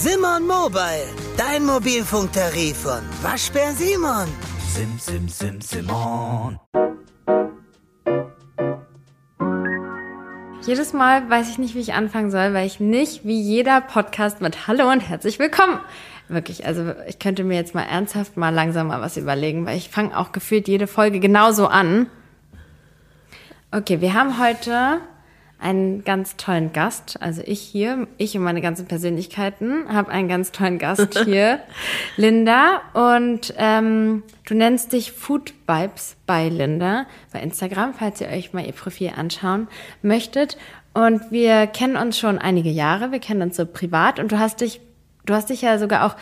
Simon 0.00 0.46
Mobile, 0.46 1.08
dein 1.36 1.66
Mobilfunktarif 1.66 2.76
von 2.76 3.00
Waschbär 3.20 3.72
Simon. 3.72 4.28
Sim, 4.68 4.96
sim, 4.96 5.28
sim, 5.28 5.60
Simon. 5.60 6.56
Jedes 10.64 10.92
Mal 10.92 11.28
weiß 11.28 11.50
ich 11.50 11.58
nicht, 11.58 11.74
wie 11.74 11.80
ich 11.80 11.94
anfangen 11.94 12.30
soll, 12.30 12.54
weil 12.54 12.64
ich 12.64 12.78
nicht 12.78 13.24
wie 13.24 13.40
jeder 13.40 13.80
Podcast 13.80 14.40
mit 14.40 14.68
Hallo 14.68 14.88
und 14.88 15.00
herzlich 15.00 15.40
willkommen. 15.40 15.80
Wirklich, 16.28 16.64
also 16.64 16.94
ich 17.08 17.18
könnte 17.18 17.42
mir 17.42 17.56
jetzt 17.56 17.74
mal 17.74 17.82
ernsthaft 17.82 18.36
mal 18.36 18.54
langsam 18.54 18.86
mal 18.86 19.00
was 19.00 19.16
überlegen, 19.16 19.66
weil 19.66 19.76
ich 19.76 19.90
fange 19.90 20.16
auch 20.16 20.30
gefühlt 20.30 20.68
jede 20.68 20.86
Folge 20.86 21.18
genauso 21.18 21.66
an. 21.66 22.06
Okay, 23.72 24.00
wir 24.00 24.14
haben 24.14 24.38
heute 24.38 25.00
einen 25.60 26.04
ganz 26.04 26.36
tollen 26.36 26.72
Gast. 26.72 27.20
Also 27.20 27.42
ich 27.44 27.60
hier, 27.60 28.06
ich 28.16 28.36
und 28.36 28.44
meine 28.44 28.60
ganzen 28.60 28.86
Persönlichkeiten, 28.86 29.92
habe 29.92 30.10
einen 30.10 30.28
ganz 30.28 30.52
tollen 30.52 30.78
Gast 30.78 31.18
hier, 31.24 31.60
Linda. 32.16 32.80
Und 32.94 33.54
ähm, 33.56 34.22
du 34.46 34.54
nennst 34.54 34.92
dich 34.92 35.12
Food 35.12 35.54
Vibes 35.66 36.16
bei 36.26 36.48
Linda 36.48 37.06
bei 37.32 37.40
Instagram, 37.40 37.94
falls 37.94 38.20
ihr 38.20 38.28
euch 38.28 38.52
mal 38.52 38.64
ihr 38.64 38.72
Profil 38.72 39.12
anschauen 39.16 39.68
möchtet. 40.02 40.56
Und 40.94 41.30
wir 41.30 41.66
kennen 41.66 41.96
uns 41.96 42.18
schon 42.18 42.38
einige 42.38 42.70
Jahre, 42.70 43.12
wir 43.12 43.20
kennen 43.20 43.42
uns 43.42 43.56
so 43.56 43.66
privat 43.66 44.18
und 44.18 44.32
du 44.32 44.38
hast 44.38 44.60
dich, 44.60 44.80
du 45.26 45.34
hast 45.34 45.50
dich 45.50 45.62
ja 45.62 45.78
sogar 45.78 46.06
auch 46.06 46.16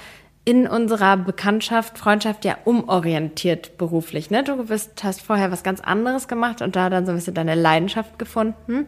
in 0.46 0.68
unserer 0.68 1.16
Bekanntschaft, 1.16 1.98
Freundschaft 1.98 2.44
ja 2.44 2.56
umorientiert 2.64 3.78
beruflich. 3.78 4.30
Ne? 4.30 4.44
Du 4.44 4.64
bist, 4.64 5.02
hast 5.02 5.20
vorher 5.20 5.50
was 5.50 5.64
ganz 5.64 5.80
anderes 5.80 6.28
gemacht 6.28 6.62
und 6.62 6.76
da 6.76 6.88
dann 6.88 7.04
so 7.04 7.10
ein 7.10 7.16
bisschen 7.16 7.34
deine 7.34 7.56
Leidenschaft 7.56 8.16
gefunden. 8.16 8.86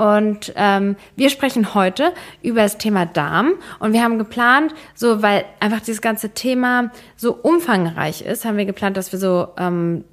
Und 0.00 0.54
ähm, 0.56 0.96
wir 1.14 1.28
sprechen 1.28 1.74
heute 1.74 2.14
über 2.42 2.62
das 2.62 2.78
Thema 2.78 3.04
Darm. 3.04 3.52
Und 3.80 3.92
wir 3.92 4.02
haben 4.02 4.16
geplant, 4.16 4.72
so 4.94 5.20
weil 5.20 5.44
einfach 5.60 5.80
dieses 5.80 6.00
ganze 6.00 6.30
Thema 6.30 6.90
so 7.16 7.34
umfangreich 7.34 8.22
ist, 8.22 8.46
haben 8.46 8.56
wir 8.56 8.64
geplant, 8.64 8.96
dass 8.96 9.12
wir 9.12 9.18
so 9.18 9.48
ähm, 9.58 10.04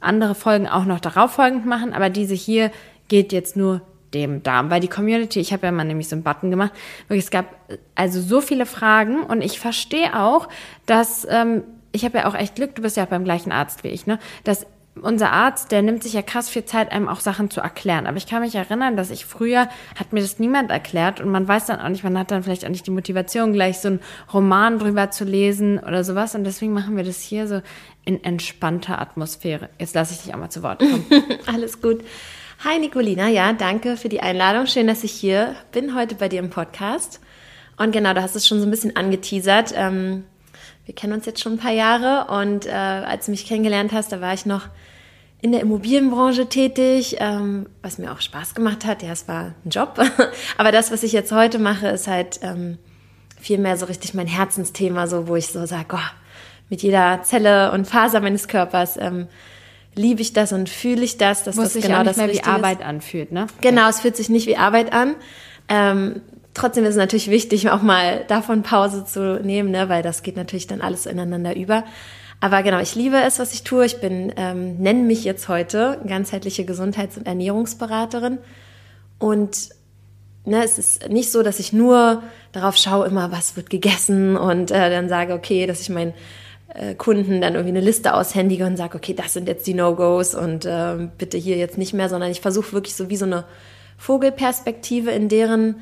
andere 0.00 0.34
Folgen 0.34 0.68
auch 0.68 0.84
noch 0.84 1.00
darauf 1.00 1.30
folgend 1.32 1.64
machen. 1.64 1.94
Aber 1.94 2.10
diese 2.10 2.34
hier 2.34 2.70
geht 3.08 3.32
jetzt 3.32 3.56
nur 3.56 3.80
dem 4.12 4.42
Darm, 4.42 4.68
weil 4.68 4.80
die 4.80 4.88
Community, 4.88 5.40
ich 5.40 5.54
habe 5.54 5.64
ja 5.64 5.72
mal 5.72 5.84
nämlich 5.84 6.10
so 6.10 6.16
einen 6.16 6.22
Button 6.22 6.50
gemacht, 6.50 6.72
wirklich, 7.08 7.24
es 7.24 7.30
gab 7.30 7.46
also 7.94 8.20
so 8.20 8.42
viele 8.42 8.66
Fragen 8.66 9.22
und 9.22 9.40
ich 9.40 9.58
verstehe 9.58 10.14
auch, 10.14 10.46
dass 10.84 11.26
ähm, 11.30 11.62
ich 11.92 12.04
habe 12.04 12.18
ja 12.18 12.28
auch 12.28 12.34
echt 12.34 12.56
Glück, 12.56 12.74
du 12.74 12.82
bist 12.82 12.98
ja 12.98 13.04
auch 13.04 13.08
beim 13.08 13.24
gleichen 13.24 13.50
Arzt 13.50 13.82
wie 13.82 13.88
ich, 13.88 14.06
ne, 14.06 14.18
dass 14.44 14.66
unser 15.02 15.32
Arzt, 15.32 15.72
der 15.72 15.82
nimmt 15.82 16.02
sich 16.02 16.14
ja 16.14 16.22
krass 16.22 16.48
viel 16.48 16.64
Zeit, 16.64 16.92
einem 16.92 17.08
auch 17.08 17.20
Sachen 17.20 17.50
zu 17.50 17.60
erklären. 17.60 18.06
Aber 18.06 18.16
ich 18.16 18.26
kann 18.26 18.42
mich 18.42 18.54
erinnern, 18.54 18.96
dass 18.96 19.10
ich 19.10 19.26
früher, 19.26 19.68
hat 19.98 20.12
mir 20.12 20.20
das 20.20 20.38
niemand 20.38 20.70
erklärt 20.70 21.20
und 21.20 21.30
man 21.30 21.46
weiß 21.46 21.66
dann 21.66 21.80
auch 21.80 21.88
nicht, 21.88 22.04
man 22.04 22.18
hat 22.18 22.30
dann 22.30 22.42
vielleicht 22.42 22.64
auch 22.64 22.70
nicht 22.70 22.86
die 22.86 22.92
Motivation, 22.92 23.52
gleich 23.52 23.78
so 23.78 23.88
einen 23.88 24.00
Roman 24.32 24.78
drüber 24.78 25.10
zu 25.10 25.24
lesen 25.24 25.78
oder 25.78 26.04
sowas. 26.04 26.34
Und 26.34 26.44
deswegen 26.44 26.72
machen 26.72 26.96
wir 26.96 27.04
das 27.04 27.20
hier 27.20 27.46
so 27.46 27.60
in 28.04 28.22
entspannter 28.22 29.00
Atmosphäre. 29.00 29.68
Jetzt 29.78 29.94
lasse 29.94 30.14
ich 30.14 30.22
dich 30.22 30.34
auch 30.34 30.38
mal 30.38 30.50
zu 30.50 30.62
Wort 30.62 30.80
kommen. 30.80 31.06
Alles 31.46 31.80
gut. 31.80 32.02
Hi 32.64 32.78
Nicolina, 32.78 33.28
ja, 33.28 33.52
danke 33.52 33.98
für 33.98 34.08
die 34.08 34.20
Einladung. 34.20 34.66
Schön, 34.66 34.86
dass 34.86 35.04
ich 35.04 35.12
hier 35.12 35.54
bin 35.72 35.94
heute 35.94 36.14
bei 36.14 36.28
dir 36.28 36.38
im 36.38 36.48
Podcast. 36.48 37.20
Und 37.76 37.92
genau, 37.92 38.14
du 38.14 38.22
hast 38.22 38.34
es 38.34 38.46
schon 38.46 38.60
so 38.60 38.66
ein 38.66 38.70
bisschen 38.70 38.96
angeteasert. 38.96 39.74
Ähm, 39.76 40.24
wir 40.86 40.94
kennen 40.94 41.12
uns 41.12 41.26
jetzt 41.26 41.40
schon 41.40 41.54
ein 41.54 41.58
paar 41.58 41.72
Jahre 41.72 42.32
und 42.32 42.64
äh, 42.66 42.70
als 42.70 43.26
du 43.26 43.32
mich 43.32 43.44
kennengelernt 43.46 43.92
hast, 43.92 44.12
da 44.12 44.20
war 44.20 44.32
ich 44.32 44.46
noch 44.46 44.68
in 45.42 45.52
der 45.52 45.60
Immobilienbranche 45.60 46.48
tätig, 46.48 47.16
ähm, 47.18 47.66
was 47.82 47.98
mir 47.98 48.12
auch 48.12 48.20
Spaß 48.20 48.54
gemacht 48.54 48.86
hat. 48.86 49.02
Ja, 49.02 49.10
es 49.10 49.28
war 49.28 49.54
ein 49.64 49.70
Job. 49.70 49.98
Aber 50.56 50.72
das, 50.72 50.90
was 50.90 51.02
ich 51.02 51.12
jetzt 51.12 51.32
heute 51.32 51.58
mache, 51.58 51.88
ist 51.88 52.06
halt 52.06 52.40
ähm, 52.42 52.78
viel 53.38 53.58
mehr 53.58 53.76
so 53.76 53.86
richtig 53.86 54.14
mein 54.14 54.26
Herzensthema, 54.28 55.08
so 55.08 55.28
wo 55.28 55.36
ich 55.36 55.48
so 55.48 55.66
sage, 55.66 55.88
oh, 55.92 56.10
mit 56.70 56.82
jeder 56.82 57.20
Zelle 57.22 57.72
und 57.72 57.86
Faser 57.86 58.20
meines 58.20 58.48
Körpers 58.48 58.96
ähm, 58.96 59.26
liebe 59.94 60.22
ich 60.22 60.32
das 60.32 60.52
und 60.52 60.68
fühle 60.68 61.02
ich 61.02 61.18
das, 61.18 61.42
dass 61.42 61.56
Muss 61.56 61.66
das 61.66 61.72
sich 61.74 61.84
genau 61.84 61.98
auch 61.98 62.04
nicht 62.04 62.10
das 62.10 62.16
mehr 62.16 62.32
wie 62.32 62.42
Arbeit 62.44 62.80
ist. 62.80 62.86
anfühlt, 62.86 63.32
ne? 63.32 63.46
Genau, 63.60 63.88
es 63.88 64.00
fühlt 64.00 64.16
sich 64.16 64.28
nicht 64.28 64.46
wie 64.46 64.56
Arbeit 64.56 64.92
an. 64.92 65.16
Ähm, 65.68 66.22
trotzdem 66.56 66.84
ist 66.84 66.90
es 66.90 66.96
natürlich 66.96 67.30
wichtig, 67.30 67.70
auch 67.70 67.82
mal 67.82 68.24
davon 68.28 68.62
Pause 68.62 69.04
zu 69.04 69.40
nehmen, 69.42 69.70
ne, 69.70 69.88
weil 69.88 70.02
das 70.02 70.22
geht 70.22 70.36
natürlich 70.36 70.66
dann 70.66 70.80
alles 70.80 71.06
ineinander 71.06 71.54
über. 71.54 71.84
Aber 72.40 72.62
genau, 72.62 72.80
ich 72.80 72.94
liebe 72.94 73.16
es, 73.16 73.38
was 73.38 73.52
ich 73.52 73.62
tue. 73.62 73.86
Ich 73.86 74.00
bin, 74.00 74.32
ähm, 74.36 74.76
nenne 74.78 75.02
mich 75.02 75.24
jetzt 75.24 75.48
heute 75.48 76.00
ganzheitliche 76.06 76.64
Gesundheits- 76.64 77.16
und 77.16 77.26
Ernährungsberaterin. 77.26 78.38
Und 79.18 79.70
ne, 80.44 80.64
es 80.64 80.78
ist 80.78 81.08
nicht 81.08 81.30
so, 81.30 81.42
dass 81.42 81.60
ich 81.60 81.72
nur 81.72 82.22
darauf 82.52 82.76
schaue, 82.76 83.06
immer, 83.06 83.32
was 83.32 83.56
wird 83.56 83.70
gegessen 83.70 84.36
und 84.36 84.70
äh, 84.70 84.90
dann 84.90 85.08
sage, 85.08 85.34
okay, 85.34 85.66
dass 85.66 85.80
ich 85.80 85.88
meinen 85.88 86.14
äh, 86.74 86.94
Kunden 86.94 87.40
dann 87.40 87.54
irgendwie 87.54 87.76
eine 87.76 87.84
Liste 87.84 88.14
aushändige 88.14 88.66
und 88.66 88.76
sage, 88.76 88.96
okay, 88.96 89.14
das 89.14 89.32
sind 89.32 89.48
jetzt 89.48 89.66
die 89.66 89.74
No-Gos 89.74 90.34
und 90.34 90.64
äh, 90.64 91.08
bitte 91.16 91.38
hier 91.38 91.56
jetzt 91.56 91.78
nicht 91.78 91.94
mehr, 91.94 92.08
sondern 92.08 92.30
ich 92.30 92.40
versuche 92.40 92.72
wirklich 92.72 92.94
so 92.94 93.08
wie 93.08 93.16
so 93.16 93.24
eine 93.24 93.44
Vogelperspektive 93.98 95.10
in 95.10 95.28
deren 95.28 95.76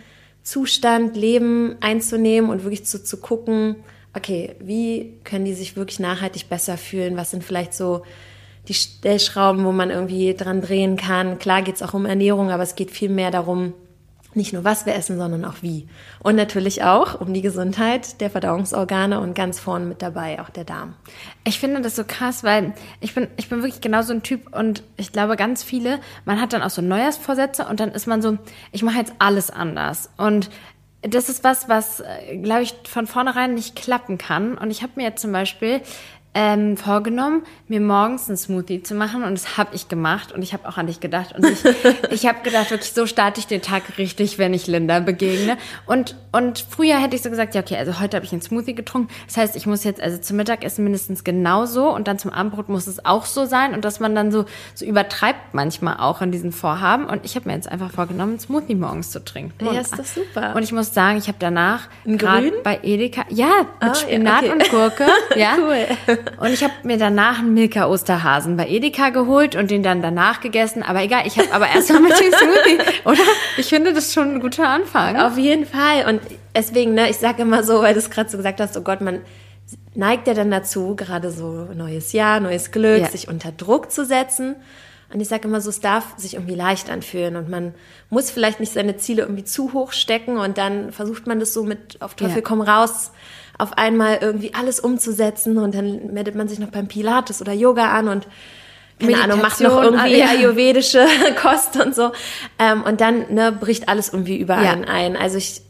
Zustand, 0.44 1.16
Leben 1.16 1.76
einzunehmen 1.80 2.50
und 2.50 2.62
wirklich 2.62 2.84
zu, 2.84 3.02
zu 3.02 3.16
gucken, 3.16 3.76
okay, 4.14 4.54
wie 4.60 5.18
können 5.24 5.44
die 5.44 5.54
sich 5.54 5.76
wirklich 5.76 5.98
nachhaltig 5.98 6.48
besser 6.48 6.76
fühlen? 6.76 7.16
Was 7.16 7.32
sind 7.32 7.42
vielleicht 7.42 7.74
so 7.74 8.02
die 8.68 8.74
Stellschrauben, 8.74 9.64
wo 9.64 9.72
man 9.72 9.90
irgendwie 9.90 10.34
dran 10.34 10.60
drehen 10.60 10.96
kann? 10.96 11.38
Klar 11.38 11.62
geht 11.62 11.76
es 11.76 11.82
auch 11.82 11.94
um 11.94 12.06
Ernährung, 12.06 12.50
aber 12.50 12.62
es 12.62 12.76
geht 12.76 12.90
viel 12.90 13.08
mehr 13.08 13.30
darum, 13.30 13.72
nicht 14.36 14.52
nur 14.52 14.64
was 14.64 14.86
wir 14.86 14.94
essen, 14.94 15.18
sondern 15.18 15.44
auch 15.44 15.62
wie. 15.62 15.88
Und 16.20 16.36
natürlich 16.36 16.82
auch 16.82 17.20
um 17.20 17.32
die 17.32 17.42
Gesundheit 17.42 18.20
der 18.20 18.30
Verdauungsorgane 18.30 19.20
und 19.20 19.34
ganz 19.34 19.60
vorne 19.60 19.86
mit 19.86 20.02
dabei 20.02 20.40
auch 20.40 20.50
der 20.50 20.64
Darm. 20.64 20.94
Ich 21.44 21.60
finde 21.60 21.80
das 21.80 21.96
so 21.96 22.04
krass, 22.04 22.44
weil 22.44 22.74
ich 23.00 23.14
bin, 23.14 23.28
ich 23.36 23.48
bin 23.48 23.62
wirklich 23.62 23.80
genau 23.80 24.02
so 24.02 24.12
ein 24.12 24.22
Typ 24.22 24.54
und 24.56 24.82
ich 24.96 25.12
glaube 25.12 25.36
ganz 25.36 25.62
viele, 25.62 26.00
man 26.24 26.40
hat 26.40 26.52
dann 26.52 26.62
auch 26.62 26.70
so 26.70 26.82
Neujahrsvorsätze 26.82 27.66
und 27.66 27.80
dann 27.80 27.92
ist 27.92 28.06
man 28.06 28.22
so, 28.22 28.38
ich 28.72 28.82
mache 28.82 28.98
jetzt 28.98 29.14
alles 29.18 29.50
anders. 29.50 30.10
Und 30.16 30.50
das 31.06 31.28
ist 31.28 31.44
was, 31.44 31.68
was, 31.68 32.00
äh, 32.00 32.38
glaube 32.38 32.62
ich, 32.62 32.74
von 32.84 33.06
vornherein 33.06 33.54
nicht 33.54 33.76
klappen 33.76 34.18
kann. 34.18 34.56
Und 34.56 34.70
ich 34.70 34.82
habe 34.82 34.92
mir 34.96 35.04
jetzt 35.04 35.20
zum 35.20 35.32
Beispiel 35.32 35.82
ähm, 36.34 36.76
vorgenommen, 36.76 37.42
mir 37.68 37.80
morgens 37.80 38.28
einen 38.28 38.36
Smoothie 38.36 38.82
zu 38.82 38.94
machen 38.94 39.22
und 39.22 39.34
das 39.34 39.56
habe 39.56 39.74
ich 39.74 39.88
gemacht 39.88 40.32
und 40.32 40.42
ich 40.42 40.52
habe 40.52 40.68
auch 40.68 40.76
an 40.76 40.88
dich 40.88 41.00
gedacht 41.00 41.34
und 41.36 41.46
ich, 41.46 41.64
ich 42.10 42.26
habe 42.26 42.40
gedacht, 42.42 42.70
wirklich 42.70 42.92
so 42.92 43.06
starte 43.06 43.38
ich 43.40 43.46
den 43.46 43.62
Tag 43.62 43.98
richtig, 43.98 44.38
wenn 44.38 44.52
ich 44.52 44.66
Linda 44.66 45.00
begegne 45.00 45.56
und 45.86 46.16
und 46.32 46.66
früher 46.68 47.00
hätte 47.00 47.14
ich 47.14 47.22
so 47.22 47.30
gesagt, 47.30 47.54
ja 47.54 47.60
okay, 47.60 47.76
also 47.76 48.00
heute 48.00 48.16
habe 48.16 48.26
ich 48.26 48.32
einen 48.32 48.42
Smoothie 48.42 48.74
getrunken, 48.74 49.08
das 49.26 49.36
heißt, 49.36 49.54
ich 49.56 49.66
muss 49.66 49.84
jetzt 49.84 50.00
also 50.00 50.18
zum 50.18 50.36
Mittagessen 50.36 50.82
mindestens 50.82 51.22
genauso 51.22 51.94
und 51.94 52.08
dann 52.08 52.18
zum 52.18 52.32
Abendbrot 52.32 52.68
muss 52.68 52.88
es 52.88 53.04
auch 53.04 53.24
so 53.24 53.44
sein 53.44 53.72
und 53.72 53.84
dass 53.84 54.00
man 54.00 54.14
dann 54.16 54.32
so 54.32 54.44
so 54.74 54.84
übertreibt 54.84 55.54
manchmal 55.54 55.98
auch 55.98 56.20
in 56.20 56.32
diesen 56.32 56.50
Vorhaben 56.50 57.06
und 57.06 57.24
ich 57.24 57.36
habe 57.36 57.48
mir 57.48 57.54
jetzt 57.54 57.68
einfach 57.70 57.92
vorgenommen, 57.92 58.32
einen 58.32 58.40
Smoothie 58.40 58.74
morgens 58.74 59.10
zu 59.12 59.24
trinken. 59.24 59.64
Ja, 59.64 59.80
ist 59.80 59.96
das 59.96 60.14
super. 60.14 60.54
Und 60.56 60.64
ich 60.64 60.72
muss 60.72 60.92
sagen, 60.92 61.18
ich 61.18 61.28
habe 61.28 61.38
danach 61.38 61.88
gerade 62.04 62.50
bei 62.64 62.80
Edeka, 62.82 63.24
ja, 63.28 63.50
mit 63.80 63.90
Ah, 63.90 63.94
Spinat 63.94 64.42
okay. 64.42 64.52
und 64.52 64.70
Gurke, 64.70 65.06
ja. 65.36 65.56
Cool. 65.58 65.86
Und 66.38 66.52
ich 66.52 66.62
habe 66.62 66.72
mir 66.82 66.96
danach 66.98 67.38
einen 67.38 67.54
Milka 67.54 67.86
Osterhasen 67.86 68.56
bei 68.56 68.68
Edeka 68.68 69.10
geholt 69.10 69.56
und 69.56 69.70
den 69.70 69.82
dann 69.82 70.02
danach 70.02 70.40
gegessen. 70.40 70.82
Aber 70.82 71.02
egal, 71.02 71.26
ich 71.26 71.38
habe 71.38 71.52
aber 71.52 71.68
erstmal 71.68 72.00
mit 72.02 72.12
dem 72.12 72.32
Smoothie, 72.32 72.78
oder? 73.04 73.22
Ich 73.56 73.66
finde 73.68 73.92
das 73.92 74.12
schon 74.12 74.34
ein 74.34 74.40
guter 74.40 74.68
Anfang. 74.68 75.16
Auf 75.20 75.38
jeden 75.38 75.66
Fall. 75.66 76.06
Und 76.08 76.20
deswegen, 76.54 76.94
ne, 76.94 77.08
ich 77.10 77.16
sage 77.16 77.42
immer 77.42 77.62
so, 77.64 77.82
weil 77.82 77.94
du 77.94 78.00
es 78.00 78.10
gerade 78.10 78.28
so 78.30 78.36
gesagt 78.36 78.60
hast, 78.60 78.76
oh 78.76 78.82
Gott, 78.82 79.00
man 79.00 79.20
neigt 79.94 80.26
ja 80.26 80.34
dann 80.34 80.50
dazu, 80.50 80.96
gerade 80.96 81.30
so 81.30 81.68
neues 81.74 82.12
Jahr, 82.12 82.40
neues 82.40 82.70
Glück, 82.70 83.00
Ja. 83.00 83.08
sich 83.08 83.28
unter 83.28 83.52
Druck 83.52 83.90
zu 83.90 84.04
setzen. 84.04 84.56
Und 85.12 85.20
ich 85.20 85.28
sage 85.28 85.46
immer 85.46 85.60
so, 85.60 85.70
es 85.70 85.80
darf 85.80 86.14
sich 86.16 86.34
irgendwie 86.34 86.56
leicht 86.56 86.90
anfühlen 86.90 87.36
und 87.36 87.48
man 87.48 87.74
muss 88.10 88.32
vielleicht 88.32 88.58
nicht 88.58 88.72
seine 88.72 88.96
Ziele 88.96 89.22
irgendwie 89.22 89.44
zu 89.44 89.72
hoch 89.72 89.92
stecken 89.92 90.38
und 90.38 90.58
dann 90.58 90.90
versucht 90.90 91.28
man 91.28 91.38
das 91.38 91.54
so 91.54 91.62
mit 91.62 92.02
auf 92.02 92.14
Teufel 92.14 92.36
Ja. 92.38 92.42
komm 92.42 92.60
raus 92.60 93.12
auf 93.58 93.78
einmal 93.78 94.18
irgendwie 94.20 94.54
alles 94.54 94.80
umzusetzen 94.80 95.58
und 95.58 95.74
dann 95.74 96.12
meldet 96.12 96.34
man 96.34 96.48
sich 96.48 96.58
noch 96.58 96.68
beim 96.70 96.88
Pilates 96.88 97.40
oder 97.40 97.52
Yoga 97.52 97.92
an 97.92 98.08
und 98.08 98.26
keine 99.00 99.20
Ahnung, 99.22 99.40
macht 99.42 99.60
noch 99.60 99.70
Meditation, 99.80 99.94
irgendwie 99.94 100.22
ah, 100.22 100.26
ja. 100.32 100.38
ayurvedische 100.38 101.04
Kost 101.42 101.76
und 101.84 101.94
so. 101.96 102.12
Ähm, 102.60 102.82
und 102.84 103.00
dann 103.00 103.32
ne, 103.34 103.50
bricht 103.50 103.88
alles 103.88 104.12
irgendwie 104.12 104.38
über 104.38 104.54
Ja. 104.62 104.70
einen 104.72 104.84
ein. 104.84 105.16
Also 105.16 105.36
ich 105.36 105.62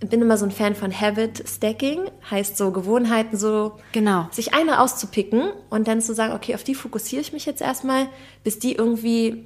bin 0.00 0.22
immer 0.22 0.36
so 0.38 0.44
ein 0.46 0.50
Fan 0.50 0.74
von 0.74 0.90
Habit 0.98 1.44
Stacking, 1.46 2.00
heißt 2.30 2.56
so 2.56 2.70
Gewohnheiten 2.70 3.36
so 3.36 3.78
Genau. 3.92 4.28
sich 4.30 4.54
eine 4.54 4.80
auszupicken 4.80 5.50
und 5.68 5.86
dann 5.86 6.00
zu 6.00 6.14
sagen, 6.14 6.32
okay, 6.34 6.54
auf 6.54 6.64
die 6.64 6.74
fokussiere 6.74 7.20
ich 7.20 7.32
mich 7.34 7.44
jetzt 7.46 7.60
erstmal, 7.60 8.06
bis 8.42 8.58
die 8.58 8.74
irgendwie 8.74 9.44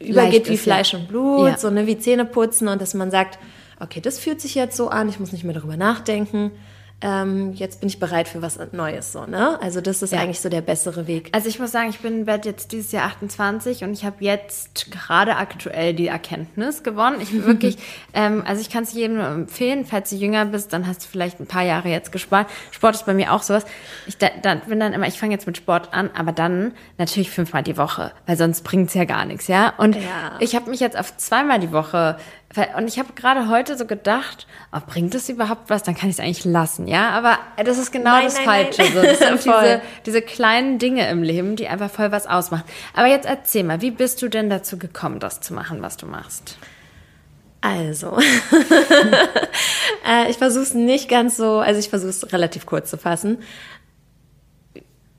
übergeht 0.00 0.48
wie 0.48 0.54
ist, 0.54 0.66
ja. 0.66 0.74
Fleisch 0.74 0.92
und 0.94 1.08
Blut, 1.08 1.48
Ja. 1.48 1.58
so 1.58 1.70
ne, 1.70 1.86
wie 1.86 1.98
Zähne 1.98 2.24
putzen 2.26 2.68
und 2.68 2.80
dass 2.82 2.92
man 2.94 3.10
sagt, 3.10 3.38
okay, 3.80 4.00
das 4.00 4.18
fühlt 4.18 4.40
sich 4.40 4.54
jetzt 4.54 4.76
so 4.76 4.88
an, 4.88 5.08
ich 5.08 5.18
muss 5.18 5.32
nicht 5.32 5.44
mehr 5.44 5.54
darüber 5.54 5.76
nachdenken. 5.76 6.50
Ähm, 7.06 7.52
jetzt 7.52 7.80
bin 7.80 7.88
ich 7.90 8.00
bereit 8.00 8.28
für 8.28 8.40
was 8.40 8.58
Neues, 8.72 9.12
so, 9.12 9.26
ne? 9.26 9.60
Also 9.60 9.82
das 9.82 10.00
ist 10.00 10.12
Ja. 10.14 10.20
eigentlich 10.20 10.40
so 10.40 10.48
der 10.48 10.62
bessere 10.62 11.06
Weg. 11.06 11.28
Also 11.32 11.50
ich 11.50 11.58
muss 11.60 11.70
sagen, 11.70 11.90
ich 11.90 12.00
bin 12.00 12.26
werde 12.26 12.48
jetzt 12.48 12.72
dieses 12.72 12.92
Jahr 12.92 13.04
28 13.04 13.84
und 13.84 13.92
ich 13.92 14.06
habe 14.06 14.16
jetzt 14.20 14.90
gerade 14.90 15.36
aktuell 15.36 15.92
die 15.92 16.06
Erkenntnis 16.06 16.82
gewonnen. 16.82 17.20
Ich 17.20 17.30
bin 17.30 17.44
wirklich, 17.46 17.76
ähm, 18.14 18.42
also 18.46 18.62
ich 18.62 18.70
kann 18.70 18.84
es 18.84 18.94
jedem 18.94 19.20
empfehlen, 19.20 19.84
falls 19.84 20.08
du 20.10 20.16
jünger 20.16 20.46
bist, 20.46 20.72
dann 20.72 20.86
hast 20.86 21.04
du 21.04 21.08
vielleicht 21.08 21.40
ein 21.40 21.46
paar 21.46 21.62
Jahre 21.64 21.90
jetzt 21.90 22.10
gespart. 22.10 22.48
Sport 22.70 22.94
ist 22.94 23.04
bei 23.04 23.12
mir 23.12 23.32
auch 23.34 23.42
sowas. 23.42 23.66
Ich 24.06 24.16
da, 24.16 24.28
dann 24.40 24.60
bin 24.60 24.80
dann 24.80 24.94
immer, 24.94 25.06
ich 25.06 25.18
fange 25.18 25.32
jetzt 25.32 25.46
mit 25.46 25.58
Sport 25.58 25.92
an, 25.92 26.08
aber 26.16 26.32
dann 26.32 26.72
natürlich 26.96 27.30
fünfmal 27.30 27.62
die 27.62 27.76
Woche, 27.76 28.12
weil 28.26 28.38
sonst 28.38 28.62
bringt's 28.62 28.94
ja 28.94 29.04
gar 29.04 29.26
nichts, 29.26 29.46
ja. 29.48 29.74
Und 29.76 29.94
Ja. 29.96 30.38
ich 30.40 30.54
habe 30.56 30.70
mich 30.70 30.80
jetzt 30.80 30.96
auf 30.98 31.14
zweimal 31.18 31.60
die 31.60 31.70
Woche 31.72 32.16
und 32.76 32.86
ich 32.88 32.98
habe 32.98 33.12
gerade 33.14 33.48
heute 33.48 33.76
so 33.76 33.84
gedacht, 33.84 34.46
oh, 34.72 34.78
bringt 34.86 35.14
das 35.14 35.28
überhaupt 35.28 35.70
was? 35.70 35.82
Dann 35.82 35.94
kann 35.94 36.08
ich 36.08 36.16
es 36.16 36.20
eigentlich 36.20 36.44
lassen, 36.44 36.86
ja. 36.86 37.10
Aber 37.10 37.38
das 37.64 37.78
ist 37.78 37.90
genau 37.90 38.10
Nein, 38.10 38.24
das 38.24 38.34
nein, 38.36 38.44
Falsche. 38.44 38.82
nein. 38.82 38.92
So. 38.92 39.02
Das 39.02 39.18
sind 39.18 39.44
diese, 39.44 39.82
diese 40.06 40.22
kleinen 40.22 40.78
Dinge 40.78 41.08
im 41.08 41.22
Leben, 41.22 41.56
die 41.56 41.68
einfach 41.68 41.90
voll 41.90 42.12
was 42.12 42.26
ausmachen. 42.26 42.64
Aber 42.94 43.08
jetzt 43.08 43.26
erzähl 43.26 43.64
mal, 43.64 43.80
wie 43.80 43.90
bist 43.90 44.22
du 44.22 44.28
denn 44.28 44.50
dazu 44.50 44.78
gekommen, 44.78 45.18
das 45.18 45.40
zu 45.40 45.52
machen, 45.54 45.82
was 45.82 45.96
du 45.96 46.06
machst? 46.06 46.58
Also, 47.60 48.18
äh, 50.06 50.30
ich 50.30 50.36
versuche 50.36 50.64
es 50.64 50.74
nicht 50.74 51.08
ganz 51.08 51.38
so, 51.38 51.60
also 51.60 51.80
ich 51.80 51.88
versuche 51.88 52.10
es 52.10 52.32
relativ 52.32 52.66
kurz 52.66 52.90
zu 52.90 52.98
fassen. 52.98 53.38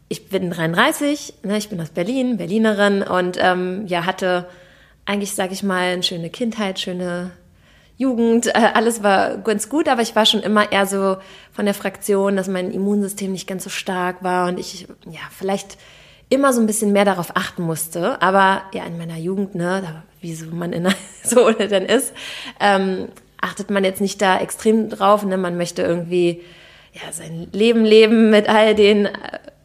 Ich 0.09 0.29
bin 0.29 0.51
33, 0.51 1.33
ne, 1.41 1.57
ich 1.57 1.69
bin 1.69 1.81
aus 1.81 1.89
Berlin, 1.89 2.37
Berlinerin 2.37 3.01
und 3.01 3.37
ähm, 3.41 3.87
ja, 3.87 4.05
hatte 4.05 4.47
eigentlich, 5.05 5.33
sage 5.33 5.53
ich 5.53 5.63
mal, 5.63 5.93
eine 5.93 6.03
schöne 6.03 6.29
Kindheit, 6.29 6.79
schöne 6.79 7.31
Jugend, 7.97 8.47
äh, 8.47 8.71
alles 8.73 9.03
war 9.03 9.37
ganz 9.37 9.69
gut, 9.69 9.87
aber 9.87 10.01
ich 10.01 10.15
war 10.15 10.25
schon 10.25 10.41
immer 10.41 10.71
eher 10.71 10.85
so 10.85 11.17
von 11.53 11.65
der 11.65 11.73
Fraktion, 11.73 12.35
dass 12.35 12.47
mein 12.47 12.71
Immunsystem 12.71 13.31
nicht 13.31 13.47
ganz 13.47 13.63
so 13.63 13.69
stark 13.69 14.23
war 14.23 14.47
und 14.47 14.59
ich, 14.59 14.87
ja, 15.05 15.21
vielleicht 15.31 15.77
immer 16.29 16.53
so 16.53 16.59
ein 16.59 16.67
bisschen 16.67 16.91
mehr 16.91 17.05
darauf 17.05 17.35
achten 17.35 17.63
musste. 17.63 18.21
Aber 18.21 18.63
ja, 18.73 18.83
in 18.85 18.97
meiner 18.97 19.17
Jugend, 19.17 19.55
ne, 19.55 20.03
wie 20.21 20.33
so 20.35 20.47
man 20.47 20.73
in 20.73 20.87
so 21.23 21.49
dann 21.51 21.85
ist, 21.85 22.13
ähm, 22.59 23.09
achtet 23.39 23.69
man 23.69 23.83
jetzt 23.83 24.01
nicht 24.01 24.21
da 24.21 24.39
extrem 24.39 24.89
drauf. 24.89 25.23
Ne? 25.23 25.37
Man 25.37 25.57
möchte 25.57 25.81
irgendwie 25.81 26.41
ja, 26.93 27.11
sein 27.11 27.47
Leben 27.51 27.85
leben 27.85 28.29
mit 28.29 28.49
all 28.49 28.75
den 28.75 29.05
äh, 29.05 29.11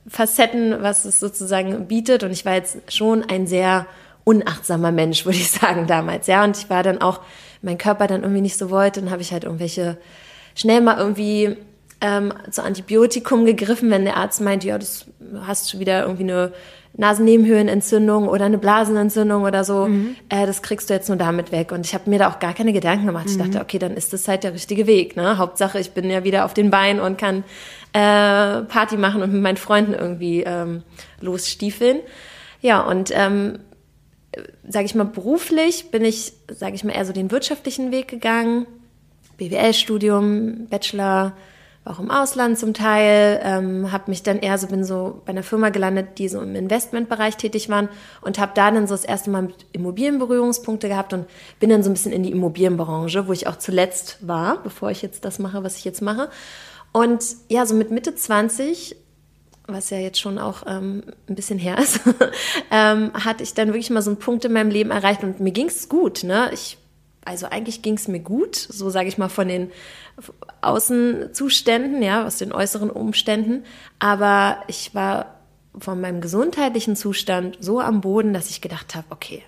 Facetten, 0.07 0.83
was 0.83 1.05
es 1.05 1.21
sozusagen 1.21 1.87
bietet. 1.87 2.23
Und 2.23 2.33
ich 2.33 2.45
war 2.45 2.55
jetzt 2.55 2.93
schon 2.93 3.25
ein 3.25 3.47
sehr 3.47 3.87
unachtsamer 4.25 4.93
Mensch, 4.93 5.25
würde 5.25 5.39
ich 5.39 5.51
sagen, 5.51 5.87
damals. 5.87 6.27
Ja, 6.27 6.45
und 6.45 6.57
ich 6.57 6.71
war 6.71 6.83
dann 6.83 7.01
auch, 7.01 7.21
mein 7.63 7.79
Körper 7.79 8.07
dann 8.07 8.23
irgendwie 8.23 8.41
nicht 8.41 8.57
so 8.57 8.71
wollte, 8.71 9.01
dann 9.01 9.11
habe 9.11 9.23
ich 9.23 9.33
halt 9.33 9.45
irgendwelche 9.45 9.99
schnell 10.55 10.81
mal 10.81 10.97
irgendwie 10.99 11.57
ähm, 12.01 12.33
zu 12.51 12.63
Antibiotikum 12.63 13.45
gegriffen, 13.45 13.91
wenn 13.91 14.05
der 14.05 14.17
Arzt 14.17 14.41
meint, 14.41 14.65
ja, 14.65 14.79
das 14.79 15.07
hast 15.47 15.73
du 15.73 15.79
wieder 15.79 16.03
irgendwie 16.03 16.23
eine 16.23 16.53
Nasennebenhöhlenentzündung 16.95 18.29
oder 18.29 18.47
eine 18.47 18.59
Blasenentzündung 18.59 19.45
oder 19.45 19.65
so, 19.65 19.89
äh, 20.29 20.47
das 20.47 20.63
kriegst 20.63 20.91
du 20.91 20.95
jetzt 20.95 21.09
nur 21.09 21.19
damit 21.19 21.53
weg. 21.53 21.71
Und 21.73 21.87
ich 21.87 21.95
habe 21.95 22.11
mir 22.11 22.19
da 22.19 22.31
auch 22.31 22.41
gar 22.41 22.53
keine 22.53 22.73
Gedanken 22.73 23.07
gemacht. 23.07 23.27
Ich 23.29 23.39
dachte, 23.39 23.61
okay, 23.61 23.79
dann 23.79 23.95
ist 23.95 24.13
das 24.13 24.27
halt 24.27 24.43
der 24.43 24.55
richtige 24.55 24.87
Weg. 24.87 25.17
Ne? 25.17 25.39
Hauptsache, 25.39 25.79
ich 25.79 25.93
bin 25.93 26.11
ja 26.11 26.25
wieder 26.25 26.45
auf 26.45 26.53
den 26.53 26.71
Beinen 26.71 27.01
und 27.01 27.17
kann 27.17 27.45
äh, 27.93 28.63
Party 28.63 28.97
machen 28.97 29.23
und 29.23 29.33
mit 29.33 29.43
meinen 29.43 29.57
Freunden 29.57 29.95
irgendwie 29.95 30.43
ähm, 30.43 30.83
losstiefeln. 31.21 32.01
Ja, 32.61 32.81
und 32.81 33.11
ähm, 33.15 33.61
sage 34.69 34.87
ich 34.87 34.95
mal, 34.95 35.05
beruflich 35.05 35.91
bin 35.91 36.05
ich, 36.05 36.33
sage 36.51 36.75
ich 36.75 36.85
mal, 36.85 36.93
eher 36.93 37.05
so 37.05 37.13
den 37.13 37.31
wirtschaftlichen 37.31 37.91
Weg 37.91 38.09
gegangen. 38.09 38.67
BWL-Studium, 39.39 40.67
Bachelor, 40.69 41.33
war 41.85 41.95
auch 41.95 41.99
im 41.99 42.11
Ausland 42.11 42.59
zum 42.59 42.75
Teil, 42.75 43.41
ähm, 43.43 43.91
habe 43.91 44.11
mich 44.11 44.23
dann 44.23 44.39
eher 44.39 44.59
so, 44.59 44.67
bin 44.67 44.85
so 44.85 45.23
bei 45.25 45.31
einer 45.31 45.43
Firma 45.43 45.71
gelandet, 45.71 46.19
die 46.19 46.29
so 46.29 46.41
im 46.41 46.55
Investmentbereich 46.55 47.37
tätig 47.37 47.71
waren 47.71 47.89
und 48.21 48.39
habe 48.39 48.53
da 48.55 48.71
dann 48.71 48.87
so 48.87 48.95
das 48.95 49.05
erste 49.05 49.31
Mal 49.31 49.43
mit 49.43 49.55
Immobilien 49.73 50.19
Berührungspunkte 50.19 50.89
gehabt 50.89 51.15
und 51.15 51.27
bin 51.59 51.71
dann 51.71 51.83
so 51.83 51.89
ein 51.89 51.95
bisschen 51.95 52.13
in 52.13 52.23
die 52.23 52.33
Immobilienbranche, 52.33 53.27
wo 53.27 53.33
ich 53.33 53.47
auch 53.47 53.57
zuletzt 53.57 54.19
war, 54.21 54.63
bevor 54.63 54.91
ich 54.91 55.01
jetzt 55.01 55.25
das 55.25 55.39
mache, 55.39 55.65
was 55.65 55.77
ich 55.77 55.85
jetzt 55.85 56.03
mache. 56.03 56.29
Und 56.93 57.25
ja, 57.49 57.65
so 57.65 57.75
mit 57.75 57.91
Mitte 57.91 58.15
20 58.15 58.97
was 59.73 59.91
ja 59.91 59.99
jetzt 59.99 60.21
schon 60.21 60.39
auch 60.39 60.65
ähm, 60.67 61.03
ein 61.29 61.35
bisschen 61.35 61.59
her 61.59 61.79
ist, 61.79 62.01
ähm, 62.71 63.13
hatte 63.15 63.43
ich 63.43 63.55
dann 63.55 63.69
wirklich 63.69 63.91
mal 63.91 64.03
so 64.03 64.11
einen 64.11 64.19
Punkt 64.19 64.45
in 64.45 64.53
meinem 64.53 64.71
Leben 64.71 64.91
erreicht 64.91 65.23
und 65.23 65.41
mir 65.41 65.53
ging's 65.53 65.89
gut. 65.89 66.23
Ne? 66.25 66.51
Ich, 66.53 66.79
also 67.25 67.47
eigentlich 67.47 67.83
ging's 67.83 68.09
mir 68.09 68.21
gut, 68.21 68.57
so 68.57 68.91
sage 68.91 69.09
ich 69.09 69.19
mal 69.19 69.29
von 69.29 69.49
den 69.49 69.71
Außenzuständen, 70.63 72.03
ja, 72.03 72.27
aus 72.27 72.39
den 72.39 72.53
äußeren 72.53 72.91
Umständen. 72.91 73.65
Aber 73.99 74.63
ich 74.69 74.95
war 74.95 75.37
von 75.79 76.01
meinem 76.01 76.21
gesundheitlichen 76.21 76.97
Zustand 76.97 77.59
so 77.61 77.81
am 77.81 78.01
Boden, 78.01 78.35
dass 78.35 78.51
ich 78.51 78.61
gedacht 78.61 78.95
habe, 78.95 79.07
okay, 79.11 79.43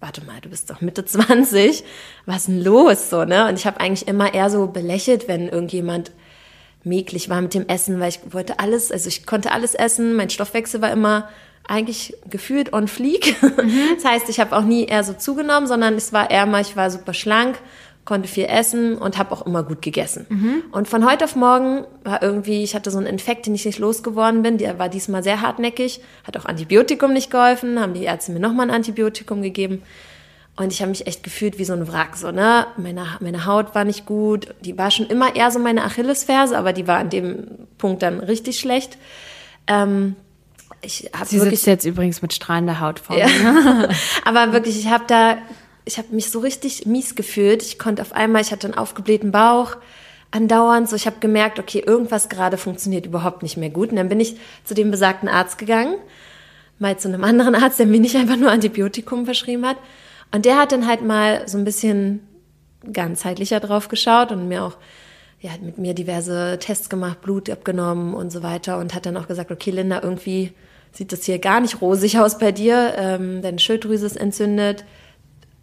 warte 0.00 0.24
mal, 0.24 0.40
du 0.40 0.48
bist 0.48 0.70
doch 0.70 0.80
Mitte 0.80 1.04
20, 1.06 1.84
was 2.26 2.46
denn 2.46 2.62
los 2.62 3.10
so, 3.10 3.24
ne? 3.24 3.48
Und 3.48 3.58
ich 3.58 3.66
habe 3.66 3.80
eigentlich 3.80 4.08
immer 4.08 4.32
eher 4.32 4.50
so 4.50 4.66
belächelt, 4.68 5.28
wenn 5.28 5.48
irgendjemand 5.48 6.12
mäglich 6.84 7.28
war 7.28 7.40
mit 7.40 7.54
dem 7.54 7.66
Essen, 7.66 8.00
weil 8.00 8.10
ich 8.10 8.20
wollte 8.30 8.58
alles, 8.58 8.92
also 8.92 9.08
ich 9.08 9.26
konnte 9.26 9.52
alles 9.52 9.74
essen, 9.74 10.14
mein 10.16 10.30
Stoffwechsel 10.30 10.80
war 10.80 10.90
immer 10.92 11.28
eigentlich 11.66 12.16
gefühlt 12.28 12.72
on 12.72 12.88
fleek. 12.88 13.36
Das 13.94 14.04
heißt, 14.04 14.28
ich 14.28 14.40
habe 14.40 14.56
auch 14.56 14.62
nie 14.62 14.84
eher 14.84 15.04
so 15.04 15.12
zugenommen, 15.12 15.66
sondern 15.66 15.94
es 15.94 16.12
war 16.12 16.30
eher 16.30 16.46
mal, 16.46 16.62
ich 16.62 16.76
war 16.76 16.90
super 16.90 17.12
schlank, 17.12 17.58
konnte 18.04 18.28
viel 18.28 18.46
essen 18.46 18.96
und 18.96 19.18
habe 19.18 19.32
auch 19.32 19.44
immer 19.44 19.62
gut 19.62 19.82
gegessen. 19.82 20.26
Und 20.72 20.88
von 20.88 21.04
heute 21.08 21.24
auf 21.24 21.36
morgen 21.36 21.84
war 22.04 22.22
irgendwie, 22.22 22.62
ich 22.62 22.74
hatte 22.74 22.90
so 22.90 22.96
einen 22.96 23.06
Infekt, 23.06 23.46
den 23.46 23.54
ich 23.54 23.66
nicht 23.66 23.78
losgeworden 23.78 24.42
bin, 24.42 24.56
der 24.56 24.78
war 24.78 24.88
diesmal 24.88 25.22
sehr 25.22 25.42
hartnäckig, 25.42 26.00
hat 26.24 26.36
auch 26.38 26.46
Antibiotikum 26.46 27.12
nicht 27.12 27.30
geholfen, 27.30 27.78
haben 27.78 27.92
die 27.92 28.04
Ärzte 28.04 28.32
mir 28.32 28.40
nochmal 28.40 28.68
ein 28.68 28.74
Antibiotikum 28.74 29.42
gegeben. 29.42 29.82
Und 30.58 30.72
ich 30.72 30.80
habe 30.80 30.90
mich 30.90 31.06
echt 31.06 31.22
gefühlt 31.22 31.58
wie 31.58 31.64
so 31.64 31.72
ein 31.72 31.86
Wrack, 31.86 32.16
so, 32.16 32.32
ne? 32.32 32.66
Meine, 32.76 33.06
meine 33.20 33.46
Haut 33.46 33.76
war 33.76 33.84
nicht 33.84 34.06
gut. 34.06 34.54
Die 34.62 34.76
war 34.76 34.90
schon 34.90 35.06
immer 35.06 35.36
eher 35.36 35.52
so 35.52 35.60
meine 35.60 35.84
Achillesferse, 35.84 36.58
aber 36.58 36.72
die 36.72 36.88
war 36.88 36.98
an 36.98 37.10
dem 37.10 37.46
Punkt 37.78 38.02
dann 38.02 38.18
richtig 38.18 38.58
schlecht. 38.58 38.98
Ähm, 39.68 40.16
ich 40.80 41.10
habe 41.14 41.26
Sie 41.26 41.38
wirklich 41.38 41.60
sitzt 41.60 41.66
jetzt 41.68 41.84
übrigens 41.84 42.22
mit 42.22 42.32
strahlender 42.32 42.80
Haut 42.80 42.98
vor. 42.98 43.16
ja. 43.16 43.28
Aber 44.24 44.52
wirklich, 44.52 44.78
ich 44.78 44.88
habe 44.88 45.04
da, 45.06 45.38
ich 45.84 45.98
habe 45.98 46.08
mich 46.14 46.30
so 46.30 46.40
richtig 46.40 46.86
mies 46.86 47.14
gefühlt. 47.14 47.62
Ich 47.62 47.78
konnte 47.78 48.02
auf 48.02 48.12
einmal, 48.12 48.42
ich 48.42 48.52
hatte 48.52 48.66
einen 48.66 48.76
aufgeblähten 48.76 49.30
Bauch, 49.30 49.76
andauernd 50.30 50.88
so. 50.88 50.96
Ich 50.96 51.06
habe 51.06 51.16
gemerkt, 51.20 51.58
okay, 51.58 51.82
irgendwas 51.84 52.28
gerade 52.28 52.58
funktioniert 52.58 53.06
überhaupt 53.06 53.42
nicht 53.42 53.56
mehr 53.56 53.70
gut. 53.70 53.90
Und 53.90 53.96
dann 53.96 54.08
bin 54.08 54.20
ich 54.20 54.36
zu 54.64 54.74
dem 54.74 54.90
besagten 54.90 55.28
Arzt 55.28 55.58
gegangen, 55.58 55.96
mal 56.78 56.96
zu 56.96 57.08
einem 57.08 57.24
anderen 57.24 57.54
Arzt, 57.54 57.78
der 57.78 57.86
mir 57.86 58.00
nicht 58.00 58.16
einfach 58.16 58.36
nur 58.36 58.50
Antibiotikum 58.50 59.24
verschrieben 59.24 59.66
hat. 59.66 59.76
Und 60.32 60.44
der 60.44 60.58
hat 60.58 60.72
dann 60.72 60.86
halt 60.86 61.02
mal 61.02 61.48
so 61.48 61.58
ein 61.58 61.64
bisschen 61.64 62.20
ganzheitlicher 62.92 63.60
drauf 63.60 63.88
geschaut 63.88 64.32
und 64.32 64.48
mir 64.48 64.64
auch 64.64 64.76
ja, 65.40 65.52
hat 65.52 65.62
mit 65.62 65.78
mir 65.78 65.94
diverse 65.94 66.58
Tests 66.60 66.88
gemacht, 66.88 67.20
Blut 67.20 67.48
abgenommen 67.48 68.14
und 68.14 68.30
so 68.30 68.42
weiter 68.42 68.78
und 68.78 68.92
hat 68.94 69.06
dann 69.06 69.16
auch 69.16 69.28
gesagt, 69.28 69.52
okay, 69.52 69.70
Linda, 69.70 70.00
irgendwie 70.02 70.52
sieht 70.92 71.12
das 71.12 71.24
hier 71.24 71.38
gar 71.38 71.60
nicht 71.60 71.80
rosig 71.80 72.18
aus 72.18 72.38
bei 72.38 72.50
dir. 72.50 72.94
Ähm, 72.96 73.42
deine 73.42 73.58
Schilddrüse 73.58 74.06
ist 74.06 74.16
entzündet. 74.16 74.84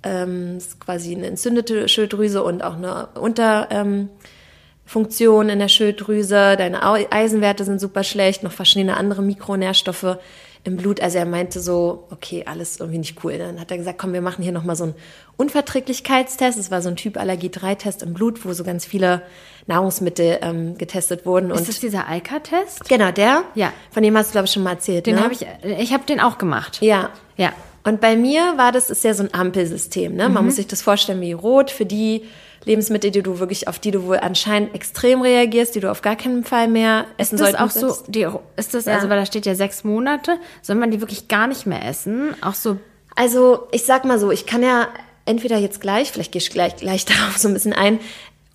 Ähm, 0.03 0.57
ist 0.57 0.79
quasi 0.79 1.15
eine 1.15 1.27
entzündete 1.27 1.89
Schilddrüse 1.89 2.43
und 2.43 2.63
auch 2.63 2.75
eine 2.75 3.07
Unterfunktion 3.19 5.45
ähm, 5.45 5.53
in 5.53 5.59
der 5.59 5.67
Schilddrüse. 5.67 6.55
Deine 6.57 6.83
Eisenwerte 6.83 7.65
sind 7.65 7.81
super 7.81 8.03
schlecht, 8.03 8.43
noch 8.43 8.51
verschiedene 8.51 8.97
andere 8.97 9.23
Mikronährstoffe 9.23 10.19
im 10.65 10.77
Blut. 10.77 10.99
Also 10.99 11.17
er 11.19 11.25
meinte 11.25 11.59
so, 11.61 12.07
okay, 12.11 12.43
alles 12.45 12.79
irgendwie 12.79 12.97
nicht 12.97 13.23
cool. 13.23 13.37
Dann 13.37 13.59
hat 13.59 13.71
er 13.71 13.77
gesagt, 13.77 13.97
komm, 13.97 14.11
wir 14.13 14.21
machen 14.21 14.43
hier 14.43 14.51
nochmal 14.51 14.75
so 14.75 14.83
einen 14.85 14.95
Unverträglichkeitstest. 15.37 16.59
Es 16.59 16.71
war 16.71 16.81
so 16.81 16.89
ein 16.89 16.95
Typ 16.95 17.17
Allergie-3-Test 17.17 18.03
im 18.03 18.13
Blut, 18.13 18.45
wo 18.45 18.53
so 18.53 18.63
ganz 18.63 18.85
viele 18.85 19.21
Nahrungsmittel 19.67 20.39
ähm, 20.41 20.77
getestet 20.77 21.25
wurden. 21.25 21.51
Ist 21.51 21.59
und 21.59 21.67
das 21.69 21.79
dieser 21.79 22.07
Alka-Test? 22.07 22.87
Genau, 22.89 23.11
der? 23.11 23.43
Ja. 23.55 23.73
Von 23.91 24.03
dem 24.03 24.17
hast 24.17 24.29
du, 24.29 24.31
glaube 24.33 24.45
ich, 24.47 24.51
schon 24.51 24.63
mal 24.63 24.71
erzählt. 24.73 25.05
Den 25.07 25.15
ne? 25.15 25.23
habe 25.23 25.33
ich, 25.33 25.45
ich 25.79 25.93
habe 25.93 26.03
den 26.05 26.19
auch 26.19 26.37
gemacht. 26.37 26.79
Ja. 26.81 27.09
Ja. 27.37 27.53
Und 27.83 28.01
bei 28.01 28.15
mir 28.15 28.57
war 28.57 28.71
das, 28.71 28.89
ist 28.89 29.03
ja 29.03 29.13
so 29.13 29.23
ein 29.23 29.33
Ampelsystem. 29.33 30.15
Ne? 30.15 30.27
Man 30.29 30.43
Mhm. 30.43 30.45
muss 30.49 30.55
sich 30.57 30.67
das 30.67 30.81
vorstellen 30.81 31.21
wie 31.21 31.33
rot 31.33 31.69
für 31.71 31.85
die 31.85 32.23
Lebensmittel, 32.65 33.11
die 33.11 33.21
du 33.23 33.39
wirklich, 33.39 33.67
auf 33.67 33.79
die 33.79 33.91
du 33.91 34.03
wohl 34.03 34.17
anscheinend 34.17 34.73
extrem 34.75 35.21
reagierst, 35.21 35.75
die 35.75 35.79
du 35.79 35.89
auf 35.91 36.01
gar 36.01 36.15
keinen 36.15 36.43
Fall 36.43 36.67
mehr 36.67 37.05
essen 37.17 37.35
Ist 37.35 37.41
das 37.41 37.51
solltest. 37.51 37.83
auch 37.83 37.95
so, 37.95 38.03
die, 38.11 38.27
ist 38.57 38.73
das, 38.73 38.85
Ja. 38.85 38.95
also, 38.95 39.09
weil 39.09 39.17
da 39.19 39.25
steht 39.25 39.45
ja 39.45 39.55
sechs 39.55 39.83
Monate, 39.83 40.37
soll 40.61 40.75
man 40.75 40.91
die 40.91 40.99
wirklich 41.01 41.27
gar 41.27 41.47
nicht 41.47 41.65
mehr 41.65 41.85
essen? 41.85 42.35
Auch 42.41 42.55
so, 42.55 42.77
Also, 43.15 43.67
ich 43.71 43.85
sag 43.85 44.03
mal 44.05 44.19
so, 44.19 44.31
ich 44.31 44.45
kann 44.45 44.61
ja 44.63 44.87
entweder 45.25 45.57
jetzt 45.57 45.79
gleich, 45.79 46.11
vielleicht 46.11 46.31
gehe 46.31 46.41
ich 46.41 46.49
gleich, 46.49 46.75
gleich 46.75 47.05
darauf 47.05 47.37
so 47.37 47.47
ein 47.47 47.53
bisschen 47.53 47.73
ein. 47.73 47.99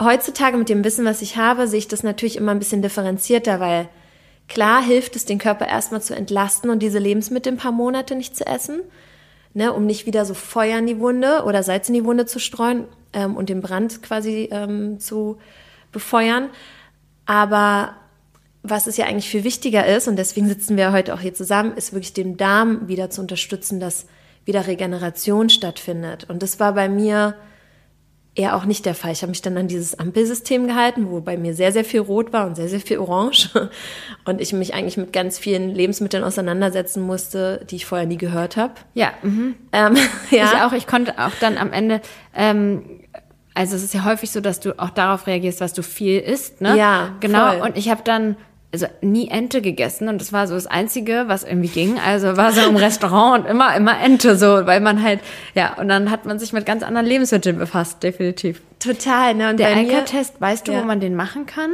Heutzutage 0.02 0.56
mit 0.56 0.68
dem 0.68 0.82
Wissen, 0.84 1.04
was 1.04 1.20
ich 1.22 1.36
habe, 1.36 1.66
sehe 1.68 1.78
ich 1.78 1.88
das 1.88 2.02
natürlich 2.02 2.36
immer 2.36 2.52
ein 2.52 2.58
bisschen 2.58 2.80
differenzierter, 2.82 3.60
weil 3.60 3.88
klar 4.48 4.82
hilft 4.82 5.14
es, 5.14 5.24
den 5.26 5.38
Körper 5.38 5.68
erstmal 5.68 6.02
zu 6.02 6.14
entlasten 6.16 6.70
und 6.70 6.80
diese 6.80 6.98
Lebensmittel 6.98 7.52
ein 7.52 7.58
paar 7.58 7.70
Monate 7.72 8.14
nicht 8.16 8.36
zu 8.36 8.46
essen, 8.46 8.80
ne, 9.54 9.72
um 9.72 9.86
nicht 9.86 10.06
wieder 10.06 10.24
so 10.24 10.34
Feuer 10.34 10.78
in 10.78 10.86
die 10.86 10.98
Wunde 10.98 11.44
oder 11.44 11.62
Salz 11.62 11.88
in 11.88 11.94
die 11.94 12.04
Wunde 12.04 12.26
zu 12.26 12.38
streuen 12.38 12.84
ähm, 13.12 13.36
und 13.36 13.48
den 13.48 13.60
Brand 13.60 14.02
quasi 14.02 14.48
ähm, 14.52 15.00
zu 15.00 15.38
befeuern. 15.92 16.50
Aber 17.26 17.96
was 18.62 18.86
es 18.86 18.96
ja 18.96 19.06
eigentlich 19.06 19.28
viel 19.28 19.44
wichtiger 19.44 19.86
ist, 19.86 20.08
und 20.08 20.16
deswegen 20.16 20.48
sitzen 20.48 20.76
wir 20.76 20.92
heute 20.92 21.14
auch 21.14 21.20
hier 21.20 21.34
zusammen, 21.34 21.76
ist 21.76 21.92
wirklich 21.92 22.12
den 22.12 22.36
Darm 22.36 22.88
wieder 22.88 23.10
zu 23.10 23.20
unterstützen, 23.20 23.80
dass 23.80 24.06
wieder 24.44 24.66
Regeneration 24.66 25.48
stattfindet. 25.48 26.28
Und 26.28 26.42
das 26.42 26.60
war 26.60 26.74
bei 26.74 26.88
mir 26.88 27.34
eher 28.34 28.56
auch 28.56 28.64
nicht 28.64 28.86
der 28.86 28.94
Fall. 28.94 29.12
Ich 29.12 29.22
habe 29.22 29.30
mich 29.30 29.42
dann 29.42 29.56
an 29.56 29.66
dieses 29.66 29.98
Ampelsystem 29.98 30.66
gehalten, 30.66 31.10
wo 31.10 31.20
bei 31.20 31.36
mir 31.36 31.54
sehr, 31.54 31.72
sehr 31.72 31.84
viel 31.84 32.00
Rot 32.00 32.32
war 32.32 32.46
und 32.46 32.54
sehr, 32.54 32.68
sehr 32.68 32.80
viel 32.80 32.98
Orange. 32.98 33.50
Und 34.24 34.40
ich 34.40 34.52
mich 34.52 34.74
eigentlich 34.74 34.96
mit 34.96 35.12
ganz 35.12 35.38
vielen 35.38 35.74
Lebensmitteln 35.74 36.22
auseinandersetzen 36.22 37.02
musste, 37.02 37.66
die 37.68 37.76
ich 37.76 37.86
vorher 37.86 38.06
nie 38.06 38.18
gehört 38.18 38.56
habe. 38.56 38.74
Ja, 38.94 39.12
mhm. 39.22 39.54
Ähm, 39.72 39.96
ja. 40.30 40.44
Ich 40.44 40.62
auch, 40.62 40.72
ich 40.72 40.86
konnte 40.86 41.18
auch 41.18 41.32
dann 41.40 41.58
am 41.58 41.72
Ende, 41.72 42.00
ähm, 42.34 43.00
also 43.54 43.74
es 43.76 43.82
ist 43.82 43.94
ja 43.94 44.04
häufig 44.04 44.30
so, 44.30 44.40
dass 44.40 44.60
du 44.60 44.78
auch 44.78 44.90
darauf 44.90 45.26
reagierst, 45.26 45.60
was 45.60 45.72
du 45.72 45.82
viel 45.82 46.20
isst, 46.20 46.60
ne? 46.60 46.76
Ja, 46.76 47.16
genau. 47.20 47.52
voll. 47.52 47.60
Und 47.62 47.76
ich 47.76 47.88
habe 47.90 48.02
dann 48.04 48.36
also 48.72 48.86
nie 49.00 49.28
Ente 49.28 49.62
gegessen 49.62 50.08
und 50.08 50.20
das 50.20 50.32
war 50.32 50.46
so 50.46 50.54
das 50.54 50.66
Einzige, 50.68 51.24
was 51.26 51.42
irgendwie 51.42 51.68
ging. 51.68 51.98
Also 51.98 52.36
war 52.36 52.52
so 52.52 52.60
im 52.60 52.76
Restaurant 52.76 53.44
und 53.44 53.50
immer, 53.50 53.74
immer 53.76 54.00
Ente 54.00 54.36
so, 54.36 54.64
weil 54.66 54.80
man 54.80 55.02
halt, 55.02 55.20
ja, 55.54 55.74
und 55.78 55.88
dann 55.88 56.10
hat 56.10 56.24
man 56.24 56.38
sich 56.38 56.52
mit 56.52 56.66
ganz 56.66 56.82
anderen 56.84 57.06
Lebensmitteln 57.06 57.58
befasst, 57.58 58.02
definitiv. 58.02 58.62
Total, 58.78 59.34
ne? 59.34 59.50
Und 59.50 59.58
Der 59.58 59.74
Alka-Test, 59.76 60.40
weißt 60.40 60.68
du, 60.68 60.72
Ja. 60.72 60.80
wo 60.82 60.84
man 60.84 61.00
den 61.00 61.16
machen 61.16 61.46
kann? 61.46 61.70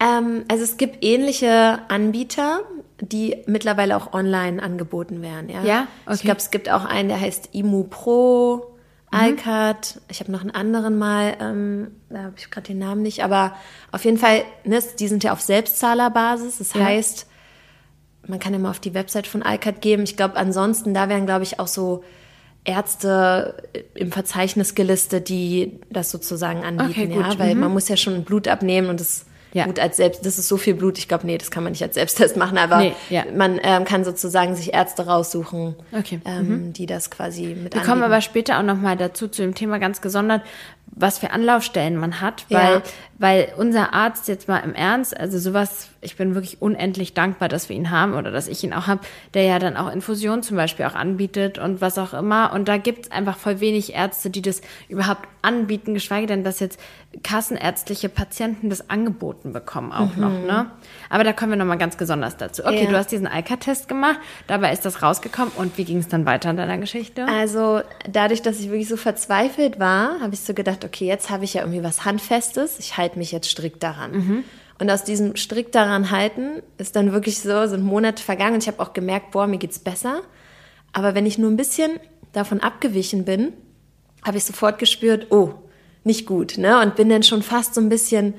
Ähm, 0.00 0.44
also 0.48 0.64
es 0.64 0.76
gibt 0.76 1.02
ähnliche 1.04 1.78
Anbieter, 1.88 2.60
die 3.00 3.36
mittlerweile 3.46 3.96
auch 3.96 4.12
online 4.12 4.62
angeboten 4.62 5.22
werden. 5.22 5.48
Ja, 5.48 5.62
Ja? 5.64 5.86
Ich 6.06 6.12
Okay. 6.18 6.24
glaube, 6.26 6.38
es 6.40 6.50
gibt 6.50 6.70
auch 6.70 6.84
einen, 6.84 7.08
der 7.08 7.20
heißt 7.20 7.50
Imu 7.52 7.84
Pro, 7.84 8.66
Alcat. 9.10 10.00
Ich 10.10 10.20
habe 10.20 10.30
noch 10.32 10.40
einen 10.42 10.50
anderen 10.50 10.98
mal, 10.98 11.36
ähm, 11.40 11.88
da 12.10 12.24
habe 12.24 12.34
ich 12.36 12.50
gerade 12.50 12.66
den 12.68 12.78
Namen 12.78 13.02
nicht, 13.02 13.24
aber 13.24 13.54
auf 13.92 14.04
jeden 14.04 14.18
Fall, 14.18 14.42
ne, 14.64 14.82
die 14.98 15.08
sind 15.08 15.24
ja 15.24 15.32
auf 15.32 15.40
Selbstzahlerbasis. 15.40 16.58
Das 16.58 16.74
Ja. 16.74 16.84
heißt, 16.84 17.26
man 18.26 18.38
kann 18.38 18.52
immer 18.54 18.70
auf 18.70 18.80
die 18.80 18.94
Website 18.94 19.26
von 19.26 19.42
Alcat 19.42 19.80
geben. 19.80 20.02
Ich 20.02 20.16
glaube, 20.16 20.36
ansonsten, 20.36 20.92
da 20.94 21.08
wären, 21.08 21.24
glaube 21.26 21.44
ich, 21.44 21.58
auch 21.60 21.66
so 21.68 22.04
Ärzte 22.64 23.62
im 23.94 24.12
Verzeichnis 24.12 24.74
gelistet, 24.74 25.28
die 25.30 25.80
das 25.90 26.10
sozusagen 26.10 26.64
anbieten, 26.64 27.12
Okay, 27.12 27.18
ja, 27.18 27.38
weil 27.38 27.54
Mhm. 27.54 27.60
man 27.62 27.72
muss 27.72 27.88
ja 27.88 27.96
schon 27.96 28.24
Blut 28.24 28.46
abnehmen 28.46 28.90
und 28.90 29.00
das 29.00 29.24
Ja. 29.54 29.64
gut 29.64 29.78
als 29.80 29.96
selbst, 29.96 30.26
das 30.26 30.38
ist 30.38 30.46
so 30.48 30.56
viel 30.58 30.74
Blut, 30.74 30.98
ich 30.98 31.08
glaube, 31.08 31.26
nee, 31.26 31.38
das 31.38 31.50
kann 31.50 31.62
man 31.64 31.72
nicht 31.72 31.82
als 31.82 31.94
Selbsttest 31.94 32.36
machen, 32.36 32.58
aber 32.58 32.78
Nee, 32.78 32.92
ja. 33.08 33.24
man 33.34 33.58
ähm, 33.62 33.84
kann 33.84 34.04
sozusagen 34.04 34.54
sich 34.54 34.74
Ärzte 34.74 35.06
raussuchen, 35.06 35.74
Okay, 35.92 36.20
ähm, 36.26 36.72
die 36.74 36.86
das 36.86 37.10
quasi 37.10 37.56
mit 37.60 37.74
Wir 37.74 37.80
kommen 37.80 37.92
anbieten. 37.92 38.02
aber 38.04 38.20
später 38.20 38.58
auch 38.58 38.62
nochmal 38.62 38.96
dazu, 38.96 39.26
zu 39.28 39.42
dem 39.42 39.54
Thema 39.54 39.78
ganz 39.78 40.00
gesondert, 40.02 40.42
was 40.90 41.18
für 41.18 41.30
Anlaufstellen 41.30 41.96
man 41.96 42.20
hat, 42.20 42.44
weil, 42.50 42.74
Ja. 42.76 42.82
weil 43.18 43.52
unser 43.56 43.92
Arzt 43.94 44.26
jetzt 44.28 44.48
mal 44.48 44.58
im 44.58 44.74
Ernst, 44.74 45.16
also 45.18 45.38
sowas, 45.38 45.88
ich 46.00 46.16
bin 46.16 46.34
wirklich 46.34 46.60
unendlich 46.62 47.14
dankbar, 47.14 47.48
dass 47.48 47.68
wir 47.68 47.76
ihn 47.76 47.90
haben 47.90 48.14
oder 48.14 48.30
dass 48.30 48.48
ich 48.48 48.62
ihn 48.64 48.72
auch 48.72 48.86
habe, 48.86 49.00
der 49.34 49.42
ja 49.44 49.58
dann 49.58 49.76
auch 49.76 49.92
Infusionen 49.92 50.42
zum 50.42 50.56
Beispiel 50.56 50.86
auch 50.86 50.94
anbietet 50.94 51.58
und 51.58 51.80
was 51.80 51.98
auch 51.98 52.14
immer. 52.14 52.52
Und 52.52 52.68
da 52.68 52.78
gibt's 52.78 53.10
einfach 53.10 53.36
voll 53.36 53.60
wenig 53.60 53.94
Ärzte, 53.94 54.30
die 54.30 54.42
das 54.42 54.60
überhaupt 54.88 55.28
anbieten, 55.42 55.94
geschweige 55.94 56.26
denn, 56.26 56.42
dass 56.44 56.58
jetzt 56.60 56.80
kassenärztliche 57.22 58.08
Patienten 58.08 58.70
das 58.70 58.90
angeboten 58.90 59.52
bekommen 59.52 59.92
auch 59.92 60.16
noch, 60.16 60.30
ne? 60.30 60.70
Aber 61.10 61.24
da 61.24 61.32
kommen 61.32 61.52
wir 61.52 61.56
nochmal 61.56 61.78
ganz 61.78 61.96
besonders 61.96 62.36
dazu. 62.36 62.62
Okay, 62.64 62.78
Mhm. 62.78 62.84
Ja. 62.84 62.90
du 62.90 62.96
hast 62.98 63.12
diesen 63.12 63.26
Alka-Test 63.26 63.88
gemacht, 63.88 64.18
dabei 64.46 64.72
ist 64.72 64.84
das 64.84 65.02
rausgekommen 65.02 65.52
und 65.56 65.76
wie 65.78 65.84
ging 65.84 65.98
es 65.98 66.08
dann 66.08 66.26
weiter 66.26 66.50
in 66.50 66.56
deiner 66.56 66.78
Geschichte? 66.78 67.26
Also 67.26 67.82
dadurch, 68.10 68.42
dass 68.42 68.58
ich 68.60 68.66
wirklich 68.66 68.88
so 68.88 68.96
verzweifelt 68.96 69.78
war, 69.78 70.20
habe 70.20 70.34
ich 70.34 70.40
so 70.40 70.54
gedacht, 70.54 70.77
okay, 70.84 71.06
jetzt 71.06 71.30
habe 71.30 71.44
ich 71.44 71.54
ja 71.54 71.62
irgendwie 71.62 71.82
was 71.82 72.04
Handfestes, 72.04 72.78
ich 72.78 72.96
halte 72.96 73.18
mich 73.18 73.32
jetzt 73.32 73.50
strikt 73.50 73.82
daran. 73.82 74.12
Und 74.78 74.90
aus 74.90 75.04
diesem 75.04 75.36
strikt 75.36 75.74
daran 75.74 76.10
halten 76.10 76.62
ist 76.78 76.94
dann 76.94 77.12
wirklich 77.12 77.40
so, 77.40 77.66
sind 77.66 77.82
Monate 77.82 78.22
vergangen 78.22 78.54
und 78.54 78.62
ich 78.62 78.68
habe 78.68 78.80
auch 78.80 78.92
gemerkt, 78.92 79.32
boah, 79.32 79.46
mir 79.46 79.58
geht's 79.58 79.80
besser. 79.80 80.22
Aber 80.92 81.14
wenn 81.14 81.26
ich 81.26 81.38
nur 81.38 81.50
ein 81.50 81.56
bisschen 81.56 81.98
davon 82.32 82.60
abgewichen 82.60 83.24
bin, 83.24 83.52
habe 84.24 84.38
ich 84.38 84.44
sofort 84.44 84.78
gespürt, 84.78 85.28
oh, 85.30 85.54
nicht 86.04 86.26
gut, 86.26 86.58
ne? 86.58 86.80
Und 86.80 86.96
bin 86.96 87.08
dann 87.08 87.22
schon 87.22 87.42
fast 87.42 87.74
so 87.74 87.80
ein 87.80 87.88
bisschen 87.88 88.34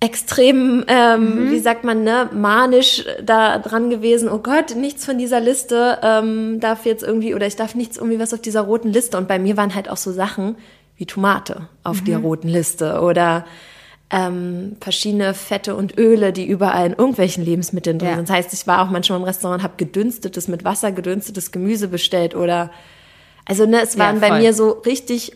extrem, 0.00 0.84
ähm, 0.86 1.50
wie 1.50 1.58
sagt 1.60 1.84
man, 1.84 2.04
ne, 2.04 2.28
manisch 2.32 3.04
da 3.24 3.58
dran 3.58 3.88
gewesen, 3.88 4.28
oh 4.28 4.38
Gott, 4.38 4.76
nichts 4.76 5.04
von 5.04 5.16
dieser 5.16 5.40
Liste 5.40 5.98
ähm, 6.02 6.60
darf 6.60 6.84
jetzt 6.84 7.02
irgendwie, 7.02 7.34
oder 7.34 7.46
ich 7.46 7.56
darf 7.56 7.74
nichts 7.74 7.96
irgendwie 7.96 8.18
was 8.18 8.34
auf 8.34 8.40
dieser 8.40 8.62
roten 8.62 8.92
Liste. 8.92 9.16
Und 9.16 9.28
bei 9.28 9.38
mir 9.38 9.56
waren 9.56 9.74
halt 9.74 9.88
auch 9.88 9.96
so 9.96 10.12
Sachen 10.12 10.56
wie 10.96 11.06
Tomate 11.06 11.68
auf 11.82 12.02
der 12.04 12.18
roten 12.18 12.48
Liste 12.48 13.00
oder 13.00 13.44
ähm, 14.10 14.76
verschiedene 14.80 15.34
Fette 15.34 15.74
und 15.74 15.98
Öle, 15.98 16.32
die 16.32 16.46
überall 16.46 16.86
in 16.86 16.92
irgendwelchen 16.92 17.44
Lebensmitteln 17.44 17.98
drin 17.98 18.08
Ja. 18.10 18.16
sind. 18.16 18.28
Das 18.28 18.36
heißt, 18.36 18.52
ich 18.52 18.66
war 18.66 18.82
auch 18.82 18.90
manchmal 18.90 19.18
im 19.18 19.24
Restaurant, 19.24 19.62
habe 19.62 19.74
gedünstetes 19.76 20.46
mit 20.46 20.64
Wasser 20.64 20.92
gedünstetes 20.92 21.50
Gemüse 21.52 21.88
bestellt 21.88 22.34
oder 22.34 22.70
also 23.46 23.66
ne, 23.66 23.80
es 23.82 23.94
Ja, 23.94 24.00
waren 24.04 24.20
bei 24.20 24.28
voll. 24.28 24.40
mir 24.40 24.54
so 24.54 24.70
richtig 24.70 25.32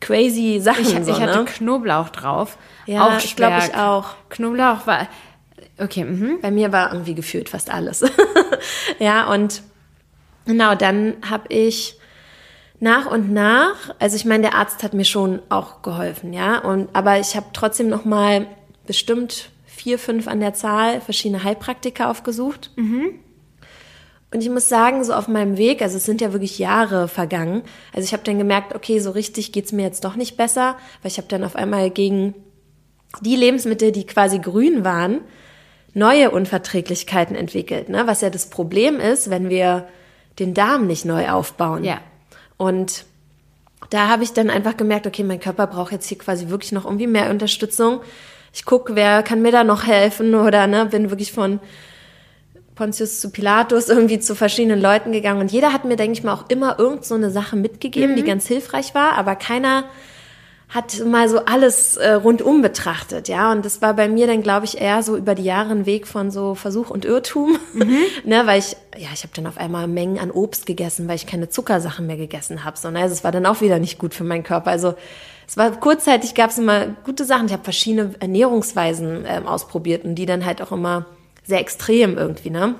crazy 0.00 0.60
Sachen. 0.60 0.82
Ich, 0.82 0.88
so, 1.04 1.12
ich 1.12 1.20
hatte 1.20 1.38
ne? 1.38 1.44
Knoblauch 1.46 2.10
drauf. 2.10 2.58
Ja, 2.86 3.06
auch 3.06 3.18
ich 3.18 3.34
glaub, 3.34 3.52
ich 3.58 3.74
auch. 3.74 4.14
Knoblauch 4.28 4.86
war. 4.86 5.08
Okay, 5.78 6.04
mhm. 6.04 6.38
Bei 6.42 6.50
mir 6.50 6.72
war 6.72 6.92
irgendwie 6.92 7.14
gefühlt 7.14 7.48
fast 7.48 7.70
alles. 7.72 8.04
ja, 8.98 9.32
und 9.32 9.62
genau, 10.44 10.74
dann 10.74 11.14
habe 11.28 11.44
ich 11.52 11.95
nach 12.78 13.10
und 13.10 13.32
nach, 13.32 13.94
also 13.98 14.16
ich 14.16 14.24
meine, 14.24 14.42
der 14.42 14.54
Arzt 14.54 14.82
hat 14.82 14.94
mir 14.94 15.04
schon 15.04 15.40
auch 15.48 15.82
geholfen, 15.82 16.32
ja, 16.32 16.58
und 16.58 16.88
aber 16.94 17.18
ich 17.18 17.36
habe 17.36 17.46
trotzdem 17.52 17.88
noch 17.88 18.04
mal 18.04 18.46
bestimmt 18.86 19.50
vier, 19.64 19.98
fünf 19.98 20.28
an 20.28 20.40
der 20.40 20.54
Zahl 20.54 21.00
verschiedene 21.00 21.42
Heilpraktiker 21.44 22.10
aufgesucht. 22.10 22.70
Und 24.32 24.42
ich 24.42 24.50
muss 24.50 24.68
sagen, 24.68 25.04
so 25.04 25.14
auf 25.14 25.28
meinem 25.28 25.56
Weg, 25.56 25.80
also 25.80 25.96
es 25.96 26.04
sind 26.04 26.20
ja 26.20 26.32
wirklich 26.32 26.58
Jahre 26.58 27.08
vergangen. 27.08 27.62
Also 27.94 28.04
ich 28.04 28.12
habe 28.12 28.24
dann 28.24 28.38
gemerkt, 28.38 28.74
okay, 28.74 28.98
so 28.98 29.12
richtig 29.12 29.52
geht's 29.52 29.72
mir 29.72 29.82
jetzt 29.82 30.04
doch 30.04 30.16
nicht 30.16 30.36
besser, 30.36 30.76
weil 31.00 31.10
ich 31.10 31.18
habe 31.18 31.28
dann 31.28 31.44
auf 31.44 31.56
einmal 31.56 31.90
gegen 31.90 32.34
die 33.20 33.36
Lebensmittel, 33.36 33.92
die 33.92 34.04
quasi 34.04 34.38
grün 34.38 34.84
waren, 34.84 35.20
neue 35.94 36.30
Unverträglichkeiten 36.30 37.36
entwickelt. 37.36 37.88
Ne? 37.88 38.06
Was 38.06 38.20
ja 38.20 38.28
das 38.28 38.50
Problem 38.50 39.00
ist, 39.00 39.30
wenn 39.30 39.48
wir 39.48 39.88
den 40.38 40.52
Darm 40.52 40.86
nicht 40.86 41.04
neu 41.04 41.30
aufbauen. 41.30 41.84
Ja. 41.84 42.00
Und 42.56 43.04
da 43.90 44.08
habe 44.08 44.24
ich 44.24 44.32
dann 44.32 44.50
einfach 44.50 44.76
gemerkt, 44.76 45.06
okay, 45.06 45.22
mein 45.22 45.40
Körper 45.40 45.66
braucht 45.66 45.92
jetzt 45.92 46.08
hier 46.08 46.18
quasi 46.18 46.48
wirklich 46.48 46.72
noch 46.72 46.84
irgendwie 46.84 47.06
mehr 47.06 47.30
Unterstützung. 47.30 48.00
Ich 48.52 48.64
gucke, 48.64 48.96
wer 48.96 49.22
kann 49.22 49.42
mir 49.42 49.52
da 49.52 49.64
noch 49.64 49.86
helfen 49.86 50.34
oder 50.34 50.66
ne, 50.66 50.86
bin 50.86 51.10
wirklich 51.10 51.32
von 51.32 51.60
Pontius 52.74 53.20
zu 53.20 53.30
Pilatus 53.30 53.88
irgendwie 53.88 54.18
zu 54.18 54.34
verschiedenen 54.34 54.80
Leuten 54.80 55.12
gegangen 55.12 55.40
und 55.40 55.50
jeder 55.50 55.72
hat 55.72 55.84
mir, 55.84 55.96
denke 55.96 56.12
ich 56.12 56.22
mal, 56.22 56.34
auch 56.34 56.48
immer 56.48 56.78
irgend 56.78 57.04
so 57.04 57.14
eine 57.14 57.30
Sache 57.30 57.56
mitgegeben, 57.56 58.16
die 58.16 58.22
ganz 58.22 58.46
hilfreich 58.46 58.94
war, 58.94 59.12
aber 59.12 59.34
keiner 59.34 59.84
hat 60.68 60.98
mal 61.04 61.28
so 61.28 61.44
alles 61.44 61.96
äh, 61.96 62.12
rundum 62.14 62.60
betrachtet, 62.60 63.28
ja. 63.28 63.52
Und 63.52 63.64
das 63.64 63.82
war 63.82 63.94
bei 63.94 64.08
mir 64.08 64.26
dann, 64.26 64.42
glaube 64.42 64.66
ich, 64.66 64.80
eher 64.80 65.02
so 65.02 65.16
über 65.16 65.34
die 65.34 65.44
Jahre 65.44 65.70
ein 65.70 65.86
Weg 65.86 66.08
von 66.08 66.30
so 66.30 66.54
Versuch 66.54 66.90
und 66.90 67.04
Irrtum, 67.04 67.56
ne, 68.24 68.46
weil 68.46 68.58
ich, 68.58 68.76
ja, 68.96 69.08
ich 69.14 69.22
habe 69.22 69.32
dann 69.34 69.46
auf 69.46 69.58
einmal 69.58 69.86
Mengen 69.86 70.18
an 70.18 70.30
Obst 70.30 70.66
gegessen, 70.66 71.06
weil 71.06 71.16
ich 71.16 71.26
keine 71.26 71.48
Zuckersachen 71.48 72.06
mehr 72.06 72.16
gegessen 72.16 72.64
habe. 72.64 72.76
So, 72.76 72.90
ne, 72.90 73.00
also 73.00 73.12
es 73.12 73.22
war 73.22 73.30
dann 73.30 73.46
auch 73.46 73.60
wieder 73.60 73.78
nicht 73.78 73.98
gut 73.98 74.12
für 74.12 74.24
meinen 74.24 74.42
Körper. 74.42 74.70
Also 74.70 74.94
es 75.46 75.56
war 75.56 75.70
kurzzeitig 75.70 76.34
gab 76.34 76.50
es 76.50 76.58
immer 76.58 76.86
gute 77.04 77.24
Sachen. 77.24 77.46
Ich 77.46 77.52
habe 77.52 77.64
verschiedene 77.64 78.14
Ernährungsweisen 78.18 79.24
ähm, 79.26 79.46
ausprobiert 79.46 80.04
und 80.04 80.16
die 80.16 80.26
dann 80.26 80.44
halt 80.44 80.60
auch 80.60 80.72
immer 80.72 81.06
sehr 81.44 81.60
extrem 81.60 82.18
irgendwie, 82.18 82.50
ne? 82.50 82.74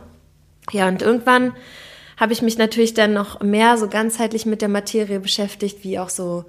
Ja, 0.73 0.89
und 0.89 1.01
irgendwann 1.03 1.53
habe 2.17 2.33
ich 2.33 2.43
mich 2.43 2.59
natürlich 2.59 2.95
dann 2.95 3.13
noch 3.13 3.41
mehr 3.41 3.79
so 3.79 3.89
ganzheitlich 3.89 4.47
mit 4.47 4.63
der 4.63 4.69
Materie 4.69 5.21
beschäftigt, 5.21 5.85
wie 5.85 6.01
auch 6.01 6.09
so 6.09 6.45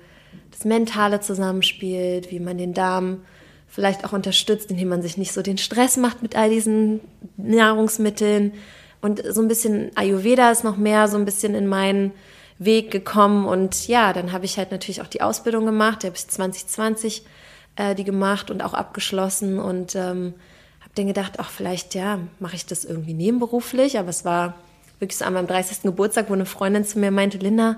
das 0.52 0.66
Mentale 0.66 1.20
zusammenspielt, 1.20 2.32
wie 2.32 2.40
man 2.40 2.58
den 2.58 2.74
Darm 2.74 3.22
vielleicht 3.68 4.06
auch 4.06 4.14
unterstützt, 4.14 4.72
indem 4.72 4.90
man 4.90 5.02
sich 5.02 5.18
nicht 5.18 5.34
so 5.34 5.42
den 5.42 5.58
Stress 5.58 5.98
macht 5.98 6.22
mit 6.22 6.36
all 6.36 6.50
diesen 6.50 7.02
Nahrungsmitteln. 7.38 8.54
Und 9.02 9.22
so 9.30 9.42
ein 9.42 9.48
bisschen 9.48 9.92
Ayurveda 9.96 10.52
ist 10.52 10.64
noch 10.64 10.78
mehr 10.78 11.08
so 11.08 11.18
ein 11.18 11.26
bisschen 11.26 11.54
in 11.54 11.68
meinen 11.68 12.12
Weg 12.58 12.92
gekommen. 12.92 13.46
Und 13.46 13.88
ja, 13.88 14.14
dann 14.14 14.32
habe 14.32 14.46
ich 14.46 14.58
halt 14.58 14.72
natürlich 14.72 15.02
auch 15.02 15.08
die 15.08 15.22
Ausbildung 15.22 15.66
gemacht. 15.66 16.04
Da 16.04 16.08
habe 16.08 16.18
ich 16.18 16.28
2020 16.28 17.24
äh, 17.76 17.96
die 17.96 18.04
gemacht 18.04 18.50
und 18.50 18.64
auch 18.64 18.74
abgeschlossen 18.74 19.60
und 19.60 19.96
ähm, 19.96 20.34
habe 20.80 20.92
dann 20.96 21.08
gedacht, 21.08 21.34
ach, 21.38 21.50
vielleicht, 21.50 21.94
ja, 21.94 22.20
mache 22.40 22.56
ich 22.56 22.66
das 22.66 22.84
irgendwie 22.84 23.14
nebenberuflich. 23.14 24.00
Aber 24.00 24.10
es 24.10 24.26
war 24.26 24.56
wirklich 25.00 25.18
so 25.18 25.26
an 25.26 25.34
meinem 25.34 25.48
30. 25.48 25.84
Geburtstag, 25.84 26.30
wo 26.30 26.34
eine 26.34 26.46
Freundin 26.46 26.84
zu 26.84 26.98
mir 27.00 27.12
meinte, 27.12 27.38
Linda, 27.38 27.78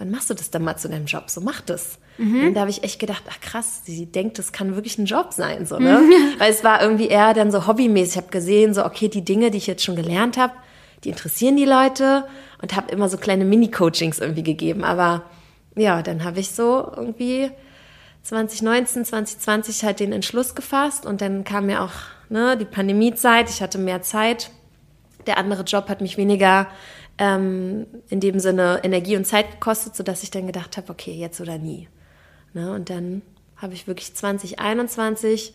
wann 0.00 0.10
machst 0.10 0.30
du 0.30 0.34
das 0.34 0.50
dann 0.50 0.64
mal 0.64 0.76
zu 0.76 0.88
deinem 0.88 1.04
Job? 1.04 1.28
So 1.28 1.42
mach 1.42 1.60
das. 1.60 1.98
Und 2.46 2.54
da 2.54 2.60
habe 2.60 2.70
ich 2.70 2.82
echt 2.82 2.98
gedacht, 2.98 3.22
ach 3.28 3.40
krass, 3.40 3.82
sie 3.84 4.06
denkt, 4.06 4.38
das 4.38 4.50
kann 4.50 4.74
wirklich 4.74 4.98
ein 4.98 5.04
Job 5.04 5.32
sein, 5.32 5.66
so, 5.66 5.78
ne? 5.78 6.02
Weil 6.38 6.50
es 6.50 6.64
war 6.64 6.82
irgendwie 6.82 7.08
eher 7.08 7.34
dann 7.34 7.52
so 7.52 7.66
hobbymäßig. 7.66 8.12
Ich 8.12 8.16
habe 8.16 8.30
gesehen, 8.30 8.72
so, 8.72 8.84
okay, 8.84 9.08
die 9.08 9.24
Dinge, 9.24 9.50
die 9.50 9.58
ich 9.58 9.66
jetzt 9.66 9.84
schon 9.84 9.96
gelernt 9.96 10.38
habe, 10.38 10.54
die 11.04 11.10
interessieren 11.10 11.56
die 11.56 11.66
Leute 11.66 12.24
und 12.62 12.74
habe 12.74 12.90
immer 12.90 13.08
so 13.10 13.18
kleine 13.18 13.44
Mini-Coachings 13.44 14.18
irgendwie 14.18 14.42
gegeben. 14.42 14.84
Aber 14.84 15.24
ja, 15.76 16.02
dann 16.02 16.24
habe 16.24 16.40
ich 16.40 16.50
so 16.50 16.90
irgendwie 16.96 17.50
2019, 18.22 19.04
2020 19.04 19.84
halt 19.84 20.00
den 20.00 20.12
Entschluss 20.12 20.54
gefasst 20.54 21.04
und 21.04 21.20
dann 21.20 21.44
kam 21.44 21.66
mir 21.66 21.82
auch 21.82 21.92
ne, 22.30 22.56
die 22.56 22.64
Pandemiezeit, 22.64 23.50
ich 23.50 23.62
hatte 23.62 23.78
mehr 23.78 24.02
Zeit. 24.02 24.50
Der 25.26 25.36
andere 25.36 25.62
Job 25.64 25.88
hat 25.88 26.00
mich 26.00 26.16
weniger 26.16 26.66
ähm, 27.20 27.86
in 28.08 28.18
dem 28.18 28.40
Sinne 28.40 28.80
Energie 28.82 29.16
und 29.16 29.26
Zeit 29.26 29.52
gekostet, 29.52 29.94
sodass 29.94 30.22
ich 30.22 30.30
dann 30.30 30.46
gedacht 30.46 30.76
habe, 30.76 30.90
okay, 30.90 31.12
jetzt 31.12 31.40
oder 31.40 31.58
nie. 31.58 31.86
Ne, 32.54 32.72
und 32.72 32.90
dann 32.90 33.22
habe 33.56 33.74
ich 33.74 33.86
wirklich 33.86 34.14
2021 34.14 35.52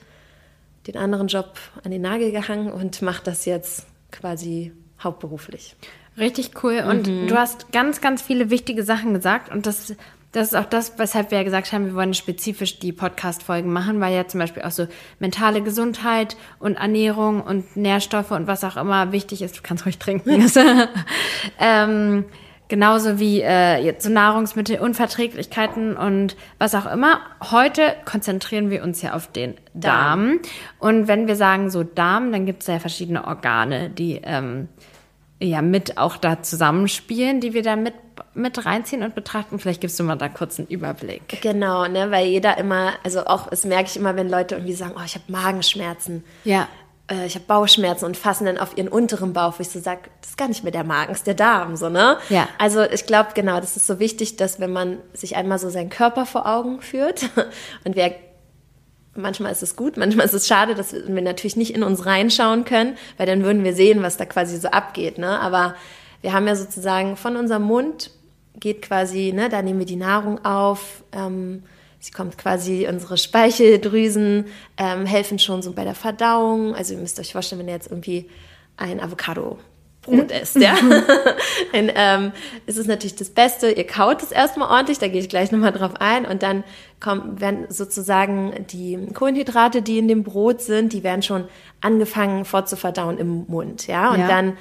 den 0.87 0.95
anderen 0.95 1.27
Job 1.27 1.57
an 1.83 1.91
den 1.91 2.03
Nagel 2.03 2.31
gehangen 2.31 2.71
und 2.71 3.01
mache 3.01 3.23
das 3.23 3.45
jetzt 3.45 3.87
quasi 4.11 4.71
hauptberuflich. 5.03 5.75
Richtig 6.17 6.63
cool. 6.63 6.83
Und 6.87 7.07
mhm. 7.07 7.27
du 7.27 7.35
hast 7.35 7.71
ganz, 7.71 7.99
ganz 7.99 8.21
viele 8.21 8.51
wichtige 8.51 8.83
Sachen 8.83 9.13
gesagt. 9.13 9.51
Und 9.51 9.65
das, 9.65 9.95
das 10.35 10.49
ist 10.49 10.55
auch 10.55 10.65
das, 10.65 10.99
weshalb 10.99 11.31
wir 11.31 11.37
ja 11.37 11.43
gesagt 11.45 11.71
haben, 11.71 11.85
wir 11.85 11.95
wollen 11.95 12.13
spezifisch 12.13 12.79
die 12.79 12.91
Podcast-Folgen 12.91 13.71
machen, 13.71 14.01
weil 14.01 14.13
ja 14.13 14.27
zum 14.27 14.41
Beispiel 14.41 14.63
auch 14.63 14.71
so 14.71 14.87
mentale 15.19 15.61
Gesundheit 15.61 16.35
und 16.59 16.75
Ernährung 16.75 17.41
und 17.41 17.77
Nährstoffe 17.77 18.31
und 18.31 18.45
was 18.45 18.65
auch 18.65 18.75
immer 18.75 19.13
wichtig 19.13 19.41
ist. 19.41 19.57
Du 19.57 19.61
kannst 19.63 19.85
ruhig 19.85 19.97
trinken. 19.97 20.45
ähm, 21.59 22.25
genauso 22.67 23.17
wie 23.17 23.41
äh, 23.41 23.77
jetzt 23.81 24.03
so 24.03 24.09
Nahrungsmittelunverträglichkeiten 24.11 25.95
und 25.95 26.35
was 26.59 26.75
auch 26.75 26.91
immer. 26.91 27.21
Heute 27.51 27.95
konzentrieren 28.03 28.69
wir 28.69 28.83
uns 28.83 29.01
ja 29.01 29.13
auf 29.13 29.31
den 29.31 29.53
Darm. 29.73 30.27
Darm. 30.27 30.39
Und 30.79 31.07
wenn 31.07 31.27
wir 31.27 31.37
sagen 31.37 31.69
so 31.69 31.83
Darm, 31.83 32.33
dann 32.33 32.45
gibt 32.45 32.61
es 32.63 32.67
ja 32.67 32.79
verschiedene 32.79 33.25
Organe, 33.25 33.89
die 33.89 34.19
ähm, 34.21 34.67
ja 35.41 35.61
mit 35.61 35.97
auch 35.97 36.17
da 36.17 36.41
zusammenspielen, 36.41 37.41
die 37.41 37.53
wir 37.53 37.63
da 37.63 37.75
mit, 37.75 37.93
mit 38.33 38.65
reinziehen 38.65 39.03
und 39.03 39.15
betrachten. 39.15 39.59
Vielleicht 39.59 39.81
gibst 39.81 39.99
du 39.99 40.03
mal 40.03 40.15
da 40.15 40.29
kurz 40.29 40.59
einen 40.59 40.67
Überblick. 40.67 41.41
Genau, 41.41 41.87
ne, 41.87 42.11
weil 42.11 42.27
jeder 42.27 42.57
immer, 42.57 42.93
also 43.03 43.25
auch, 43.25 43.49
das 43.49 43.65
merke 43.65 43.89
ich 43.89 43.97
immer, 43.97 44.15
wenn 44.15 44.29
Leute 44.29 44.55
irgendwie 44.55 44.73
sagen, 44.73 44.93
oh, 44.97 45.03
ich 45.05 45.15
habe 45.15 45.25
Magenschmerzen. 45.27 46.23
Ja. 46.43 46.67
Äh, 47.11 47.25
ich 47.25 47.35
habe 47.35 47.45
Bauchschmerzen 47.45 48.05
und 48.05 48.17
fassen 48.17 48.45
dann 48.45 48.57
auf 48.57 48.77
ihren 48.77 48.87
unteren 48.87 49.33
Bauch, 49.33 49.55
wo 49.57 49.61
ich 49.61 49.69
so 49.69 49.79
sage, 49.79 50.01
das 50.21 50.31
ist 50.31 50.37
gar 50.37 50.47
nicht 50.47 50.63
mehr 50.63 50.71
der 50.71 50.83
Magen, 50.83 51.09
das 51.09 51.19
ist 51.19 51.27
der 51.27 51.33
Darm, 51.33 51.75
so, 51.75 51.89
ne? 51.89 52.17
Ja. 52.29 52.47
Also 52.57 52.83
ich 52.83 53.05
glaube, 53.05 53.29
genau, 53.35 53.59
das 53.59 53.77
ist 53.77 53.87
so 53.87 53.99
wichtig, 53.99 54.37
dass 54.37 54.59
wenn 54.59 54.71
man 54.71 54.99
sich 55.13 55.35
einmal 55.35 55.59
so 55.59 55.69
seinen 55.69 55.89
Körper 55.89 56.25
vor 56.25 56.45
Augen 56.45 56.81
führt 56.81 57.29
und 57.83 57.95
wir 57.95 58.05
manchmal 59.15 59.51
ist 59.51 59.63
es 59.63 59.75
gut, 59.75 59.97
manchmal 59.97 60.25
ist 60.25 60.33
es 60.33 60.47
schade, 60.47 60.75
dass 60.75 60.93
wir 60.93 61.21
natürlich 61.21 61.55
nicht 61.55 61.75
in 61.75 61.83
uns 61.83 62.05
reinschauen 62.05 62.65
können, 62.65 62.97
weil 63.17 63.25
dann 63.25 63.43
würden 63.43 63.63
wir 63.63 63.73
sehen, 63.73 64.03
was 64.03 64.17
da 64.17 64.25
quasi 64.25 64.57
so 64.57 64.69
abgeht. 64.69 65.17
Ne? 65.17 65.39
Aber 65.39 65.75
wir 66.21 66.33
haben 66.33 66.47
ja 66.47 66.55
sozusagen 66.55 67.17
von 67.17 67.35
unserem 67.35 67.63
Mund 67.63 68.11
geht 68.59 68.81
quasi, 68.81 69.33
ne, 69.33 69.49
da 69.49 69.61
nehmen 69.61 69.79
wir 69.79 69.85
die 69.85 69.95
Nahrung 69.95 70.43
auf, 70.45 71.03
ähm, 71.11 71.63
sie 71.99 72.11
kommt 72.11 72.37
quasi, 72.37 72.87
unsere 72.89 73.17
Speicheldrüsen 73.17 74.45
ähm, 74.77 75.05
helfen 75.05 75.39
schon 75.39 75.61
so 75.61 75.73
bei 75.73 75.83
der 75.83 75.95
Verdauung. 75.95 76.73
Also 76.73 76.93
ihr 76.93 76.99
müsst 76.99 77.19
euch 77.19 77.33
vorstellen, 77.33 77.59
wenn 77.59 77.67
ihr 77.67 77.73
jetzt 77.73 77.91
irgendwie 77.91 78.29
ein 78.77 78.99
Avocado 78.99 79.57
Brot 80.05 80.31
isst, 80.31 80.55
ja. 80.55 80.75
dann 81.73 81.91
ähm, 81.95 82.31
ist 82.65 82.77
es 82.77 82.87
natürlich 82.87 83.15
das 83.15 83.29
Beste. 83.29 83.71
Ihr 83.71 83.85
kaut 83.85 84.23
es 84.23 84.31
erstmal 84.31 84.69
ordentlich, 84.69 84.99
da 84.99 85.07
gehe 85.07 85.19
ich 85.19 85.29
gleich 85.29 85.51
nochmal 85.51 85.71
drauf 85.71 85.91
ein. 85.99 86.25
Und 86.25 86.43
dann 86.43 86.63
kommen, 86.99 87.39
werden 87.41 87.65
sozusagen 87.69 88.65
die 88.69 89.07
Kohlenhydrate, 89.13 89.81
die 89.81 89.97
in 89.97 90.07
dem 90.07 90.23
Brot 90.23 90.61
sind, 90.61 90.93
die 90.93 91.03
werden 91.03 91.21
schon 91.21 91.45
angefangen 91.81 92.45
fortzuverdauen 92.45 93.17
im 93.17 93.45
Mund, 93.47 93.87
ja. 93.87 94.11
Und 94.11 94.19
ja. 94.21 94.27
dann 94.27 94.57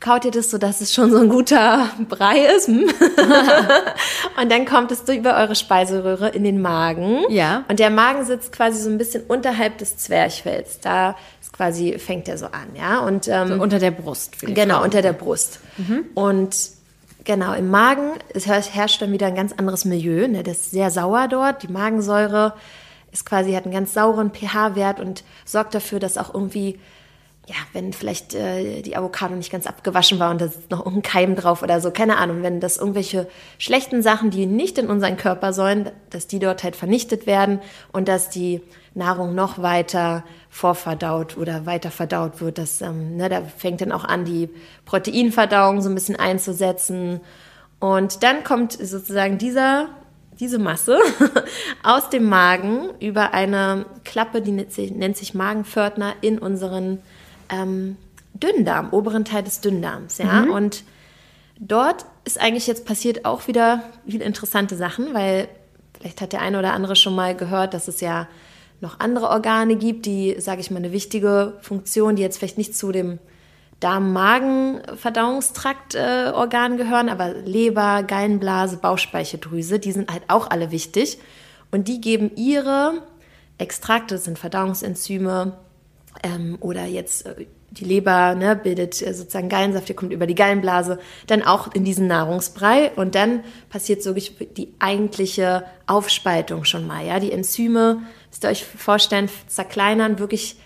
kaut 0.00 0.24
ihr 0.24 0.30
das 0.30 0.50
so, 0.50 0.58
dass 0.58 0.80
es 0.80 0.92
schon 0.94 1.10
so 1.10 1.18
ein 1.18 1.28
guter 1.28 1.90
Brei 2.08 2.46
ist. 2.56 2.68
Hm? 2.68 2.84
und 4.40 4.52
dann 4.52 4.64
kommt 4.64 4.92
es 4.92 5.02
über 5.08 5.36
eure 5.36 5.54
Speiseröhre 5.54 6.28
in 6.28 6.44
den 6.44 6.60
Magen. 6.60 7.24
Ja. 7.30 7.64
Und 7.68 7.80
der 7.80 7.90
Magen 7.90 8.24
sitzt 8.24 8.52
quasi 8.52 8.80
so 8.80 8.90
ein 8.90 8.98
bisschen 8.98 9.24
unterhalb 9.26 9.78
des 9.78 9.96
Zwerchfells. 9.96 10.80
Da 10.80 11.16
ist 11.40 11.52
quasi 11.52 11.98
fängt 11.98 12.28
er 12.28 12.38
so 12.38 12.46
an, 12.46 12.68
ja. 12.76 13.00
Und 13.00 13.28
ähm, 13.28 13.48
so 13.48 13.54
unter 13.54 13.78
der 13.78 13.90
Brust. 13.90 14.40
genau, 14.40 14.82
unter 14.82 15.02
der 15.02 15.12
Brust. 15.12 15.60
Mhm. 15.78 16.04
Und 16.14 16.56
genau 17.24 17.52
im 17.52 17.68
Magen 17.68 18.12
es 18.32 18.46
herrscht 18.46 19.02
dann 19.02 19.12
wieder 19.12 19.26
ein 19.26 19.34
ganz 19.34 19.52
anderes 19.52 19.84
Milieu. 19.84 20.28
Ne? 20.28 20.42
Das 20.42 20.58
ist 20.58 20.70
sehr 20.70 20.90
sauer 20.90 21.28
dort. 21.28 21.62
Die 21.62 21.68
Magensäure 21.68 22.54
ist 23.12 23.26
quasi 23.26 23.52
hat 23.52 23.64
einen 23.64 23.74
ganz 23.74 23.94
sauren 23.94 24.30
pH-Wert 24.32 25.00
und 25.00 25.24
sorgt 25.44 25.74
dafür, 25.74 25.98
dass 25.98 26.18
auch 26.18 26.32
irgendwie 26.32 26.78
ja, 27.48 27.54
wenn 27.72 27.94
vielleicht 27.94 28.34
äh, 28.34 28.82
die 28.82 28.94
Avocado 28.94 29.34
nicht 29.34 29.50
ganz 29.50 29.66
abgewaschen 29.66 30.18
war 30.18 30.30
und 30.30 30.40
da 30.42 30.44
ist 30.46 30.70
noch 30.70 30.84
irgendein 30.84 31.10
Keim 31.10 31.34
drauf 31.34 31.62
oder 31.62 31.80
so, 31.80 31.90
keine 31.90 32.18
Ahnung, 32.18 32.42
wenn 32.42 32.60
das 32.60 32.76
irgendwelche 32.76 33.26
schlechten 33.56 34.02
Sachen, 34.02 34.30
die 34.30 34.44
nicht 34.44 34.76
in 34.76 34.88
unseren 34.88 35.16
Körper 35.16 35.54
sollen, 35.54 35.90
dass 36.10 36.26
die 36.26 36.40
dort 36.40 36.62
halt 36.62 36.76
vernichtet 36.76 37.26
werden 37.26 37.60
und 37.90 38.06
dass 38.06 38.28
die 38.28 38.60
Nahrung 38.92 39.34
noch 39.34 39.62
weiter 39.62 40.24
vorverdaut 40.50 41.38
oder 41.38 41.64
weiter 41.64 41.90
verdaut 41.90 42.42
wird. 42.42 42.58
Das, 42.58 42.82
ähm, 42.82 43.16
ne, 43.16 43.30
da 43.30 43.40
fängt 43.42 43.80
dann 43.80 43.92
auch 43.92 44.04
an, 44.04 44.26
die 44.26 44.50
Proteinverdauung 44.84 45.80
so 45.80 45.88
ein 45.88 45.94
bisschen 45.94 46.16
einzusetzen. 46.16 47.20
Und 47.80 48.22
dann 48.22 48.44
kommt 48.44 48.72
sozusagen 48.72 49.38
dieser 49.38 49.88
diese 50.40 50.58
Masse 50.60 50.98
aus 51.82 52.10
dem 52.10 52.28
Magen 52.28 52.90
über 53.00 53.34
eine 53.34 53.86
Klappe, 54.04 54.40
die 54.40 54.52
nennt 54.52 54.72
sich, 54.72 54.92
nennt 54.92 55.16
sich 55.16 55.34
Magenpförtner, 55.34 56.14
in 56.20 56.38
unseren 56.38 57.00
ähm, 57.50 57.96
Dünndarm, 58.34 58.92
oberen 58.92 59.24
Teil 59.24 59.42
des 59.42 59.60
Dünndarms, 59.60 60.18
ja. 60.18 60.42
Mhm. 60.42 60.50
Und 60.50 60.84
dort 61.58 62.06
ist 62.24 62.40
eigentlich 62.40 62.66
jetzt 62.66 62.86
passiert 62.86 63.24
auch 63.24 63.48
wieder 63.48 63.82
viele 64.06 64.24
interessante 64.24 64.76
Sachen, 64.76 65.14
weil 65.14 65.48
vielleicht 65.98 66.20
hat 66.20 66.32
der 66.32 66.42
eine 66.42 66.58
oder 66.58 66.72
andere 66.72 66.96
schon 66.96 67.14
mal 67.14 67.34
gehört, 67.34 67.74
dass 67.74 67.88
es 67.88 68.00
ja 68.00 68.28
noch 68.80 69.00
andere 69.00 69.28
Organe 69.28 69.74
gibt, 69.76 70.06
die, 70.06 70.36
sage 70.38 70.60
ich 70.60 70.70
mal, 70.70 70.78
eine 70.78 70.92
wichtige 70.92 71.58
Funktion, 71.62 72.16
die 72.16 72.22
jetzt 72.22 72.38
vielleicht 72.38 72.58
nicht 72.58 72.76
zu 72.76 72.92
dem 72.92 73.18
Darm-Magen-Verdauungstrakt-Organ 73.80 76.74
äh, 76.74 76.76
gehören, 76.76 77.08
aber 77.08 77.32
Leber, 77.32 78.04
Gallenblase, 78.04 78.76
Bauchspeicheldrüse, 78.76 79.78
die 79.78 79.92
sind 79.92 80.12
halt 80.12 80.24
auch 80.28 80.50
alle 80.50 80.70
wichtig. 80.70 81.18
Und 81.70 81.88
die 81.88 82.00
geben 82.00 82.30
ihre 82.34 83.02
Extrakte, 83.58 84.14
das 84.14 84.24
sind 84.24 84.38
Verdauungsenzyme, 84.38 85.52
ähm, 86.22 86.58
oder 86.60 86.84
jetzt 86.84 87.26
äh, 87.26 87.46
die 87.70 87.84
Leber 87.84 88.34
ne, 88.34 88.56
bildet 88.56 89.00
äh, 89.02 89.12
sozusagen 89.12 89.48
Gallensaft, 89.48 89.88
der 89.88 89.96
kommt 89.96 90.12
über 90.12 90.26
die 90.26 90.34
Gallenblase, 90.34 90.98
dann 91.26 91.42
auch 91.42 91.74
in 91.74 91.84
diesen 91.84 92.06
Nahrungsbrei 92.06 92.92
und 92.96 93.14
dann 93.14 93.44
passiert 93.68 94.02
so 94.02 94.14
die 94.14 94.74
eigentliche 94.78 95.64
Aufspaltung 95.86 96.64
schon 96.64 96.86
mal. 96.86 97.06
Ja, 97.06 97.20
die 97.20 97.32
Enzyme, 97.32 98.02
müsst 98.28 98.44
ihr 98.44 98.50
euch 98.50 98.64
vorstellen, 98.64 99.28
zerkleinern 99.46 100.18
wirklich 100.18 100.56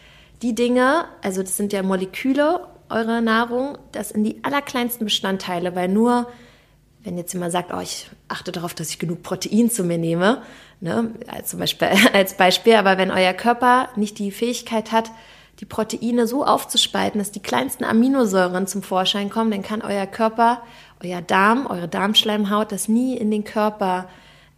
die 0.42 0.54
Dinge, 0.54 1.04
also 1.22 1.42
das 1.42 1.56
sind 1.56 1.72
ja 1.72 1.82
Moleküle 1.82 2.66
eurer 2.88 3.20
Nahrung, 3.20 3.78
das 3.92 4.10
in 4.10 4.24
die 4.24 4.42
allerkleinsten 4.42 5.04
Bestandteile, 5.04 5.74
weil 5.74 5.88
nur 5.88 6.26
wenn 7.04 7.18
jetzt 7.18 7.32
jemand 7.32 7.50
sagt, 7.50 7.72
oh, 7.74 7.80
ich 7.80 8.08
achte 8.28 8.52
darauf, 8.52 8.74
dass 8.74 8.90
ich 8.90 8.98
genug 8.98 9.22
Protein 9.22 9.70
zu 9.70 9.82
mir 9.82 9.98
nehme, 9.98 10.42
ne, 10.80 11.10
zum 11.44 11.58
Beispiel 11.58 11.88
als 12.12 12.36
Beispiel, 12.36 12.74
aber 12.74 12.98
wenn 12.98 13.10
euer 13.10 13.32
Körper 13.32 13.88
nicht 13.96 14.18
die 14.18 14.30
Fähigkeit 14.30 14.92
hat, 14.92 15.10
die 15.62 15.66
Proteine 15.66 16.27
so 16.27 16.44
aufzuspalten, 16.44 17.20
dass 17.20 17.31
die 17.31 17.38
kleinsten 17.38 17.85
Aminosäuren 17.85 18.66
zum 18.66 18.83
Vorschein 18.83 19.31
kommen, 19.31 19.53
dann 19.53 19.62
kann 19.62 19.81
euer 19.81 20.07
Körper, 20.07 20.61
euer 21.05 21.22
Darm, 21.22 21.68
eure 21.68 21.87
Darmschleimhaut 21.87 22.72
das 22.72 22.88
nie 22.88 23.16
in 23.16 23.31
den 23.31 23.44
Körper 23.44 24.09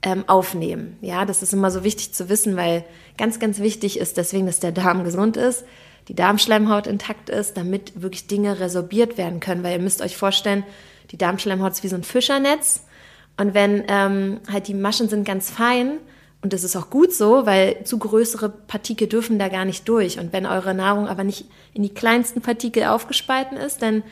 ähm, 0.00 0.24
aufnehmen. 0.26 0.96
Ja, 1.02 1.26
das 1.26 1.42
ist 1.42 1.52
immer 1.52 1.70
so 1.70 1.84
wichtig 1.84 2.14
zu 2.14 2.30
wissen, 2.30 2.56
weil 2.56 2.86
ganz, 3.18 3.38
ganz 3.38 3.58
wichtig 3.58 3.98
ist 3.98 4.16
deswegen, 4.16 4.46
dass 4.46 4.60
der 4.60 4.72
Darm 4.72 5.04
gesund 5.04 5.36
ist, 5.36 5.66
die 6.08 6.14
Darmschleimhaut 6.14 6.86
intakt 6.86 7.28
ist, 7.28 7.58
damit 7.58 8.00
wirklich 8.00 8.26
Dinge 8.26 8.58
resorbiert 8.58 9.18
werden 9.18 9.40
können. 9.40 9.62
Weil 9.62 9.76
ihr 9.76 9.82
müsst 9.82 10.00
euch 10.00 10.16
vorstellen, 10.16 10.64
die 11.10 11.18
Darmschleimhaut 11.18 11.72
ist 11.72 11.82
wie 11.82 11.88
so 11.88 11.96
ein 11.96 12.02
Fischernetz. 12.02 12.82
Und 13.36 13.52
wenn 13.52 13.84
ähm, 13.88 14.40
halt 14.50 14.68
die 14.68 14.74
Maschen 14.74 15.10
sind 15.10 15.26
ganz 15.26 15.50
fein, 15.50 15.98
und 16.44 16.52
das 16.52 16.62
ist 16.62 16.76
auch 16.76 16.90
gut 16.90 17.10
so, 17.10 17.46
weil 17.46 17.84
zu 17.84 17.98
größere 17.98 18.50
Partikel 18.50 19.06
dürfen 19.06 19.38
da 19.38 19.48
gar 19.48 19.64
nicht 19.64 19.88
durch. 19.88 20.18
Und 20.18 20.34
wenn 20.34 20.44
eure 20.44 20.74
Nahrung 20.74 21.08
aber 21.08 21.24
nicht 21.24 21.46
in 21.72 21.82
die 21.82 21.94
kleinsten 21.94 22.42
Partikel 22.42 22.84
aufgespalten 22.84 23.56
ist, 23.56 23.80
dann 23.80 24.02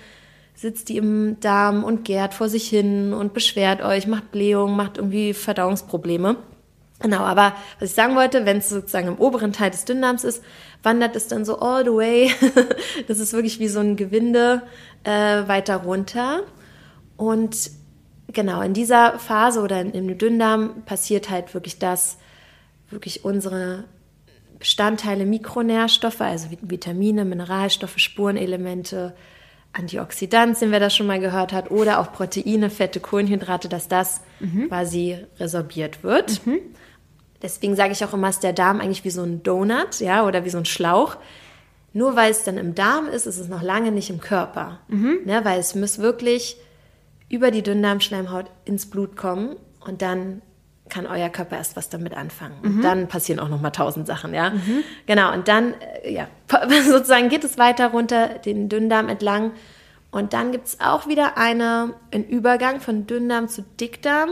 sitzt 0.55 0.89
die 0.89 0.97
im 0.97 1.39
Darm 1.41 1.85
und 1.85 2.07
gärt 2.07 2.33
vor 2.33 2.49
sich 2.49 2.71
hin 2.71 3.13
und 3.13 3.35
beschwert 3.35 3.83
euch, 3.83 4.07
macht 4.07 4.33
Blähung, 4.33 4.75
macht 4.75 4.97
irgendwie 4.97 5.35
Verdauungsprobleme. 5.35 6.37
Genau, 7.01 7.19
aber 7.19 7.55
was 7.79 7.91
ich 7.91 7.95
sagen 7.95 8.17
wollte, 8.17 8.47
wenn 8.47 8.57
es 8.57 8.71
sozusagen 8.71 9.09
im 9.09 9.19
oberen 9.19 9.53
Teil 9.53 9.71
des 9.71 9.85
Dünndarms 9.85 10.25
ist, 10.25 10.43
wandert 10.83 11.15
es 11.17 11.29
dann 11.29 11.45
so 11.45 11.59
all 11.59 11.85
the 11.85 11.91
way. 11.91 12.31
das 13.09 13.19
ist 13.19 13.35
wirklich 13.35 13.59
wie 13.59 13.69
so 13.69 13.81
ein 13.81 13.97
Gewinde 13.97 14.63
äh, 15.05 15.47
weiter 15.49 15.77
runter. 15.77 16.45
Und 17.19 17.71
genau, 18.33 18.63
in 18.63 18.75
dieser 18.75 19.19
Phase 19.19 19.61
oder 19.61 19.81
im 19.81 20.19
Dünndarm 20.19 20.83
passiert 20.85 21.31
halt 21.31 21.55
wirklich 21.55 21.79
das, 21.79 22.19
wirklich 22.91 23.25
unsere 23.25 23.85
Bestandteile 24.59 25.27
Mikronährstoffe, 25.27 26.21
also 26.21 26.49
Vitamine, 26.61 27.25
Mineralstoffe, 27.25 27.99
Spurenelemente, 27.99 29.13
Antioxidantien, 29.73 30.71
wer 30.71 30.81
das 30.81 30.95
schon 30.95 31.07
mal 31.07 31.19
gehört 31.19 31.53
hat, 31.53 31.71
oder 31.71 31.99
auch 31.99 32.13
Proteine, 32.13 32.71
Fette, 32.71 33.01
Kohlenhydrate, 33.01 33.69
dass 33.69 33.89
das 33.89 34.21
mhm. 34.39 34.69
quasi 34.69 35.19
resorbiert 35.41 36.05
wird. 36.05 36.47
Mhm. 36.47 36.61
deswegen 37.43 37.75
sage 37.75 37.93
ich 37.93 38.05
auch 38.05 38.13
immer, 38.13 38.29
ist 38.29 38.45
der 38.45 38.53
Darm 38.53 38.81
eigentlich 38.81 39.05
wie 39.05 39.11
so 39.11 39.23
ein 39.23 39.43
Donut, 39.43 39.99
ja, 39.99 40.25
oder 40.27 40.45
wie 40.45 40.51
so 40.51 40.59
ein 40.59 40.65
Schlauch. 40.65 41.17
Nur 41.93 42.17
weil 42.17 42.31
es 42.31 42.45
dann 42.45 42.57
im 42.57 42.75
Darm 42.75 43.09
ist, 43.09 43.27
ist 43.27 43.39
es 43.39 43.49
noch 43.49 43.63
lange 43.63 43.93
nicht 43.93 44.11
im 44.11 44.21
Körper. 44.21 44.79
Ne, 45.25 45.45
weil 45.45 45.59
es 45.59 45.75
muss 45.75 45.99
wirklich 45.99 46.57
über 47.33 47.51
die 47.51 47.63
Dünndarmschleimhaut 47.63 48.51
ins 48.67 48.89
Blut 48.89 49.17
kommen 49.17 49.57
und 49.81 50.03
dann 50.03 50.43
kann 50.89 51.07
euer 51.07 51.31
Körper 51.31 51.57
erst 51.57 51.75
was 51.75 51.89
damit 51.89 52.15
anfangen. 52.15 52.57
Und 52.63 52.83
dann 52.83 53.09
passieren 53.09 53.41
auch 53.41 53.49
noch 53.49 53.63
mal 53.63 53.71
tausend 53.71 54.07
Sachen, 54.07 54.35
ja. 54.35 54.53
Genau, 55.07 55.33
und 55.33 55.49
dann, 55.49 55.75
äh, 56.03 56.13
ja, 56.13 56.29
sozusagen 56.85 57.31
geht 57.31 57.45
es 57.45 57.57
weiter 57.57 57.89
runter 57.89 58.29
den 58.29 58.69
Dünndarm 58.69 59.09
entlang. 59.09 59.53
Und 60.11 60.35
dann 60.35 60.53
gibt 60.53 60.67
es 60.67 60.81
auch 60.81 61.09
wieder 61.09 61.39
eine, 61.39 61.95
einen 62.13 62.25
Übergang 62.25 62.81
von 62.81 63.07
Dünndarm 63.07 63.49
zu 63.49 63.63
Dickdarm, 63.81 64.29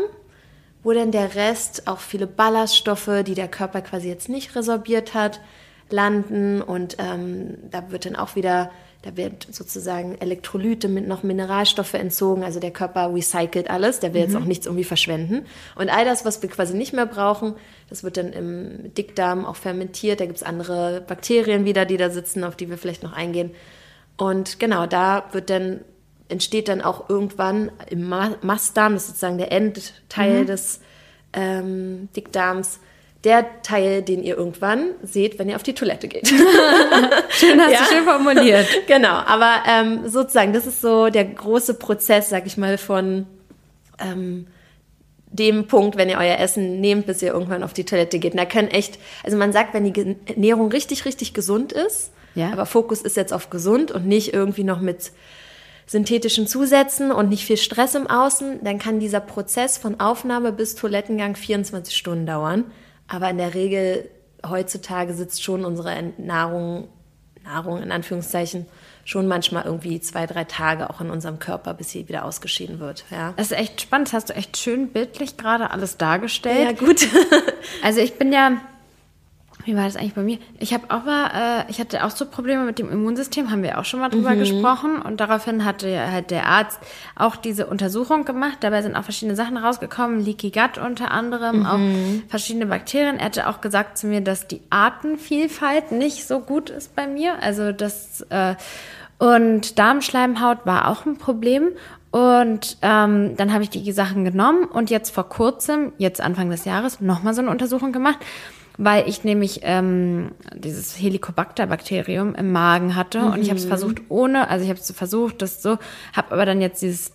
wo 0.82 0.92
dann 0.92 1.12
der 1.12 1.34
Rest, 1.34 1.88
auch 1.88 2.00
viele 2.00 2.26
Ballaststoffe, 2.26 3.22
die 3.26 3.34
der 3.34 3.48
Körper 3.48 3.80
quasi 3.80 4.08
jetzt 4.08 4.28
nicht 4.28 4.54
resorbiert 4.54 5.14
hat, 5.14 5.40
landen. 5.88 6.60
Und 6.60 6.96
ähm, 6.98 7.56
da 7.70 7.90
wird 7.90 8.04
dann 8.04 8.16
auch 8.16 8.36
wieder, 8.36 8.70
da 9.02 9.16
wird 9.16 9.46
sozusagen 9.50 10.16
Elektrolyte 10.20 10.86
mit 10.88 11.08
noch 11.08 11.22
Mineralstoffe 11.22 11.94
entzogen. 11.94 12.44
Also 12.44 12.60
der 12.60 12.70
Körper 12.70 13.14
recycelt 13.14 13.70
alles, 13.70 14.00
der 14.00 14.12
will 14.12 14.20
jetzt 14.20 14.36
auch 14.36 14.44
nichts 14.44 14.66
irgendwie 14.66 14.84
verschwenden. 14.84 15.46
Und 15.74 15.88
all 15.88 16.04
das, 16.04 16.26
was 16.26 16.42
wir 16.42 16.50
quasi 16.50 16.76
nicht 16.76 16.92
mehr 16.92 17.06
brauchen, 17.06 17.54
das 17.88 18.04
wird 18.04 18.18
dann 18.18 18.34
im 18.34 18.92
Dickdarm 18.94 19.46
auch 19.46 19.56
fermentiert. 19.56 20.20
Da 20.20 20.26
gibt 20.26 20.36
es 20.36 20.42
andere 20.42 21.02
Bakterien 21.06 21.64
wieder, 21.64 21.86
die 21.86 21.96
da 21.96 22.10
sitzen, 22.10 22.44
auf 22.44 22.56
die 22.56 22.68
wir 22.68 22.76
vielleicht 22.76 23.02
noch 23.02 23.14
eingehen. 23.14 23.52
Und 24.18 24.60
genau, 24.60 24.84
da 24.84 25.24
wird 25.32 25.48
dann, 25.48 25.80
entsteht 26.28 26.68
dann 26.68 26.82
auch 26.82 27.08
irgendwann 27.08 27.72
im 27.88 28.06
Ma 28.06 28.36
Mastdarm, 28.42 28.92
das 28.92 29.04
ist 29.04 29.08
sozusagen 29.08 29.38
der 29.38 29.50
Endteil 29.50 30.44
des 30.44 30.80
ähm, 31.32 32.10
Dickdarms, 32.14 32.80
der 33.24 33.62
Teil, 33.62 34.00
den 34.02 34.22
ihr 34.22 34.36
irgendwann 34.36 34.90
seht, 35.02 35.38
wenn 35.38 35.48
ihr 35.50 35.56
auf 35.56 35.62
die 35.62 35.74
Toilette 35.74 36.08
geht. 36.08 36.28
Schön, 37.30 37.60
hast 37.60 37.72
Ja. 37.72 37.78
du 37.80 37.84
schön 37.94 38.04
formuliert. 38.04 38.66
genau, 38.86 39.08
aber 39.12 39.56
ähm, 39.68 40.08
sozusagen, 40.08 40.52
das 40.54 40.66
ist 40.66 40.80
so 40.80 41.10
der 41.10 41.24
große 41.26 41.74
Prozess, 41.74 42.30
sag 42.30 42.46
ich 42.46 42.56
mal, 42.56 42.78
von 42.78 43.26
ähm, 43.98 44.46
dem 45.26 45.66
Punkt, 45.66 45.96
wenn 45.98 46.08
ihr 46.08 46.16
euer 46.18 46.38
Essen 46.38 46.80
nehmt, 46.80 47.06
bis 47.06 47.20
ihr 47.22 47.32
irgendwann 47.32 47.62
auf 47.62 47.72
die 47.74 47.84
Toilette 47.84 48.18
geht. 48.18 48.32
Und 48.32 48.38
da 48.38 48.46
können 48.46 48.68
echt, 48.68 48.98
also 49.22 49.36
man 49.36 49.52
sagt, 49.52 49.74
wenn 49.74 49.92
die 49.92 50.16
Ernährung 50.26 50.70
richtig, 50.72 51.04
richtig 51.04 51.34
gesund 51.34 51.72
ist, 51.72 52.10
Ja. 52.34 52.50
aber 52.52 52.64
Fokus 52.66 53.02
ist 53.02 53.16
jetzt 53.16 53.32
auf 53.34 53.50
gesund 53.50 53.92
und 53.92 54.06
nicht 54.06 54.32
irgendwie 54.32 54.64
noch 54.64 54.80
mit 54.80 55.12
synthetischen 55.86 56.46
Zusätzen 56.46 57.12
und 57.12 57.28
nicht 57.28 57.44
viel 57.44 57.56
Stress 57.58 57.94
im 57.96 58.06
Außen, 58.06 58.64
dann 58.64 58.78
kann 58.78 58.98
dieser 59.00 59.20
Prozess 59.20 59.76
von 59.76 60.00
Aufnahme 60.00 60.52
bis 60.52 60.74
Toilettengang 60.74 61.36
24 61.36 61.96
Stunden 61.96 62.26
dauern. 62.26 62.64
Aber 63.10 63.28
in 63.28 63.38
der 63.38 63.54
Regel 63.54 64.08
heutzutage 64.48 65.12
sitzt 65.14 65.42
schon 65.42 65.64
unsere 65.64 65.94
Nahrung, 66.16 66.88
Nahrung 67.42 67.82
in 67.82 67.90
Anführungszeichen, 67.92 68.66
schon 69.04 69.26
manchmal 69.26 69.64
irgendwie 69.64 70.00
zwei, 70.00 70.26
drei 70.26 70.44
Tage 70.44 70.88
auch 70.88 71.00
in 71.00 71.10
unserem 71.10 71.40
Körper, 71.40 71.74
bis 71.74 71.90
sie 71.90 72.08
wieder 72.08 72.24
ausgeschieden 72.24 72.78
wird. 72.78 73.04
Ja, 73.10 73.34
Das 73.36 73.50
ist 73.50 73.58
echt 73.58 73.80
spannend. 73.80 74.08
Das 74.08 74.12
hast 74.14 74.28
du 74.30 74.34
echt 74.34 74.56
schön 74.56 74.88
bildlich 74.90 75.36
gerade 75.36 75.70
alles 75.72 75.96
dargestellt. 75.96 76.64
ja 76.64 76.72
gut. 76.72 77.06
Also 77.82 78.00
ich 78.00 78.14
bin 78.14 78.32
ja, 78.32 78.60
wie 79.64 79.76
war 79.76 79.84
das 79.84 79.96
eigentlich 79.96 80.14
bei 80.14 80.22
mir? 80.22 80.38
Ich 80.58 80.72
habe 80.72 80.84
auch 80.88 81.04
mal, 81.04 81.64
äh, 81.66 81.70
ich 81.70 81.80
hatte 81.80 82.04
auch 82.04 82.10
so 82.10 82.26
Probleme 82.26 82.64
mit 82.64 82.78
dem 82.78 82.90
Immunsystem, 82.90 83.50
haben 83.50 83.62
wir 83.62 83.78
auch 83.78 83.84
schon 83.84 84.00
mal 84.00 84.08
drüber 84.08 84.34
gesprochen. 84.36 85.00
Und 85.02 85.20
daraufhin 85.20 85.64
hatte 85.64 86.10
halt 86.10 86.30
der 86.30 86.46
Arzt 86.46 86.78
auch 87.16 87.36
diese 87.36 87.66
Untersuchung 87.66 88.24
gemacht. 88.24 88.58
Dabei 88.60 88.82
sind 88.82 88.96
auch 88.96 89.04
verschiedene 89.04 89.36
Sachen 89.36 89.56
rausgekommen, 89.56 90.24
Leaky 90.24 90.50
Gut 90.50 90.78
unter 90.78 91.10
anderem, 91.10 91.66
auch 91.66 92.28
verschiedene 92.28 92.66
Bakterien. 92.66 93.18
Er 93.18 93.26
hatte 93.26 93.48
auch 93.48 93.60
gesagt 93.60 93.98
zu 93.98 94.06
mir, 94.06 94.20
dass 94.20 94.46
die 94.46 94.62
Artenvielfalt 94.70 95.92
nicht 95.92 96.26
so 96.26 96.40
gut 96.40 96.70
ist 96.70 96.96
bei 96.96 97.06
mir. 97.06 97.42
Also 97.42 97.72
das 97.72 98.22
äh, 98.30 98.54
und 99.18 99.78
Darmschleimhaut 99.78 100.64
war 100.64 100.88
auch 100.88 101.04
ein 101.04 101.18
Problem. 101.18 101.68
Und 102.10 102.78
ähm, 102.82 103.36
dann 103.36 103.52
habe 103.52 103.62
ich 103.62 103.70
die 103.70 103.92
Sachen 103.92 104.24
genommen 104.24 104.64
und 104.64 104.90
jetzt 104.90 105.10
vor 105.10 105.28
kurzem, 105.28 105.92
jetzt 105.98 106.20
Anfang 106.20 106.50
des 106.50 106.64
Jahres, 106.64 107.00
nochmal 107.00 107.34
so 107.34 107.40
eine 107.40 107.50
Untersuchung 107.50 107.92
gemacht, 107.92 108.18
weil 108.82 109.06
ich 109.06 109.24
nämlich 109.24 109.60
ähm, 109.62 110.30
dieses 110.54 110.98
Helicobacter-Bakterium 110.98 112.34
im 112.34 112.50
Magen 112.50 112.96
hatte 112.96 113.20
und 113.20 113.42
ich 113.42 113.50
habe 113.50 113.58
es 113.58 113.66
versucht 113.66 114.00
ohne, 114.08 114.48
also 114.48 114.64
ich 114.64 114.70
habe 114.70 114.80
es 114.80 114.90
versucht, 114.90 115.42
das 115.42 115.62
so, 115.62 115.76
habe 116.14 116.32
aber 116.32 116.46
dann 116.46 116.62
jetzt 116.62 116.80
dieses 116.80 117.12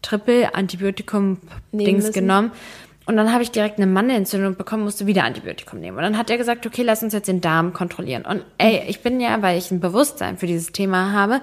Triple-Antibiotikum-Dings 0.00 2.12
genommen. 2.12 2.52
Und 3.06 3.18
dann 3.18 3.34
habe 3.34 3.42
ich 3.42 3.50
direkt 3.50 3.76
eine 3.76 3.86
Mandelentzündung 3.86 4.56
bekommen, 4.56 4.84
musste 4.84 5.06
wieder 5.06 5.24
Antibiotikum 5.24 5.78
nehmen. 5.78 5.98
Und 5.98 6.04
dann 6.04 6.16
hat 6.16 6.30
er 6.30 6.38
gesagt, 6.38 6.66
okay, 6.66 6.82
lass 6.82 7.02
uns 7.02 7.12
jetzt 7.12 7.28
den 7.28 7.42
Darm 7.42 7.74
kontrollieren. 7.74 8.24
Und 8.24 8.42
ey, 8.56 8.84
ich 8.88 9.02
bin 9.02 9.20
ja, 9.20 9.42
weil 9.42 9.58
ich 9.58 9.70
ein 9.70 9.80
Bewusstsein 9.80 10.38
für 10.38 10.46
dieses 10.46 10.72
Thema 10.72 11.12
habe, 11.12 11.42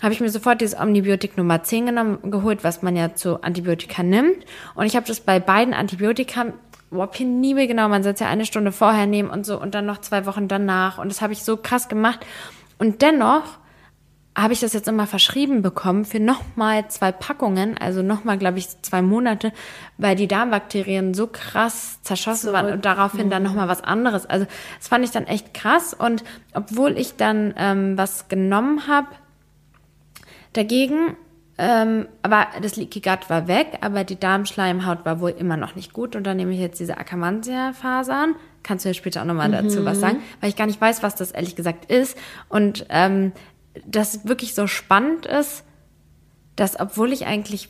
habe 0.00 0.14
ich 0.14 0.20
mir 0.20 0.30
sofort 0.30 0.62
dieses 0.62 0.80
Omnibiotik 0.80 1.36
Nummer 1.36 1.62
10 1.62 1.84
genommen, 1.86 2.30
geholt, 2.30 2.64
was 2.64 2.80
man 2.80 2.96
ja 2.96 3.14
zu 3.14 3.42
Antibiotika 3.42 4.02
nimmt. 4.02 4.46
Und 4.74 4.86
ich 4.86 4.96
habe 4.96 5.06
das 5.06 5.20
bei 5.20 5.40
beiden 5.40 5.74
Antibiotika, 5.74 6.54
boah, 6.94 7.10
penibel 7.10 7.66
genau, 7.66 7.88
man 7.88 8.02
soll 8.02 8.14
es 8.14 8.20
ja 8.20 8.28
eine 8.28 8.46
Stunde 8.46 8.72
vorher 8.72 9.06
nehmen 9.06 9.28
und 9.28 9.44
so 9.44 9.60
und 9.60 9.74
dann 9.74 9.86
noch 9.86 10.00
zwei 10.00 10.26
Wochen 10.26 10.48
danach. 10.48 10.98
Und 10.98 11.10
das 11.10 11.20
habe 11.20 11.32
ich 11.32 11.44
so 11.44 11.56
krass 11.56 11.88
gemacht. 11.88 12.24
Und 12.78 13.02
dennoch 13.02 13.44
habe 14.36 14.52
ich 14.52 14.60
das 14.60 14.72
jetzt 14.72 14.88
immer 14.88 15.06
verschrieben 15.06 15.62
bekommen 15.62 16.04
für 16.04 16.18
nochmal 16.18 16.88
zwei 16.88 17.12
Packungen, 17.12 17.78
also 17.78 18.02
nochmal, 18.02 18.36
glaube 18.36 18.58
ich, 18.58 18.68
zwei 18.82 19.00
Monate, 19.00 19.52
weil 19.96 20.16
die 20.16 20.26
Darmbakterien 20.26 21.14
so 21.14 21.28
krass 21.28 22.02
zerschossen 22.02 22.52
waren 22.52 22.72
und 22.72 22.84
daraufhin 22.84 23.30
dann 23.30 23.44
nochmal 23.44 23.68
was 23.68 23.82
anderes. 23.82 24.26
Also 24.26 24.46
das 24.78 24.88
fand 24.88 25.04
ich 25.04 25.12
dann 25.12 25.26
echt 25.26 25.54
krass 25.54 25.94
und 25.94 26.24
obwohl 26.52 26.98
ich 26.98 27.16
dann 27.16 27.54
ähm, 27.56 27.96
was 27.96 28.26
genommen 28.28 28.88
habe, 28.88 29.08
dagegen, 30.52 31.16
ähm, 31.56 32.08
aber 32.22 32.48
das 32.62 32.76
Leaky 32.76 33.00
Gut 33.00 33.30
war 33.30 33.46
weg, 33.46 33.78
aber 33.80 34.02
die 34.04 34.18
Darmschleimhaut 34.18 35.04
war 35.04 35.20
wohl 35.20 35.30
immer 35.30 35.56
noch 35.56 35.76
nicht 35.76 35.92
gut. 35.92 36.16
Und 36.16 36.24
dann 36.24 36.36
nehme 36.36 36.52
ich 36.52 36.58
jetzt 36.58 36.80
diese 36.80 36.98
Akkermansia-Fasern. 36.98 38.34
Kannst 38.62 38.84
du 38.84 38.88
mir 38.88 38.94
später 38.94 39.22
auch 39.22 39.26
nochmal 39.26 39.50
dazu 39.50 39.84
was 39.84 40.00
sagen, 40.00 40.20
weil 40.40 40.48
ich 40.48 40.56
gar 40.56 40.66
nicht 40.66 40.80
weiß, 40.80 41.02
was 41.02 41.14
das 41.14 41.30
ehrlich 41.30 41.54
gesagt 41.54 41.90
ist. 41.92 42.18
Und 42.48 42.86
ähm, 42.88 43.32
das 43.86 44.26
wirklich 44.26 44.54
so 44.54 44.66
spannend 44.66 45.26
ist, 45.26 45.64
dass 46.56 46.78
obwohl 46.78 47.12
ich 47.12 47.26
eigentlich 47.26 47.68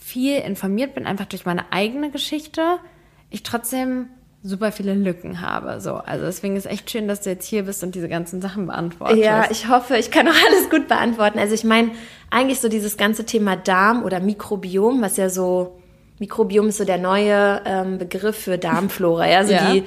viel 0.00 0.38
informiert 0.38 0.94
bin, 0.94 1.06
einfach 1.06 1.26
durch 1.26 1.44
meine 1.44 1.72
eigene 1.72 2.10
Geschichte, 2.10 2.78
ich 3.30 3.42
trotzdem 3.42 4.08
super 4.42 4.72
viele 4.72 4.94
Lücken 4.94 5.40
habe. 5.40 5.80
So, 5.80 5.94
also 5.94 6.24
deswegen 6.24 6.56
ist 6.56 6.66
echt 6.66 6.90
schön, 6.90 7.06
dass 7.06 7.20
du 7.20 7.30
jetzt 7.30 7.46
hier 7.46 7.62
bist 7.64 7.82
und 7.84 7.94
diese 7.94 8.08
ganzen 8.08 8.40
Sachen 8.40 8.66
beantwortest. 8.66 9.22
Ja, 9.22 9.48
ich 9.50 9.68
hoffe, 9.68 9.96
ich 9.96 10.10
kann 10.10 10.26
auch 10.26 10.32
alles 10.48 10.68
gut 10.68 10.88
beantworten. 10.88 11.38
Also 11.38 11.54
ich 11.54 11.64
meine, 11.64 11.92
eigentlich 12.30 12.60
so 12.60 12.68
dieses 12.68 12.96
ganze 12.96 13.24
Thema 13.24 13.56
Darm 13.56 14.02
oder 14.02 14.20
Mikrobiom, 14.20 15.00
was 15.00 15.16
ja 15.16 15.28
so, 15.28 15.78
Mikrobiom 16.18 16.68
ist 16.68 16.78
so 16.78 16.84
der 16.84 16.98
neue 16.98 17.62
ähm, 17.64 17.98
Begriff 17.98 18.36
für 18.36 18.58
Darmflora, 18.58 19.28
ja, 19.28 19.44
so 19.44 19.52
Ja. 19.52 19.72
die, 19.72 19.84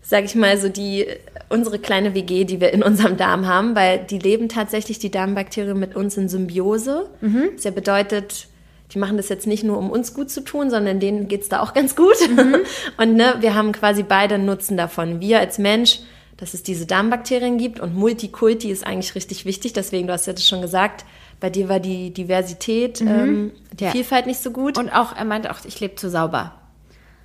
sag 0.00 0.24
ich 0.24 0.34
mal, 0.34 0.56
so 0.56 0.68
die, 0.70 1.06
unsere 1.50 1.78
kleine 1.78 2.14
WG, 2.14 2.44
die 2.44 2.60
wir 2.60 2.72
in 2.72 2.82
unserem 2.82 3.16
Darm 3.18 3.46
haben, 3.46 3.74
weil 3.74 3.98
die 3.98 4.18
leben 4.18 4.48
tatsächlich, 4.48 4.98
die 4.98 5.10
Darmbakterien 5.10 5.78
mit 5.78 5.96
uns 5.96 6.16
in 6.16 6.28
Symbiose. 6.30 7.10
Das 7.54 7.64
ja 7.64 7.70
bedeutet, 7.70 8.48
die 8.92 8.98
machen 8.98 9.16
das 9.16 9.28
jetzt 9.28 9.46
nicht 9.46 9.64
nur, 9.64 9.78
um 9.78 9.90
uns 9.90 10.14
gut 10.14 10.30
zu 10.30 10.42
tun, 10.42 10.70
sondern 10.70 10.98
denen 11.00 11.28
geht's 11.28 11.48
da 11.48 11.60
auch 11.60 11.74
ganz 11.74 11.94
gut. 11.94 12.16
Und 12.96 13.14
ne, 13.14 13.36
wir 13.40 13.54
haben 13.54 13.72
quasi 13.72 14.02
beide 14.02 14.36
einen 14.36 14.46
Nutzen 14.46 14.76
davon. 14.76 15.20
Wir 15.20 15.40
als 15.40 15.58
Mensch, 15.58 16.00
dass 16.38 16.54
es 16.54 16.62
diese 16.62 16.86
Darmbakterien 16.86 17.58
gibt 17.58 17.80
und 17.80 17.96
Multikulti 17.96 18.70
ist 18.70 18.86
eigentlich 18.86 19.16
richtig 19.16 19.44
wichtig. 19.44 19.72
Deswegen, 19.72 20.06
du 20.06 20.12
hast 20.12 20.26
ja 20.28 20.32
das 20.32 20.46
schon 20.46 20.62
gesagt, 20.62 21.04
bei 21.40 21.50
dir 21.50 21.68
war 21.68 21.80
die 21.80 22.12
Diversität, 22.12 23.00
ähm, 23.00 23.50
die 23.72 23.84
Ja. 23.84 23.90
Vielfalt 23.90 24.26
nicht 24.26 24.40
so 24.40 24.52
gut. 24.52 24.78
Und 24.78 24.88
auch, 24.88 25.16
er 25.16 25.24
meinte 25.24 25.50
auch, 25.50 25.58
ich 25.66 25.80
lebe 25.80 25.96
zu 25.96 26.08
sauber. 26.08 26.54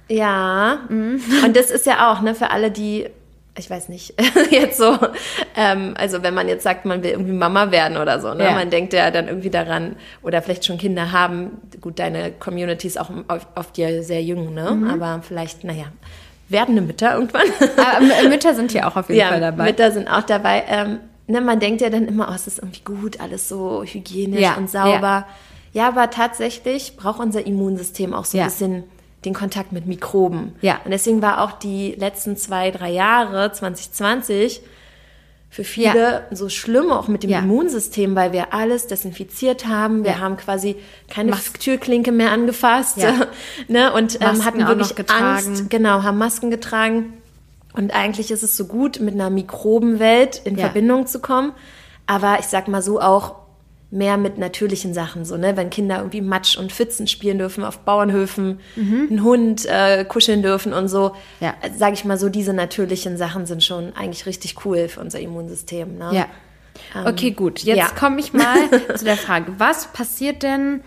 Ja, 0.10 0.80
und 0.90 1.56
das 1.56 1.72
ist 1.72 1.86
ja 1.86 2.12
auch, 2.12 2.22
ne, 2.22 2.36
für 2.36 2.50
alle, 2.50 2.72
die, 2.72 3.08
ich 3.58 3.70
weiß 3.70 3.90
nicht, 3.90 4.16
jetzt 4.50 4.78
so, 4.78 4.98
ähm, 5.56 5.94
also 5.98 6.24
wenn 6.24 6.34
man 6.34 6.48
jetzt 6.48 6.64
sagt, 6.64 6.86
man 6.86 7.04
will 7.04 7.12
irgendwie 7.12 7.34
Mama 7.34 7.70
werden 7.72 7.98
oder 7.98 8.20
so, 8.20 8.34
ne, 8.34 8.46
Ja. 8.46 8.52
man 8.54 8.70
denkt 8.72 8.94
ja 8.94 9.12
dann 9.12 9.28
irgendwie 9.28 9.50
daran, 9.52 9.96
oder 10.24 10.42
vielleicht 10.42 10.66
schon 10.66 10.78
Kinder 10.80 11.12
haben, 11.12 11.52
gut, 11.80 12.00
deine 12.00 12.32
Community 12.32 12.88
ist 12.88 13.00
auch 13.00 13.12
oft, 13.56 13.78
ja 13.78 14.02
sehr 14.02 14.24
jung, 14.24 14.54
ne, 14.54 14.90
aber 14.92 15.22
vielleicht, 15.22 15.64
naja, 15.64 15.86
werdende 16.50 16.82
Mütter 16.82 17.14
irgendwann. 17.14 17.48
Aber 17.78 17.98
M- 18.24 18.30
Mütter 18.30 18.54
sind 18.56 18.72
hier 18.72 18.88
auch 18.88 18.96
auf 18.96 19.08
jeden 19.10 19.20
ja, 19.22 19.28
Fall 19.30 19.40
dabei. 19.40 19.66
Mütter 19.66 19.92
sind 19.92 20.08
auch 20.08 20.24
dabei. 20.24 20.64
Ähm, 20.68 21.00
ne, 21.28 21.40
man 21.42 21.60
denkt 21.60 21.82
ja 21.82 21.90
dann 21.90 22.08
immer, 22.08 22.28
oh, 22.30 22.34
es 22.36 22.48
ist 22.48 22.58
irgendwie 22.60 22.82
gut, 22.84 23.20
alles 23.20 23.48
so 23.50 23.84
hygienisch 23.84 24.42
Ja, 24.42 24.56
und 24.56 24.70
sauber. 24.70 25.26
Ja. 25.74 25.88
aber 25.88 26.10
tatsächlich 26.10 26.98
braucht 26.98 27.20
unser 27.20 27.46
Immunsystem 27.46 28.14
auch 28.14 28.26
so 28.26 28.38
Ja. 28.38 28.44
ein 28.46 28.50
bisschen 28.50 28.84
den 29.26 29.34
Kontakt 29.34 29.72
mit 29.72 29.86
Mikroben. 29.86 30.54
Ja. 30.62 30.80
Und 30.86 30.92
deswegen 30.92 31.22
war 31.22 31.42
auch 31.42 31.54
die 31.54 31.92
letzten 31.94 32.38
zwei, 32.38 32.72
drei 32.72 32.92
Jahre, 32.92 33.52
2020, 33.52 34.62
für 35.50 35.64
viele 35.64 35.86
Ja. 35.96 36.22
so 36.32 36.50
schlimm 36.50 36.92
auch 36.92 37.08
mit 37.08 37.22
dem 37.24 37.30
Ja. 37.30 37.40
Immunsystem, 37.40 38.16
weil 38.16 38.32
wir 38.34 38.54
alles 38.56 38.88
desinfiziert 38.88 39.68
haben. 39.68 40.04
Wir 40.04 40.14
Ja. 40.14 40.20
haben 40.20 40.36
quasi 40.38 40.76
keine 41.10 41.30
Mas- 41.32 41.54
Türklinke 41.54 42.12
mehr 42.12 42.32
angefasst. 42.32 42.98
Ja. 42.98 43.28
ne? 43.68 43.94
Und 43.94 44.20
ähm, 44.20 44.44
hatten 44.46 44.68
wirklich. 44.68 44.94
Angst. 45.12 45.70
Genau, 45.70 46.02
haben 46.02 46.18
Masken 46.18 46.50
getragen. 46.50 47.14
Und 47.76 47.94
eigentlich 47.94 48.32
ist 48.32 48.42
es 48.44 48.58
so 48.58 48.66
gut, 48.66 49.00
mit 49.00 49.14
einer 49.14 49.30
Mikrobenwelt 49.30 50.42
in. 50.44 50.58
Verbindung 50.58 51.06
zu 51.08 51.20
kommen. 51.20 51.52
Aber 52.08 52.38
ich 52.40 52.46
sag 52.48 52.68
mal 52.68 52.82
so 52.82 53.00
auch 53.00 53.36
mehr 53.94 54.18
mit 54.18 54.40
natürlichen 54.40 54.94
Sachen, 54.94 55.24
so, 55.24 55.38
ne? 55.38 55.56
Wenn 55.56 55.70
Kinder 55.70 55.98
irgendwie 55.98 56.22
Matsch 56.22 56.58
und 56.58 56.72
Pfützen 56.72 57.08
spielen 57.08 57.38
dürfen 57.38 57.64
auf 57.64 57.80
Bauernhöfen, 57.80 58.60
einen 58.76 59.24
Hund 59.24 59.66
äh, 59.66 60.04
kuscheln 60.04 60.42
dürfen 60.42 60.74
und 60.74 60.88
so. 60.88 61.10
Mhm. 61.10 61.46
Ja. 61.46 61.54
Sage 61.78 61.94
ich 61.94 62.04
mal 62.04 62.18
so, 62.18 62.30
diese 62.30 62.54
natürlichen 62.54 63.18
Sachen 63.18 63.46
sind 63.46 63.64
schon 63.64 63.96
eigentlich 63.96 64.26
richtig 64.26 64.66
cool 64.66 64.88
für 64.88 65.00
unser 65.00 65.20
Immunsystem. 65.20 65.98
Ne? 65.98 66.10
Ja. 66.12 66.28
Okay, 67.06 67.32
gut. 67.32 67.60
Jetzt 67.60 67.78
ja. 67.78 67.88
komme 67.88 68.20
ich 68.20 68.34
mal 68.34 68.58
zu 68.96 69.06
der 69.06 69.18
Frage, 69.18 69.54
was 69.60 69.94
passiert 69.94 70.42
denn, 70.42 70.82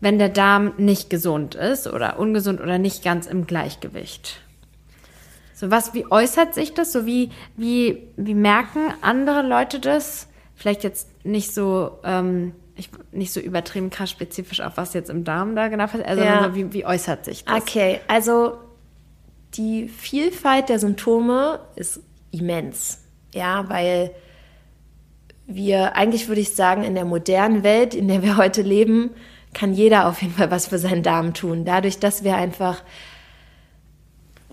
wenn 0.00 0.18
der 0.18 0.28
Darm 0.28 0.72
nicht 0.78 1.10
gesund 1.10 1.54
ist 1.54 1.86
oder 1.86 2.18
ungesund 2.18 2.60
oder 2.60 2.78
nicht 2.78 3.04
ganz 3.04 3.28
im 3.28 3.46
Gleichgewicht? 3.46 4.40
So 5.54 5.70
was, 5.70 5.94
wie 5.94 6.10
äußert 6.10 6.54
sich 6.54 6.74
das? 6.74 6.90
So 6.90 7.06
wie, 7.06 7.30
wie, 7.56 8.08
wie 8.16 8.34
merken 8.34 8.92
andere 9.00 9.42
Leute 9.42 9.78
das? 9.78 10.26
Vielleicht 10.62 10.84
jetzt 10.84 11.08
nicht 11.24 11.52
so, 11.52 11.98
ähm, 12.04 12.52
ich, 12.76 12.88
nicht 13.10 13.32
so 13.32 13.40
übertrieben 13.40 13.90
krass 13.90 14.10
spezifisch 14.10 14.60
auf 14.60 14.76
was 14.76 14.94
jetzt 14.94 15.10
im 15.10 15.24
Darm 15.24 15.56
da 15.56 15.66
genau 15.66 15.86
passiert, 15.86 16.06
also 16.06 16.22
Ja. 16.22 16.44
so 16.44 16.54
wie, 16.54 16.72
wie 16.72 16.86
äußert 16.86 17.24
sich 17.24 17.44
das? 17.44 17.60
Okay, 17.62 17.98
also 18.06 18.58
die 19.54 19.88
Vielfalt 19.88 20.68
der 20.68 20.78
Symptome 20.78 21.58
ist 21.74 21.98
immens. 22.30 23.00
Ja, 23.34 23.68
weil 23.68 24.12
wir, 25.48 25.96
eigentlich 25.96 26.28
würde 26.28 26.40
ich 26.40 26.54
sagen, 26.54 26.84
in 26.84 26.94
der 26.94 27.06
modernen 27.06 27.64
Welt, 27.64 27.92
in 27.96 28.06
der 28.06 28.22
wir 28.22 28.36
heute 28.36 28.62
leben, 28.62 29.10
kann 29.54 29.74
jeder 29.74 30.06
auf 30.06 30.22
jeden 30.22 30.34
Fall 30.34 30.52
was 30.52 30.68
für 30.68 30.78
seinen 30.78 31.02
Darm 31.02 31.34
tun. 31.34 31.64
Dadurch, 31.64 31.98
dass 31.98 32.22
wir 32.22 32.36
einfach 32.36 32.84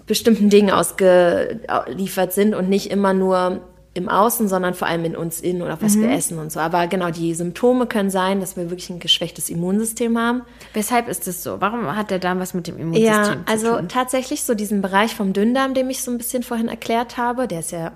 bestimmten 0.07 0.49
Dingen 0.49 0.71
ausgeliefert 0.71 2.33
sind 2.33 2.55
und 2.55 2.67
nicht 2.67 2.89
immer 2.89 3.13
nur 3.13 3.61
im 3.95 4.07
Außen, 4.07 4.47
sondern 4.47 4.75
vor 4.75 4.87
allem 4.87 5.03
in 5.03 5.15
uns 5.15 5.41
innen 5.41 5.61
oder 5.61 5.81
was 5.81 5.97
wir 5.99 6.11
essen 6.11 6.37
und 6.37 6.51
so. 6.51 6.59
Aber 6.59 6.87
genau, 6.87 7.09
die 7.09 7.33
Symptome 7.33 7.87
können 7.87 8.09
sein, 8.09 8.39
dass 8.39 8.55
wir 8.55 8.69
wirklich 8.69 8.89
ein 8.89 8.99
geschwächtes 8.99 9.49
Immunsystem 9.49 10.17
haben. 10.17 10.43
Weshalb 10.73 11.07
ist 11.07 11.27
das 11.27 11.41
so? 11.43 11.59
Warum 11.59 11.95
hat 11.95 12.11
der 12.11 12.19
Darm 12.19 12.39
was 12.39 12.53
mit 12.53 12.67
dem 12.67 12.77
Immunsystem 12.77 13.13
Ja, 13.13 13.23
zu 13.23 13.37
also 13.45 13.77
tun? 13.77 13.89
tatsächlich 13.89 14.43
so 14.43 14.53
diesen 14.53 14.81
Bereich 14.81 15.15
vom 15.15 15.33
Dünndarm, 15.33 15.73
den 15.73 15.89
ich 15.89 16.03
so 16.03 16.11
ein 16.11 16.17
bisschen 16.17 16.43
vorhin 16.43 16.67
erklärt 16.67 17.17
habe, 17.17 17.47
der 17.47 17.61
ist 17.61 17.71
ja 17.71 17.91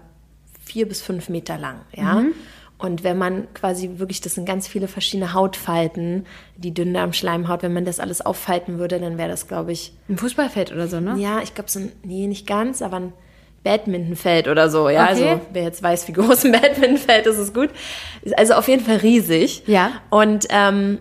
vier 0.63 0.87
bis 0.87 1.01
fünf 1.01 1.29
Meter 1.29 1.57
lang, 1.57 1.81
ja. 1.93 2.15
Mhm. 2.15 2.33
Und 2.79 3.03
wenn 3.05 3.17
man 3.17 3.47
quasi 3.53 3.91
wirklich, 3.95 4.19
das 4.19 4.33
sind 4.33 4.45
ganz 4.45 4.67
viele 4.67 4.89
verschiedene 4.89 5.33
Hautfalten, 5.33 6.25
die 6.57 6.73
Dünndarmschleimhaut, 6.73 7.63
wenn 7.63 7.71
man 7.71 7.85
das 7.85 8.01
alles 8.01 8.19
auffalten 8.19 8.77
würde, 8.77 8.99
dann 8.99 9.17
wäre 9.17 9.29
das, 9.29 9.47
glaube 9.47 9.71
ich, 9.71 9.93
Ein 10.09 10.17
Fußballfeld 10.17 10.73
oder 10.73 10.87
so, 10.89 10.99
ne? 10.99 11.15
ja, 11.17 11.39
ich 11.41 11.53
glaube 11.53 11.69
so 11.69 11.79
ein, 11.79 11.91
nee, 12.03 12.27
nicht 12.27 12.45
ganz, 12.45 12.81
aber 12.81 12.97
ein 12.97 13.13
Badmintonfeld 13.63 14.47
oder 14.47 14.69
so, 14.69 14.89
ja. 14.89 15.03
Okay. 15.03 15.29
Also 15.29 15.41
wer 15.53 15.63
jetzt 15.63 15.81
weiß, 15.81 16.07
wie 16.07 16.13
groß 16.13 16.45
ein 16.45 16.51
Badmintonfeld 16.61 17.25
ist, 17.27 17.37
ist 17.37 17.53
gut. 17.53 17.69
Ist 18.21 18.37
also 18.37 18.53
auf 18.53 18.67
jeden 18.67 18.83
Fall 18.83 18.97
riesig. 18.97 19.63
Ja. 19.67 19.91
Und 20.09 20.47
ähm, 20.49 20.99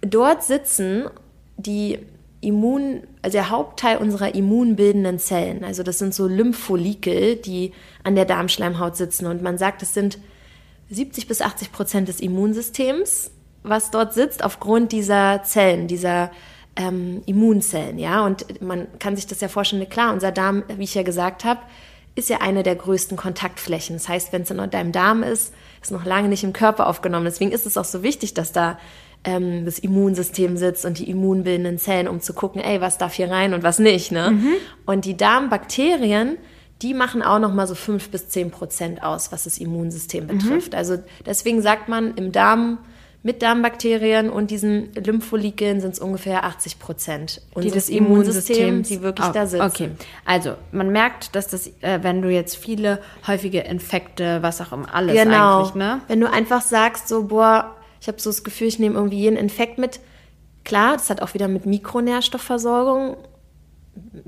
dort 0.00 0.44
sitzen 0.44 1.04
die 1.56 1.98
Immun, 2.40 3.02
also 3.22 3.36
der 3.36 3.50
Hauptteil 3.50 3.96
unserer 3.96 4.34
immunbildenden 4.34 5.18
Zellen. 5.18 5.64
Also 5.64 5.82
das 5.82 5.98
sind 5.98 6.14
so 6.14 6.26
Lympholikel, 6.26 7.36
die 7.36 7.72
an 8.02 8.14
der 8.14 8.26
Darmschleimhaut 8.26 8.96
sitzen. 8.96 9.26
Und 9.26 9.42
man 9.42 9.58
sagt, 9.58 9.82
es 9.82 9.94
sind 9.94 10.18
70 10.90 11.26
bis 11.26 11.40
80 11.40 11.72
Prozent 11.72 12.08
des 12.08 12.20
Immunsystems, 12.20 13.30
was 13.62 13.90
dort 13.90 14.12
sitzt, 14.12 14.44
aufgrund 14.44 14.92
dieser 14.92 15.42
Zellen, 15.42 15.88
dieser 15.88 16.30
ähm, 16.76 17.22
Immunzellen, 17.26 17.98
ja. 17.98 18.24
Und 18.24 18.60
man 18.62 18.86
kann 18.98 19.16
sich 19.16 19.26
das 19.26 19.40
ja 19.40 19.48
vorstellen, 19.48 19.88
klar, 19.88 20.12
unser 20.12 20.32
Darm, 20.32 20.64
wie 20.76 20.84
ich 20.84 20.94
ja 20.94 21.02
gesagt 21.02 21.44
habe, 21.44 21.60
ist 22.14 22.28
ja 22.28 22.40
eine 22.40 22.62
der 22.62 22.76
größten 22.76 23.16
Kontaktflächen. 23.16 23.96
Das 23.96 24.08
heißt, 24.08 24.32
wenn 24.32 24.42
es 24.42 24.50
in 24.50 24.70
deinem 24.70 24.92
Darm 24.92 25.22
ist, 25.22 25.52
ist 25.82 25.90
noch 25.90 26.04
lange 26.04 26.28
nicht 26.28 26.44
im 26.44 26.52
Körper 26.52 26.86
aufgenommen. 26.86 27.24
Deswegen 27.24 27.50
ist 27.50 27.66
es 27.66 27.76
auch 27.76 27.84
so 27.84 28.02
wichtig, 28.02 28.34
dass 28.34 28.52
da 28.52 28.78
ähm, 29.24 29.64
das 29.64 29.78
Immunsystem 29.78 30.56
sitzt 30.56 30.84
und 30.84 30.98
die 30.98 31.10
immunbildenden 31.10 31.78
Zellen, 31.78 32.08
um 32.08 32.20
zu 32.20 32.32
gucken, 32.32 32.60
ey, 32.60 32.80
was 32.80 32.98
darf 32.98 33.14
hier 33.14 33.30
rein 33.30 33.52
und 33.52 33.62
was 33.62 33.78
nicht. 33.78 34.12
Ne? 34.12 34.38
Und 34.86 35.04
die 35.06 35.16
Darmbakterien, 35.16 36.36
die 36.82 36.94
machen 36.94 37.22
auch 37.22 37.38
noch 37.38 37.52
mal 37.52 37.66
so 37.66 37.74
fünf 37.74 38.10
bis 38.10 38.28
zehn 38.28 38.50
Prozent 38.50 39.02
aus, 39.02 39.32
was 39.32 39.44
das 39.44 39.58
Immunsystem 39.58 40.26
betrifft. 40.26 40.74
Also 40.74 40.98
deswegen 41.26 41.62
sagt 41.62 41.88
man, 41.88 42.14
im 42.14 42.30
Darm 42.30 42.78
mit 43.24 43.40
Darmbakterien 43.40 44.28
und 44.28 44.50
diesen 44.50 44.92
Lympholikeln 44.94 45.80
sind 45.80 45.94
es 45.94 45.98
ungefähr 45.98 46.44
80 46.44 46.78
Prozent 46.78 47.40
unseres 47.54 47.88
Immunsystems, 47.88 48.86
die 48.88 49.00
wirklich 49.00 49.26
Oh, 49.26 49.32
da 49.32 49.46
sitzen. 49.46 49.64
Okay, 49.66 49.90
also 50.26 50.56
man 50.72 50.90
merkt, 50.90 51.34
dass 51.34 51.48
das, 51.48 51.68
äh, 51.80 52.00
wenn 52.02 52.20
du 52.20 52.28
jetzt 52.28 52.54
viele 52.54 53.00
häufige 53.26 53.60
Infekte, 53.60 54.42
was 54.42 54.60
auch 54.60 54.72
immer, 54.72 54.94
alles 54.94 55.14
Genau. 55.14 55.60
eigentlich, 55.60 55.74
ne? 55.74 56.02
Wenn 56.06 56.20
du 56.20 56.30
einfach 56.30 56.60
sagst, 56.60 57.08
so, 57.08 57.24
boah, 57.24 57.74
ich 57.98 58.08
habe 58.08 58.20
so 58.20 58.28
das 58.28 58.44
Gefühl, 58.44 58.66
ich 58.68 58.78
nehme 58.78 58.94
irgendwie 58.96 59.18
jeden 59.20 59.36
Infekt 59.38 59.78
mit. 59.78 60.00
Klar, 60.64 60.92
das 60.92 61.08
hat 61.08 61.22
auch 61.22 61.32
wieder 61.32 61.48
mit 61.48 61.64
Mikronährstoffversorgung, 61.64 63.16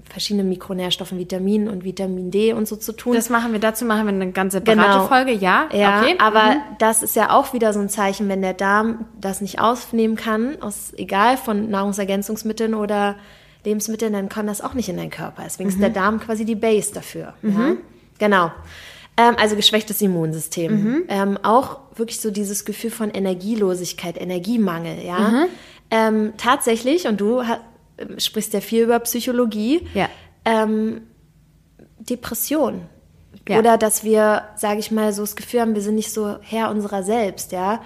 verschiedene 0.08 0.44
Mikronährstoffen, 0.44 1.18
Vitamin 1.18 1.68
und 1.68 1.84
Vitamin 1.84 2.30
D 2.30 2.52
und 2.52 2.66
so 2.68 2.76
zu 2.76 2.92
tun. 2.92 3.14
Das 3.14 3.28
machen 3.30 3.52
wir, 3.52 3.58
dazu 3.58 3.84
machen 3.84 4.06
wir 4.06 4.12
eine 4.14 4.30
ganz 4.32 4.52
separate 4.52 5.06
Folge, 5.08 5.32
ja? 5.32 5.66
Genau. 5.70 5.82
Ja, 5.82 6.00
okay. 6.02 6.14
aber 6.18 6.44
Mhm. 6.54 6.60
das 6.78 7.02
ist 7.02 7.16
ja 7.16 7.30
auch 7.30 7.52
wieder 7.52 7.72
so 7.72 7.80
ein 7.80 7.88
Zeichen, 7.88 8.28
wenn 8.28 8.42
der 8.42 8.54
Darm 8.54 9.06
das 9.20 9.40
nicht 9.40 9.60
aufnehmen 9.60 10.16
kann, 10.16 10.62
aus 10.62 10.92
egal 10.96 11.36
von 11.36 11.68
Nahrungsergänzungsmitteln 11.70 12.74
oder 12.74 13.16
Lebensmitteln, 13.64 14.12
dann 14.12 14.28
kann 14.28 14.46
das 14.46 14.60
auch 14.60 14.74
nicht 14.74 14.88
in 14.88 14.96
deinen 14.96 15.10
Körper. 15.10 15.42
Deswegen 15.44 15.68
ist 15.68 15.80
der 15.80 15.90
Darm 15.90 16.20
quasi 16.20 16.44
die 16.44 16.54
Base 16.54 16.94
dafür. 16.94 17.34
Ja? 17.42 17.72
Genau. 18.18 18.52
Ähm, 19.18 19.34
also 19.40 19.56
geschwächtes 19.56 20.00
Immunsystem. 20.02 21.04
Ähm, 21.08 21.38
auch 21.42 21.78
wirklich 21.96 22.20
so 22.20 22.30
dieses 22.30 22.64
Gefühl 22.64 22.90
von 22.90 23.10
Energielosigkeit, 23.10 24.20
Energiemangel, 24.20 25.04
ja. 25.04 25.46
Ähm, 25.90 26.32
tatsächlich, 26.36 27.06
und 27.08 27.20
du 27.20 27.46
ha- 27.46 27.60
sprichst 28.18 28.52
ja 28.52 28.60
viel 28.60 28.84
über 28.84 28.98
Psychologie, 29.00 29.86
Ja. 29.94 30.08
ähm, 30.44 31.02
Depression. 31.98 32.82
Ja. 33.48 33.58
Oder 33.58 33.78
dass 33.78 34.02
wir, 34.04 34.42
sage 34.56 34.80
ich 34.80 34.90
mal, 34.90 35.12
so 35.12 35.22
das 35.22 35.36
Gefühl 35.36 35.60
haben, 35.60 35.74
wir 35.74 35.82
sind 35.82 35.94
nicht 35.94 36.12
so 36.12 36.36
Herr 36.42 36.70
unserer 36.70 37.02
selbst, 37.02 37.52
ja. 37.52 37.80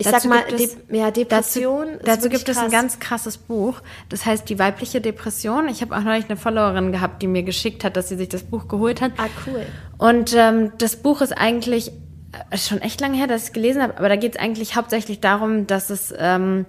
Ich 0.00 0.06
Dazu 0.06 0.28
sag 0.28 0.30
mal, 0.30 0.54
es- 0.54 0.76
De 0.86 0.96
ja, 0.98 1.10
Depression. 1.10 1.86
Dazu, 1.94 2.04
dazu 2.04 2.28
gibt 2.28 2.48
es 2.48 2.56
ein 2.56 2.64
krass. 2.64 2.72
ganz 2.72 3.00
krasses 3.00 3.36
Buch. 3.36 3.80
Das 4.08 4.26
heißt 4.26 4.48
Die 4.48 4.58
weibliche 4.58 5.00
Depression. 5.00 5.68
Ich 5.68 5.82
habe 5.82 5.96
auch 5.96 6.02
neulich 6.02 6.26
eine 6.26 6.36
Followerin 6.36 6.92
gehabt, 6.92 7.20
die 7.20 7.26
mir 7.26 7.42
geschickt 7.42 7.82
hat, 7.82 7.96
dass 7.96 8.08
sie 8.08 8.16
sich 8.16 8.28
das 8.28 8.44
Buch 8.44 8.68
geholt 8.68 9.00
hat. 9.00 9.12
Ah, 9.16 9.26
cool. 9.46 9.66
Und 9.98 10.34
ähm, 10.36 10.70
das 10.78 10.94
Buch 10.96 11.20
ist 11.20 11.32
eigentlich 11.32 11.90
äh, 11.90 12.54
ist 12.54 12.68
schon 12.68 12.80
echt 12.80 13.00
lange 13.00 13.16
her, 13.16 13.26
dass 13.26 13.42
ich 13.42 13.48
es 13.48 13.52
gelesen 13.52 13.82
habe, 13.82 13.96
aber 13.98 14.08
da 14.08 14.14
geht 14.16 14.36
es 14.36 14.40
eigentlich 14.40 14.76
hauptsächlich 14.76 15.18
darum, 15.20 15.66
dass 15.66 15.90
es 15.90 16.14
ähm, 16.16 16.64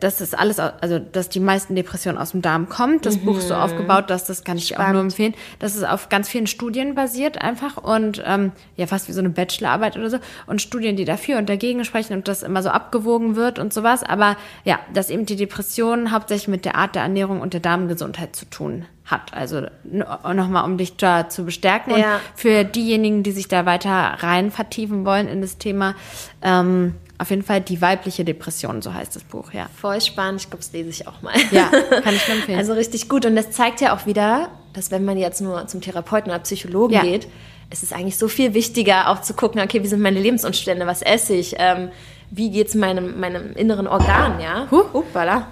dass 0.00 0.20
es 0.20 0.34
alles, 0.34 0.58
also 0.58 0.98
dass 0.98 1.28
die 1.28 1.38
meisten 1.38 1.76
Depressionen 1.76 2.18
aus 2.18 2.32
dem 2.32 2.42
Darm 2.42 2.68
kommt. 2.68 3.06
Das 3.06 3.18
Buch 3.18 3.38
ist 3.38 3.48
so 3.48 3.54
aufgebaut, 3.54 4.10
dass 4.10 4.24
das 4.24 4.42
kann 4.42 4.56
ich 4.58 4.68
dir 4.68 4.74
auch 4.74 4.78
nur 4.80 4.86
Spannend. 4.88 5.12
empfehlen, 5.12 5.34
dass 5.60 5.76
es 5.76 5.84
auf 5.84 6.08
ganz 6.08 6.28
vielen 6.28 6.48
Studien 6.48 6.94
basiert 6.96 7.40
einfach 7.40 7.76
und 7.76 8.20
ähm, 8.26 8.50
ja 8.76 8.86
fast 8.88 9.08
wie 9.08 9.12
so 9.12 9.20
eine 9.20 9.30
Bachelorarbeit 9.30 9.96
oder 9.96 10.10
so 10.10 10.18
und 10.46 10.60
Studien, 10.60 10.96
die 10.96 11.04
dafür 11.04 11.38
und 11.38 11.48
dagegen 11.48 11.84
sprechen 11.84 12.14
und 12.14 12.26
das 12.26 12.42
immer 12.42 12.62
so 12.62 12.70
abgewogen 12.70 13.36
wird 13.36 13.58
und 13.60 13.72
sowas. 13.72 14.02
Aber 14.02 14.36
ja, 14.64 14.80
dass 14.92 15.08
eben 15.10 15.24
die 15.24 15.36
Depression 15.36 16.10
hauptsächlich 16.10 16.48
mit 16.48 16.64
der 16.64 16.74
Art 16.74 16.94
der 16.96 17.02
Ernährung 17.02 17.40
und 17.40 17.52
der 17.52 17.60
Darmgesundheit 17.60 18.34
zu 18.34 18.44
tun 18.46 18.86
hat. 19.04 19.32
Also 19.34 19.62
nochmal, 19.84 20.64
um 20.64 20.78
dich 20.78 20.96
da 20.96 21.28
zu 21.28 21.44
bestärken. 21.44 21.92
Und 21.92 22.00
Ja. 22.00 22.18
für 22.34 22.64
diejenigen, 22.64 23.22
die 23.22 23.30
sich 23.30 23.46
da 23.46 23.64
weiter 23.64 23.90
rein 23.90 24.50
vertiefen 24.50 25.04
wollen 25.06 25.28
in 25.28 25.40
das 25.42 25.58
Thema, 25.58 25.94
ähm, 26.42 26.94
auf 27.18 27.30
jeden 27.30 27.42
Fall 27.42 27.60
die 27.60 27.80
weibliche 27.80 28.24
Depression, 28.24 28.82
so 28.82 28.92
heißt 28.92 29.16
das 29.16 29.24
Buch, 29.24 29.52
ja. 29.52 29.68
Voll 29.80 30.00
spannend. 30.00 30.42
Ich 30.42 30.50
glaube, 30.50 30.62
das 30.64 30.72
lese 30.72 30.90
ich 30.90 31.06
auch 31.08 31.22
mal. 31.22 31.32
Ja, 31.50 31.70
kann 32.02 32.14
ich 32.14 32.26
nur 32.28 32.36
empfehlen. 32.38 32.58
Also 32.58 32.72
richtig 32.74 33.08
gut. 33.08 33.24
Und 33.26 33.36
das 33.36 33.50
zeigt 33.50 33.80
ja 33.80 33.94
auch 33.94 34.06
wieder, 34.06 34.48
dass 34.72 34.90
wenn 34.90 35.04
man 35.04 35.16
jetzt 35.16 35.40
nur 35.40 35.66
zum 35.66 35.80
Therapeuten 35.80 36.30
oder 36.30 36.40
Psychologen 36.40 36.94
Ja. 36.94 37.02
geht, 37.02 37.26
es 37.70 37.82
ist 37.82 37.92
eigentlich 37.92 38.16
so 38.18 38.28
viel 38.28 38.54
wichtiger, 38.54 39.08
auch 39.10 39.22
zu 39.22 39.34
gucken, 39.34 39.60
okay, 39.60 39.82
wie 39.82 39.88
sind 39.88 40.00
meine 40.00 40.20
Lebensumstände, 40.20 40.86
was 40.86 41.02
esse 41.02 41.34
ich, 41.34 41.56
ähm, 41.58 41.88
wie 42.30 42.50
geht's 42.50 42.74
meinem, 42.74 43.18
meinem 43.18 43.54
inneren 43.54 43.86
Organ, 43.86 44.38
ja? 44.40 44.66
Huh. 44.70 44.84
Hoppala. 44.92 45.48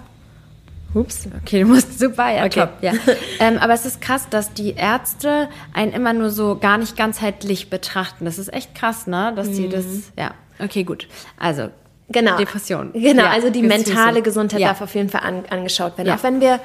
Ups. 0.95 1.27
Okay, 1.43 1.61
du 1.63 1.67
musst 1.67 1.99
super, 1.99 2.31
ja, 2.31 2.45
Okay. 2.45 2.61
top, 2.61 2.71
ja. 2.83 2.93
ähm, 3.41 3.59
aber 3.59 3.73
es 3.75 3.85
ist 3.85 4.01
krass, 4.01 4.29
dass 4.31 4.53
die 4.55 4.75
Ärzte 4.75 5.49
einen 5.73 5.93
immer 5.93 6.13
nur 6.13 6.31
so 6.31 6.57
gar 6.57 6.79
nicht 6.79 6.97
ganzheitlich 6.97 7.69
betrachten. 7.69 8.25
Das 8.25 8.39
ist 8.39 8.53
echt 8.53 8.75
krass, 8.75 9.07
ne? 9.07 9.33
Dass 9.35 9.51
die 9.51 9.69
das, 9.69 9.85
ja. 10.19 10.33
Okay, 10.59 10.85
gut. 10.85 11.09
Also, 11.39 11.69
Genau. 12.11 12.37
Depression. 12.37 12.93
Genau, 12.93 13.23
Ja, 13.25 13.31
also 13.31 13.49
die 13.51 13.63
mentale. 13.63 14.21
Gesundheit 14.23 14.61
Ja. 14.61 14.69
darf 14.69 14.83
auf 14.83 14.95
jeden 14.95 15.09
Fall 15.09 15.23
an, 15.23 15.45
angeschaut 15.49 15.97
werden. 15.97 16.09
Ja. 16.09 16.17
Auch 16.17 16.23
wenn 16.23 16.41
wir 16.41 16.61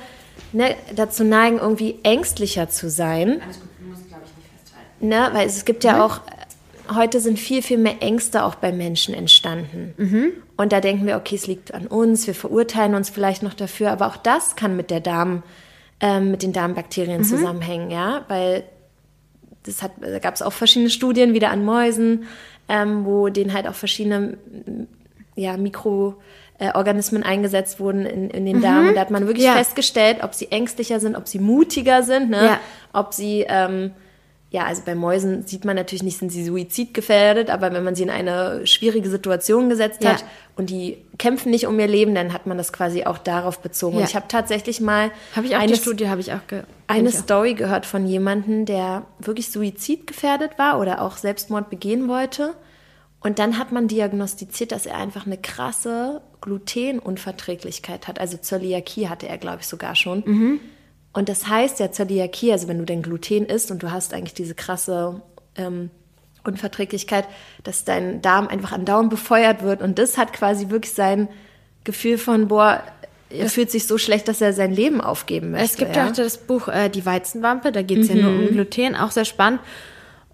ne, 0.52 0.76
dazu 0.96 1.24
neigen, 1.24 1.60
irgendwie 1.60 1.98
ängstlicher 2.04 2.70
zu 2.70 2.90
sein. 2.90 3.42
Ne, 5.00 5.30
weil 5.32 5.48
es 5.48 5.64
gibt 5.64 5.84
Mhm. 5.84 5.90
ja 5.90 6.04
auch, 6.06 6.18
äh, 6.18 6.39
heute 6.96 7.20
sind 7.20 7.40
viel, 7.40 7.62
viel 7.62 7.78
mehr 7.78 8.02
Ängste 8.02 8.44
auch 8.44 8.56
bei 8.56 8.72
Menschen 8.72 9.14
entstanden. 9.14 9.94
Mhm. 9.98 10.32
Und 10.58 10.72
da 10.72 10.82
denken 10.82 11.06
wir, 11.08 11.16
okay, 11.18 11.36
es 11.36 11.48
liegt 11.48 11.74
an 11.74 11.88
uns, 11.88 12.28
wir 12.28 12.36
verurteilen 12.36 12.96
uns 12.96 13.10
vielleicht 13.10 13.44
noch 13.44 13.54
dafür, 13.54 13.92
aber 13.92 14.08
auch 14.08 14.18
das 14.18 14.56
kann 14.56 14.76
mit 14.76 14.92
der 14.92 15.00
Darm, 15.00 15.44
ähm, 16.02 16.32
mit 16.32 16.44
den 16.44 16.54
Darmbakterien 16.54 17.24
zusammenhängen, 17.24 17.92
ja, 17.92 18.26
weil 18.28 18.64
das 19.64 19.84
hat, 19.84 19.92
da 20.02 20.20
gab 20.20 20.36
es 20.36 20.42
auch 20.42 20.54
verschiedene 20.54 20.90
Studien 20.90 21.34
wieder 21.34 21.52
an 21.52 21.64
Mäusen, 21.66 22.24
ähm, 22.70 23.06
wo 23.06 23.28
denen 23.30 23.54
halt 23.54 23.68
auch 23.68 23.74
verschiedene 23.76 24.38
ja, 25.36 25.58
Mikroorganismen 25.58 27.24
eingesetzt 27.24 27.80
wurden 27.80 28.06
in, 28.06 28.30
in 28.30 28.46
den 28.46 28.62
Darm. 28.62 28.90
Und 28.90 28.96
da 28.96 29.02
hat 29.02 29.12
man 29.12 29.28
wirklich 29.28 29.46
Ja. 29.46 29.54
festgestellt, 29.56 30.18
ob 30.24 30.34
sie 30.34 30.52
ängstlicher 30.52 31.00
sind, 31.00 31.16
ob 31.16 31.28
sie 31.28 31.40
mutiger 31.40 32.04
sind, 32.04 32.30
ne? 32.30 32.46
Ja. 32.46 32.60
ob 32.94 33.14
sie, 33.14 33.46
ähm, 33.48 33.92
ja, 34.52 34.66
also 34.66 34.82
bei 34.84 34.96
Mäusen 34.96 35.46
sieht 35.46 35.64
man 35.64 35.76
natürlich 35.76 36.02
nicht, 36.02 36.18
sind 36.18 36.32
sie 36.32 36.44
suizidgefährdet, 36.44 37.52
aber 37.52 37.72
wenn 37.72 37.84
man 37.84 37.94
sie 37.94 38.02
in 38.02 38.10
eine 38.10 38.66
schwierige 38.66 39.08
Situation 39.08 39.70
gesetzt 39.70 40.04
Ja. 40.04 40.14
hat 40.14 40.26
und 40.56 40.72
die 40.72 40.98
kämpfen 41.20 41.52
nicht 41.52 41.68
um 41.68 41.80
ihr 41.80 41.88
Leben, 41.88 42.16
dann 42.16 42.34
hat 42.34 42.48
man 42.48 42.58
das 42.58 42.74
quasi 42.74 43.04
auch 43.04 43.20
darauf 43.20 43.60
bezogen. 43.60 43.98
Ja. 43.98 44.02
Und 44.02 44.10
ich 44.10 44.16
habe 44.16 44.26
tatsächlich 44.28 44.82
mal 44.82 45.12
Habe 45.36 45.46
ich 45.46 45.56
auch 45.56 45.60
eine 45.60 45.74
die 45.74 45.78
Studie, 45.78 46.10
habe 46.10 46.22
ich 46.22 46.34
auch 46.34 46.48
ge 46.48 46.64
eine 46.88 47.10
ich 47.10 47.16
auch. 47.16 47.20
Story 47.22 47.54
gehört 47.54 47.86
von 47.86 48.08
jemandem, 48.08 48.66
der 48.66 49.06
wirklich 49.20 49.52
suizidgefährdet 49.52 50.58
war 50.58 50.80
oder 50.80 51.02
auch 51.02 51.18
Selbstmord 51.18 51.70
begehen 51.70 52.08
wollte. 52.08 52.56
Und 53.22 53.38
dann 53.38 53.60
hat 53.60 53.72
man 53.72 53.88
diagnostiziert, 53.88 54.72
dass 54.72 54.86
er 54.88 54.98
einfach 54.98 55.28
eine 55.28 55.38
krasse 55.38 56.22
Glutenunverträglichkeit 56.42 58.08
hat. 58.08 58.20
Also 58.20 58.38
Zöliakie 58.38 59.10
hatte 59.10 59.28
er, 59.28 59.38
glaube 59.38 59.60
ich, 59.62 59.68
sogar 59.68 59.96
schon. 59.96 60.24
Mhm. 60.26 60.60
Und 61.14 61.30
das 61.30 61.48
heißt 61.48 61.80
ja 61.80 61.92
Zöliakie, 61.92 62.52
also 62.52 62.68
wenn 62.68 62.78
du 62.78 62.86
denn 62.86 63.02
Gluten 63.02 63.46
isst 63.46 63.72
und 63.72 63.82
du 63.82 63.92
hast 63.92 64.14
eigentlich 64.14 64.36
diese 64.36 64.56
krasse 64.56 65.22
ähm, 65.56 65.90
Unverträglichkeit, 66.44 67.26
dass 67.64 67.84
dein 67.84 68.22
Darm 68.22 68.48
einfach 68.48 68.72
andauernd 68.72 69.10
befeuert 69.10 69.64
wird. 69.64 69.82
Und 69.82 70.00
das 70.00 70.18
hat 70.18 70.34
quasi 70.34 70.70
wirklich 70.70 70.94
sein 70.94 71.28
Gefühl 71.84 72.18
von, 72.18 72.48
boah, 72.48 72.84
er 73.30 73.50
fühlt 73.50 73.70
sich 73.70 73.86
so 73.86 73.98
schlecht, 73.98 74.28
dass 74.28 74.42
er 74.42 74.54
sein 74.54 74.74
Leben 74.74 75.02
aufgeben 75.02 75.52
möchte. 75.52 75.66
Es 75.66 75.78
gibt 75.78 75.96
ja 75.96 76.08
auch 76.08 76.12
das 76.12 76.38
Buch 76.38 76.68
äh, 76.68 76.90
Die 76.90 77.06
Weizenwampe, 77.06 77.72
da 77.72 77.82
geht 77.82 78.00
es 78.00 78.10
ja 78.10 78.16
nur 78.16 78.32
um 78.32 78.48
Gluten, 78.48 78.96
auch 78.96 79.12
sehr 79.12 79.26
spannend. 79.26 79.62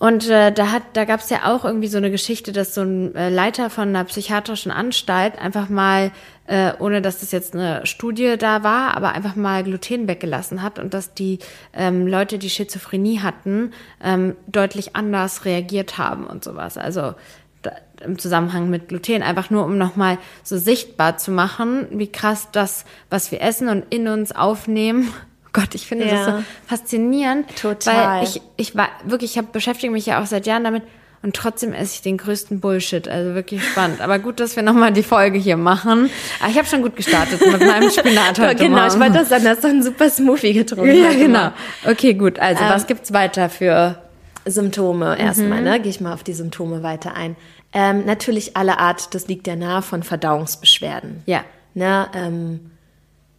Und 0.06 0.30
äh, 0.30 0.52
da 0.52 0.72
hat, 0.72 0.84
da 0.94 1.04
gab 1.04 1.22
es 1.22 1.32
ja 1.32 1.52
auch 1.52 1.66
irgendwie 1.66 1.88
so 1.88 1.98
eine 1.98 2.12
Geschichte, 2.12 2.52
dass 2.52 2.76
so 2.76 2.82
ein 2.82 3.16
äh, 3.16 3.30
Leiter 3.30 3.72
von 3.72 3.90
einer 3.90 4.04
psychiatrischen 4.04 4.72
Anstalt 4.72 5.40
einfach 5.40 5.68
mal, 5.68 6.12
äh, 6.46 6.74
ohne 6.78 7.02
dass 7.02 7.22
das 7.22 7.32
jetzt 7.32 7.56
eine 7.56 7.84
Studie 7.88 8.36
da 8.38 8.62
war, 8.62 8.96
aber 8.96 9.14
einfach 9.14 9.36
mal 9.36 9.64
Gluten 9.64 10.08
weggelassen 10.08 10.62
hat 10.62 10.78
und 10.78 10.94
dass 10.94 11.16
die 11.16 11.40
ähm, 11.74 12.06
Leute, 12.06 12.38
die 12.38 12.52
Schizophrenie 12.52 13.22
hatten, 13.22 13.72
ähm, 14.00 14.36
deutlich 14.46 14.96
anders 14.96 15.44
reagiert 15.44 15.98
haben 15.98 16.28
und 16.28 16.44
sowas. 16.44 16.78
Also 16.78 17.16
da, 17.64 17.72
im 18.04 18.20
Zusammenhang 18.20 18.70
mit 18.70 18.90
Gluten, 18.90 19.24
einfach 19.24 19.50
nur 19.50 19.66
um 19.66 19.80
nochmal 19.80 20.20
so 20.44 20.60
sichtbar 20.60 21.18
zu 21.18 21.32
machen, 21.32 21.88
wie 21.90 22.12
krass 22.12 22.50
das, 22.52 22.86
was 23.10 23.32
wir 23.32 23.42
essen 23.42 23.70
und 23.70 23.86
in 23.90 24.08
uns 24.08 24.36
aufnehmen. 24.36 25.12
Gott, 25.56 25.74
ich 25.74 25.88
finde 25.88 26.06
das 26.06 26.14
Ja. 26.14 26.26
so 26.38 26.44
faszinierend. 26.68 27.46
Total. 27.56 28.20
Weil 28.20 28.24
ich, 28.26 28.42
ich 28.58 28.76
war 28.76 28.90
wirklich, 29.06 29.32
ich 29.32 29.38
hab, 29.38 29.52
beschäftige 29.54 29.92
mich 29.92 30.06
ja 30.06 30.22
auch 30.22 30.26
seit 30.26 30.46
Jahren 30.46 30.64
damit 30.66 30.84
und 31.24 31.36
trotzdem 31.36 31.74
esse 31.74 31.94
ich 31.96 32.02
den 32.04 32.18
größten 32.18 32.60
Bullshit. 32.60 33.08
Also 33.08 33.34
wirklich 33.34 33.64
spannend. 33.64 34.02
Aber 34.02 34.20
gut, 34.20 34.40
dass 34.40 34.56
wir 34.56 34.62
nochmal 34.64 34.92
die 34.94 35.02
Folge 35.02 35.40
hier 35.40 35.58
machen. 35.58 36.10
Aber 36.40 36.52
ich 36.52 36.58
habe 36.58 36.68
schon 36.68 36.82
gut 36.84 36.96
gestartet 36.96 37.42
mit 37.42 37.60
meinem 37.62 37.90
Spinat 37.90 38.38
heute 38.40 38.56
genau, 38.56 38.78
Morgen. 38.78 38.88
ich 38.94 39.00
wollte 39.00 39.14
das 39.20 39.30
sagen, 39.30 39.48
hast 39.48 39.64
du 39.64 39.70
einen 39.70 39.82
super 39.82 40.10
Smoothie 40.10 40.54
getrunken. 40.54 40.94
Ja, 40.96 41.10
genau. 41.14 41.52
Okay, 41.90 42.14
gut. 42.14 42.38
Also, 42.38 42.64
Ähm, 42.64 42.70
was 42.70 42.86
gibt's 42.86 43.12
weiter 43.14 43.50
für 43.50 43.98
Symptome 44.46 45.18
erstmal, 45.18 45.60
Mhm. 45.60 45.64
ne? 45.64 45.80
Gehe 45.80 45.90
ich 45.90 46.02
mal 46.02 46.14
auf 46.14 46.24
die 46.24 46.34
Symptome 46.34 46.84
weiter 46.84 47.16
ein. 47.16 47.36
Ähm, 47.74 48.06
natürlich 48.06 48.56
alle 48.56 48.78
Art, 48.78 49.16
das 49.16 49.28
liegt 49.28 49.48
ja 49.48 49.56
nahe 49.56 49.82
von 49.82 50.04
Verdauungsbeschwerden. 50.04 51.24
Ja. 51.26 51.44
Ne, 51.74 52.08
ähm, 52.14 52.72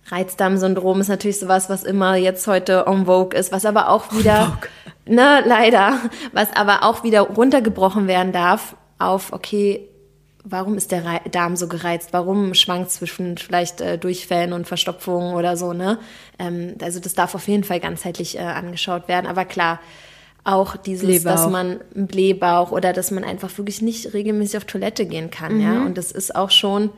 Reizdarmsyndrom 0.09 1.01
ist 1.01 1.09
natürlich 1.09 1.39
sowas, 1.39 1.69
was 1.69 1.83
immer 1.83 2.17
jetzt 2.17 2.47
heute 2.47 2.85
en 2.87 3.07
vogue 3.07 3.37
ist, 3.39 3.53
was 3.53 3.65
aber 3.65 3.89
auch 3.89 4.13
wieder, 4.13 4.59
ne, 5.07 5.43
leider, 5.45 5.99
was 6.33 6.55
aber 6.55 6.83
auch 6.83 7.03
wieder 7.03 7.23
runtergebrochen 7.23 8.07
werden 8.07 8.33
darf 8.33 8.77
auf, 8.99 9.33
okay, 9.33 9.89
warum 10.45 10.77
ist 10.77 10.93
der 10.93 11.05
Rei- 11.05 11.23
Darm 11.31 11.57
so 11.57 11.67
gereizt? 11.67 12.11
Warum 12.13 12.55
schwankt 12.55 12.93
zwischen 12.93 13.37
vielleicht 13.37 13.81
äh, 13.81 13.99
Durchfällen 13.99 14.53
und 14.53 14.67
Verstopfungen 14.67 15.35
oder 15.35 15.57
so, 15.57 15.73
ne? 15.73 15.99
Ähm, 16.39 16.77
also 16.81 17.01
das 17.01 17.15
darf 17.15 17.35
auf 17.35 17.49
jeden 17.49 17.65
Fall 17.65 17.81
ganzheitlich 17.81 18.39
äh, 18.39 18.43
angeschaut 18.43 19.09
werden. 19.09 19.27
Aber 19.27 19.45
klar, 19.45 19.81
auch 20.45 20.77
dieses, 20.77 21.07
Blähbauch. 21.07 21.33
dass 21.33 21.51
man 21.51 21.81
einen 21.95 22.07
Blähbauch 22.07 22.71
oder 22.71 22.93
dass 22.93 23.11
man 23.11 23.25
einfach 23.25 23.59
wirklich 23.59 23.83
nicht 23.83 24.15
regelmäßig 24.15 24.59
auf 24.59 24.65
Toilette 24.65 25.05
gehen 25.07 25.31
kann, 25.31 25.61
ja. 25.61 25.83
Und 25.85 25.99
das 25.99 26.13
ist 26.13 26.37
auch 26.37 26.53
schon, 26.53 26.91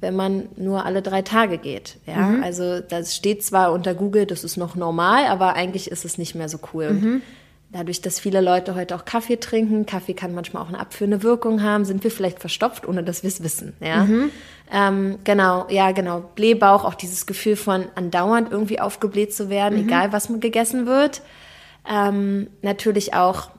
wenn 0.00 0.16
man 0.16 0.48
nur 0.56 0.84
alle 0.86 1.02
drei 1.02 1.22
Tage 1.22 1.58
geht, 1.58 1.98
ja. 2.06 2.36
Also 2.42 2.80
das 2.80 3.14
steht 3.14 3.44
zwar 3.44 3.72
unter 3.72 3.94
Google, 3.94 4.26
das 4.26 4.44
ist 4.44 4.56
noch 4.56 4.74
normal, 4.74 5.26
aber 5.26 5.54
eigentlich 5.54 5.90
ist 5.90 6.04
es 6.04 6.18
nicht 6.18 6.34
mehr 6.34 6.48
so 6.48 6.58
cool. 6.72 6.86
Und 6.88 7.22
dadurch, 7.72 8.00
dass 8.00 8.18
viele 8.18 8.40
Leute 8.40 8.74
heute 8.74 8.96
auch 8.96 9.04
Kaffee 9.04 9.36
trinken, 9.36 9.86
Kaffee 9.86 10.14
kann 10.14 10.34
manchmal 10.34 10.62
auch 10.62 10.68
eine 10.68 10.80
abführende 10.80 11.22
Wirkung 11.22 11.62
haben, 11.62 11.84
sind 11.84 12.02
wir 12.02 12.10
vielleicht 12.10 12.40
verstopft, 12.40 12.88
ohne 12.88 13.02
dass 13.04 13.22
wir 13.22 13.28
es 13.28 13.42
wissen, 13.42 13.74
ja. 13.80 14.04
Ähm, 14.72 15.18
genau, 15.24 15.66
ja, 15.68 15.90
genau. 15.92 16.30
Blähbauch, 16.34 16.84
auch 16.84 16.94
dieses 16.94 17.26
Gefühl 17.26 17.56
von 17.56 17.86
andauernd 17.94 18.50
irgendwie 18.50 18.80
aufgebläht 18.80 19.34
zu 19.34 19.50
werden, 19.50 19.78
egal 19.78 20.12
was 20.12 20.28
gegessen 20.40 20.86
wird. 20.86 21.22
Ähm, 21.88 22.48
natürlich 22.62 23.14
auch 23.14 23.50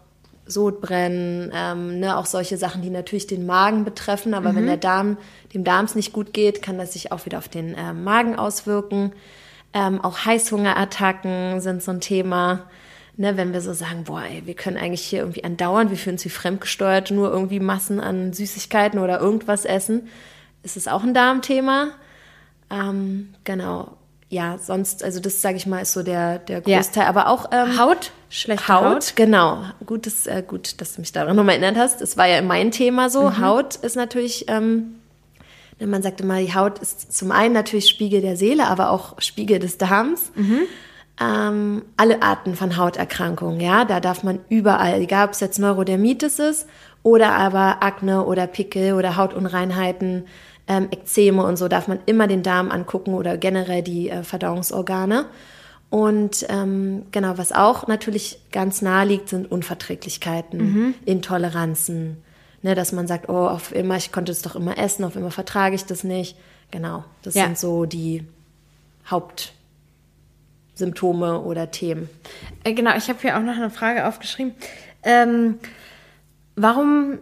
Sodbrennen, 0.51 1.51
ähm, 1.53 1.99
ne, 1.99 2.17
auch 2.17 2.25
solche 2.25 2.57
Sachen, 2.57 2.81
die 2.81 2.89
natürlich 2.89 3.27
den 3.27 3.45
Magen 3.45 3.83
betreffen. 3.83 4.33
Aber 4.33 4.53
wenn 4.55 4.67
der 4.67 4.77
Darm, 4.77 5.17
dem 5.53 5.63
Darm 5.63 5.85
es 5.85 5.95
nicht 5.95 6.13
gut 6.13 6.33
geht, 6.33 6.61
kann 6.61 6.77
das 6.77 6.93
sich 6.93 7.11
auch 7.11 7.25
wieder 7.25 7.37
auf 7.37 7.49
den 7.49 7.75
ähm, 7.77 8.03
Magen 8.03 8.35
auswirken. 8.35 9.13
Ähm, 9.73 10.01
auch 10.01 10.25
Heißhungerattacken 10.25 11.61
sind 11.61 11.81
so 11.81 11.91
ein 11.91 12.01
Thema. 12.01 12.63
Ne, 13.17 13.37
wenn 13.37 13.53
wir 13.53 13.61
so 13.61 13.73
sagen, 13.73 14.05
boah, 14.05 14.23
ey, 14.23 14.43
wir 14.45 14.53
können 14.53 14.77
eigentlich 14.77 15.01
hier 15.01 15.19
irgendwie 15.19 15.43
andauernd, 15.43 15.91
wir 15.91 15.97
fühlen 15.97 16.15
uns 16.15 16.25
wie 16.25 16.29
fremdgesteuert, 16.29 17.11
nur 17.11 17.29
irgendwie 17.31 17.59
Massen 17.59 17.99
an 17.99 18.33
Süßigkeiten 18.33 18.99
oder 18.99 19.19
irgendwas 19.19 19.65
essen, 19.65 20.07
ist 20.63 20.77
es 20.77 20.87
auch 20.87 21.03
ein 21.03 21.13
Darmthema. 21.13 21.89
Ähm, 22.69 23.33
genau. 23.43 23.97
Ja, 24.31 24.57
sonst, 24.57 25.03
also 25.03 25.19
das 25.19 25.41
sage 25.41 25.57
ich 25.57 25.67
mal, 25.67 25.81
ist 25.81 25.91
so 25.91 26.03
der, 26.03 26.39
der 26.39 26.61
Ja. 26.65 26.77
Großteil. 26.77 27.05
Aber 27.05 27.27
auch 27.27 27.49
ähm, 27.51 27.77
Haut? 27.77 28.11
Schlechte 28.29 28.65
Haut, 28.69 28.85
Haut? 28.95 29.13
genau. 29.17 29.61
Gut, 29.85 30.05
dass, 30.05 30.25
äh, 30.25 30.41
gut, 30.47 30.79
dass 30.79 30.95
du 30.95 31.01
mich 31.01 31.11
daran 31.11 31.35
nochmal 31.35 31.55
erinnert 31.55 31.75
hast. 31.75 31.99
Das 31.99 32.15
war 32.15 32.27
ja 32.27 32.41
mein 32.41 32.71
Thema 32.71 33.09
so. 33.09 33.23
Mhm. 33.23 33.41
Haut 33.45 33.75
ist 33.75 33.97
natürlich, 33.97 34.45
ähm, 34.47 34.95
ne, 35.81 35.87
man 35.87 36.01
sagt 36.01 36.21
immer, 36.21 36.39
die 36.39 36.55
Haut 36.55 36.79
ist 36.79 37.13
zum 37.13 37.33
einen 37.33 37.53
natürlich 37.53 37.89
Spiegel 37.89 38.21
der 38.21 38.37
Seele, 38.37 38.67
aber 38.67 38.91
auch 38.91 39.21
Spiegel 39.21 39.59
des 39.59 39.77
Darms. 39.77 40.31
Mhm. 40.35 40.59
Ähm, 41.19 41.83
alle 41.97 42.21
Arten 42.21 42.55
von 42.55 42.77
Hauterkrankungen, 42.77 43.59
ja, 43.59 43.83
da 43.83 43.99
darf 43.99 44.23
man 44.23 44.39
überall, 44.47 45.01
egal 45.01 45.25
ob 45.27 45.33
es 45.33 45.41
jetzt 45.41 45.59
Neurodermitis 45.59 46.39
ist 46.39 46.67
oder 47.03 47.33
aber 47.33 47.81
Akne 47.83 48.25
oder 48.25 48.47
Pickel 48.47 48.93
oder 48.93 49.15
Hautunreinheiten, 49.17 50.25
ähm, 50.67 50.87
Ekzeme 50.91 51.43
und 51.43 51.57
so, 51.57 51.67
darf 51.67 51.87
man 51.87 51.99
immer 52.05 52.27
den 52.27 52.43
Darm 52.43 52.69
angucken 52.71 53.13
oder 53.13 53.37
generell 53.37 53.81
die 53.81 54.09
äh, 54.09 54.23
Verdauungsorgane. 54.23 55.25
Und 55.89 56.45
ähm, 56.49 57.03
genau, 57.11 57.37
was 57.37 57.51
auch 57.51 57.87
natürlich 57.87 58.39
ganz 58.51 58.81
nahe 58.81 59.05
liegt, 59.05 59.27
sind 59.29 59.51
Unverträglichkeiten, 59.51 60.95
Intoleranzen. 61.05 62.17
Ne, 62.63 62.75
dass 62.75 62.91
man 62.91 63.07
sagt, 63.07 63.27
oh, 63.27 63.47
auf 63.47 63.73
immer, 63.73 63.97
ich 63.97 64.11
konnte 64.11 64.31
es 64.31 64.43
doch 64.43 64.55
immer 64.55 64.77
essen, 64.77 65.03
auf 65.03 65.15
immer 65.15 65.31
vertrage 65.31 65.73
ich 65.75 65.85
das 65.85 66.03
nicht. 66.03 66.37
Genau, 66.69 67.03
das 67.23 67.33
Ja. 67.33 67.45
sind 67.45 67.57
so 67.57 67.85
die 67.85 68.23
Hauptsymptome 70.75 71.41
oder 71.41 71.71
Themen. 71.71 72.09
Äh, 72.63 72.73
Genau, 72.73 72.95
ich 72.95 73.09
habe 73.09 73.19
hier 73.21 73.37
auch 73.37 73.41
noch 73.41 73.55
eine 73.55 73.69
Frage 73.69 74.07
aufgeschrieben. 74.07 74.53
Ähm, 75.03 75.57
warum 76.55 77.19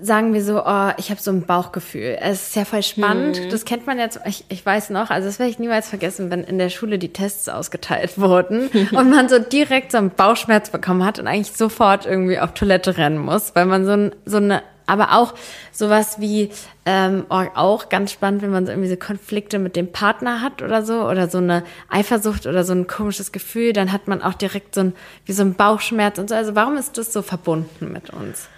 sagen 0.00 0.34
wir 0.34 0.44
so, 0.44 0.62
oh, 0.64 0.90
ich 0.98 1.10
habe 1.10 1.20
so 1.20 1.30
ein 1.30 1.42
Bauchgefühl? 1.42 2.16
Es 2.20 2.48
ist 2.48 2.56
ja 2.56 2.64
voll 2.64 2.82
spannend. 2.82 3.52
Das 3.52 3.64
kennt 3.64 3.86
man 3.86 3.98
jetzt, 3.98 4.20
ich, 4.26 4.44
ich 4.48 4.64
weiß 4.64 4.90
noch, 4.90 5.10
also 5.10 5.26
das 5.26 5.38
werde 5.38 5.50
ich 5.50 5.58
niemals 5.58 5.88
vergessen, 5.88 6.30
wenn 6.30 6.44
in 6.44 6.58
der 6.58 6.68
Schule 6.68 6.98
die 6.98 7.12
Tests 7.12 7.48
ausgeteilt 7.48 8.18
wurden 8.18 8.68
und 8.92 9.10
man 9.10 9.28
so 9.28 9.38
direkt 9.38 9.92
so 9.92 9.98
einen 9.98 10.10
Bauchschmerz 10.10 10.70
bekommen 10.70 11.04
hat 11.04 11.18
und 11.18 11.26
eigentlich 11.26 11.56
sofort 11.56 12.06
irgendwie 12.06 12.38
auf 12.38 12.54
Toilette 12.54 12.96
rennen 12.96 13.18
muss, 13.18 13.54
weil 13.54 13.66
man 13.66 13.84
so, 13.84 13.92
ein, 13.92 14.12
so 14.24 14.36
eine, 14.36 14.62
aber 14.86 15.12
auch 15.12 15.34
sowas 15.72 16.20
wie, 16.20 16.50
ähm, 16.86 17.24
oh, 17.28 17.44
auch 17.54 17.88
ganz 17.88 18.12
spannend, 18.12 18.42
wenn 18.42 18.50
man 18.50 18.66
so 18.66 18.72
irgendwie 18.72 18.90
so 18.90 18.96
Konflikte 18.96 19.58
mit 19.58 19.76
dem 19.76 19.92
Partner 19.92 20.40
hat 20.40 20.62
oder 20.62 20.84
so, 20.84 21.08
oder 21.08 21.28
so 21.28 21.38
eine 21.38 21.64
Eifersucht 21.88 22.46
oder 22.46 22.64
so 22.64 22.72
ein 22.72 22.86
komisches 22.86 23.32
Gefühl, 23.32 23.72
dann 23.72 23.92
hat 23.92 24.08
man 24.08 24.22
auch 24.22 24.34
direkt 24.34 24.74
so 24.74 24.82
ein, 24.82 24.92
wie 25.26 25.32
so 25.32 25.42
ein 25.42 25.54
Bauchschmerz 25.54 26.18
und 26.18 26.28
so. 26.28 26.34
Also 26.34 26.54
warum 26.54 26.76
ist 26.76 26.98
das 26.98 27.12
so 27.12 27.22
verbunden 27.22 27.92
mit 27.92 28.10
uns? 28.10 28.48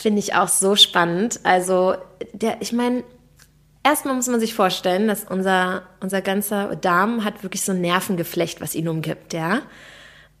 Finde 0.00 0.18
ich 0.20 0.34
auch 0.34 0.48
so 0.48 0.76
spannend. 0.76 1.40
Also, 1.42 1.94
der, 2.32 2.56
ich 2.60 2.72
meine, 2.72 3.04
erstmal 3.84 4.14
muss 4.14 4.28
man 4.28 4.40
sich 4.40 4.54
vorstellen, 4.54 5.08
dass 5.08 5.24
unser, 5.24 5.82
unser 6.00 6.22
ganzer 6.22 6.74
Darm 6.76 7.22
hat 7.24 7.42
wirklich 7.42 7.62
so 7.62 7.72
ein 7.72 7.80
Nervengeflecht, 7.82 8.60
was 8.60 8.74
ihn 8.74 8.88
umgibt, 8.88 9.34
ja. 9.34 9.60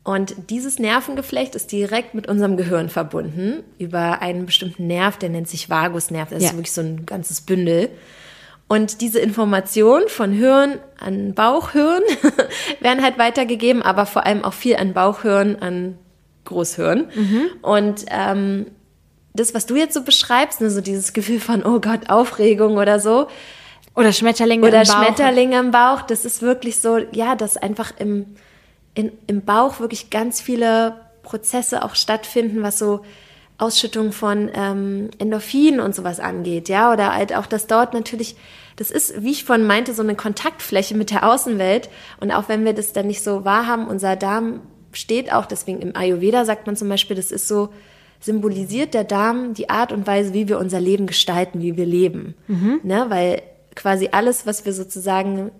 Und 0.02 0.34
dieses 0.48 0.78
Nervengeflecht 0.78 1.54
ist 1.54 1.72
direkt 1.72 2.14
mit 2.14 2.26
unserem 2.26 2.56
Gehirn 2.56 2.88
verbunden 2.88 3.62
über 3.78 4.22
einen 4.22 4.46
bestimmten 4.46 4.86
Nerv, 4.86 5.18
der 5.18 5.28
nennt 5.28 5.46
sich 5.48 5.68
Vagusnerv. 5.68 6.30
Das 6.30 6.42
Ja. 6.42 6.48
ist 6.48 6.54
wirklich 6.56 6.72
so 6.72 6.80
ein 6.80 7.04
ganzes 7.04 7.42
Bündel. 7.42 7.90
Und 8.66 9.02
diese 9.02 9.18
Informationen 9.18 10.08
von 10.08 10.32
Hirn 10.32 10.78
an 10.98 11.34
Bauchhirn 11.34 12.02
werden 12.80 13.02
halt 13.02 13.18
weitergegeben, 13.18 13.82
aber 13.82 14.06
vor 14.06 14.24
allem 14.24 14.42
auch 14.42 14.54
viel 14.54 14.76
an 14.76 14.94
Bauchhirn, 14.94 15.56
an 15.56 15.98
Großhirn. 16.46 17.10
Und 17.60 18.06
ähm, 18.10 18.66
das, 19.34 19.54
was 19.54 19.66
du 19.66 19.76
jetzt 19.76 19.94
so 19.94 20.02
beschreibst, 20.02 20.60
ne, 20.60 20.70
so 20.70 20.80
dieses 20.80 21.12
Gefühl 21.12 21.40
von, 21.40 21.64
oh 21.64 21.80
Gott, 21.80 22.08
Aufregung 22.08 22.76
oder 22.76 22.98
so, 22.98 23.28
Oder 23.94 24.12
Schmetterlinge 24.12 24.66
oder 24.66 24.82
im 24.82 24.88
Bauch. 24.88 25.04
Schmetterlinge 25.04 25.58
im 25.58 25.70
Bauch, 25.70 26.02
das 26.02 26.24
ist 26.24 26.42
wirklich 26.42 26.80
so, 26.80 26.98
ja, 27.12 27.34
dass 27.34 27.56
einfach 27.56 27.92
im, 27.98 28.26
in, 28.94 29.12
im 29.26 29.42
Bauch 29.42 29.80
wirklich 29.80 30.10
ganz 30.10 30.40
viele 30.40 31.00
Prozesse 31.22 31.84
auch 31.84 31.94
stattfinden, 31.94 32.62
was 32.62 32.78
so 32.78 33.04
Ausschüttung 33.58 34.12
von 34.12 34.50
ähm, 34.54 35.10
Endorphinen 35.18 35.80
und 35.80 35.94
sowas 35.94 36.18
angeht, 36.18 36.68
ja, 36.68 36.92
oder 36.92 37.14
halt 37.14 37.34
auch, 37.34 37.46
dass 37.46 37.66
dort 37.66 37.92
natürlich, 37.92 38.36
das 38.76 38.90
ist, 38.90 39.22
wie 39.22 39.32
ich 39.32 39.44
vorhin 39.44 39.66
meinte, 39.66 39.92
so 39.92 40.02
eine 40.02 40.14
Kontaktfläche 40.14 40.96
mit 40.96 41.10
der 41.10 41.28
Außenwelt. 41.28 41.90
Und 42.20 42.30
auch 42.30 42.48
wenn 42.48 42.64
wir 42.64 42.72
das 42.72 42.92
dann 42.92 43.06
nicht 43.06 43.22
so 43.22 43.44
wahrhaben, 43.44 43.86
unser 43.86 44.16
Darm 44.16 44.60
steht 44.92 45.32
auch, 45.32 45.46
deswegen 45.46 45.82
im 45.82 45.94
Ayurveda 45.94 46.44
sagt 46.44 46.66
man 46.66 46.76
zum 46.76 46.88
Beispiel, 46.88 47.16
das 47.16 47.30
ist 47.30 47.46
so, 47.46 47.68
symbolisiert 48.20 48.94
der 48.94 49.04
Darm 49.04 49.54
die 49.54 49.70
Art 49.70 49.92
und 49.92 50.06
Weise, 50.06 50.34
wie 50.34 50.48
wir 50.48 50.58
unser 50.58 50.80
Leben 50.80 51.06
gestalten, 51.06 51.60
wie 51.60 51.76
wir 51.76 51.86
leben, 51.86 52.34
ne, 52.82 53.06
weil 53.08 53.42
quasi 53.74 54.10
alles, 54.12 54.46
was 54.46 54.64
wir 54.64 54.72
sozusagen 54.72 55.50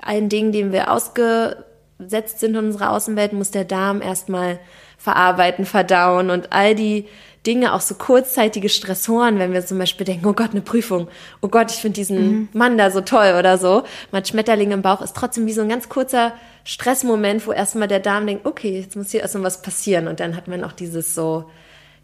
allen 0.00 0.28
Dingen, 0.28 0.52
denen 0.52 0.72
wir 0.72 0.90
ausgesetzt 0.90 2.40
sind 2.40 2.56
in 2.56 2.64
unserer 2.66 2.92
Außenwelt, 2.92 3.32
muss 3.32 3.50
der 3.50 3.64
Darm 3.64 4.02
erstmal 4.02 4.58
verarbeiten, 4.98 5.64
verdauen 5.64 6.30
und 6.30 6.52
all 6.52 6.74
die 6.74 7.06
Dinge, 7.46 7.72
auch 7.72 7.80
so 7.80 7.94
kurzzeitige 7.94 8.68
Stressoren, 8.68 9.38
wenn 9.38 9.54
wir 9.54 9.64
zum 9.64 9.78
Beispiel 9.78 10.04
denken, 10.04 10.26
oh 10.26 10.34
Gott, 10.34 10.50
eine 10.50 10.60
Prüfung, 10.60 11.08
oh 11.40 11.48
Gott, 11.48 11.70
ich 11.70 11.78
finde 11.78 11.94
diesen 11.94 12.50
Mann 12.52 12.76
da 12.76 12.90
so 12.90 13.00
toll 13.00 13.34
oder 13.38 13.56
so. 13.56 13.84
Man 14.12 14.24
Schmetterling 14.24 14.72
im 14.72 14.82
Bauch 14.82 15.00
ist 15.00 15.16
trotzdem 15.16 15.46
wie 15.46 15.52
so 15.54 15.62
ein 15.62 15.68
ganz 15.70 15.88
kurzer 15.88 16.34
Stressmoment, 16.64 17.46
wo 17.46 17.52
erstmal 17.52 17.88
der 17.88 18.00
Darm 18.00 18.26
denkt, 18.26 18.46
okay, 18.46 18.80
jetzt 18.80 18.96
muss 18.96 19.10
hier 19.10 19.20
erstmal 19.20 19.44
was 19.44 19.62
passieren 19.62 20.08
und 20.08 20.20
dann 20.20 20.36
hat 20.36 20.48
man 20.48 20.64
auch 20.64 20.72
dieses 20.72 21.14
so 21.14 21.50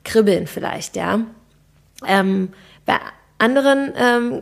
Kribbeln 0.04 0.46
vielleicht, 0.46 0.96
ja. 0.96 1.20
Ähm, 2.06 2.50
bei 2.84 2.98
anderen 3.38 3.92
ähm, 3.96 4.40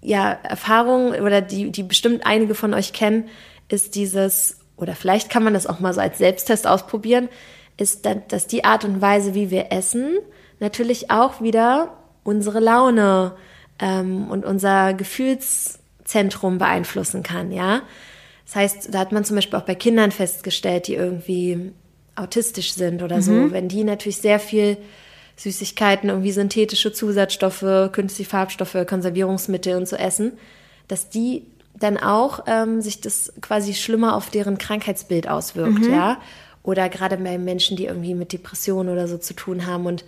ja, 0.00 0.32
Erfahrung 0.42 1.12
oder 1.12 1.40
die, 1.40 1.70
die 1.70 1.82
bestimmt 1.82 2.26
einige 2.26 2.54
von 2.54 2.74
euch 2.74 2.92
kennen, 2.92 3.28
ist 3.68 3.94
dieses, 3.94 4.58
oder 4.76 4.94
vielleicht 4.94 5.30
kann 5.30 5.42
man 5.42 5.54
das 5.54 5.66
auch 5.66 5.80
mal 5.80 5.94
so 5.94 6.00
als 6.00 6.18
Selbsttest 6.18 6.66
ausprobieren, 6.66 7.28
ist, 7.76 8.06
dass 8.28 8.46
die 8.46 8.64
Art 8.64 8.84
und 8.84 9.00
Weise, 9.00 9.34
wie 9.34 9.50
wir 9.50 9.72
essen, 9.72 10.18
natürlich 10.60 11.10
auch 11.10 11.40
wieder 11.40 11.96
unsere 12.22 12.60
Laune 12.60 13.34
ähm, 13.80 14.30
und 14.30 14.44
unser 14.44 14.94
Gefühlszentrum 14.94 16.58
beeinflussen 16.58 17.22
kann, 17.22 17.50
ja. 17.50 17.82
Das 18.46 18.56
heißt, 18.56 18.94
da 18.94 18.98
hat 18.98 19.12
man 19.12 19.24
zum 19.24 19.36
Beispiel 19.36 19.58
auch 19.58 19.64
bei 19.64 19.74
Kindern 19.74 20.10
festgestellt, 20.10 20.88
die 20.88 20.94
irgendwie 20.94 21.72
autistisch 22.16 22.74
sind 22.74 23.02
oder 23.02 23.22
so, 23.22 23.50
wenn 23.52 23.68
die 23.68 23.84
natürlich 23.84 24.18
sehr 24.18 24.38
viel 24.38 24.76
Süßigkeiten, 25.36 26.10
irgendwie 26.10 26.30
synthetische 26.30 26.92
Zusatzstoffe, 26.92 27.90
künstliche 27.92 28.30
Farbstoffe, 28.30 28.76
Konservierungsmittel 28.86 29.76
und 29.76 29.88
so 29.88 29.96
essen, 29.96 30.32
dass 30.86 31.08
die 31.08 31.46
dann 31.76 31.96
auch 31.96 32.44
ähm, 32.46 32.80
sich 32.80 33.00
das 33.00 33.32
quasi 33.40 33.74
schlimmer 33.74 34.14
auf 34.14 34.30
deren 34.30 34.58
Krankheitsbild 34.58 35.28
auswirkt, 35.28 35.86
ja. 35.86 36.20
Oder 36.62 36.88
gerade 36.88 37.16
bei 37.16 37.36
Menschen, 37.36 37.76
die 37.76 37.86
irgendwie 37.86 38.14
mit 38.14 38.32
Depressionen 38.32 38.92
oder 38.92 39.08
so 39.08 39.18
zu 39.18 39.34
tun 39.34 39.66
haben 39.66 39.86
und 39.86 40.04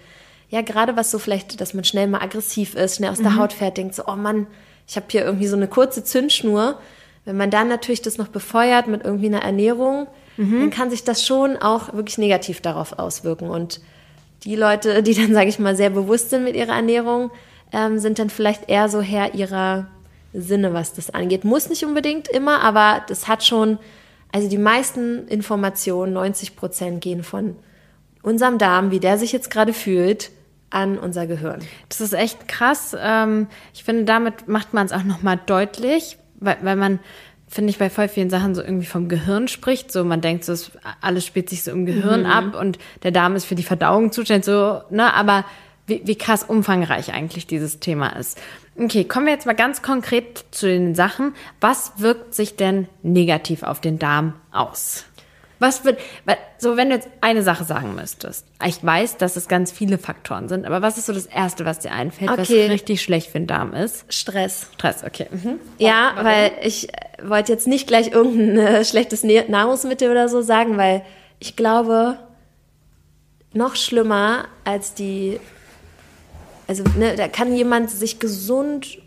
ja, 0.48 0.62
gerade 0.62 0.96
was 0.96 1.10
so 1.10 1.18
vielleicht, 1.18 1.60
dass 1.60 1.74
man 1.74 1.82
schnell 1.82 2.06
mal 2.06 2.22
aggressiv 2.22 2.76
ist, 2.76 2.96
schnell 2.96 3.10
aus 3.10 3.18
der 3.18 3.36
Haut 3.36 3.52
fährt, 3.52 3.76
denkt 3.78 3.96
so, 3.96 4.04
oh 4.06 4.14
Mann, 4.14 4.46
ich 4.86 4.94
habe 4.94 5.06
hier 5.10 5.24
irgendwie 5.24 5.48
so 5.48 5.56
eine 5.56 5.66
kurze 5.66 6.04
Zündschnur. 6.04 6.78
Wenn 7.26 7.36
man 7.36 7.50
dann 7.50 7.68
natürlich 7.68 8.00
das 8.00 8.16
noch 8.16 8.28
befeuert 8.28 8.86
mit 8.86 9.04
irgendwie 9.04 9.26
einer 9.26 9.42
Ernährung, 9.42 10.06
dann 10.60 10.70
kann 10.70 10.90
sich 10.90 11.04
das 11.04 11.26
schon 11.26 11.56
auch 11.56 11.92
wirklich 11.92 12.18
negativ 12.18 12.60
darauf 12.60 12.98
auswirken. 12.98 13.50
Und 13.50 13.80
die 14.44 14.56
Leute, 14.56 15.02
die 15.02 15.14
dann, 15.14 15.34
sage 15.34 15.48
ich 15.48 15.58
mal, 15.58 15.76
sehr 15.76 15.90
bewusst 15.90 16.30
sind 16.30 16.44
mit 16.44 16.56
ihrer 16.56 16.74
Ernährung, 16.74 17.30
ähm, 17.72 17.98
sind 17.98 18.18
dann 18.18 18.30
vielleicht 18.30 18.70
eher 18.70 18.88
so 18.88 19.00
Herr 19.00 19.34
ihrer 19.34 19.88
Sinne, 20.32 20.72
was 20.72 20.92
das 20.92 21.10
angeht. 21.10 21.44
Muss 21.44 21.68
nicht 21.68 21.84
unbedingt 21.84 22.28
immer, 22.28 22.60
aber 22.60 23.02
das 23.08 23.26
hat 23.26 23.44
schon, 23.44 23.78
also 24.32 24.48
die 24.48 24.58
meisten 24.58 25.26
Informationen, 25.28 26.12
90 26.12 26.56
Prozent, 26.56 27.00
gehen 27.00 27.24
von 27.24 27.56
unserem 28.22 28.58
Darm, 28.58 28.90
wie 28.90 29.00
der 29.00 29.18
sich 29.18 29.32
jetzt 29.32 29.50
gerade 29.50 29.72
fühlt, 29.72 30.30
an 30.70 30.98
unser 30.98 31.26
Gehirn. 31.26 31.60
Das 31.88 32.00
ist 32.00 32.12
echt 32.12 32.48
krass. 32.48 32.94
Ähm, 32.98 33.46
ich 33.72 33.84
finde, 33.84 34.04
damit 34.04 34.48
macht 34.48 34.74
man 34.74 34.86
es 34.86 34.92
auch 34.92 35.04
nochmal 35.04 35.40
deutlich, 35.46 36.18
weil, 36.40 36.58
weil 36.62 36.76
man, 36.76 37.00
finde 37.48 37.70
ich, 37.70 37.78
bei 37.78 37.90
voll 37.90 38.08
vielen 38.08 38.30
Sachen 38.30 38.54
so 38.54 38.62
irgendwie 38.62 38.86
vom 38.86 39.08
Gehirn 39.08 39.48
spricht. 39.48 39.92
So, 39.92 40.04
man 40.04 40.20
denkt 40.20 40.44
so, 40.44 40.52
es, 40.52 40.72
alles 41.00 41.24
spielt 41.24 41.48
sich 41.48 41.64
so 41.64 41.70
im 41.70 41.86
Gehirn 41.86 42.26
ab 42.26 42.54
und 42.58 42.78
der 43.02 43.12
Darm 43.12 43.36
ist 43.36 43.44
für 43.44 43.54
die 43.54 43.62
Verdauung 43.62 44.12
zuständig, 44.12 44.46
so, 44.46 44.82
ne, 44.90 45.12
aber 45.14 45.44
wie, 45.86 46.02
wie 46.04 46.16
krass 46.16 46.42
umfangreich 46.42 47.12
eigentlich 47.12 47.46
dieses 47.46 47.80
Thema 47.80 48.10
ist. 48.10 48.38
Okay, 48.78 49.04
kommen 49.04 49.26
wir 49.26 49.32
jetzt 49.32 49.46
mal 49.46 49.54
ganz 49.54 49.80
konkret 49.80 50.44
zu 50.50 50.66
den 50.66 50.94
Sachen. 50.94 51.34
Was 51.60 51.94
wirkt 51.98 52.34
sich 52.34 52.56
denn 52.56 52.88
negativ 53.02 53.62
auf 53.62 53.80
den 53.80 53.98
Darm 53.98 54.34
aus? 54.52 55.05
Was 55.58 55.84
wird, 55.84 55.98
so 56.58 56.76
wenn 56.76 56.90
du 56.90 56.96
jetzt 56.96 57.08
eine 57.22 57.42
Sache 57.42 57.64
sagen 57.64 57.94
müsstest. 57.94 58.44
Ich 58.64 58.84
weiß, 58.84 59.16
dass 59.16 59.36
es 59.36 59.48
ganz 59.48 59.72
viele 59.72 59.96
Faktoren 59.96 60.48
sind, 60.48 60.66
aber 60.66 60.82
was 60.82 60.98
ist 60.98 61.06
so 61.06 61.12
das 61.14 61.26
Erste, 61.26 61.64
was 61.64 61.78
dir 61.78 61.92
einfällt, 61.92 62.30
was 62.30 62.50
Okay. 62.50 62.66
richtig 62.66 63.00
schlecht 63.02 63.30
für 63.30 63.38
den 63.38 63.46
Darm 63.46 63.72
ist? 63.72 64.04
Stress. 64.12 64.68
Stress, 64.74 65.02
okay. 65.04 65.28
Mhm. 65.30 65.58
Ja, 65.78 66.12
weil 66.20 66.52
ich 66.62 66.90
äh, 66.92 66.96
wollte 67.22 67.52
jetzt 67.52 67.66
nicht 67.66 67.86
gleich 67.86 68.08
irgendein 68.12 68.58
äh, 68.58 68.84
schlechtes 68.84 69.22
Nahrungsmittel 69.24 70.10
oder 70.10 70.28
so 70.28 70.42
sagen, 70.42 70.76
weil 70.76 71.02
ich 71.38 71.56
glaube, 71.56 72.18
noch 73.54 73.76
schlimmer 73.76 74.46
als 74.64 74.92
die, 74.92 75.40
also 76.66 76.84
ne, 76.98 77.16
da 77.16 77.28
kann 77.28 77.54
jemand 77.56 77.90
sich 77.90 78.18
gesund 78.18 78.98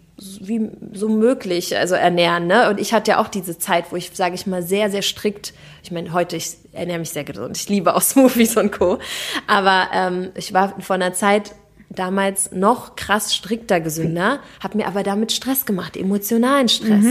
wie 0.41 0.70
so 0.93 1.09
möglich 1.09 1.78
also 1.78 1.95
ernähren, 1.95 2.47
ne? 2.47 2.70
Und 2.70 2.80
ich 2.80 2.93
hatte 2.93 3.11
ja 3.11 3.22
auch 3.22 3.28
diese 3.28 3.57
Zeit, 3.57 3.91
wo 3.91 3.95
ich, 3.95 4.11
sage 4.13 4.36
ich 4.36 4.47
mal, 4.47 4.63
sehr, 4.63 4.89
sehr 4.89 5.01
strikt, 5.01 5.53
ich 5.84 5.91
meine, 5.91 6.13
heute, 6.13 6.36
ich 6.36 6.57
ernähre 6.74 6.99
mich 6.99 7.11
sehr 7.11 7.24
gesund, 7.24 7.57
ich 7.57 7.70
liebe 7.70 7.95
auch 7.95 8.01
Smoothies 8.03 8.57
und 8.57 8.72
Co. 8.72 8.99
Aber 9.47 9.88
ähm, 9.93 10.30
ich 10.36 10.53
war 10.53 10.80
vor 10.82 10.95
einer 10.95 11.13
Zeit 11.13 11.55
damals 11.89 12.51
noch 12.51 12.95
krass 12.95 13.36
strikter 13.36 13.80
gesünder, 13.80 14.39
habe 14.61 14.78
mir 14.78 14.88
aber 14.88 15.03
damit 15.03 15.32
Stress 15.32 15.65
gemacht, 15.65 15.97
emotionalen 15.97 16.70
Stress. 16.70 17.05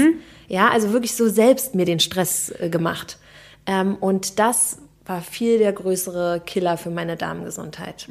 Ja, 0.47 0.71
also 0.71 0.93
wirklich 0.93 1.15
so 1.15 1.29
selbst 1.29 1.75
mir 1.75 1.85
den 1.85 2.01
Stress 2.01 2.51
äh, 2.59 2.71
gemacht. 2.71 3.19
Ähm, 3.67 3.97
und 4.01 4.39
das 4.39 4.79
war 5.09 5.23
viel 5.23 5.59
der 5.59 5.73
größere 5.73 6.43
Killer 6.45 6.77
für 6.77 6.91
meine 6.91 7.17
Darmgesundheit. 7.17 8.07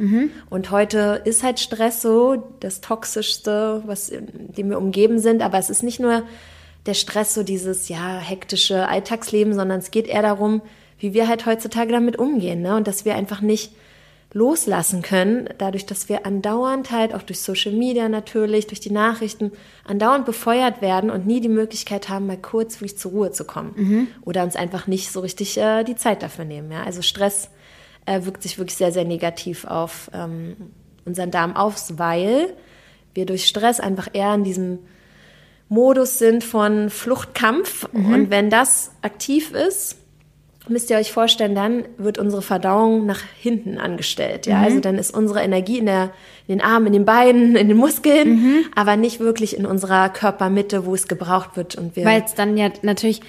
Und 0.49 0.71
heute 0.71 1.21
ist 1.23 1.43
halt 1.43 1.59
Stress 1.59 2.01
so 2.01 2.43
das 2.59 2.81
Toxischste, 2.81 3.83
was 3.85 4.11
dem 4.11 4.69
wir 4.69 4.79
umgeben 4.79 5.19
sind. 5.19 5.43
Aber 5.43 5.59
es 5.59 5.69
ist 5.69 5.83
nicht 5.83 5.99
nur 5.99 6.23
der 6.87 6.95
Stress, 6.95 7.33
so 7.35 7.43
dieses 7.43 7.87
ja 7.87 8.17
hektische 8.17 8.87
Alltagsleben, 8.87 9.53
sondern 9.53 9.79
es 9.79 9.91
geht 9.91 10.07
eher 10.07 10.23
darum, 10.23 10.61
wie 10.99 11.13
wir 11.13 11.27
halt 11.27 11.45
heutzutage 11.45 11.91
damit 11.91 12.17
umgehen, 12.17 12.61
ne? 12.61 12.75
Und 12.75 12.87
dass 12.87 13.05
wir 13.05 13.15
einfach 13.15 13.41
nicht 13.41 13.71
loslassen 14.34 15.01
können, 15.01 15.49
dadurch, 15.57 15.86
dass 15.86 16.09
wir 16.09 16.25
andauernd 16.25 16.91
halt 16.91 17.13
auch 17.13 17.21
durch 17.21 17.39
Social 17.39 17.71
Media 17.71 18.09
natürlich, 18.09 18.67
durch 18.67 18.80
die 18.80 18.91
Nachrichten 18.91 19.51
andauernd 19.86 20.25
befeuert 20.25 20.82
werden 20.82 21.09
und 21.09 21.25
nie 21.25 21.39
die 21.39 21.49
Möglichkeit 21.49 22.09
haben, 22.09 22.28
mal 22.28 22.38
kurz 22.38 22.75
wirklich 22.75 22.97
zur 22.97 23.11
Ruhe 23.11 23.32
zu 23.32 23.45
kommen 23.45 23.73
oder 24.21 24.43
uns 24.43 24.55
einfach 24.55 24.86
nicht 24.88 25.11
so 25.11 25.21
richtig 25.21 25.57
äh, 25.57 25.84
die 25.84 25.95
Zeit 25.95 26.23
dafür 26.23 26.45
nehmen. 26.45 26.71
Ja? 26.71 26.84
Also 26.84 27.01
Stress 27.01 27.49
äh, 28.05 28.25
wirkt 28.25 28.43
sich 28.43 28.57
wirklich 28.57 28.75
sehr, 28.75 28.91
sehr 28.91 29.05
negativ 29.05 29.65
auf 29.65 30.11
ähm, 30.13 30.57
unseren 31.05 31.32
Darm 31.32 31.55
aus, 31.55 31.97
weil 31.97 32.53
wir 33.13 33.25
durch 33.25 33.47
Stress 33.47 33.80
einfach 33.80 34.09
eher 34.11 34.34
in 34.34 34.43
diesem 34.43 34.80
Modus 35.69 36.17
sind 36.17 36.43
von 36.43 36.89
Fluchtkampf 36.89 37.89
und 37.91 38.30
wenn 38.30 38.49
das 38.49 38.91
aktiv 39.01 39.51
ist, 39.51 39.97
müsst 40.70 40.89
ihr 40.89 40.97
euch 40.97 41.11
vorstellen, 41.11 41.55
dann 41.55 41.84
wird 41.97 42.18
unsere 42.18 42.41
Verdauung 42.41 43.05
nach 43.05 43.22
hinten 43.39 43.78
angestellt. 43.78 44.45
Ja, 44.45 44.61
also 44.61 44.80
dann 44.80 44.97
ist 44.97 45.15
unsere 45.15 45.41
Energie 45.41 45.80
in, 45.80 45.86
der, 45.86 46.11
in 46.47 46.57
den 46.57 46.61
Armen, 46.61 46.88
in 46.88 46.93
den 46.93 47.05
Beinen, 47.05 47.55
in 47.55 47.68
den 47.68 47.78
Muskeln, 47.78 48.65
aber 48.76 48.97
nicht 48.97 49.20
wirklich 49.20 49.57
in 49.57 49.65
unserer 49.65 50.09
Körpermitte, 50.09 50.86
wo 50.86 50.93
es 50.93 51.07
gebraucht 51.07 51.57
wird. 51.57 51.76
Und 51.76 51.95
wir 51.95 52.05
Weil 52.05 52.24
es 52.24 52.34
dann 52.34 52.57
ja 52.57 52.70
natürlich, 52.82 53.22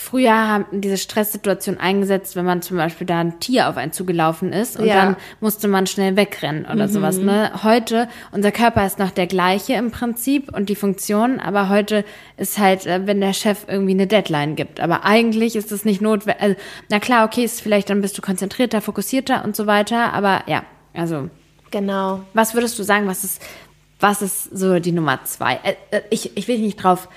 früher 0.00 0.32
haben 0.32 0.64
diese 0.80 0.96
Stresssituation 0.96 1.76
eingesetzt, 1.78 2.34
wenn 2.34 2.46
man 2.46 2.62
zum 2.62 2.78
Beispiel 2.78 3.06
da 3.06 3.20
ein 3.20 3.38
Tier 3.38 3.68
auf 3.68 3.76
einen 3.76 3.92
zugelaufen 3.92 4.50
ist 4.52 4.78
und 4.78 4.86
Ja. 4.86 4.94
dann 5.04 5.16
musste 5.40 5.68
man 5.68 5.86
schnell 5.86 6.16
wegrennen 6.16 6.64
oder 6.64 6.88
sowas. 6.88 7.18
Ne? 7.18 7.52
Heute, 7.62 8.08
unser 8.32 8.50
Körper 8.50 8.86
ist 8.86 8.98
noch 8.98 9.10
der 9.10 9.26
gleiche 9.26 9.74
im 9.74 9.90
Prinzip 9.90 10.54
und 10.56 10.70
die 10.70 10.74
Funktion, 10.74 11.38
aber 11.38 11.68
heute 11.68 12.04
ist 12.38 12.58
halt, 12.58 12.86
äh, 12.86 13.06
wenn 13.06 13.20
der 13.20 13.34
Chef 13.34 13.66
irgendwie 13.68 13.92
eine 13.92 14.06
Deadline 14.06 14.56
gibt. 14.56 14.80
Aber 14.80 15.04
eigentlich 15.04 15.54
ist 15.54 15.70
es 15.70 15.84
nicht 15.84 16.00
notwendig. 16.00 16.42
Also, 16.42 16.56
na 16.88 16.98
klar, 16.98 17.26
okay, 17.26 17.44
ist 17.44 17.60
vielleicht 17.60 17.90
dann 17.90 18.00
bist 18.00 18.16
du 18.16 18.22
konzentrierter, 18.22 18.80
fokussierter 18.80 19.44
und 19.44 19.54
so 19.54 19.66
weiter, 19.66 20.14
aber 20.14 20.44
ja, 20.46 20.64
also 20.94 21.28
genau. 21.70 22.22
was 22.32 22.54
würdest 22.54 22.78
du 22.78 22.84
sagen, 22.84 23.06
was 23.06 23.22
ist 23.22 23.42
was 24.00 24.22
ist 24.22 24.44
so 24.44 24.78
die 24.80 24.92
Nummer 24.92 25.24
zwei? 25.24 25.60
Äh, 25.62 25.74
äh, 25.90 26.00
ich, 26.08 26.36
ich 26.38 26.48
will 26.48 26.58
nicht 26.58 26.82
drauf, 26.82 27.08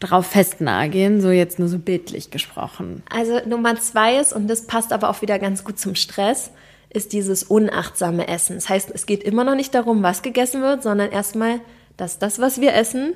drauf 0.00 0.26
festnageln, 0.26 1.20
so 1.20 1.30
jetzt 1.30 1.58
nur 1.58 1.68
so 1.68 1.78
bildlich 1.78 2.30
gesprochen. 2.30 3.02
Also 3.10 3.40
Nummer 3.46 3.76
zwei 3.80 4.18
ist, 4.18 4.32
und 4.32 4.48
das 4.48 4.66
passt 4.66 4.92
aber 4.92 5.10
auch 5.10 5.22
wieder 5.22 5.38
ganz 5.38 5.64
gut 5.64 5.78
zum 5.78 5.94
Stress, 5.94 6.50
ist 6.90 7.12
dieses 7.12 7.42
unachtsame 7.42 8.28
Essen. 8.28 8.56
Das 8.56 8.68
heißt, 8.68 8.90
es 8.94 9.06
geht 9.06 9.22
immer 9.22 9.44
noch 9.44 9.54
nicht 9.54 9.74
darum, 9.74 10.02
was 10.02 10.22
gegessen 10.22 10.62
wird, 10.62 10.82
sondern 10.82 11.10
erstmal, 11.10 11.60
dass 11.96 12.18
das, 12.18 12.38
was 12.38 12.60
wir 12.60 12.74
essen, 12.74 13.14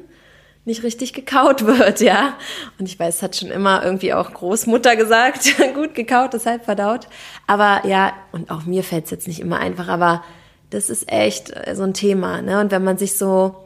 nicht 0.64 0.82
richtig 0.82 1.12
gekaut 1.12 1.66
wird, 1.66 2.00
ja. 2.00 2.36
Und 2.78 2.86
ich 2.86 2.98
weiß, 2.98 3.16
es 3.16 3.22
hat 3.22 3.36
schon 3.36 3.50
immer 3.50 3.84
irgendwie 3.84 4.12
auch 4.12 4.32
Großmutter 4.32 4.96
gesagt, 4.96 5.54
gut 5.74 5.94
gekaut, 5.94 6.34
deshalb 6.34 6.64
verdaut. 6.64 7.06
Aber 7.46 7.86
ja, 7.86 8.12
und 8.32 8.50
auch 8.50 8.64
mir 8.64 8.82
fällt 8.82 9.06
es 9.06 9.10
jetzt 9.10 9.28
nicht 9.28 9.40
immer 9.40 9.58
einfach, 9.58 9.88
aber 9.88 10.22
das 10.70 10.90
ist 10.90 11.10
echt 11.10 11.50
äh, 11.50 11.74
so 11.74 11.82
ein 11.82 11.94
Thema, 11.94 12.42
ne? 12.42 12.60
Und 12.60 12.70
wenn 12.70 12.84
man 12.84 12.96
sich 12.96 13.18
so 13.18 13.56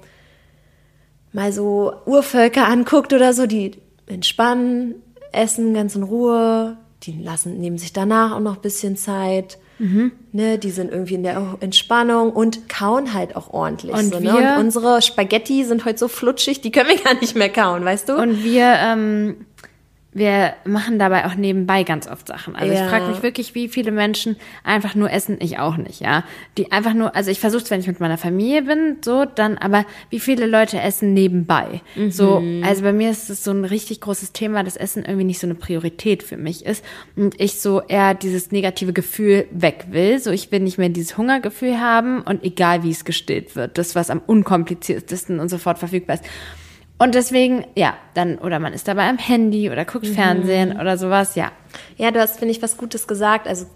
mal 1.36 1.52
so 1.52 1.92
Urvölker 2.06 2.66
anguckt 2.66 3.12
oder 3.12 3.34
so, 3.34 3.46
die 3.46 3.72
entspannen, 4.06 4.94
essen 5.32 5.74
ganz 5.74 5.94
in 5.94 6.02
Ruhe, 6.02 6.78
die 7.02 7.12
lassen, 7.22 7.60
nehmen 7.60 7.76
sich 7.76 7.92
danach 7.92 8.34
auch 8.34 8.40
noch 8.40 8.56
ein 8.56 8.62
bisschen 8.62 8.96
Zeit. 8.96 9.58
Mhm. 9.78 10.12
Ne, 10.32 10.58
die 10.58 10.70
sind 10.70 10.90
irgendwie 10.90 11.16
in 11.16 11.22
der 11.22 11.58
Entspannung 11.60 12.32
und 12.32 12.70
kauen 12.70 13.12
halt 13.12 13.36
auch 13.36 13.52
ordentlich. 13.52 13.94
Und, 13.94 14.14
so, 14.14 14.22
wir, 14.22 14.32
ne? 14.32 14.54
und 14.54 14.64
unsere 14.64 15.02
Spaghetti 15.02 15.64
sind 15.64 15.84
heute 15.84 15.98
so 15.98 16.08
flutschig, 16.08 16.62
die 16.62 16.70
können 16.70 16.88
wir 16.88 16.98
gar 17.02 17.12
nicht 17.20 17.36
mehr 17.36 17.50
kauen, 17.50 17.84
weißt 17.84 18.08
du? 18.08 18.14
Und 18.14 18.42
wir 18.42 18.72
ähm, 18.78 19.44
wir 20.16 20.54
machen 20.64 20.98
dabei 20.98 21.26
auch 21.26 21.34
nebenbei 21.34 21.82
ganz 21.82 22.08
oft 22.08 22.26
Sachen. 22.26 22.56
Also 22.56 22.72
ja. 22.72 22.84
ich 22.84 22.90
frage 22.90 23.06
mich 23.08 23.22
wirklich, 23.22 23.54
wie 23.54 23.68
viele 23.68 23.90
Menschen 23.90 24.36
einfach 24.64 24.94
nur 24.94 25.10
essen, 25.10 25.36
ich 25.40 25.58
auch 25.58 25.76
nicht, 25.76 26.00
ja. 26.00 26.24
Die 26.56 26.72
einfach 26.72 26.94
nur, 26.94 27.14
also 27.14 27.30
ich 27.30 27.38
versuche 27.38 27.68
wenn 27.68 27.80
ich 27.80 27.86
mit 27.86 28.00
meiner 28.00 28.16
Familie 28.16 28.62
bin, 28.62 28.96
so, 29.04 29.26
dann, 29.26 29.58
aber 29.58 29.84
wie 30.08 30.18
viele 30.18 30.46
Leute 30.46 30.80
essen 30.80 31.12
nebenbei? 31.12 31.82
Mhm. 31.96 32.10
So, 32.10 32.42
also 32.62 32.82
bei 32.82 32.94
mir 32.94 33.10
ist 33.10 33.28
es 33.28 33.44
so 33.44 33.50
ein 33.50 33.66
richtig 33.66 34.00
großes 34.00 34.32
Thema, 34.32 34.64
dass 34.64 34.76
Essen 34.76 35.04
irgendwie 35.04 35.24
nicht 35.24 35.38
so 35.38 35.46
eine 35.46 35.54
Priorität 35.54 36.22
für 36.22 36.38
mich 36.38 36.64
ist. 36.64 36.82
Und 37.14 37.38
ich 37.38 37.60
so 37.60 37.82
eher 37.82 38.14
dieses 38.14 38.50
negative 38.50 38.94
Gefühl 38.94 39.46
weg 39.50 39.88
will. 39.90 40.18
So, 40.18 40.30
ich 40.30 40.50
will 40.50 40.60
nicht 40.60 40.78
mehr 40.78 40.88
dieses 40.88 41.18
Hungergefühl 41.18 41.78
haben 41.78 42.22
und 42.22 42.42
egal 42.42 42.82
wie 42.84 42.90
es 42.90 43.04
gestillt 43.04 43.54
wird, 43.54 43.76
das, 43.76 43.94
was 43.94 44.08
am 44.08 44.22
unkompliziertesten 44.26 45.40
und 45.40 45.50
sofort 45.50 45.78
verfügbar 45.78 46.16
ist. 46.16 46.24
Und 46.98 47.14
deswegen, 47.14 47.66
ja, 47.74 47.94
dann, 48.14 48.38
oder 48.38 48.58
man 48.58 48.72
ist 48.72 48.88
dabei 48.88 49.08
am 49.08 49.18
Handy 49.18 49.70
oder 49.70 49.84
guckt 49.84 50.06
mhm. 50.06 50.14
Fernsehen 50.14 50.80
oder 50.80 50.96
sowas, 50.96 51.34
ja. 51.34 51.52
Ja, 51.98 52.10
du 52.10 52.20
hast, 52.20 52.38
finde 52.38 52.52
ich, 52.52 52.62
was 52.62 52.76
Gutes 52.78 53.06
gesagt. 53.06 53.46
Also, 53.46 53.66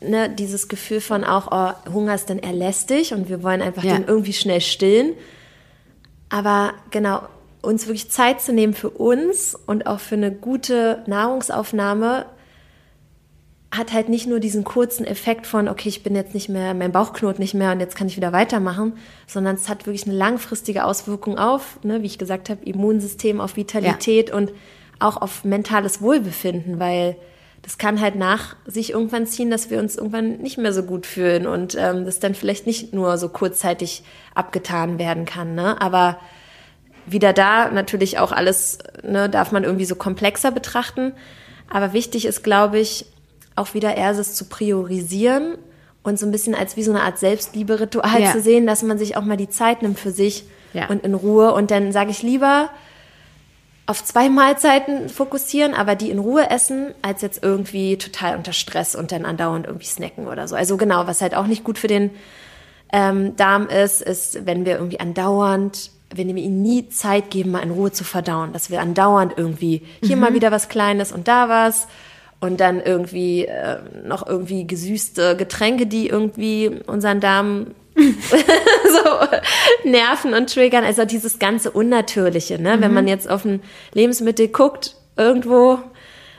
ne, 0.00 0.30
dieses 0.30 0.68
Gefühl 0.68 1.00
von 1.00 1.24
auch, 1.24 1.48
oh, 1.50 1.92
Hunger 1.92 2.14
ist 2.14 2.30
dann 2.30 2.38
erlästig 2.38 3.12
und 3.12 3.28
wir 3.28 3.42
wollen 3.42 3.60
einfach 3.60 3.84
ja. 3.84 3.96
den 3.96 4.06
irgendwie 4.06 4.32
schnell 4.32 4.62
stillen. 4.62 5.12
Aber 6.30 6.72
genau, 6.90 7.22
uns 7.60 7.86
wirklich 7.86 8.10
Zeit 8.10 8.40
zu 8.40 8.52
nehmen 8.52 8.74
für 8.74 8.90
uns 8.90 9.54
und 9.66 9.86
auch 9.86 10.00
für 10.00 10.14
eine 10.14 10.32
gute 10.32 11.02
Nahrungsaufnahme 11.06 12.26
hat 13.76 13.92
halt 13.92 14.08
nicht 14.08 14.26
nur 14.26 14.40
diesen 14.40 14.64
kurzen 14.64 15.06
Effekt 15.06 15.46
von, 15.46 15.68
okay, 15.68 15.88
ich 15.88 16.02
bin 16.02 16.14
jetzt 16.14 16.34
nicht 16.34 16.48
mehr, 16.48 16.74
mein 16.74 16.92
Bauch 16.92 17.12
knurrt 17.12 17.38
nicht 17.38 17.54
mehr 17.54 17.72
und 17.72 17.80
jetzt 17.80 17.96
kann 17.96 18.06
ich 18.06 18.16
wieder 18.16 18.32
weitermachen, 18.32 18.94
sondern 19.26 19.56
es 19.56 19.68
hat 19.68 19.86
wirklich 19.86 20.06
eine 20.06 20.16
langfristige 20.16 20.84
Auswirkung 20.84 21.38
auf, 21.38 21.78
ne, 21.82 22.02
wie 22.02 22.06
ich 22.06 22.18
gesagt 22.18 22.50
habe, 22.50 22.64
Immunsystem, 22.64 23.40
auf 23.40 23.56
Vitalität 23.56 24.30
ja. 24.30 24.34
und 24.36 24.52
auch 24.98 25.20
auf 25.20 25.44
mentales 25.44 26.00
Wohlbefinden, 26.00 26.78
weil 26.78 27.16
das 27.62 27.78
kann 27.78 28.00
halt 28.00 28.14
nach 28.14 28.54
sich 28.64 28.92
irgendwann 28.92 29.26
ziehen, 29.26 29.50
dass 29.50 29.70
wir 29.70 29.80
uns 29.80 29.96
irgendwann 29.96 30.38
nicht 30.38 30.56
mehr 30.56 30.72
so 30.72 30.84
gut 30.84 31.04
fühlen 31.04 31.46
und 31.46 31.74
ähm, 31.78 32.04
das 32.04 32.20
dann 32.20 32.34
vielleicht 32.34 32.66
nicht 32.66 32.94
nur 32.94 33.18
so 33.18 33.28
kurzzeitig 33.28 34.04
abgetan 34.34 35.00
werden 35.00 35.24
kann. 35.24 35.56
Ne? 35.56 35.80
Aber 35.80 36.18
wieder 37.06 37.32
da 37.32 37.70
natürlich 37.70 38.18
auch 38.18 38.30
alles, 38.30 38.78
ne, 39.02 39.28
darf 39.28 39.50
man 39.50 39.64
irgendwie 39.64 39.84
so 39.84 39.96
komplexer 39.96 40.52
betrachten. 40.52 41.12
Aber 41.68 41.92
wichtig 41.92 42.24
ist, 42.26 42.44
glaube 42.44 42.78
ich, 42.78 43.06
auch 43.56 43.74
wieder 43.74 43.96
eher 43.96 44.10
es 44.12 44.34
zu 44.34 44.44
priorisieren 44.44 45.58
und 46.02 46.18
so 46.18 46.26
ein 46.26 46.32
bisschen 46.32 46.54
als 46.54 46.76
wie 46.76 46.82
so 46.82 46.92
eine 46.92 47.02
Art 47.02 47.18
Selbstliebe-Ritual 47.18 48.22
ja. 48.22 48.32
zu 48.32 48.40
sehen, 48.40 48.66
dass 48.66 48.82
man 48.82 48.98
sich 48.98 49.16
auch 49.16 49.24
mal 49.24 49.36
die 49.36 49.48
Zeit 49.48 49.82
nimmt 49.82 49.98
für 49.98 50.12
sich 50.12 50.44
ja. 50.72 50.86
und 50.88 51.04
in 51.04 51.14
Ruhe. 51.14 51.52
Und 51.52 51.70
dann 51.70 51.90
sage 51.90 52.10
ich 52.10 52.22
lieber 52.22 52.70
auf 53.86 54.04
zwei 54.04 54.28
Mahlzeiten 54.28 55.08
fokussieren, 55.08 55.74
aber 55.74 55.94
die 55.94 56.10
in 56.10 56.18
Ruhe 56.18 56.50
essen, 56.50 56.92
als 57.02 57.22
jetzt 57.22 57.42
irgendwie 57.42 57.96
total 57.96 58.36
unter 58.36 58.52
Stress 58.52 58.94
und 58.94 59.10
dann 59.12 59.24
andauernd 59.24 59.66
irgendwie 59.66 59.86
snacken 59.86 60.28
oder 60.28 60.46
so. 60.46 60.54
Also 60.56 60.76
genau, 60.76 61.06
was 61.06 61.22
halt 61.22 61.34
auch 61.34 61.46
nicht 61.46 61.64
gut 61.64 61.78
für 61.78 61.86
den 61.86 62.10
ähm, 62.92 63.36
Darm 63.36 63.68
ist, 63.68 64.02
ist, 64.02 64.46
wenn 64.46 64.64
wir 64.64 64.76
irgendwie 64.76 65.00
andauernd 65.00 65.90
wenn 66.14 66.34
wir 66.34 66.42
ihnen 66.42 66.62
nie 66.62 66.88
Zeit 66.88 67.30
geben, 67.30 67.50
mal 67.50 67.64
in 67.64 67.72
Ruhe 67.72 67.90
zu 67.90 68.04
verdauen, 68.04 68.52
dass 68.52 68.70
wir 68.70 68.80
andauernd 68.80 69.34
irgendwie 69.36 69.82
hier 70.02 70.16
mhm. 70.16 70.22
mal 70.22 70.34
wieder 70.34 70.52
was 70.52 70.68
Kleines 70.68 71.10
und 71.10 71.26
da 71.26 71.48
was 71.48 71.88
und 72.40 72.60
dann 72.60 72.80
irgendwie 72.80 73.46
äh, 73.46 73.78
noch 74.04 74.26
irgendwie 74.26 74.66
gesüßte 74.66 75.36
Getränke, 75.36 75.86
die 75.86 76.08
irgendwie 76.08 76.70
unseren 76.86 77.20
Darm 77.20 77.68
so 77.96 79.88
nerven 79.88 80.34
und 80.34 80.52
triggern. 80.52 80.84
Also 80.84 81.04
dieses 81.04 81.38
ganze 81.38 81.70
Unnatürliche, 81.70 82.60
ne? 82.60 82.76
Mhm. 82.76 82.80
Wenn 82.82 82.94
man 82.94 83.08
jetzt 83.08 83.28
auf 83.28 83.44
ein 83.44 83.62
Lebensmittel 83.94 84.48
guckt, 84.48 84.96
irgendwo, 85.16 85.78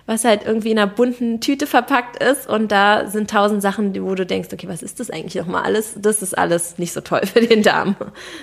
was 0.06 0.24
halt 0.24 0.46
irgendwie 0.46 0.72
in 0.72 0.80
einer 0.80 0.88
bunten 0.88 1.42
Tüte 1.42 1.66
verpackt 1.66 2.22
ist 2.24 2.48
und 2.48 2.72
da 2.72 3.08
sind 3.08 3.30
tausend 3.30 3.62
Sachen, 3.64 4.00
wo 4.06 4.14
du 4.14 4.26
denkst, 4.26 4.50
okay, 4.54 4.68
was 4.70 4.84
ist 4.84 5.00
das 5.00 5.10
eigentlich 5.10 5.36
nochmal 5.36 5.64
alles? 5.64 5.96
Das 5.98 6.22
ist 6.22 6.38
alles 6.38 6.78
nicht 6.78 6.94
so 6.94 7.02
toll 7.02 7.22
für 7.26 7.42
den 7.42 7.64
Darm. 7.64 7.96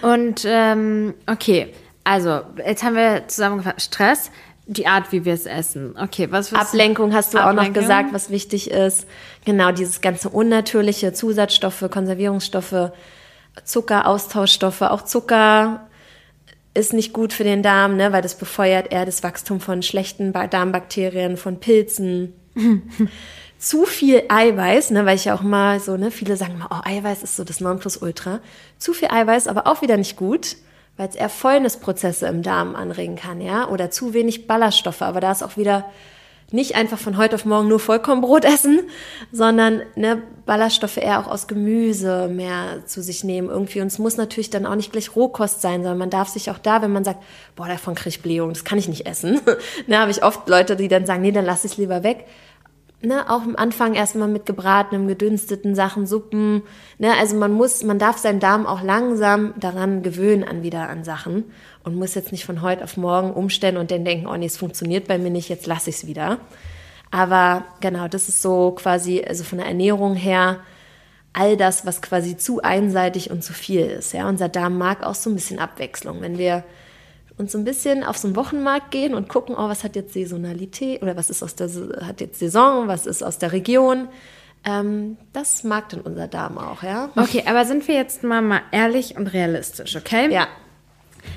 Und 0.02 0.44
ähm, 0.46 1.14
okay, 1.26 1.72
also 2.02 2.40
jetzt 2.66 2.82
haben 2.82 2.96
wir 2.96 3.28
zusammengefasst 3.28 3.80
Stress 3.80 4.30
die 4.66 4.86
Art, 4.86 5.12
wie 5.12 5.24
wir 5.24 5.34
es 5.34 5.46
essen. 5.46 5.94
Okay, 5.98 6.28
was 6.30 6.52
Ablenkung 6.52 7.12
hast 7.12 7.34
du 7.34 7.38
Ablenkung. 7.38 7.64
auch 7.64 7.68
noch 7.68 7.72
gesagt, 7.74 8.12
was 8.12 8.30
wichtig 8.30 8.70
ist. 8.70 9.06
Genau, 9.44 9.72
dieses 9.72 10.00
ganze 10.00 10.30
unnatürliche 10.30 11.12
Zusatzstoffe, 11.12 11.84
Konservierungsstoffe, 11.90 12.92
Zucker, 13.64 14.06
Austauschstoffe, 14.06 14.82
auch 14.82 15.02
Zucker 15.02 15.86
ist 16.72 16.92
nicht 16.92 17.12
gut 17.12 17.32
für 17.32 17.44
den 17.44 17.62
Darm, 17.62 17.96
ne, 17.96 18.12
weil 18.12 18.22
das 18.22 18.36
befeuert 18.36 18.92
eher 18.92 19.06
das 19.06 19.22
Wachstum 19.22 19.60
von 19.60 19.82
schlechten 19.82 20.32
Darmbakterien, 20.32 21.36
von 21.36 21.60
Pilzen. 21.60 22.32
Zu 23.58 23.84
viel 23.84 24.24
Eiweiß, 24.28 24.90
ne, 24.90 25.06
weil 25.06 25.16
ich 25.16 25.26
ja 25.26 25.34
auch 25.34 25.42
mal 25.42 25.78
so, 25.78 25.96
ne, 25.96 26.10
viele 26.10 26.36
sagen 26.36 26.58
mal, 26.58 26.68
oh, 26.70 26.80
Eiweiß 26.84 27.22
ist 27.22 27.36
so 27.36 27.44
das 27.44 27.60
Nonplusultra. 27.60 28.40
Zu 28.78 28.92
viel 28.92 29.08
Eiweiß, 29.08 29.46
aber 29.46 29.66
auch 29.66 29.82
wieder 29.82 29.96
nicht 29.96 30.16
gut 30.16 30.56
weil 30.96 31.08
es 31.08 31.16
eher 31.16 31.28
Fäulnisprozesse 31.28 32.26
im 32.26 32.42
Darm 32.42 32.76
anregen 32.76 33.16
kann, 33.16 33.40
ja, 33.40 33.68
oder 33.68 33.90
zu 33.90 34.14
wenig 34.14 34.46
Ballaststoffe. 34.46 35.02
Aber 35.02 35.20
da 35.20 35.32
ist 35.32 35.42
auch 35.42 35.56
wieder 35.56 35.86
nicht 36.52 36.76
einfach 36.76 36.98
von 36.98 37.16
heute 37.16 37.34
auf 37.34 37.44
morgen 37.44 37.68
nur 37.68 37.80
Vollkornbrot 37.80 38.44
essen, 38.44 38.80
sondern 39.32 39.82
ne, 39.96 40.22
Ballaststoffe 40.46 40.98
eher 40.98 41.18
auch 41.18 41.26
aus 41.26 41.48
Gemüse 41.48 42.28
mehr 42.28 42.86
zu 42.86 43.02
sich 43.02 43.24
nehmen 43.24 43.48
irgendwie. 43.48 43.80
Und 43.80 43.88
es 43.88 43.98
muss 43.98 44.16
natürlich 44.16 44.50
dann 44.50 44.66
auch 44.66 44.76
nicht 44.76 44.92
gleich 44.92 45.16
Rohkost 45.16 45.62
sein, 45.62 45.82
sondern 45.82 45.98
man 45.98 46.10
darf 46.10 46.28
sich 46.28 46.50
auch 46.50 46.58
da, 46.58 46.82
wenn 46.82 46.92
man 46.92 47.02
sagt, 47.02 47.22
boah, 47.56 47.66
davon 47.66 47.94
kriege 47.94 48.10
ich 48.10 48.22
Blähung, 48.22 48.50
das 48.50 48.64
kann 48.64 48.78
ich 48.78 48.88
nicht 48.88 49.06
essen, 49.06 49.40
ne, 49.86 49.98
habe 49.98 50.10
ich 50.10 50.22
oft 50.22 50.48
Leute, 50.48 50.76
die 50.76 50.88
dann 50.88 51.06
sagen, 51.06 51.22
nee, 51.22 51.32
dann 51.32 51.44
lass 51.44 51.64
ich 51.64 51.72
es 51.72 51.78
lieber 51.78 52.02
weg 52.04 52.26
ne, 53.04 53.30
auch 53.30 53.42
am 53.42 53.56
Anfang 53.56 53.94
erstmal 53.94 54.28
mit 54.28 54.46
gebratenem, 54.46 55.08
gedünsteten 55.08 55.74
Sachen, 55.74 56.06
Suppen. 56.06 56.62
Ne, 56.98 57.12
also 57.18 57.36
man 57.36 57.52
muss, 57.52 57.82
man 57.82 57.98
darf 57.98 58.18
seinen 58.18 58.40
Darm 58.40 58.66
auch 58.66 58.82
langsam 58.82 59.54
daran 59.58 60.02
gewöhnen 60.02 60.44
an 60.44 60.62
wieder 60.62 60.88
an 60.88 61.04
Sachen 61.04 61.44
und 61.82 61.96
muss 61.96 62.14
jetzt 62.14 62.32
nicht 62.32 62.44
von 62.44 62.62
heute 62.62 62.84
auf 62.84 62.96
morgen 62.96 63.32
umstellen 63.32 63.76
und 63.76 63.90
dann 63.90 64.04
denken, 64.04 64.26
oh 64.26 64.36
nee, 64.36 64.46
es 64.46 64.56
funktioniert 64.56 65.08
bei 65.08 65.18
mir 65.18 65.30
nicht, 65.30 65.48
jetzt 65.48 65.66
lasse 65.66 65.90
ich 65.90 65.96
es 65.96 66.06
wieder. 66.06 66.38
Aber 67.10 67.64
genau, 67.80 68.08
das 68.08 68.28
ist 68.28 68.42
so 68.42 68.72
quasi, 68.72 69.24
also 69.24 69.44
von 69.44 69.58
der 69.58 69.68
Ernährung 69.68 70.14
her, 70.14 70.60
all 71.32 71.56
das, 71.56 71.84
was 71.84 72.02
quasi 72.02 72.36
zu 72.36 72.62
einseitig 72.62 73.30
und 73.30 73.44
zu 73.44 73.52
viel 73.52 73.82
ist. 73.82 74.12
Ja, 74.12 74.28
unser 74.28 74.48
Darm 74.48 74.78
mag 74.78 75.02
auch 75.04 75.14
so 75.14 75.30
ein 75.30 75.34
bisschen 75.34 75.58
Abwechslung. 75.58 76.20
Wenn 76.20 76.38
wir 76.38 76.64
und 77.36 77.50
so 77.50 77.58
ein 77.58 77.64
bisschen 77.64 78.04
auf 78.04 78.16
so 78.16 78.28
einen 78.28 78.36
Wochenmarkt 78.36 78.90
gehen 78.90 79.14
und 79.14 79.28
gucken, 79.28 79.56
oh, 79.56 79.68
was 79.68 79.84
hat 79.84 79.96
jetzt 79.96 80.14
Saisonalität 80.14 81.02
oder 81.02 81.16
was 81.16 81.30
ist 81.30 81.42
aus 81.42 81.54
der, 81.54 81.68
hat 82.06 82.20
jetzt 82.20 82.38
Saison, 82.38 82.88
was 82.88 83.06
ist 83.06 83.22
aus 83.22 83.38
der 83.38 83.52
Region. 83.52 84.08
Ähm, 84.64 85.18
das 85.32 85.64
mag 85.64 85.88
dann 85.90 86.00
unser 86.00 86.28
Darm 86.28 86.58
auch, 86.58 86.82
ja. 86.82 87.10
Okay, 87.16 87.42
aber 87.46 87.64
sind 87.64 87.86
wir 87.88 87.94
jetzt 87.96 88.22
mal, 88.22 88.40
mal 88.40 88.62
ehrlich 88.70 89.16
und 89.16 89.26
realistisch, 89.26 89.96
okay? 89.96 90.32
Ja. 90.32 90.46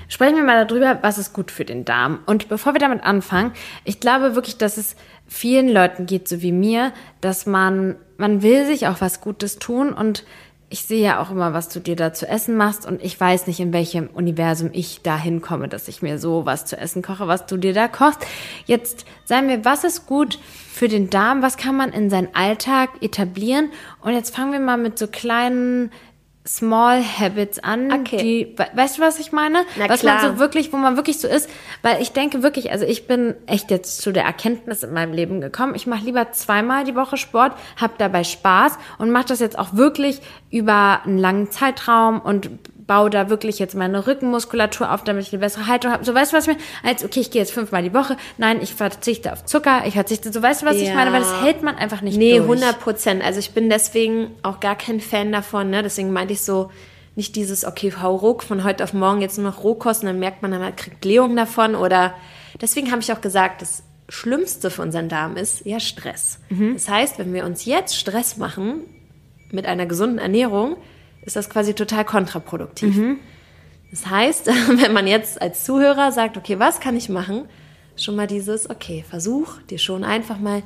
Sprechen 0.10 0.36
wir 0.36 0.44
mal 0.44 0.66
darüber, 0.66 1.00
was 1.02 1.18
ist 1.18 1.34
gut 1.34 1.50
für 1.50 1.66
den 1.66 1.86
Darm. 1.86 2.20
Und 2.26 2.50
bevor 2.50 2.74
wir 2.74 2.80
damit 2.80 3.04
anfangen, 3.04 3.54
ich 3.84 4.00
glaube 4.00 4.36
wirklich, 4.36 4.58
dass 4.58 4.78
es 4.78 4.96
vielen 5.28 5.70
Leuten 5.70 6.06
geht, 6.06 6.28
so 6.28 6.42
wie 6.42 6.52
mir, 6.52 6.94
dass 7.22 7.46
man, 7.46 7.96
man 8.18 8.42
will 8.42 8.66
sich 8.66 8.88
auch 8.88 9.02
was 9.02 9.22
Gutes 9.22 9.60
tun 9.60 9.94
und 9.94 10.26
ich 10.70 10.84
sehe 10.84 11.02
ja 11.02 11.22
auch 11.22 11.32
immer, 11.32 11.54
was 11.54 11.70
du 11.70 11.80
dir 11.80 11.96
da 11.96 12.14
zu 12.14 12.28
essen 12.28 12.58
machst 12.58 12.86
und 12.86 13.02
ich 13.02 13.18
weiß 13.18 13.48
nicht, 13.48 13.60
in 13.60 13.72
welchem 13.72 14.08
Universum 14.08 14.70
ich 14.74 15.02
da 15.02 15.18
hinkomme, 15.18 15.70
dass 15.70 15.88
ich 15.88 16.02
mir 16.02 16.20
so 16.20 16.46
was 16.46 16.66
zu 16.66 16.78
essen 16.78 17.02
koche, 17.02 17.28
was 17.28 17.46
du 17.46 17.56
dir 17.56 17.74
da 17.74 17.88
kochst. 17.88 18.20
Jetzt 18.66 19.06
sagen 19.24 19.48
wir, 19.48 19.64
was 19.64 19.86
ist 19.86 20.08
gut 20.08 20.40
für 20.70 20.90
den 20.90 21.10
Darm? 21.10 21.42
Was 21.42 21.56
kann 21.56 21.78
man 21.78 21.94
in 21.94 22.10
seinen 22.10 22.36
Alltag 22.36 22.90
etablieren? 23.02 23.72
Und 24.02 24.14
jetzt 24.14 24.36
fangen 24.36 24.52
wir 24.52 24.60
mal 24.60 24.78
mit 24.78 25.00
so 25.00 25.08
kleinen 25.08 25.90
Small 26.48 27.04
Habits 27.04 27.60
an, 27.60 27.92
Okay. 27.92 28.18
die, 28.18 28.54
we- 28.58 28.68
weißt 28.78 28.98
du, 28.98 29.02
was 29.02 29.20
ich 29.20 29.32
meine? 29.32 29.66
Na 29.78 29.90
was 29.90 30.00
klar. 30.00 30.22
man 30.24 30.34
so 30.36 30.40
wirklich, 30.40 30.72
wo 30.72 30.78
man 30.78 30.96
wirklich 30.96 31.20
so 31.20 31.28
ist, 31.28 31.50
weil 31.82 32.02
ich 32.02 32.14
denke 32.14 32.42
wirklich, 32.44 32.72
also 32.72 32.86
ich 32.86 33.06
bin 33.06 33.36
echt 33.48 33.70
jetzt 33.70 34.02
zu 34.02 34.12
der 34.14 34.24
Erkenntnis 34.24 34.84
in 34.84 34.94
meinem 34.94 35.14
Leben 35.14 35.42
gekommen, 35.42 35.76
ich 35.76 35.88
mache 35.88 36.06
lieber 36.06 36.32
zweimal 36.32 36.86
die 36.86 36.96
Woche 36.96 37.18
Sport, 37.18 37.54
habe 37.80 37.94
dabei 37.98 38.24
Spaß 38.24 38.78
und 38.98 39.12
mache 39.12 39.26
das 39.28 39.40
jetzt 39.40 39.60
auch 39.60 39.74
wirklich 39.74 40.22
über 40.50 41.02
einen 41.04 41.18
langen 41.18 41.52
Zeitraum 41.52 42.22
und 42.22 42.50
baue 42.88 43.10
da 43.10 43.30
wirklich 43.30 43.60
jetzt 43.60 43.76
meine 43.76 44.08
Rückenmuskulatur 44.08 44.92
auf, 44.94 45.04
damit 45.04 45.24
ich 45.28 45.34
eine 45.34 45.42
bessere 45.42 45.68
Haltung 45.68 45.92
habe. 45.92 46.06
So, 46.06 46.16
weißt 46.16 46.32
du, 46.32 46.38
was 46.38 46.48
ich 46.48 46.54
meine? 46.56 46.64
Als, 46.84 47.04
okay, 47.04 47.20
ich 47.20 47.32
gehe 47.32 47.42
jetzt 47.42 47.52
fünfmal 47.52 47.84
die 47.84 47.94
Woche. 47.94 48.16
Nein, 48.38 48.60
ich 48.62 48.74
verzichte 48.74 49.34
auf 49.34 49.44
Zucker, 49.46 49.84
ich 49.86 49.94
verzichte, 49.96 50.32
so, 50.32 50.42
weißt 50.42 50.62
du, 50.62 50.66
was 50.66 50.78
ich 50.78 50.88
Ja. 50.88 50.96
meine? 50.96 51.12
Weil 51.12 51.20
das 51.20 51.42
hält 51.42 51.62
man 51.64 51.76
einfach 51.76 52.02
nicht 52.02 52.18
Nee, 52.18 52.38
durch. 52.38 52.50
100 52.50 52.80
Prozent. 52.80 53.24
Also 53.24 53.40
ich 53.40 53.52
bin 53.52 53.70
deswegen 53.70 54.32
auch 54.42 54.60
gar 54.62 54.78
kein 54.78 55.02
Fan 55.02 55.32
davon. 55.32 55.70
Ne? 55.70 55.84
Deswegen 55.84 56.12
meinte 56.14 56.34
ich 56.34 56.42
so, 56.42 56.72
nicht 57.16 57.36
dieses, 57.36 57.66
okay, 57.66 57.92
hau 58.02 58.16
ruck, 58.16 58.44
von 58.44 58.64
heute 58.64 58.84
auf 58.84 58.94
morgen 58.94 59.22
jetzt 59.22 59.38
nur 59.38 59.50
noch 59.52 59.64
Rohkost 59.64 60.04
und 60.04 60.08
dann 60.08 60.20
merkt 60.20 60.42
man, 60.42 60.52
man 60.52 60.76
kriegt 60.76 61.02
Blähung 61.02 61.36
davon. 61.36 61.76
Oder 61.76 62.14
deswegen 62.62 62.92
habe 62.92 63.02
ich 63.02 63.12
auch 63.12 63.22
gesagt, 63.22 63.62
das 63.62 63.84
Schlimmste 64.08 64.70
für 64.70 64.84
unseren 64.84 65.10
Darm 65.10 65.36
ist 65.36 65.66
ja 65.66 65.82
Stress. 65.82 66.40
Das 66.74 66.88
heißt, 66.88 67.20
wenn 67.20 67.34
wir 67.34 67.44
uns 67.46 67.66
jetzt 67.66 67.98
Stress 67.98 68.38
machen 68.38 68.82
mit 69.52 69.66
einer 69.66 69.86
gesunden 69.86 70.20
Ernährung, 70.20 70.78
ist 71.28 71.36
das 71.36 71.50
quasi 71.50 71.74
total 71.76 72.06
kontraproduktiv. 72.06 73.18
Das 73.92 74.08
heißt, 74.08 74.48
wenn 74.82 74.94
man 74.94 75.06
jetzt 75.06 75.40
als 75.42 75.64
Zuhörer 75.66 76.12
sagt, 76.12 76.38
okay, 76.38 76.58
was 76.58 76.80
kann 76.80 76.96
ich 76.96 77.10
machen? 77.10 77.48
Schon 77.98 78.16
mal 78.16 78.28
dieses, 78.28 78.70
okay, 78.70 79.04
versuch 79.08 79.62
dir 79.70 79.78
schon 79.78 80.04
einfach 80.04 80.40
mal 80.40 80.64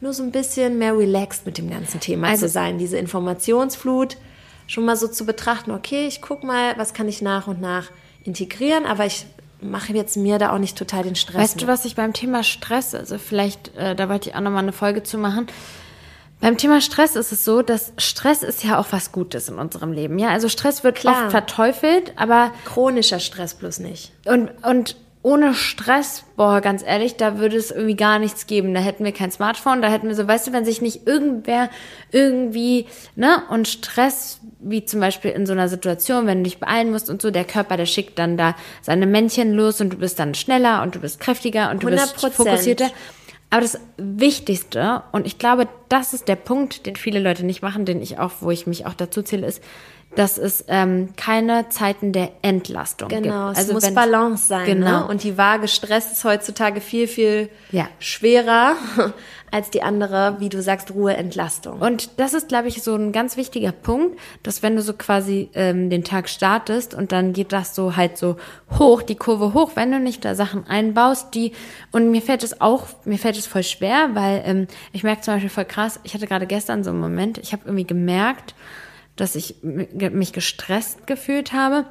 nur 0.00 0.12
so 0.12 0.22
ein 0.22 0.30
bisschen 0.32 0.78
mehr 0.78 0.96
relaxed 0.96 1.46
mit 1.46 1.58
dem 1.58 1.68
ganzen 1.68 1.98
Thema 2.00 2.28
Also- 2.28 2.46
zu 2.46 2.52
sein. 2.52 2.78
Diese 2.78 2.96
Informationsflut 2.96 4.16
schon 4.66 4.84
mal 4.84 4.96
so 4.96 5.08
zu 5.08 5.26
betrachten, 5.26 5.70
okay, 5.72 6.06
ich 6.06 6.22
guck 6.22 6.44
mal, 6.44 6.74
was 6.78 6.94
kann 6.94 7.08
ich 7.08 7.20
nach 7.20 7.46
und 7.48 7.60
nach 7.60 7.90
integrieren, 8.22 8.86
aber 8.86 9.04
ich 9.06 9.26
mache 9.60 9.92
jetzt 9.94 10.16
mir 10.16 10.38
da 10.38 10.52
auch 10.54 10.58
nicht 10.58 10.76
total 10.78 11.02
den 11.02 11.16
Stress. 11.16 11.36
Weißt 11.42 11.60
du, 11.60 11.66
mit. 11.66 11.72
was 11.74 11.84
ich 11.86 11.96
beim 11.96 12.12
Thema 12.12 12.42
Stress, 12.42 12.94
also 12.94 13.18
vielleicht, 13.18 13.74
äh, 13.76 13.94
da 13.96 14.08
wollte 14.08 14.30
ich 14.30 14.36
auch 14.36 14.40
nochmal 14.40 14.62
eine 14.62 14.72
Folge 14.72 15.02
zu 15.02 15.18
machen. 15.18 15.46
Beim 16.40 16.58
Thema 16.58 16.80
Stress 16.80 17.16
ist 17.16 17.32
es 17.32 17.44
so, 17.44 17.62
dass 17.62 17.92
Stress 17.96 18.42
ist 18.42 18.64
ja 18.64 18.78
auch 18.78 18.88
was 18.90 19.12
Gutes 19.12 19.48
in 19.48 19.58
unserem 19.58 19.92
Leben. 19.92 20.18
Ja, 20.18 20.28
also 20.28 20.48
Stress 20.48 20.84
wird 20.84 20.96
Klar. 20.96 21.24
oft 21.24 21.30
verteufelt, 21.30 22.12
aber 22.16 22.52
Chronischer 22.66 23.18
Stress 23.20 23.54
bloß 23.54 23.78
nicht. 23.78 24.12
und, 24.26 24.50
und 24.62 24.96
ohne 25.24 25.54
Stress, 25.54 26.22
boah, 26.36 26.60
ganz 26.60 26.84
ehrlich, 26.86 27.16
da 27.16 27.38
würde 27.38 27.56
es 27.56 27.70
irgendwie 27.70 27.96
gar 27.96 28.18
nichts 28.18 28.46
geben. 28.46 28.74
Da 28.74 28.80
hätten 28.80 29.06
wir 29.06 29.12
kein 29.12 29.30
Smartphone, 29.30 29.80
da 29.80 29.88
hätten 29.88 30.06
wir 30.06 30.14
so, 30.14 30.28
weißt 30.28 30.46
du, 30.48 30.52
wenn 30.52 30.66
sich 30.66 30.82
nicht 30.82 31.06
irgendwer 31.06 31.70
irgendwie, 32.12 32.84
ne, 33.16 33.42
und 33.48 33.66
Stress, 33.66 34.40
wie 34.60 34.84
zum 34.84 35.00
Beispiel 35.00 35.30
in 35.30 35.46
so 35.46 35.52
einer 35.54 35.70
Situation, 35.70 36.26
wenn 36.26 36.38
du 36.38 36.44
dich 36.44 36.58
beeilen 36.58 36.90
musst 36.90 37.08
und 37.08 37.22
so, 37.22 37.30
der 37.30 37.46
Körper, 37.46 37.78
der 37.78 37.86
schickt 37.86 38.18
dann 38.18 38.36
da 38.36 38.54
seine 38.82 39.06
Männchen 39.06 39.54
los 39.54 39.80
und 39.80 39.94
du 39.94 39.96
bist 39.96 40.18
dann 40.18 40.34
schneller 40.34 40.82
und 40.82 40.94
du 40.94 41.00
bist 41.00 41.20
kräftiger 41.20 41.70
und 41.70 41.82
du 41.82 41.86
bist 41.86 42.18
100%. 42.18 42.30
fokussierter. 42.30 42.90
Aber 43.50 43.60
das 43.60 43.78
Wichtigste, 43.96 45.02
und 45.12 45.26
ich 45.26 45.38
glaube, 45.38 45.68
das 45.88 46.12
ist 46.12 46.26
der 46.26 46.36
Punkt, 46.36 46.86
den 46.86 46.96
viele 46.96 47.20
Leute 47.20 47.46
nicht 47.46 47.62
machen, 47.62 47.84
den 47.84 48.02
ich 48.02 48.18
auch, 48.18 48.32
wo 48.40 48.50
ich 48.50 48.66
mich 48.66 48.86
auch 48.86 48.94
dazu 48.94 49.22
zähle, 49.22 49.46
ist, 49.46 49.62
dass 50.16 50.38
es 50.38 50.64
ähm, 50.68 51.10
keine 51.16 51.68
Zeiten 51.68 52.12
der 52.12 52.30
Entlastung 52.42 53.08
gibt. 53.08 53.22
Genau, 53.24 53.50
es 53.50 53.58
Also 53.58 53.72
muss 53.74 53.82
wenn- 53.84 53.94
Balance 53.94 54.46
sein. 54.46 54.66
Genau. 54.66 55.00
Ne? 55.00 55.06
Und 55.08 55.22
die 55.24 55.36
Waage 55.38 55.68
Stress 55.68 56.12
ist 56.12 56.24
heutzutage 56.24 56.80
viel, 56.80 57.08
viel 57.08 57.48
Ja. 57.72 57.88
schwerer 57.98 58.76
als 59.50 59.70
die 59.70 59.82
andere, 59.82 60.36
wie 60.40 60.48
du 60.48 60.60
sagst, 60.62 60.90
Ruhe, 60.92 61.16
Entlastung. 61.16 61.80
Und 61.80 62.18
das 62.18 62.34
ist, 62.34 62.48
glaube 62.48 62.66
ich, 62.66 62.82
so 62.82 62.94
ein 62.96 63.12
ganz 63.12 63.36
wichtiger 63.36 63.70
Punkt, 63.70 64.18
dass 64.42 64.62
wenn 64.64 64.74
du 64.74 64.82
so 64.82 64.94
quasi 64.94 65.48
ähm, 65.54 65.90
den 65.90 66.02
Tag 66.02 66.28
startest 66.28 66.92
und 66.94 67.12
dann 67.12 67.32
geht 67.32 67.52
das 67.52 67.74
so 67.74 67.94
halt 67.96 68.18
so 68.18 68.36
hoch, 68.78 69.02
die 69.02 69.14
Kurve 69.14 69.54
hoch, 69.54 69.72
wenn 69.76 69.92
du 69.92 70.00
nicht 70.00 70.24
da 70.24 70.34
Sachen 70.34 70.66
einbaust, 70.66 71.34
die 71.34 71.52
und 71.92 72.10
mir 72.10 72.20
fällt 72.22 72.42
es 72.42 72.60
auch, 72.60 72.86
mir 73.04 73.18
fällt 73.18 73.36
es 73.38 73.46
voll 73.46 73.62
schwer, 73.62 74.10
weil 74.14 74.42
ähm, 74.44 74.66
ich 74.92 75.04
merke 75.04 75.22
zum 75.22 75.34
Beispiel 75.34 75.50
voll 75.50 75.64
krass, 75.66 76.00
ich 76.02 76.14
hatte 76.14 76.26
gerade 76.26 76.46
gestern 76.48 76.82
so 76.82 76.90
einen 76.90 76.98
Moment, 77.00 77.38
ich 77.38 77.52
habe 77.52 77.62
irgendwie 77.66 77.86
gemerkt, 77.86 78.54
dass 79.16 79.34
ich 79.34 79.56
mich 79.62 80.32
gestresst 80.32 81.06
gefühlt 81.06 81.52
habe. 81.52 81.86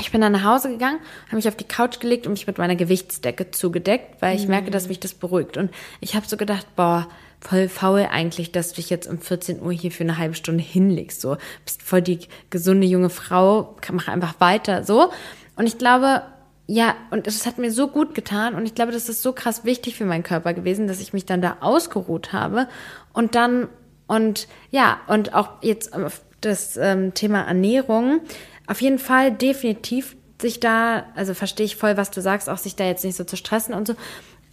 Ich 0.00 0.10
bin 0.10 0.20
dann 0.20 0.32
nach 0.32 0.44
Hause 0.44 0.70
gegangen, 0.70 0.98
habe 1.26 1.36
mich 1.36 1.46
auf 1.46 1.56
die 1.56 1.68
Couch 1.68 2.00
gelegt 2.00 2.26
und 2.26 2.32
mich 2.32 2.48
mit 2.48 2.58
meiner 2.58 2.74
Gewichtsdecke 2.74 3.52
zugedeckt, 3.52 4.20
weil 4.20 4.36
ich 4.36 4.48
merke, 4.48 4.72
dass 4.72 4.88
mich 4.88 4.98
das 4.98 5.14
beruhigt. 5.14 5.56
Und 5.56 5.70
ich 6.00 6.16
habe 6.16 6.26
so 6.26 6.36
gedacht, 6.36 6.66
boah, 6.74 7.08
voll 7.40 7.68
faul 7.68 8.08
eigentlich, 8.10 8.50
dass 8.50 8.70
du 8.70 8.76
dich 8.76 8.90
jetzt 8.90 9.06
um 9.06 9.20
14 9.20 9.62
Uhr 9.62 9.72
hier 9.72 9.92
für 9.92 10.02
eine 10.02 10.18
halbe 10.18 10.34
Stunde 10.34 10.64
hinlegst. 10.64 11.20
So, 11.20 11.36
bist 11.64 11.82
voll 11.82 12.02
die 12.02 12.18
gesunde 12.50 12.86
junge 12.86 13.10
Frau, 13.10 13.76
mach 13.92 14.08
einfach 14.08 14.34
weiter. 14.40 14.82
So. 14.82 15.12
Und 15.54 15.66
ich 15.66 15.78
glaube, 15.78 16.22
ja, 16.66 16.94
und 17.10 17.26
es 17.26 17.46
hat 17.46 17.58
mir 17.58 17.70
so 17.70 17.88
gut 17.88 18.14
getan 18.14 18.54
und 18.54 18.64
ich 18.64 18.74
glaube, 18.74 18.90
das 18.90 19.08
ist 19.08 19.22
so 19.22 19.32
krass 19.32 19.64
wichtig 19.64 19.96
für 19.96 20.06
meinen 20.06 20.22
Körper 20.22 20.54
gewesen, 20.54 20.88
dass 20.88 21.00
ich 21.00 21.12
mich 21.12 21.26
dann 21.26 21.42
da 21.42 21.58
ausgeruht 21.60 22.32
habe 22.32 22.68
und 23.12 23.34
dann 23.34 23.68
und 24.06 24.48
ja, 24.70 25.00
und 25.06 25.34
auch 25.34 25.62
jetzt 25.62 25.94
auf 25.94 26.22
das 26.44 26.76
ähm, 26.76 27.14
Thema 27.14 27.42
Ernährung, 27.42 28.20
auf 28.66 28.80
jeden 28.80 28.98
Fall 28.98 29.32
definitiv 29.32 30.16
sich 30.40 30.60
da, 30.60 31.04
also 31.14 31.34
verstehe 31.34 31.66
ich 31.66 31.76
voll, 31.76 31.96
was 31.96 32.10
du 32.10 32.20
sagst, 32.20 32.48
auch 32.48 32.58
sich 32.58 32.76
da 32.76 32.84
jetzt 32.84 33.04
nicht 33.04 33.16
so 33.16 33.24
zu 33.24 33.36
stressen 33.36 33.74
und 33.74 33.86
so, 33.86 33.94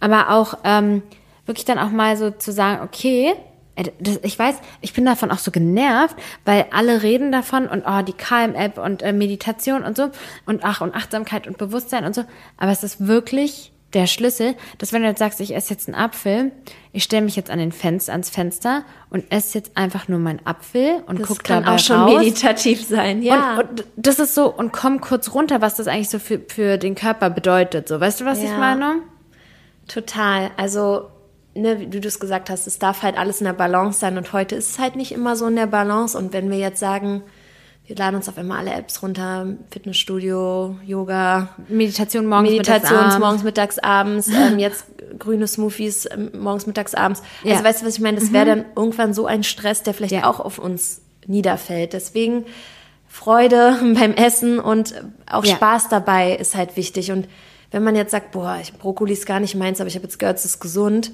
aber 0.00 0.30
auch 0.30 0.58
ähm, 0.64 1.02
wirklich 1.46 1.64
dann 1.64 1.78
auch 1.78 1.90
mal 1.90 2.16
so 2.16 2.30
zu 2.30 2.52
sagen, 2.52 2.82
okay, 2.82 3.34
äh, 3.76 3.90
ich 4.22 4.38
weiß, 4.38 4.56
ich 4.80 4.92
bin 4.92 5.04
davon 5.04 5.30
auch 5.30 5.38
so 5.38 5.50
genervt, 5.50 6.16
weil 6.44 6.66
alle 6.72 7.02
reden 7.02 7.32
davon 7.32 7.66
und 7.66 7.84
oh, 7.86 8.02
die 8.02 8.12
KM-App 8.12 8.78
und 8.78 9.02
äh, 9.02 9.12
Meditation 9.12 9.82
und 9.82 9.96
so 9.96 10.10
und 10.46 10.64
ach 10.64 10.80
und 10.80 10.94
Achtsamkeit 10.94 11.46
und 11.46 11.58
Bewusstsein 11.58 12.04
und 12.04 12.14
so, 12.14 12.24
aber 12.58 12.70
es 12.72 12.84
ist 12.84 13.06
wirklich 13.06 13.71
der 13.94 14.06
Schlüssel, 14.06 14.54
dass 14.78 14.92
wenn 14.92 15.02
du 15.02 15.08
jetzt 15.08 15.18
sagst, 15.18 15.40
ich 15.40 15.54
esse 15.54 15.70
jetzt 15.70 15.88
einen 15.88 15.94
Apfel, 15.94 16.52
ich 16.92 17.02
stelle 17.04 17.22
mich 17.22 17.36
jetzt 17.36 17.50
an 17.50 17.58
den 17.58 17.72
Fenster, 17.72 18.12
ans 18.12 18.30
Fenster 18.30 18.84
und 19.10 19.24
esse 19.30 19.58
jetzt 19.58 19.76
einfach 19.76 20.08
nur 20.08 20.18
meinen 20.18 20.40
Apfel 20.44 21.02
und 21.06 21.20
das 21.20 21.28
guck 21.28 21.44
kann 21.44 21.62
dabei 21.64 21.76
auch 21.76 21.78
schon 21.78 21.96
raus. 21.96 22.18
meditativ 22.18 22.86
sein, 22.86 23.22
ja. 23.22 23.58
Und, 23.58 23.70
und 23.80 23.84
das 23.96 24.18
ist 24.18 24.34
so, 24.34 24.52
und 24.52 24.72
komm 24.72 25.00
kurz 25.00 25.34
runter, 25.34 25.60
was 25.60 25.74
das 25.76 25.86
eigentlich 25.88 26.08
so 26.10 26.18
für, 26.18 26.40
für 26.48 26.78
den 26.78 26.94
Körper 26.94 27.30
bedeutet. 27.30 27.88
So, 27.88 28.00
weißt 28.00 28.20
du, 28.22 28.24
was 28.24 28.38
ich 28.42 28.50
Ja. 28.50 28.58
meine? 28.58 28.94
Total. 29.88 30.50
Also, 30.56 31.08
ne, 31.54 31.80
wie 31.92 32.00
du 32.00 32.08
es 32.08 32.20
gesagt 32.20 32.50
hast, 32.50 32.66
es 32.66 32.78
darf 32.78 33.02
halt 33.02 33.18
alles 33.18 33.40
in 33.40 33.44
der 33.46 33.52
Balance 33.52 33.98
sein 33.98 34.16
und 34.16 34.32
heute 34.32 34.54
ist 34.54 34.70
es 34.70 34.78
halt 34.78 34.96
nicht 34.96 35.12
immer 35.12 35.36
so 35.36 35.46
in 35.46 35.56
der 35.56 35.66
Balance. 35.66 36.16
Und 36.16 36.32
wenn 36.32 36.50
wir 36.50 36.58
jetzt 36.58 36.80
sagen, 36.80 37.22
wir 37.86 37.96
laden 37.96 38.16
uns 38.16 38.28
auf 38.28 38.38
einmal 38.38 38.58
alle 38.58 38.72
Apps 38.74 39.02
runter, 39.02 39.46
Fitnessstudio, 39.70 40.76
Yoga, 40.86 41.48
Meditation 41.68 42.26
morgens, 42.26 42.50
Meditations 42.50 42.82
mittags, 42.90 43.02
abends. 43.04 43.18
morgens, 43.18 43.42
mittags, 43.42 43.78
abends, 43.78 44.28
ähm, 44.52 44.58
jetzt 44.58 44.86
grüne 45.18 45.46
Smoothies 45.46 46.08
ähm, 46.10 46.30
morgens, 46.38 46.66
mittags, 46.66 46.94
abends. 46.94 47.20
Also 47.42 47.54
Ja. 47.54 47.60
Mhm. 47.60 47.64
weißt 47.64 47.82
du, 47.82 47.86
was 47.86 47.94
ich 47.96 48.00
meine? 48.00 48.18
Das 48.18 48.32
wäre 48.32 48.46
dann 48.46 48.64
irgendwann 48.76 49.12
so 49.14 49.26
ein 49.26 49.42
Stress, 49.42 49.82
der 49.82 49.94
vielleicht 49.94 50.12
Ja. 50.12 50.30
auch 50.30 50.40
auf 50.40 50.58
uns 50.58 51.02
niederfällt. 51.26 51.92
Deswegen 51.92 52.46
Freude 53.08 53.76
beim 53.94 54.12
Essen 54.14 54.58
und 54.58 54.94
auch 55.30 55.44
Ja. 55.44 55.56
Spaß 55.56 55.88
dabei 55.88 56.34
ist 56.36 56.54
halt 56.54 56.76
wichtig. 56.76 57.10
Und 57.12 57.28
wenn 57.72 57.82
man 57.82 57.96
jetzt 57.96 58.10
sagt, 58.12 58.30
boah, 58.32 58.58
ich, 58.62 58.72
Brokkoli 58.74 59.12
ist 59.12 59.26
gar 59.26 59.40
nicht 59.40 59.54
meins, 59.54 59.80
aber 59.80 59.88
ich 59.88 59.94
habe 59.96 60.04
jetzt 60.04 60.18
gehört, 60.18 60.38
es 60.38 60.44
ist 60.44 60.60
gesund, 60.60 61.10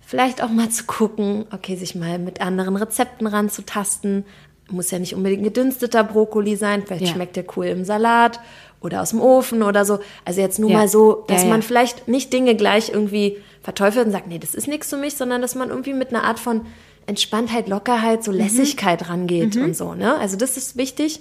vielleicht 0.00 0.42
auch 0.42 0.48
mal 0.50 0.68
zu 0.70 0.84
gucken, 0.84 1.46
okay, 1.52 1.76
sich 1.76 1.94
mal 1.94 2.18
mit 2.18 2.40
anderen 2.40 2.76
Rezepten 2.76 3.26
ranzutasten. 3.26 4.24
Muss 4.72 4.90
ja 4.90 4.98
nicht 4.98 5.14
unbedingt 5.14 5.44
gedünsteter 5.44 6.04
Brokkoli 6.04 6.56
sein, 6.56 6.84
vielleicht 6.86 7.06
Ja. 7.06 7.12
schmeckt 7.12 7.36
der 7.36 7.44
cool 7.56 7.66
im 7.66 7.84
Salat 7.84 8.40
oder 8.80 9.02
aus 9.02 9.10
dem 9.10 9.20
Ofen 9.20 9.62
oder 9.62 9.84
so. 9.84 9.98
Also 10.24 10.40
jetzt 10.40 10.58
nur 10.58 10.70
Ja. 10.70 10.78
mal 10.78 10.88
so, 10.88 11.24
dass 11.26 11.42
Ja, 11.42 11.48
man 11.48 11.62
vielleicht 11.62 12.08
nicht 12.08 12.32
Dinge 12.32 12.54
gleich 12.54 12.90
irgendwie 12.90 13.36
verteufelt 13.62 14.06
und 14.06 14.12
sagt, 14.12 14.26
nee, 14.28 14.38
das 14.38 14.54
ist 14.54 14.68
nichts 14.68 14.88
für 14.88 14.96
mich, 14.96 15.14
sondern 15.14 15.42
dass 15.42 15.54
man 15.54 15.68
irgendwie 15.70 15.92
mit 15.92 16.10
einer 16.10 16.24
Art 16.24 16.38
von 16.38 16.62
Entspanntheit, 17.06 17.68
Lockerheit, 17.68 18.20
Mhm. 18.20 18.24
so 18.24 18.32
Lässigkeit 18.32 19.08
rangeht 19.08 19.56
und 19.56 19.74
so, 19.76 19.94
ne? 19.94 20.16
Also 20.18 20.36
das 20.36 20.56
ist 20.56 20.76
wichtig. 20.76 21.20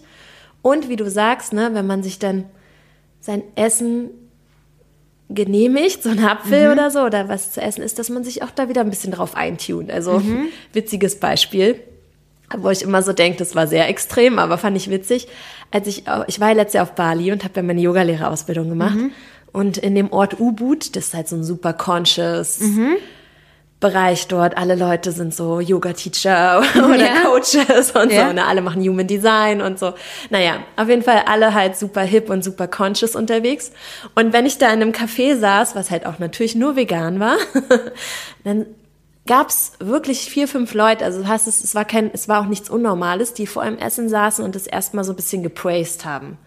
Und 0.61 0.87
wie 0.89 0.95
du 0.95 1.09
sagst, 1.09 1.51
ne, 1.53 1.69
wenn 1.73 1.87
man 1.87 2.03
sich 2.03 2.19
dann 2.19 2.45
sein 3.21 3.43
Essen 3.55 4.09
genehmigt, 5.29 6.01
so 6.03 6.09
ein 6.09 6.23
Apfel 6.23 6.67
Mhm. 6.67 6.71
oder 6.73 6.89
so, 6.91 7.01
oder 7.01 7.29
was 7.29 7.51
zu 7.51 7.61
essen 7.61 7.81
ist, 7.83 7.99
dass 7.99 8.09
man 8.09 8.23
sich 8.23 8.41
auch 8.41 8.49
da 8.51 8.67
wieder 8.67 8.81
ein 8.81 8.89
bisschen 8.89 9.11
drauf 9.11 9.35
eintun. 9.35 9.91
Also 9.91 10.19
Mhm. 10.19 10.47
witziges 10.73 11.19
Beispiel, 11.19 11.79
wo 12.57 12.69
ich 12.69 12.81
immer 12.81 13.01
so 13.01 13.13
denke, 13.13 13.37
das 13.39 13.55
war 13.55 13.67
sehr 13.67 13.87
extrem, 13.89 14.39
aber 14.39 14.57
fand 14.57 14.75
ich 14.77 14.89
witzig. 14.89 15.27
Als 15.71 15.87
ich, 15.87 16.03
ich 16.27 16.39
war 16.39 16.49
ja 16.49 16.55
letztes 16.55 16.73
Jahr 16.75 16.83
auf 16.83 16.93
Bali 16.95 17.31
und 17.31 17.43
habe 17.43 17.53
da 17.53 17.61
meine 17.61 17.81
Yogalehrerausbildung 17.81 18.69
gemacht. 18.69 18.95
Mhm. 18.95 19.11
Und 19.51 19.77
in 19.77 19.95
dem 19.95 20.11
Ort 20.11 20.39
Ubud, 20.39 20.95
das 20.95 21.07
ist 21.07 21.13
halt 21.13 21.27
so 21.27 21.35
ein 21.35 21.43
super 21.43 21.73
conscious 21.73 22.59
Mhm. 22.59 22.95
Bereich 23.79 24.27
dort. 24.27 24.57
Alle 24.57 24.75
Leute 24.75 25.13
sind 25.13 25.33
so 25.33 25.61
Yoga-Teacher 25.61 26.61
oder 26.75 26.97
Ja. 26.97 27.13
Coaches 27.23 27.91
und 27.91 28.11
Ja. 28.11 28.27
so. 28.27 28.33
Ne? 28.33 28.45
Alle 28.45 28.61
machen 28.61 28.81
Human 28.81 29.07
Design 29.07 29.61
und 29.61 29.79
so. 29.79 29.93
Naja, 30.29 30.57
auf 30.75 30.89
jeden 30.89 31.01
Fall 31.01 31.23
alle 31.27 31.53
halt 31.53 31.77
super 31.77 32.01
hip 32.01 32.29
und 32.29 32.43
super 32.43 32.67
conscious 32.67 33.15
unterwegs. 33.15 33.71
Und 34.15 34.33
wenn 34.33 34.45
ich 34.45 34.57
da 34.57 34.65
in 34.73 34.81
einem 34.81 34.91
Café 34.91 35.39
saß, 35.39 35.75
was 35.75 35.91
halt 35.91 36.05
auch 36.05 36.19
natürlich 36.19 36.55
nur 36.55 36.75
vegan 36.75 37.21
war, 37.21 37.37
dann 38.43 38.65
gab's 39.29 39.73
wirklich 39.79 40.21
vier, 40.21 40.47
fünf 40.47 40.73
Leute, 40.73 41.05
also 41.05 41.25
heißt 41.25 41.47
es, 41.47 41.63
es 41.63 41.75
war 41.75 41.85
kein, 41.85 42.09
es 42.11 42.27
war 42.27 42.41
auch 42.41 42.47
nichts 42.47 42.67
Unnormales, 42.67 43.33
die 43.35 43.45
vor 43.45 43.61
einem 43.61 43.77
Essen 43.77 44.09
saßen 44.09 44.43
und 44.43 44.55
das 44.55 44.65
erstmal 44.65 45.03
so 45.03 45.13
ein 45.13 45.15
bisschen 45.15 45.43
gepraised 45.43 46.03
haben 46.03 46.39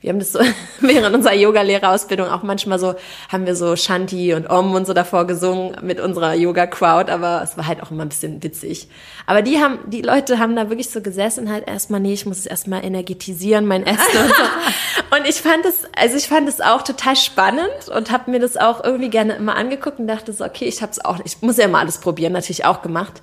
wir 0.00 0.10
haben 0.10 0.18
das 0.18 0.32
so 0.32 0.40
während 0.80 1.14
unserer 1.14 1.34
Yoga-Lehrerausbildung 1.34 2.28
auch 2.28 2.42
manchmal 2.42 2.78
so, 2.78 2.94
haben 3.28 3.46
wir 3.46 3.54
so 3.54 3.76
Shanti 3.76 4.32
und 4.32 4.48
Om 4.48 4.74
und 4.74 4.86
so 4.86 4.94
davor 4.94 5.26
gesungen 5.26 5.76
mit 5.82 6.00
unserer 6.00 6.34
Yoga-Crowd, 6.34 7.12
aber 7.12 7.42
es 7.42 7.56
war 7.58 7.66
halt 7.66 7.82
auch 7.82 7.90
immer 7.90 8.04
ein 8.04 8.08
bisschen 8.08 8.42
witzig. 8.42 8.88
Aber 9.26 9.42
die 9.42 9.58
haben, 9.58 9.78
die 9.86 10.00
Leute 10.00 10.38
haben 10.38 10.56
da 10.56 10.70
wirklich 10.70 10.88
so 10.90 11.02
gesessen 11.02 11.46
und 11.46 11.52
halt 11.52 11.68
erstmal, 11.68 12.00
nee, 12.00 12.14
ich 12.14 12.24
muss 12.24 12.38
es 12.38 12.46
erstmal 12.46 12.84
energetisieren, 12.84 13.66
mein 13.66 13.84
Essen 13.84 14.18
und 14.22 14.28
so. 14.28 14.42
Und 15.16 15.26
ich 15.26 15.40
fand 15.40 15.66
es, 15.66 15.82
also 15.96 16.16
ich 16.16 16.28
fand 16.28 16.48
es 16.48 16.60
auch 16.60 16.82
total 16.82 17.16
spannend 17.16 17.88
und 17.92 18.12
habe 18.12 18.30
mir 18.30 18.38
das 18.38 18.56
auch 18.56 18.84
irgendwie 18.84 19.10
gerne 19.10 19.34
immer 19.34 19.56
angeguckt 19.56 19.98
und 19.98 20.06
dachte 20.06 20.32
so, 20.32 20.44
okay, 20.44 20.66
ich 20.66 20.82
habe 20.82 20.92
es 20.92 21.04
auch, 21.04 21.18
ich 21.24 21.42
muss 21.42 21.56
ja 21.56 21.66
mal 21.66 21.80
alles 21.80 21.98
probieren, 21.98 22.32
natürlich 22.32 22.64
auch 22.64 22.80
gemacht. 22.80 23.20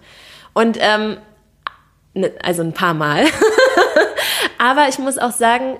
Und 0.53 0.77
ähm, 0.81 1.15
ne, 2.13 2.33
also 2.43 2.61
ein 2.61 2.73
paar 2.73 2.93
Mal. 2.93 3.23
Aber 4.57 4.89
ich 4.89 4.99
muss 4.99 5.17
auch 5.17 5.31
sagen, 5.31 5.77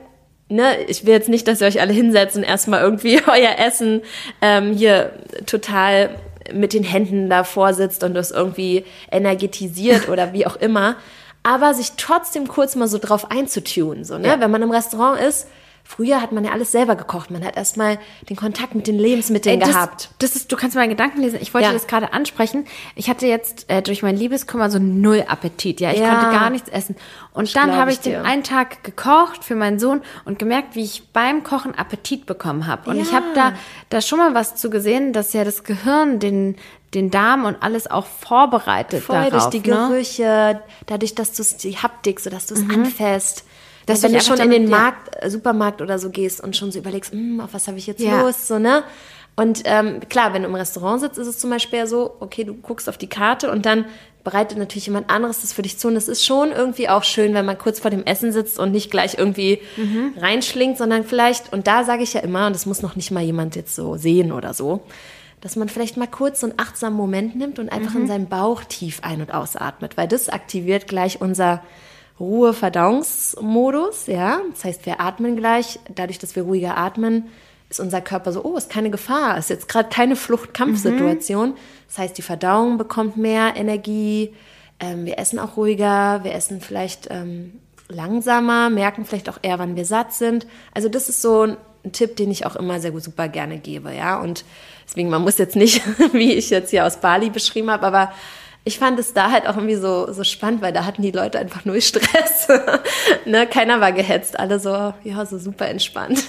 ne, 0.50 0.84
ich 0.88 1.06
will 1.06 1.14
jetzt 1.14 1.30
nicht, 1.30 1.48
dass 1.48 1.62
ihr 1.62 1.68
euch 1.68 1.82
alle 1.82 1.94
hinsetzt 1.94 2.38
und 2.38 2.44
erstmal 2.44 2.82
irgendwie 2.82 3.22
euer 3.28 3.58
Essen 3.58 4.02
ähm, 4.42 4.74
hier 4.74 5.12
total 5.46 6.10
mit 6.54 6.74
den 6.74 6.84
Händen 6.84 7.30
davor 7.30 7.74
sitzt 7.74 8.04
und 8.04 8.14
das 8.14 8.32
irgendwie 8.32 8.86
energetisiert 9.12 10.10
oder 10.10 10.34
wie 10.34 10.46
auch 10.46 10.56
immer. 10.56 10.96
Aber 11.44 11.74
sich 11.74 11.94
trotzdem 11.98 12.48
kurz 12.48 12.76
mal 12.76 12.88
so 12.88 12.98
drauf 12.98 13.32
einzutun, 13.32 14.04
so, 14.04 14.18
ne? 14.18 14.28
Ja. 14.28 14.40
Wenn 14.40 14.52
man 14.52 14.62
im 14.62 14.72
Restaurant 14.72 15.22
ist, 15.22 15.48
Früher 15.90 16.22
hat 16.22 16.34
man 16.34 16.44
ja 16.44 16.52
alles 16.52 16.74
selber 16.74 16.98
gekocht. 16.98 17.32
Man 17.32 17.46
hat 17.46 17.56
erstmal 17.56 17.98
den 18.30 18.36
Kontakt 18.36 18.76
mit 18.76 18.88
den 18.88 19.00
Lebensmitteln 19.00 19.56
äh, 19.56 19.60
das, 19.60 19.70
gehabt. 19.70 20.10
Das 20.20 20.36
ist, 20.36 20.52
du 20.52 20.58
kannst 20.58 20.76
meinen 20.76 20.90
Gedanken 20.90 21.22
lesen. 21.22 21.40
Ich 21.42 21.54
wollte 21.54 21.68
ja. 21.68 21.74
das 21.74 21.88
gerade 21.88 22.12
ansprechen. 22.12 22.66
Ich 22.96 23.10
hatte 23.10 23.26
jetzt 23.26 23.70
äh, 23.70 23.82
durch 23.82 24.04
mein 24.04 24.18
Liebeskummer 24.18 24.70
so 24.70 24.80
null 24.80 25.24
Appetit. 25.26 25.80
Ja, 25.80 25.92
ich 25.92 26.00
ja. 26.00 26.10
konnte 26.10 26.38
gar 26.38 26.50
nichts 26.50 26.68
essen. 26.68 26.98
Und 27.32 27.46
ich 27.46 27.54
dann 27.54 27.74
habe 27.74 27.92
ich, 27.92 28.02
den 28.02 28.18
einen 28.18 28.44
Tag 28.44 28.84
gekocht 28.84 29.46
für 29.46 29.56
meinen 29.56 29.80
Sohn 29.80 30.02
und 30.26 30.40
gemerkt, 30.40 30.76
wie 30.76 30.84
ich 30.84 31.08
beim 31.14 31.44
Kochen 31.44 31.74
Appetit 31.74 32.26
bekommen 32.26 32.68
habe. 32.68 32.90
Und 32.90 32.98
ja. 32.98 33.04
ich 33.04 33.14
habe 33.14 33.28
da, 33.34 33.54
da 33.90 34.02
schon 34.02 34.20
mal 34.20 34.34
was 34.34 34.58
zu 34.58 34.70
gesehen, 34.70 35.14
dass 35.14 35.32
ja 35.32 35.46
das 35.46 35.64
Gehirn 35.64 36.20
den 36.20 36.58
den 36.94 37.12
Darm 37.12 37.46
und 37.46 37.62
alles 37.62 37.90
auch 37.92 38.06
vorbereitet 38.06 39.04
Voll 39.04 39.16
darauf. 39.16 39.50
durch 39.50 39.62
die 39.62 39.70
ne? 39.70 39.76
Gerüche, 39.90 40.62
dadurch, 40.86 41.16
dass 41.16 41.34
du 41.34 41.42
es 41.42 41.58
die 41.58 41.78
Haptik, 41.78 42.20
so 42.20 42.30
dass 42.30 42.48
du 42.48 42.54
es 42.54 42.62
mhm. 42.62 42.72
anfasst. 42.72 43.44
Dass 43.88 44.04
wenn 44.04 44.14
du 44.14 44.22
schon 44.22 44.40
in 44.40 44.52
den 44.52 44.70
Markt, 44.70 45.16
ja. 45.16 45.22
Äh, 45.24 45.30
Supermarkt 45.32 45.82
oder 45.82 45.98
so 45.98 46.12
gehst 46.12 46.44
und 46.44 46.56
schon 46.56 46.72
so 46.72 46.78
überlegst, 46.78 47.14
hm, 47.14 47.40
auf 47.40 47.54
was 47.54 47.68
habe 47.68 47.80
ich 47.80 47.88
jetzt 47.88 48.02
ja. 48.02 48.22
los, 48.22 48.48
so, 48.48 48.60
ne? 48.60 48.84
Und 49.36 49.62
ähm, 49.66 50.00
klar, 50.10 50.34
wenn 50.34 50.42
du 50.42 50.50
im 50.50 50.56
Restaurant 50.56 51.00
sitzt, 51.00 51.20
ist 51.20 51.28
es 51.28 51.38
zum 51.38 51.52
Beispiel 51.52 51.86
so, 51.86 52.16
okay, 52.20 52.44
du 52.44 52.56
guckst 52.56 52.90
auf 52.90 52.98
die 52.98 53.08
Karte 53.08 53.52
und 53.52 53.68
dann 53.68 53.86
bereitet 54.24 54.58
natürlich 54.58 54.88
jemand 54.88 55.12
anderes 55.12 55.42
das 55.42 55.54
für 55.54 55.62
dich 55.62 55.78
zu. 55.78 55.88
Und 55.88 55.96
es 55.96 56.08
ist 56.08 56.26
schon 56.26 56.52
irgendwie 56.52 56.90
auch 56.90 57.04
schön, 57.04 57.36
wenn 57.36 57.46
man 57.46 57.58
kurz 57.58 57.80
vor 57.80 57.92
dem 57.92 58.04
Essen 58.04 58.32
sitzt 58.34 58.60
und 58.60 58.72
nicht 58.72 58.90
gleich 58.90 59.16
irgendwie 59.18 59.60
mhm. 59.78 60.16
reinschlingt, 60.18 60.78
sondern 60.78 61.04
vielleicht, 61.04 61.54
und 61.54 61.68
da 61.68 61.84
sage 61.84 62.04
ich 62.04 62.14
ja 62.14 62.22
immer, 62.22 62.48
und 62.48 62.54
das 62.54 62.66
muss 62.66 62.82
noch 62.82 62.96
nicht 62.96 63.12
mal 63.12 63.24
jemand 63.24 63.56
jetzt 63.56 63.76
so 63.76 63.96
sehen 63.96 64.32
oder 64.32 64.56
so, 64.56 64.82
dass 65.40 65.56
man 65.56 65.70
vielleicht 65.70 65.98
mal 65.98 66.08
kurz 66.08 66.42
so 66.42 66.48
einen 66.48 66.60
achtsamen 66.60 66.98
Moment 66.98 67.36
nimmt 67.36 67.60
und 67.60 67.72
einfach 67.72 67.94
mhm. 67.94 68.02
in 68.02 68.08
seinen 68.08 68.28
Bauch 68.28 68.64
tief 68.64 69.00
ein- 69.04 69.22
und 69.22 69.34
ausatmet, 69.34 69.98
weil 69.98 70.08
das 70.08 70.30
aktiviert 70.30 70.88
gleich 70.88 71.22
unser 71.22 71.62
Ruhe-Verdauungsmodus, 72.20 74.08
ja. 74.08 74.42
Das 74.52 74.66
heißt, 74.66 74.86
wir 74.86 75.00
atmen 75.00 75.36
gleich. 75.36 75.80
Dadurch, 75.94 76.20
dass 76.20 76.36
wir 76.36 76.44
ruhiger 76.44 76.78
atmen, 76.78 77.28
ist 77.70 77.80
unser 77.80 78.02
Körper 78.02 78.32
so, 78.32 78.44
oh, 78.44 78.58
ist 78.58 78.70
keine 78.70 78.90
Gefahr, 78.90 79.38
ist 79.38 79.50
jetzt 79.50 79.68
gerade 79.68 79.90
keine 79.90 80.16
Flucht-Kampf-Situation. 80.16 81.50
Mhm. 81.50 81.56
Das 81.88 81.98
heißt, 81.98 82.18
die 82.18 82.22
Verdauung 82.22 82.78
bekommt 82.78 83.18
mehr 83.18 83.56
Energie. 83.56 84.34
Ähm, 84.80 85.06
wir 85.06 85.20
essen 85.20 85.40
auch 85.40 85.58
ruhiger, 85.58 86.24
wir 86.24 86.34
essen 86.34 86.62
vielleicht 86.62 87.08
ähm, 87.10 87.60
langsamer, 87.90 88.70
merken 88.70 89.06
vielleicht 89.06 89.30
auch 89.30 89.40
eher, 89.42 89.60
wann 89.60 89.76
wir 89.76 89.86
satt 89.86 90.14
sind. 90.14 90.48
Also 90.74 90.90
das 90.90 91.10
ist 91.10 91.22
so 91.22 91.44
ein, 91.44 91.58
ein 91.84 91.92
Tipp, 91.92 92.16
den 92.16 92.32
ich 92.32 92.46
auch 92.46 92.56
immer 92.56 92.80
sehr 92.80 92.98
super 93.00 93.28
gerne 93.28 93.58
gebe, 93.58 93.94
ja. 93.94 94.20
Und 94.20 94.46
deswegen, 94.88 95.10
man 95.10 95.22
muss 95.22 95.38
jetzt 95.38 95.56
nicht, 95.56 95.82
wie 96.14 96.34
ich 96.34 96.50
jetzt 96.50 96.70
hier 96.70 96.86
aus 96.86 96.98
Bali 96.98 97.30
beschrieben 97.30 97.72
habe, 97.72 97.86
aber 97.86 98.12
ich 98.68 98.80
fand 98.80 99.00
es 99.00 99.14
da 99.14 99.32
halt 99.32 99.48
auch 99.48 99.56
irgendwie 99.56 99.78
so, 99.78 100.12
so 100.12 100.26
spannend, 100.26 100.62
weil 100.62 100.74
da 100.74 100.84
hatten 100.84 101.02
die 101.02 101.12
Leute 101.12 101.40
einfach 101.40 101.64
null 101.64 101.82
Stress. 101.82 102.50
ne? 103.26 103.48
Keiner 103.48 103.80
war 103.80 103.94
gehetzt, 103.94 104.38
alle 104.38 104.60
so, 104.60 104.94
ja, 105.04 105.26
so 105.26 105.38
super 105.38 105.70
entspannt. 105.70 106.26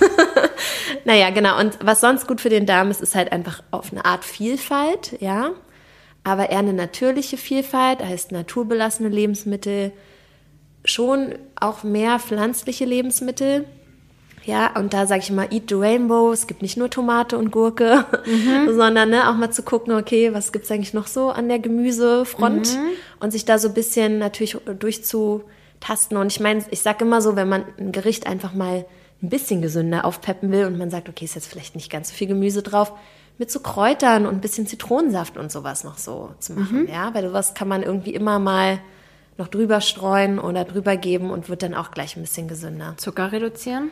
naja, 1.04 1.30
genau. 1.30 1.58
Und 1.58 1.78
was 1.82 2.00
sonst 2.00 2.28
gut 2.28 2.40
für 2.40 2.48
den 2.48 2.64
Darm 2.64 2.92
ist, 2.92 3.00
ist 3.00 3.16
halt 3.16 3.32
einfach 3.32 3.64
auf 3.72 3.90
eine 3.90 4.04
Art 4.04 4.24
Vielfalt, 4.24 5.16
ja. 5.20 5.50
Aber 6.22 6.50
eher 6.50 6.60
eine 6.60 6.72
natürliche 6.72 7.38
Vielfalt, 7.38 8.04
heißt 8.04 8.30
naturbelassene 8.30 9.08
Lebensmittel, 9.08 9.92
schon 10.84 11.34
auch 11.60 11.82
mehr 11.82 12.20
pflanzliche 12.20 12.84
Lebensmittel 12.84 13.64
ja, 14.48 14.74
und 14.76 14.94
da 14.94 15.06
sage 15.06 15.20
ich 15.20 15.28
immer, 15.28 15.52
eat 15.52 15.68
the 15.68 15.74
rainbow. 15.74 16.32
Es 16.32 16.46
gibt 16.46 16.62
nicht 16.62 16.78
nur 16.78 16.88
Tomate 16.88 17.36
und 17.36 17.50
Gurke, 17.50 18.06
mhm. 18.24 18.74
sondern 18.74 19.10
ne, 19.10 19.28
auch 19.28 19.34
mal 19.34 19.50
zu 19.50 19.62
gucken, 19.62 19.92
okay, 19.92 20.32
was 20.32 20.52
gibt's 20.52 20.70
eigentlich 20.70 20.94
noch 20.94 21.06
so 21.06 21.28
an 21.28 21.48
der 21.48 21.58
Gemüsefront 21.58 22.74
mhm. 22.74 22.88
und 23.20 23.30
sich 23.30 23.44
da 23.44 23.58
so 23.58 23.68
ein 23.68 23.74
bisschen 23.74 24.18
natürlich 24.18 24.56
durchzutasten. 24.78 26.16
Und 26.16 26.32
ich 26.32 26.40
meine, 26.40 26.64
ich 26.70 26.80
sage 26.80 27.04
immer 27.04 27.20
so, 27.20 27.36
wenn 27.36 27.50
man 27.50 27.66
ein 27.78 27.92
Gericht 27.92 28.26
einfach 28.26 28.54
mal 28.54 28.86
ein 29.22 29.28
bisschen 29.28 29.60
gesünder 29.60 30.06
aufpeppen 30.06 30.50
will 30.50 30.64
und 30.64 30.78
man 30.78 30.88
sagt, 30.88 31.10
okay, 31.10 31.26
ist 31.26 31.34
jetzt 31.34 31.48
vielleicht 31.48 31.74
nicht 31.74 31.92
ganz 31.92 32.08
so 32.08 32.14
viel 32.14 32.28
Gemüse 32.28 32.62
drauf, 32.62 32.94
mit 33.36 33.50
so 33.50 33.60
Kräutern 33.60 34.24
und 34.24 34.36
ein 34.36 34.40
bisschen 34.40 34.66
Zitronensaft 34.66 35.36
und 35.36 35.52
sowas 35.52 35.84
noch 35.84 35.98
so 35.98 36.30
zu 36.38 36.54
machen, 36.54 36.84
mhm. 36.84 36.88
ja, 36.88 37.12
weil 37.12 37.22
sowas 37.22 37.52
kann 37.52 37.68
man 37.68 37.82
irgendwie 37.82 38.14
immer 38.14 38.38
mal 38.38 38.80
noch 39.36 39.48
drüber 39.48 39.82
streuen 39.82 40.38
oder 40.38 40.64
drüber 40.64 40.96
geben 40.96 41.30
und 41.30 41.50
wird 41.50 41.62
dann 41.62 41.74
auch 41.74 41.90
gleich 41.90 42.16
ein 42.16 42.22
bisschen 42.22 42.48
gesünder. 42.48 42.94
Zucker 42.96 43.30
reduzieren? 43.30 43.90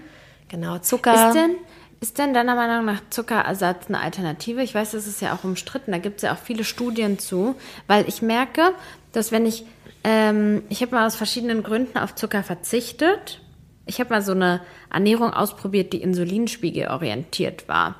Genau, 0.48 0.78
Zucker. 0.78 1.28
Ist 1.28 1.34
denn, 1.34 1.56
ist 2.00 2.18
denn 2.18 2.34
deiner 2.34 2.54
Meinung 2.54 2.84
nach 2.84 3.00
Zuckerersatz 3.10 3.86
eine 3.88 4.00
Alternative? 4.00 4.62
Ich 4.62 4.74
weiß, 4.74 4.92
das 4.92 5.06
ist 5.06 5.20
ja 5.20 5.34
auch 5.34 5.44
umstritten, 5.44 5.92
da 5.92 5.98
gibt 5.98 6.16
es 6.16 6.22
ja 6.22 6.34
auch 6.34 6.38
viele 6.38 6.64
Studien 6.64 7.18
zu, 7.18 7.56
weil 7.86 8.08
ich 8.08 8.22
merke, 8.22 8.72
dass 9.12 9.32
wenn 9.32 9.46
ich, 9.46 9.64
ähm, 10.04 10.62
ich 10.68 10.82
habe 10.82 10.94
mal 10.94 11.06
aus 11.06 11.16
verschiedenen 11.16 11.62
Gründen 11.62 11.98
auf 11.98 12.14
Zucker 12.14 12.42
verzichtet. 12.42 13.40
Ich 13.86 14.00
habe 14.00 14.10
mal 14.10 14.22
so 14.22 14.32
eine 14.32 14.60
Ernährung 14.92 15.32
ausprobiert, 15.32 15.92
die 15.92 16.02
Insulinspiegel 16.02 16.88
orientiert 16.88 17.68
war. 17.68 17.96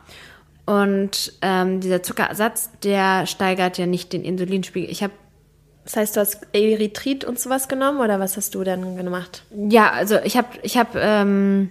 Und 0.67 1.33
ähm, 1.43 1.81
dieser 1.81 2.03
Zuckerersatz, 2.03 2.71
der 2.83 3.27
steigert 3.27 3.79
ja 3.79 3.87
nicht 3.87 4.13
den 4.13 4.25
Insulinspiegel. 4.25 4.91
Ich 4.91 5.03
habe 5.03 5.13
das 5.85 5.97
heißt, 5.97 6.17
du 6.17 6.21
hast 6.21 6.49
Erythrit 6.53 7.25
und 7.25 7.39
sowas 7.39 7.69
genommen 7.69 8.01
oder 8.01 8.19
was 8.19 8.37
hast 8.37 8.57
du 8.57 8.65
dann 8.65 8.97
gemacht? 8.97 9.45
Ja, 9.55 9.93
also 9.93 10.19
ich 10.25 10.37
habe 10.37 10.49
ich 10.63 10.77
hab, 10.77 10.97
ähm, 10.97 11.71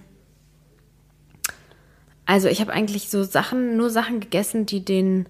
also 2.26 2.48
ich 2.48 2.60
habe 2.60 2.72
eigentlich 2.72 3.08
so 3.08 3.22
Sachen, 3.22 3.76
nur 3.76 3.88
Sachen 3.88 4.20
gegessen, 4.20 4.66
die 4.66 4.84
den, 4.84 5.28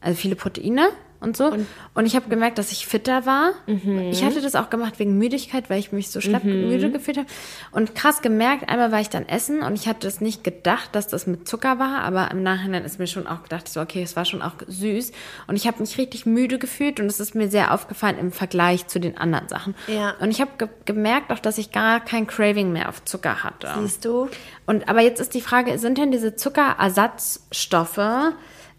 also 0.00 0.18
viele 0.18 0.34
Proteine, 0.34 0.88
und 1.20 1.36
so. 1.36 1.46
Und, 1.46 1.66
und 1.94 2.06
ich 2.06 2.14
habe 2.14 2.28
gemerkt, 2.28 2.58
dass 2.58 2.72
ich 2.72 2.86
fitter 2.86 3.26
war. 3.26 3.52
Mhm. 3.66 4.10
Ich 4.10 4.22
hatte 4.22 4.40
das 4.40 4.54
auch 4.54 4.70
gemacht 4.70 4.98
wegen 4.98 5.18
Müdigkeit, 5.18 5.68
weil 5.68 5.78
ich 5.78 5.92
mich 5.92 6.10
so 6.10 6.20
schlapp 6.20 6.44
mhm. 6.44 6.68
müde 6.68 6.90
gefühlt 6.90 7.18
habe. 7.18 7.28
Und 7.72 7.94
krass 7.94 8.22
gemerkt, 8.22 8.68
einmal 8.68 8.92
war 8.92 9.00
ich 9.00 9.10
dann 9.10 9.26
essen 9.28 9.62
und 9.62 9.74
ich 9.74 9.88
hatte 9.88 10.06
das 10.06 10.20
nicht 10.20 10.44
gedacht, 10.44 10.90
dass 10.94 11.08
das 11.08 11.26
mit 11.26 11.48
Zucker 11.48 11.78
war, 11.78 12.02
aber 12.02 12.30
im 12.30 12.42
Nachhinein 12.42 12.84
ist 12.84 12.98
mir 12.98 13.06
schon 13.06 13.26
auch 13.26 13.42
gedacht, 13.42 13.68
so 13.68 13.80
okay, 13.80 14.02
es 14.02 14.16
war 14.16 14.24
schon 14.24 14.42
auch 14.42 14.54
süß. 14.66 15.12
Und 15.46 15.56
ich 15.56 15.66
habe 15.66 15.80
mich 15.80 15.98
richtig 15.98 16.26
müde 16.26 16.58
gefühlt 16.58 17.00
und 17.00 17.06
es 17.06 17.20
ist 17.20 17.34
mir 17.34 17.48
sehr 17.48 17.74
aufgefallen 17.74 18.18
im 18.18 18.32
Vergleich 18.32 18.86
zu 18.86 19.00
den 19.00 19.18
anderen 19.18 19.48
Sachen. 19.48 19.74
Ja. 19.86 20.14
Und 20.20 20.30
ich 20.30 20.40
habe 20.40 20.52
ge 20.58 20.68
gemerkt 20.84 21.32
auch, 21.32 21.38
dass 21.38 21.58
ich 21.58 21.72
gar 21.72 22.00
kein 22.00 22.26
Craving 22.26 22.72
mehr 22.72 22.88
auf 22.88 23.04
Zucker 23.04 23.42
hatte. 23.42 23.68
Siehst 23.80 24.04
du? 24.04 24.28
Und 24.66 24.88
aber 24.88 25.00
jetzt 25.00 25.20
ist 25.20 25.34
die 25.34 25.40
Frage, 25.40 25.78
sind 25.78 25.98
denn 25.98 26.12
diese 26.12 26.36
Zuckerersatzstoffe 26.36 27.98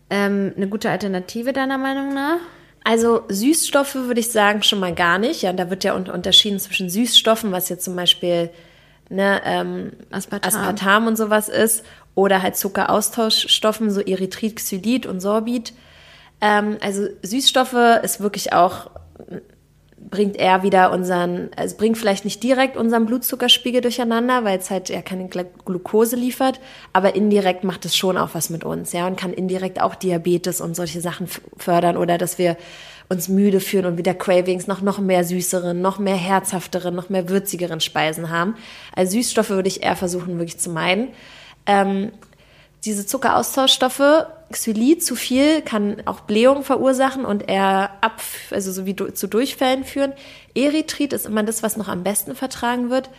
ähm, 0.10 0.54
eine 0.56 0.68
gute 0.68 0.90
Alternative 0.90 1.54
deiner 1.54 1.78
Meinung 1.78 2.14
nach? 2.14 2.40
Also 2.84 3.24
Süßstoffe 3.30 3.96
würde 3.96 4.20
ich 4.20 4.32
sagen 4.32 4.64
schon 4.64 4.80
mal 4.80 4.94
gar 4.96 5.20
nicht. 5.20 5.42
Ja, 5.42 5.54
da 5.54 5.70
wird 5.70 5.84
ja 5.84 5.94
unterschieden 5.94 6.60
zwischen 6.60 6.90
Süßstoffen, 6.90 7.52
was 7.52 7.70
jetzt 7.70 7.86
zum 7.86 7.96
Beispiel 7.96 8.50
ne, 9.10 9.42
ähm, 9.44 9.92
Aspartam. 10.12 10.48
Aspartam 10.48 11.08
und 11.08 11.18
sowas 11.18 11.50
ist, 11.50 11.84
oder 12.16 12.42
halt 12.42 12.56
Zuckeraustauschstoffen, 12.56 13.92
so 13.92 14.02
Erythrit, 14.02 14.56
Xylit 14.56 15.06
und 15.06 15.20
Sorbit. 15.20 15.74
Ähm, 16.42 16.78
also 16.82 17.08
Süßstoffe 17.22 18.02
ist 18.04 18.22
wirklich 18.22 18.54
auch 18.54 18.90
bringt 20.10 20.38
er 20.38 20.64
wieder 20.64 20.92
unseren, 20.92 21.50
also 21.56 21.78
bringt 21.78 21.98
vielleicht 21.98 22.26
nicht 22.26 22.42
direkt 22.42 22.78
unseren 22.78 23.06
Blutzuckerspiegel 23.06 23.82
durcheinander, 23.82 24.44
weil 24.44 24.58
es 24.58 24.70
halt 24.70 24.90
ja 24.90 25.02
keine 25.02 25.28
Glucose 25.28 26.16
liefert, 26.16 26.60
aber 26.94 27.16
indirekt 27.16 27.64
macht 27.64 27.86
es 27.86 27.96
schon 27.96 28.18
auch 28.18 28.30
was 28.34 28.50
mit 28.50 28.64
uns, 28.64 28.92
ja, 28.92 29.08
und 29.08 29.18
kann 29.18 29.34
indirekt 29.34 29.82
auch 29.82 29.96
Diabetes 29.96 30.62
und 30.62 30.76
solche 30.76 31.02
Sachen 31.02 31.28
fördern 31.58 31.98
oder 31.98 32.18
dass 32.18 32.38
wir 32.38 32.58
uns 33.10 33.28
müde 33.28 33.60
fühlen 33.60 33.86
und 33.86 33.98
wieder 33.98 34.14
Cravings 34.14 34.68
nach 34.68 34.82
noch 34.82 35.00
mehr 35.00 35.24
süßeren, 35.24 35.82
noch 35.82 35.98
mehr 36.00 36.16
herzhafteren, 36.16 36.96
noch 36.96 37.10
mehr 37.10 37.28
würzigeren 37.28 37.80
Speisen 37.80 38.30
haben. 38.30 38.56
Also 38.96 39.14
Süßstoffe 39.14 39.50
würde 39.50 39.68
ich 39.68 39.84
eher 39.84 39.96
versuchen 39.96 40.38
wirklich 40.38 40.60
zu 40.60 40.70
meiden. 40.70 41.10
Ähm, 41.66 42.12
diese 42.86 43.06
Zuckeraustauschstoffe 43.06 44.28
Xylit 44.52 45.04
zu 45.04 45.16
viel 45.16 45.62
kann 45.62 46.02
auch 46.06 46.22
Blähung 46.22 46.64
verursachen 46.64 47.26
und 47.26 47.48
eher 47.48 47.92
ab, 48.02 48.22
also 48.52 48.72
so 48.72 48.86
wie 48.86 48.94
du, 48.96 49.14
zu 49.14 49.28
Durchfällen 49.28 49.84
führen. 49.84 50.14
Erythrit 50.56 51.14
ist 51.14 51.26
immer 51.26 51.44
das, 51.44 51.62
was 51.62 51.78
noch 51.78 51.88
am 51.88 52.04
besten 52.04 52.36
vertragen 52.36 52.90
wird. 52.90 53.10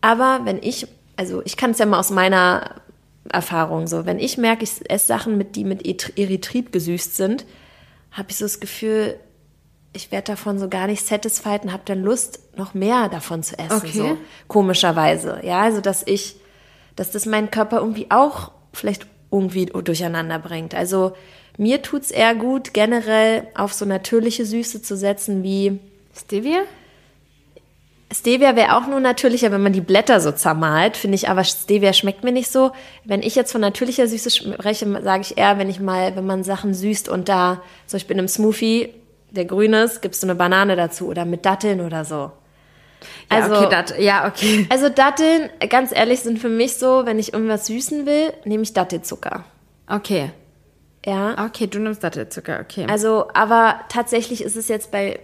Aber 0.00 0.40
wenn 0.44 0.62
ich, 0.62 0.86
also 1.16 1.42
ich 1.44 1.56
kann 1.56 1.72
es 1.72 1.78
ja 1.78 1.86
mal 1.86 1.98
aus 1.98 2.10
meiner 2.10 2.76
Erfahrung 3.30 3.88
so, 3.88 4.06
wenn 4.06 4.18
ich 4.18 4.38
merke, 4.38 4.62
ich 4.64 4.88
esse 4.88 5.06
Sachen, 5.06 5.36
mit, 5.36 5.56
die 5.56 5.64
mit 5.64 5.84
Erythrit 6.16 6.72
gesüßt 6.72 7.16
sind, 7.16 7.44
habe 8.12 8.30
ich 8.30 8.36
so 8.36 8.44
das 8.44 8.60
Gefühl, 8.60 9.18
ich 9.92 10.12
werde 10.12 10.32
davon 10.32 10.58
so 10.58 10.68
gar 10.68 10.86
nicht 10.86 11.04
satisfied 11.04 11.64
und 11.64 11.72
habe 11.72 11.82
dann 11.86 12.02
Lust, 12.02 12.40
noch 12.56 12.74
mehr 12.74 13.08
davon 13.08 13.42
zu 13.42 13.58
essen. 13.58 13.78
Okay. 13.78 13.90
So 13.92 14.18
komischerweise. 14.46 15.40
Ja, 15.42 15.62
also 15.62 15.80
dass 15.80 16.06
ich, 16.06 16.36
dass 16.94 17.10
das 17.10 17.26
meinen 17.26 17.50
Körper 17.50 17.78
irgendwie 17.78 18.10
auch 18.10 18.52
vielleicht 18.72 19.06
irgendwie 19.30 19.66
durcheinander 19.66 20.38
bringt. 20.38 20.74
Also 20.74 21.12
mir 21.56 21.82
tut's 21.82 22.10
eher 22.10 22.34
gut, 22.34 22.72
generell 22.72 23.48
auf 23.54 23.72
so 23.72 23.84
natürliche 23.84 24.46
Süße 24.46 24.82
zu 24.82 24.96
setzen 24.96 25.42
wie 25.42 25.78
Stevia? 26.16 26.60
Stevia 28.10 28.56
wäre 28.56 28.76
auch 28.76 28.86
nur 28.86 29.00
natürlicher, 29.00 29.52
wenn 29.52 29.62
man 29.62 29.74
die 29.74 29.82
Blätter 29.82 30.20
so 30.20 30.32
zermalt, 30.32 30.96
finde 30.96 31.16
ich, 31.16 31.28
aber 31.28 31.44
Stevia 31.44 31.92
schmeckt 31.92 32.24
mir 32.24 32.32
nicht 32.32 32.50
so. 32.50 32.70
Wenn 33.04 33.22
ich 33.22 33.34
jetzt 33.34 33.52
von 33.52 33.60
natürlicher 33.60 34.08
Süße 34.08 34.30
spreche, 34.30 35.02
sage 35.02 35.22
ich 35.22 35.36
eher, 35.36 35.58
wenn 35.58 35.68
ich 35.68 35.78
mal, 35.78 36.16
wenn 36.16 36.24
man 36.24 36.42
Sachen 36.42 36.72
süßt 36.72 37.10
und 37.10 37.28
da, 37.28 37.60
zum 37.86 37.98
Beispiel 37.98 38.14
in 38.14 38.20
einem 38.20 38.28
Smoothie, 38.28 38.94
der 39.30 39.44
grün 39.44 39.74
ist, 39.74 40.00
gibst 40.00 40.22
du 40.22 40.26
eine 40.26 40.36
Banane 40.36 40.74
dazu 40.74 41.06
oder 41.06 41.26
mit 41.26 41.44
Datteln 41.44 41.82
oder 41.82 42.06
so. 42.06 42.32
Ja, 43.30 43.36
Also- 43.42 43.56
okay, 43.56 43.68
dat, 43.70 43.98
ja, 43.98 44.26
okay. 44.26 44.66
Also 44.70 44.88
Datteln, 44.88 45.50
ganz 45.68 45.92
ehrlich, 45.92 46.20
sind 46.20 46.38
für 46.38 46.48
mich 46.48 46.76
so, 46.76 47.06
wenn 47.06 47.18
ich 47.18 47.32
irgendwas 47.32 47.66
süßen 47.66 48.06
will, 48.06 48.32
nehme 48.44 48.62
ich 48.62 48.72
Dattelzucker. 48.72 49.44
Okay. 49.88 50.30
Ja. 51.06 51.46
Okay, 51.46 51.66
du 51.66 51.78
nimmst 51.78 52.02
Dattelzucker, 52.04 52.60
okay. 52.60 52.86
Also, 52.90 53.28
aber 53.32 53.80
tatsächlich 53.88 54.42
ist 54.42 54.56
es 54.56 54.68
jetzt 54.68 54.90
bei 54.90 55.20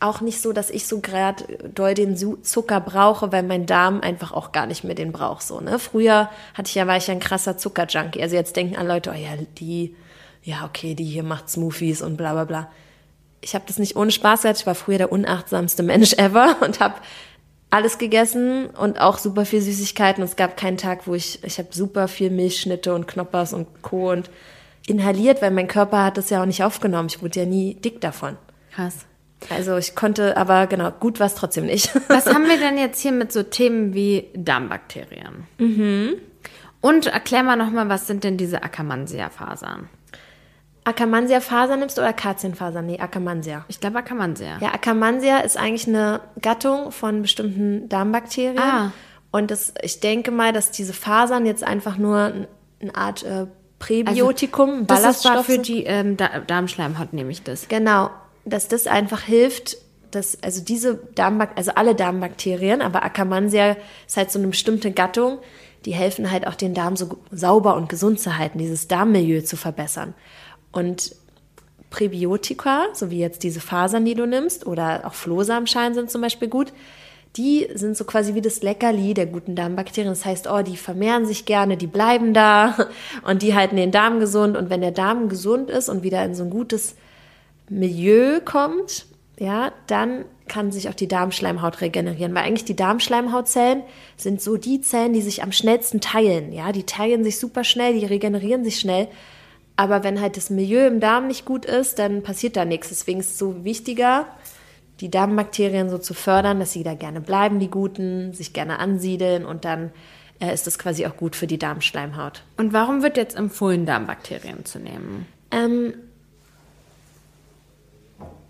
auch 0.00 0.20
nicht 0.20 0.40
so, 0.42 0.52
dass 0.52 0.68
ich 0.70 0.86
so 0.86 1.00
gerade 1.00 1.44
doll 1.74 1.94
den 1.94 2.16
Zucker 2.44 2.80
brauche, 2.80 3.32
weil 3.32 3.42
mein 3.42 3.64
Darm 3.64 4.00
einfach 4.02 4.32
auch 4.32 4.52
gar 4.52 4.66
nicht 4.66 4.84
mehr 4.84 4.94
den 4.94 5.12
braucht. 5.12 5.42
So, 5.42 5.60
ne? 5.60 5.78
Früher 5.78 6.28
hatte 6.52 6.68
ich 6.68 6.74
ja, 6.74 6.86
war 6.86 6.98
ich 6.98 7.06
ja 7.06 7.14
ein 7.14 7.20
krasser 7.20 7.56
Zuckerjunkie. 7.56 8.20
Also 8.20 8.36
jetzt 8.36 8.54
denken 8.54 8.76
alle 8.76 8.88
Leute, 8.88 9.10
oh 9.10 9.18
ja, 9.18 9.30
die, 9.58 9.96
ja, 10.42 10.64
okay, 10.66 10.94
die 10.94 11.04
hier 11.04 11.22
macht 11.22 11.48
Smoothies 11.48 12.02
und 12.02 12.16
bla 12.18 12.32
bla 12.34 12.44
bla. 12.44 12.70
Ich 13.44 13.54
habe 13.54 13.64
das 13.66 13.78
nicht 13.78 13.96
ohne 13.96 14.10
Spaß 14.10 14.42
gehabt. 14.42 14.58
Ich 14.58 14.66
war 14.66 14.74
früher 14.74 14.98
der 14.98 15.12
unachtsamste 15.12 15.82
Mensch 15.82 16.12
ever 16.16 16.56
und 16.60 16.80
habe 16.80 16.94
alles 17.70 17.98
gegessen 17.98 18.66
und 18.66 19.00
auch 19.00 19.18
super 19.18 19.44
viel 19.44 19.60
Süßigkeiten. 19.60 20.22
Und 20.22 20.28
es 20.28 20.36
gab 20.36 20.56
keinen 20.56 20.76
Tag, 20.76 21.06
wo 21.06 21.14
ich, 21.14 21.42
ich 21.44 21.58
habe 21.58 21.68
super 21.72 22.08
viel 22.08 22.30
Milchschnitte 22.30 22.94
und 22.94 23.06
Knoppers 23.08 23.52
und 23.52 23.82
Co. 23.82 24.12
und 24.12 24.30
inhaliert, 24.86 25.42
weil 25.42 25.50
mein 25.50 25.68
Körper 25.68 26.04
hat 26.04 26.16
das 26.16 26.30
ja 26.30 26.40
auch 26.40 26.46
nicht 26.46 26.62
aufgenommen. 26.62 27.08
Ich 27.08 27.22
wurde 27.22 27.40
ja 27.40 27.46
nie 27.46 27.74
dick 27.74 28.00
davon. 28.00 28.36
Krass. 28.70 29.06
Also 29.50 29.76
ich 29.76 29.94
konnte, 29.94 30.36
aber 30.36 30.66
genau, 30.66 30.90
gut 30.90 31.20
war 31.20 31.26
es 31.26 31.34
trotzdem 31.34 31.66
nicht. 31.66 31.90
Was 32.08 32.26
haben 32.26 32.48
wir 32.48 32.58
denn 32.58 32.78
jetzt 32.78 33.00
hier 33.00 33.12
mit 33.12 33.32
so 33.32 33.42
Themen 33.42 33.92
wie 33.92 34.28
Darmbakterien? 34.34 35.46
Mhm. 35.58 36.14
Und 36.80 37.06
erklär 37.06 37.42
mal 37.42 37.56
nochmal, 37.56 37.88
was 37.88 38.06
sind 38.06 38.24
denn 38.24 38.36
diese 38.36 38.62
Akkermansia-Fasern? 38.62 39.88
Akkermansia-Faser 40.84 41.76
nimmst 41.76 41.96
du 41.96 42.02
oder 42.02 42.10
Akazienfaser? 42.10 42.82
Nee, 42.82 42.98
Akkermansia. 42.98 43.64
Ich 43.68 43.80
glaube 43.80 43.98
Akkermansia. 43.98 44.58
Ja, 44.60 44.74
Akkermansia 44.74 45.38
ist 45.38 45.56
eigentlich 45.56 45.88
eine 45.88 46.20
Gattung 46.40 46.92
von 46.92 47.22
bestimmten 47.22 47.88
Darmbakterien. 47.88 48.58
Ah. 48.58 48.92
Und 49.30 49.50
das, 49.50 49.72
ich 49.82 50.00
denke 50.00 50.30
mal, 50.30 50.52
dass 50.52 50.70
diese 50.70 50.92
Fasern 50.92 51.46
jetzt 51.46 51.64
einfach 51.64 51.96
nur 51.96 52.46
eine 52.80 52.94
Art 52.94 53.22
äh, 53.24 53.46
Präbiotikum, 53.78 54.86
Das 54.86 54.98
ist 54.98 55.02
Ballaststoff 55.02 55.34
war 55.34 55.44
für 55.44 55.58
die 55.58 55.84
ähm, 55.84 56.16
da 56.16 56.40
Darmschleimhaut, 56.40 57.12
nehme 57.12 57.30
ich 57.30 57.42
das. 57.42 57.68
Genau, 57.68 58.10
dass 58.44 58.68
das 58.68 58.86
einfach 58.86 59.22
hilft, 59.22 59.76
dass 60.10 60.42
also 60.42 60.62
diese 60.62 60.94
Darmbak 61.14 61.50
also 61.56 61.72
alle 61.74 61.94
Darmbakterien, 61.94 62.80
aber 62.80 63.02
Akkermansia 63.02 63.76
ist 64.06 64.16
halt 64.16 64.30
so 64.30 64.38
eine 64.38 64.48
bestimmte 64.48 64.92
Gattung, 64.92 65.38
die 65.84 65.92
helfen 65.92 66.30
halt 66.30 66.46
auch 66.46 66.54
den 66.54 66.72
Darm 66.72 66.96
so 66.96 67.18
sauber 67.30 67.76
und 67.76 67.88
gesund 67.88 68.20
zu 68.20 68.38
halten, 68.38 68.58
dieses 68.58 68.88
Darmmilieu 68.88 69.42
zu 69.42 69.56
verbessern. 69.56 70.14
Und 70.74 71.14
Präbiotika, 71.90 72.86
so 72.92 73.10
wie 73.10 73.20
jetzt 73.20 73.44
diese 73.44 73.60
Fasern, 73.60 74.04
die 74.04 74.14
du 74.14 74.26
nimmst, 74.26 74.66
oder 74.66 75.02
auch 75.06 75.14
Flohsamenschalen 75.14 75.94
sind 75.94 76.10
zum 76.10 76.20
Beispiel 76.20 76.48
gut, 76.48 76.72
die 77.36 77.68
sind 77.74 77.96
so 77.96 78.04
quasi 78.04 78.34
wie 78.34 78.40
das 78.40 78.62
Leckerli 78.62 79.14
der 79.14 79.26
guten 79.26 79.56
Darmbakterien. 79.56 80.12
Das 80.12 80.24
heißt, 80.24 80.48
oh, 80.48 80.62
die 80.62 80.76
vermehren 80.76 81.26
sich 81.26 81.46
gerne, 81.46 81.76
die 81.76 81.86
bleiben 81.86 82.32
da 82.32 82.88
und 83.24 83.42
die 83.42 83.54
halten 83.54 83.76
den 83.76 83.90
Darm 83.90 84.20
gesund. 84.20 84.56
Und 84.56 84.70
wenn 84.70 84.80
der 84.80 84.92
Darm 84.92 85.28
gesund 85.28 85.70
ist 85.70 85.88
und 85.88 86.02
wieder 86.02 86.24
in 86.24 86.34
so 86.34 86.44
ein 86.44 86.50
gutes 86.50 86.94
Milieu 87.68 88.40
kommt, 88.40 89.06
ja, 89.38 89.72
dann 89.86 90.24
kann 90.46 90.70
sich 90.70 90.88
auch 90.88 90.94
die 90.94 91.08
Darmschleimhaut 91.08 91.80
regenerieren, 91.80 92.34
weil 92.34 92.44
eigentlich 92.44 92.66
die 92.66 92.76
Darmschleimhautzellen 92.76 93.82
sind 94.16 94.40
so 94.40 94.56
die 94.56 94.80
Zellen, 94.80 95.12
die 95.12 95.22
sich 95.22 95.42
am 95.42 95.52
schnellsten 95.52 96.00
teilen, 96.00 96.52
ja, 96.52 96.70
die 96.70 96.84
teilen 96.84 97.24
sich 97.24 97.38
super 97.38 97.64
schnell, 97.64 97.98
die 97.98 98.04
regenerieren 98.04 98.62
sich 98.62 98.78
schnell, 98.78 99.08
aber 99.76 100.04
wenn 100.04 100.20
halt 100.20 100.36
das 100.36 100.50
Milieu 100.50 100.86
im 100.86 101.00
Darm 101.00 101.26
nicht 101.26 101.44
gut 101.44 101.64
ist, 101.64 101.98
dann 101.98 102.22
passiert 102.22 102.56
da 102.56 102.64
nichts, 102.64 102.88
deswegen 102.88 103.20
ist 103.20 103.32
es 103.32 103.38
so 103.38 103.64
wichtiger, 103.64 104.26
die 105.00 105.10
Darmbakterien 105.10 105.90
so 105.90 105.98
zu 105.98 106.14
fördern, 106.14 106.60
dass 106.60 106.72
sie 106.72 106.84
da 106.84 106.94
gerne 106.94 107.20
bleiben, 107.20 107.58
die 107.58 107.68
guten, 107.68 108.32
sich 108.32 108.52
gerne 108.52 108.78
ansiedeln 108.78 109.44
und 109.44 109.64
dann 109.64 109.90
äh, 110.40 110.54
ist 110.54 110.66
das 110.66 110.78
quasi 110.78 111.06
auch 111.06 111.16
gut 111.16 111.34
für 111.34 111.46
die 111.46 111.58
Darmschleimhaut. 111.58 112.42
Und 112.56 112.72
warum 112.72 113.02
wird 113.02 113.16
jetzt 113.16 113.36
empfohlen, 113.36 113.86
Darmbakterien 113.86 114.64
zu 114.64 114.78
nehmen? 114.78 115.26
Ähm, 115.50 115.94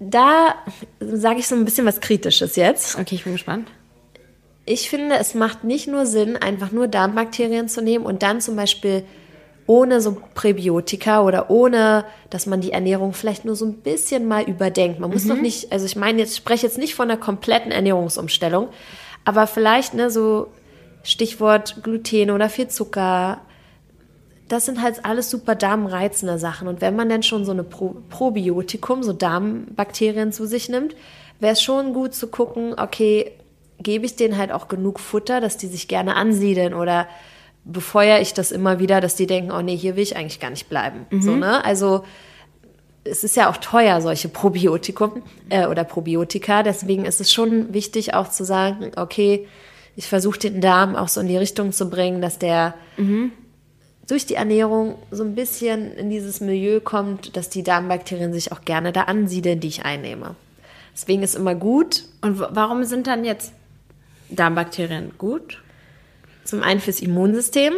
da 0.01 0.55
sage 1.01 1.41
ich 1.41 1.49
so 1.49 1.55
ein 1.55 1.64
bisschen 1.64 1.87
was 1.87 2.01
Kritisches 2.01 2.57
jetzt. 2.57 2.99
Okay, 2.99 3.14
ich 3.14 3.25
bin 3.25 3.33
gespannt. 3.33 3.70
Ich 4.66 4.89
finde, 4.89 5.16
es 5.16 5.35
macht 5.35 5.64
nicht 5.64 5.89
nur 5.89 6.07
Sinn, 6.07 6.37
einfach 6.37 6.72
nur 6.72 6.89
Darmbakterien 6.89 7.68
zu 7.68 7.83
nehmen 7.83 8.07
und 8.07 8.22
dann 8.22 8.41
zum 8.41 8.57
Beispiel 8.57 9.05
ohne 9.66 10.00
so 10.00 10.16
Präbiotika 10.34 11.22
oder 11.22 11.50
ohne, 11.50 12.04
dass 12.30 12.46
man 12.46 12.60
die 12.60 12.72
Ernährung 12.72 13.14
vielleicht 13.14 13.44
nur 13.44 13.56
so 13.56 13.64
ein 13.64 13.74
bisschen 13.74 14.26
mal 14.26 14.44
überdenkt. 14.44 15.00
Man 15.00 15.10
muss 15.10 15.26
doch 15.26 15.36
nicht, 15.40 15.72
also 15.72 15.86
ich 15.86 15.96
meine 15.96 16.18
jetzt, 16.18 16.32
ich 16.32 16.36
spreche 16.38 16.66
jetzt 16.66 16.78
nicht 16.78 16.94
von 16.94 17.10
einer 17.10 17.18
kompletten 17.18 17.72
Ernährungsumstellung, 17.72 18.68
aber 19.24 19.46
vielleicht, 19.46 19.94
ne, 19.94 20.10
so 20.10 20.48
Stichwort 21.02 21.82
Gluten 21.82 22.30
oder 22.30 22.48
viel 22.48 22.68
Zucker, 22.68 23.40
das 24.48 24.66
sind 24.66 24.82
halt 24.82 25.04
alles 25.04 25.30
super 25.30 25.54
darmreizende 25.54 26.38
Sachen. 26.38 26.68
Und 26.68 26.82
wenn 26.82 26.94
man 26.94 27.08
dann 27.08 27.22
schon 27.22 27.46
so 27.46 27.52
eine 27.52 27.64
Pro 27.64 27.96
Probiotikum, 28.10 29.02
so 29.02 29.14
Darmbakterien 29.14 30.32
zu 30.32 30.46
sich 30.46 30.68
nimmt, 30.68 30.94
wäre 31.40 31.54
es 31.54 31.62
schon 31.62 31.94
gut 31.94 32.14
zu 32.14 32.28
gucken, 32.28 32.74
okay, 32.78 33.32
gebe 33.80 34.04
ich 34.04 34.16
denen 34.16 34.36
halt 34.36 34.52
auch 34.52 34.68
genug 34.68 35.00
Futter, 35.00 35.40
dass 35.40 35.56
die 35.56 35.66
sich 35.66 35.88
gerne 35.88 36.16
ansiedeln 36.16 36.74
oder 36.74 37.06
befeuere 37.64 38.20
ich 38.20 38.34
das 38.34 38.52
immer 38.52 38.78
wieder, 38.78 39.00
dass 39.00 39.16
die 39.16 39.26
denken, 39.26 39.50
oh 39.50 39.62
nee, 39.62 39.76
hier 39.76 39.96
will 39.96 40.02
ich 40.02 40.16
eigentlich 40.16 40.40
gar 40.40 40.50
nicht 40.50 40.68
bleiben. 40.68 41.06
So, 41.22 41.34
ne? 41.36 41.64
Also 41.64 42.04
es 43.04 43.24
ist 43.24 43.36
ja 43.36 43.50
auch 43.50 43.56
teuer, 43.58 44.00
solche 44.00 44.28
Probiotikum 44.28 45.22
äh, 45.50 45.66
oder 45.66 45.84
Probiotika. 45.84 46.62
Deswegen 46.62 47.04
ist 47.04 47.20
es 47.20 47.32
schon 47.32 47.72
wichtig, 47.74 48.14
auch 48.14 48.30
zu 48.30 48.44
sagen, 48.44 48.92
okay, 48.96 49.46
ich 49.96 50.08
versuche 50.08 50.38
den 50.38 50.60
Darm 50.60 50.96
auch 50.96 51.08
so 51.08 51.20
in 51.20 51.28
die 51.28 51.36
Richtung 51.36 51.72
zu 51.72 51.88
bringen, 51.88 52.20
dass 52.20 52.38
der 52.38 52.74
durch 54.08 54.26
die 54.26 54.34
Ernährung 54.34 54.96
so 55.10 55.22
ein 55.22 55.34
bisschen 55.34 55.92
in 55.96 56.10
dieses 56.10 56.40
Milieu 56.40 56.80
kommt, 56.80 57.36
dass 57.36 57.48
die 57.48 57.62
Darmbakterien 57.62 58.32
sich 58.32 58.52
auch 58.52 58.64
gerne 58.64 58.92
da 58.92 59.02
ansiedeln, 59.02 59.60
die 59.60 59.68
ich 59.68 59.84
einnehme. 59.84 60.34
Deswegen 60.94 61.22
ist 61.22 61.34
immer 61.34 61.54
gut, 61.54 62.04
Und 62.20 62.38
warum 62.38 62.84
sind 62.84 63.06
dann 63.06 63.24
jetzt 63.24 63.52
Darmbakterien 64.28 65.12
gut? 65.18 65.62
Zum 66.45 66.62
einen 66.62 66.80
fürs 66.80 67.01
Immunsystem, 67.01 67.72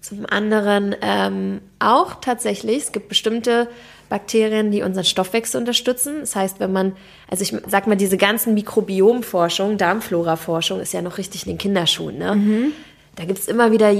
zum 0.00 0.26
anderen 0.26 0.96
ähm, 1.00 1.60
auch 1.78 2.16
tatsächlich, 2.20 2.78
es 2.78 2.92
gibt 2.92 3.08
bestimmte 3.08 3.68
Bakterien, 4.08 4.70
die 4.70 4.82
unseren 4.82 5.04
Stoffwechsel 5.04 5.58
unterstützen. 5.58 6.20
Das 6.20 6.36
heißt, 6.36 6.60
wenn 6.60 6.72
man, 6.72 6.94
also 7.30 7.42
ich 7.42 7.54
sag 7.68 7.86
mal, 7.86 7.96
diese 7.96 8.18
ganzen 8.18 8.52
Mikrobiomforschung, 8.52 9.78
Darmflora-Forschung 9.78 10.80
ist 10.80 10.92
ja 10.92 11.00
noch 11.00 11.16
richtig 11.16 11.46
in 11.46 11.52
den 11.52 11.58
Kinderschuhen. 11.58 12.18
Ne? 12.18 12.72
Da 13.14 13.24
gibt's 13.24 13.48
immer 13.48 13.72
wieder, 13.72 13.94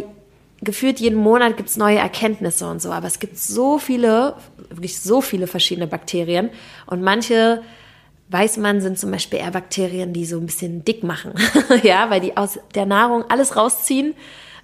gefühlt 0.60 1.00
jeden 1.00 1.18
Monat 1.18 1.56
gibt's 1.56 1.76
neue 1.76 1.96
Erkenntnisse 1.96 2.68
und 2.68 2.82
so, 2.82 2.90
aber 2.90 3.06
es 3.06 3.20
gibt 3.20 3.38
so 3.38 3.78
viele, 3.78 4.34
wirklich 4.68 5.00
so 5.00 5.20
viele 5.22 5.46
verschiedene 5.46 5.86
Bakterien 5.86 6.50
und 6.86 7.00
manche 7.00 7.62
weiß 8.32 8.56
man, 8.56 8.80
sind 8.80 8.98
zum 8.98 9.10
Beispiel 9.10 9.40
eher 9.40 9.50
Bakterien, 9.50 10.12
die 10.12 10.24
so 10.24 10.38
ein 10.38 10.46
bisschen 10.46 10.84
dick 10.84 11.02
machen. 11.02 11.34
ja, 11.82 12.10
weil 12.10 12.20
die 12.20 12.36
aus 12.36 12.58
der 12.74 12.86
Nahrung 12.86 13.24
alles 13.28 13.56
rausziehen. 13.56 14.14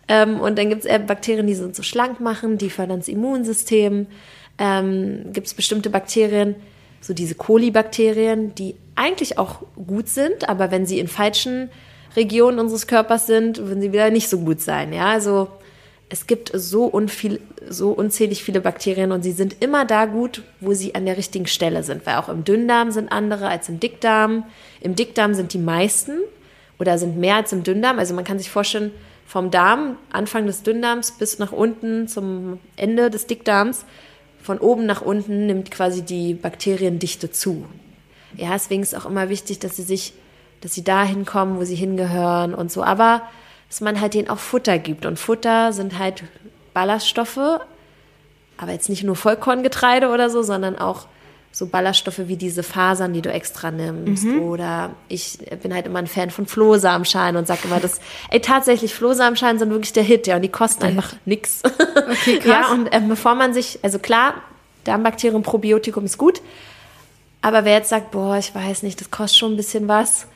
Ähm, 0.09 0.41
und 0.41 0.59
dann 0.59 0.71
gibt 0.71 0.83
es 0.83 0.87
eher 0.87 0.99
Bakterien, 0.99 1.47
die 1.47 1.55
sind 1.55 1.77
so 1.77 1.83
schlank 1.83 2.21
machen, 2.21 2.59
die 2.59 2.71
fördern 2.71 3.01
das 3.01 3.09
Immunsystem. 3.09 4.07
Ähm, 4.59 5.27
gibt 5.33 5.47
es 5.47 5.55
bestimmte 5.55 5.91
Bakterien, 5.91 6.57
so 7.01 7.15
diese 7.15 7.35
Kolibakterien, 7.35 8.55
die 8.55 8.75
eigentlich 8.97 9.39
auch 9.39 9.63
gut 9.87 10.09
sind, 10.09 10.49
aber 10.49 10.71
wenn 10.71 10.87
sie 10.87 10.99
in 10.99 11.07
falschen 11.07 11.71
Regionen 12.17 12.59
unseres 12.59 12.87
Körpers 12.87 13.27
sind, 13.27 13.59
würden 13.59 13.81
sie 13.81 13.93
wieder 13.93 14.11
nicht 14.11 14.29
so 14.29 14.41
gut 14.41 14.61
sein. 14.61 14.93
Ja, 14.93 15.11
also 15.11 15.49
es 16.11 16.27
gibt 16.27 16.51
so, 16.55 16.85
unviel, 16.85 17.41
so 17.69 17.91
unzählig 17.91 18.43
viele 18.43 18.61
Bakterien 18.61 19.13
und 19.13 19.23
sie 19.23 19.33
sind 19.33 19.57
immer 19.61 19.85
da 19.85 20.07
gut, 20.07 20.43
wo 20.61 20.73
sie 20.73 20.95
an 20.95 21.05
der 21.05 21.17
richtigen 21.19 21.47
Stelle 21.47 21.83
sind. 21.83 22.07
Weil 22.07 22.17
auch 22.17 22.29
im 22.29 22.45
Dünndarm 22.45 22.91
sind 22.91 23.13
andere 23.13 23.49
als 23.49 23.69
im 23.69 23.79
Dickdarm. 23.79 24.45
Im 24.81 24.95
Dickdarm 24.95 25.35
sind 25.35 25.53
die 25.53 25.59
meisten 25.59 26.19
oder 26.79 26.99
sind 26.99 27.19
mehr 27.19 27.37
als 27.37 27.53
im 27.53 27.63
Dünndarm. 27.63 27.99
Also 27.99 28.15
man 28.15 28.25
kann 28.25 28.39
sich 28.39 28.51
vorstellen, 28.51 28.93
vom 29.27 29.51
Darm, 29.51 29.99
Anfang 30.11 30.47
des 30.47 30.63
Dünndarms 30.63 31.13
bis 31.13 31.39
nach 31.39 31.53
unten 31.53 32.09
zum 32.09 32.59
Ende 32.77 33.11
des 33.11 33.27
Dickdarms, 33.27 33.85
von 34.43 34.59
oben 34.59 34.87
nach 34.87 35.03
unten 35.03 35.45
nimmt 35.45 35.71
quasi 35.71 36.01
die 36.01 36.33
Bakteriendichte 36.33 37.31
zu. 37.31 37.67
Ja, 38.35 38.53
deswegen 38.53 38.83
ist 38.83 38.95
auch 38.95 39.05
immer 39.05 39.29
wichtig, 39.29 39.59
dass 39.59 39.77
sie 39.77 39.83
sich, 39.83 40.15
dass 40.63 40.73
sie 40.73 40.85
dahin 40.85 41.27
kommen, 41.27 41.59
wo 41.59 41.65
sie 41.65 41.75
hingehören 41.75 42.55
und 42.55 42.73
so. 42.73 42.83
Aber 42.83 43.23
dass 43.69 43.81
man 43.81 44.01
halt 44.01 44.15
denen 44.15 44.29
auch 44.29 44.39
Futter 44.39 44.79
gibt. 44.79 45.07
Und 45.07 45.19
Futter 45.19 45.73
sind 45.73 45.99
halt 45.99 46.25
Ballaststoffe, 46.75 47.61
aber 48.57 48.73
jetzt 48.73 48.89
nicht 48.89 49.05
nur 49.05 49.17
Vollkorngetreide 49.17 50.09
oder 50.09 50.31
so, 50.31 50.43
sondern 50.43 50.79
auch 50.79 51.07
so 51.51 51.67
Ballaststoffe 51.67 52.21
wie 52.27 52.37
diese 52.37 52.63
Fasern, 52.63 53.13
die 53.13 53.23
du 53.23 53.33
extra 53.33 53.71
nimmst. 53.71 54.25
Mhm. 54.25 54.43
Oder 54.43 54.91
ich 55.09 55.39
bin 55.63 55.75
halt 55.75 55.87
immer 55.87 55.99
ein 55.99 56.07
Fan 56.07 56.31
von 56.31 56.47
Flohsamenschalen 56.47 57.37
und 57.37 57.47
sag 57.47 57.65
immer, 57.65 57.81
dass, 57.81 58.01
ey, 58.31 58.41
tatsächlich, 58.41 58.95
Flohsamenschalen 58.95 59.59
sind 59.59 59.71
wirklich 59.71 59.93
der 59.93 60.03
Hit, 60.03 60.27
ja, 60.27 60.37
und 60.37 60.43
die 60.43 60.51
kosten 60.51 60.85
einfach 60.85 61.15
nix. 61.25 61.63
Okay, 62.09 62.39
krass. 62.43 62.69
Ja, 62.69 62.73
und 62.73 62.87
äh, 62.87 63.01
bevor 63.07 63.35
man 63.35 63.53
sich, 63.53 63.81
also 63.83 63.99
klar, 63.99 64.35
Darmbakterien, 64.85 65.43
Probiotikum 65.43 66.07
ist 66.07 66.17
gut, 66.17 66.41
aber 67.43 67.67
wer 67.67 67.75
jetzt 67.75 67.91
sagt, 67.91 68.13
boah, 68.13 68.39
ich 68.39 68.55
weiß 68.55 68.83
nicht, 68.83 68.99
das 69.01 69.11
kostet 69.11 69.39
schon 69.39 69.53
ein 69.53 69.57
bisschen 69.57 69.89
was, 69.89 70.27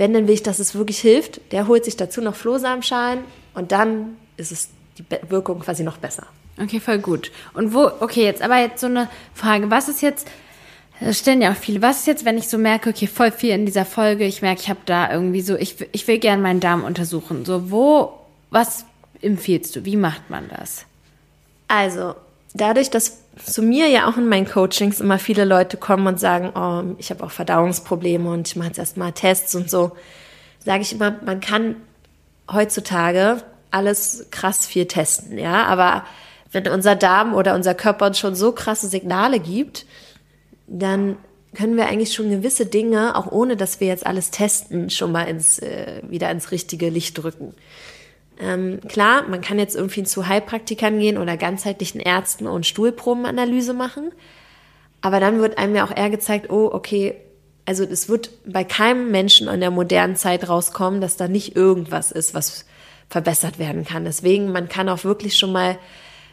wenn 0.00 0.14
dann 0.14 0.26
will 0.26 0.32
ich, 0.32 0.42
dass 0.42 0.60
es 0.60 0.74
wirklich 0.74 0.98
hilft, 0.98 1.52
der 1.52 1.68
holt 1.68 1.84
sich 1.84 1.94
dazu 1.94 2.22
noch 2.22 2.34
Flohsamenschalen 2.34 3.20
und 3.52 3.70
dann 3.70 4.16
ist 4.38 4.50
es 4.50 4.70
die 4.96 5.04
Wirkung 5.28 5.60
quasi 5.60 5.82
noch 5.82 5.98
besser. 5.98 6.26
Okay, 6.58 6.80
voll 6.80 7.00
gut. 7.00 7.30
Und 7.52 7.74
wo, 7.74 7.90
okay, 8.00 8.24
jetzt 8.24 8.40
aber 8.40 8.58
jetzt 8.60 8.80
so 8.80 8.86
eine 8.86 9.10
Frage, 9.34 9.70
was 9.70 9.90
ist 9.90 10.00
jetzt, 10.00 10.26
das 11.00 11.18
stellen 11.18 11.42
ja 11.42 11.52
auch 11.52 11.56
viele, 11.56 11.82
was 11.82 11.98
ist 11.98 12.06
jetzt, 12.06 12.24
wenn 12.24 12.38
ich 12.38 12.48
so 12.48 12.56
merke, 12.56 12.88
okay, 12.88 13.06
voll 13.06 13.30
viel 13.30 13.50
in 13.50 13.66
dieser 13.66 13.84
Folge, 13.84 14.24
ich 14.24 14.40
merke, 14.40 14.62
ich 14.62 14.70
habe 14.70 14.80
da 14.86 15.12
irgendwie 15.12 15.42
so, 15.42 15.54
ich, 15.56 15.76
ich 15.92 16.08
will 16.08 16.18
gerne 16.18 16.40
meinen 16.40 16.60
Darm 16.60 16.82
untersuchen. 16.82 17.44
So, 17.44 17.70
wo, 17.70 18.20
was 18.48 18.86
empfiehlst 19.20 19.76
du? 19.76 19.84
Wie 19.84 19.96
macht 19.96 20.30
man 20.30 20.48
das? 20.48 20.86
Also, 21.68 22.14
dadurch, 22.54 22.90
dass 22.90 23.18
zu 23.44 23.62
mir 23.62 23.88
ja 23.88 24.08
auch 24.08 24.16
in 24.16 24.28
meinen 24.28 24.48
Coachings 24.48 25.00
immer 25.00 25.18
viele 25.18 25.44
Leute 25.44 25.76
kommen 25.76 26.06
und 26.06 26.20
sagen, 26.20 26.52
oh, 26.54 26.94
ich 26.98 27.10
habe 27.10 27.24
auch 27.24 27.30
Verdauungsprobleme 27.30 28.28
und 28.30 28.48
ich 28.48 28.56
mache 28.56 28.68
jetzt 28.68 28.78
erstmal 28.78 29.12
Tests 29.12 29.54
und 29.54 29.70
so, 29.70 29.92
sage 30.64 30.82
ich 30.82 30.92
immer, 30.92 31.16
man 31.24 31.40
kann 31.40 31.76
heutzutage 32.50 33.42
alles 33.70 34.26
krass 34.30 34.66
viel 34.66 34.86
testen, 34.86 35.38
ja, 35.38 35.64
aber 35.66 36.04
wenn 36.52 36.66
unser 36.68 36.96
Darm 36.96 37.34
oder 37.34 37.54
unser 37.54 37.74
Körper 37.74 38.06
uns 38.06 38.18
schon 38.18 38.34
so 38.34 38.50
krasse 38.52 38.88
Signale 38.88 39.38
gibt, 39.38 39.86
dann 40.66 41.16
können 41.54 41.76
wir 41.76 41.86
eigentlich 41.86 42.12
schon 42.12 42.30
gewisse 42.30 42.66
Dinge, 42.66 43.16
auch 43.16 43.30
ohne 43.30 43.56
dass 43.56 43.80
wir 43.80 43.88
jetzt 43.88 44.06
alles 44.06 44.30
testen, 44.30 44.90
schon 44.90 45.12
mal 45.12 45.24
ins, 45.24 45.58
äh, 45.58 46.02
wieder 46.08 46.30
ins 46.30 46.50
richtige 46.50 46.88
Licht 46.88 47.18
drücken. 47.18 47.54
Ähm, 48.40 48.80
klar, 48.88 49.28
man 49.28 49.40
kann 49.40 49.58
jetzt 49.58 49.76
irgendwie 49.76 50.02
zu 50.04 50.26
Heilpraktikern 50.26 50.98
gehen 50.98 51.18
oder 51.18 51.36
ganzheitlichen 51.36 52.00
Ärzten 52.00 52.46
und 52.46 52.66
Stuhlprobenanalyse 52.66 53.74
machen. 53.74 54.12
Aber 55.02 55.20
dann 55.20 55.40
wird 55.40 55.58
einem 55.58 55.74
ja 55.74 55.84
auch 55.84 55.96
eher 55.96 56.10
gezeigt, 56.10 56.50
oh, 56.50 56.70
okay, 56.72 57.16
also 57.66 57.84
es 57.84 58.08
wird 58.08 58.30
bei 58.46 58.64
keinem 58.64 59.10
Menschen 59.10 59.48
in 59.48 59.60
der 59.60 59.70
modernen 59.70 60.16
Zeit 60.16 60.48
rauskommen, 60.48 61.00
dass 61.00 61.16
da 61.16 61.28
nicht 61.28 61.56
irgendwas 61.56 62.10
ist, 62.10 62.34
was 62.34 62.64
verbessert 63.08 63.58
werden 63.58 63.84
kann. 63.84 64.04
Deswegen, 64.04 64.52
man 64.52 64.68
kann 64.68 64.88
auch 64.88 65.04
wirklich 65.04 65.36
schon 65.36 65.52
mal 65.52 65.78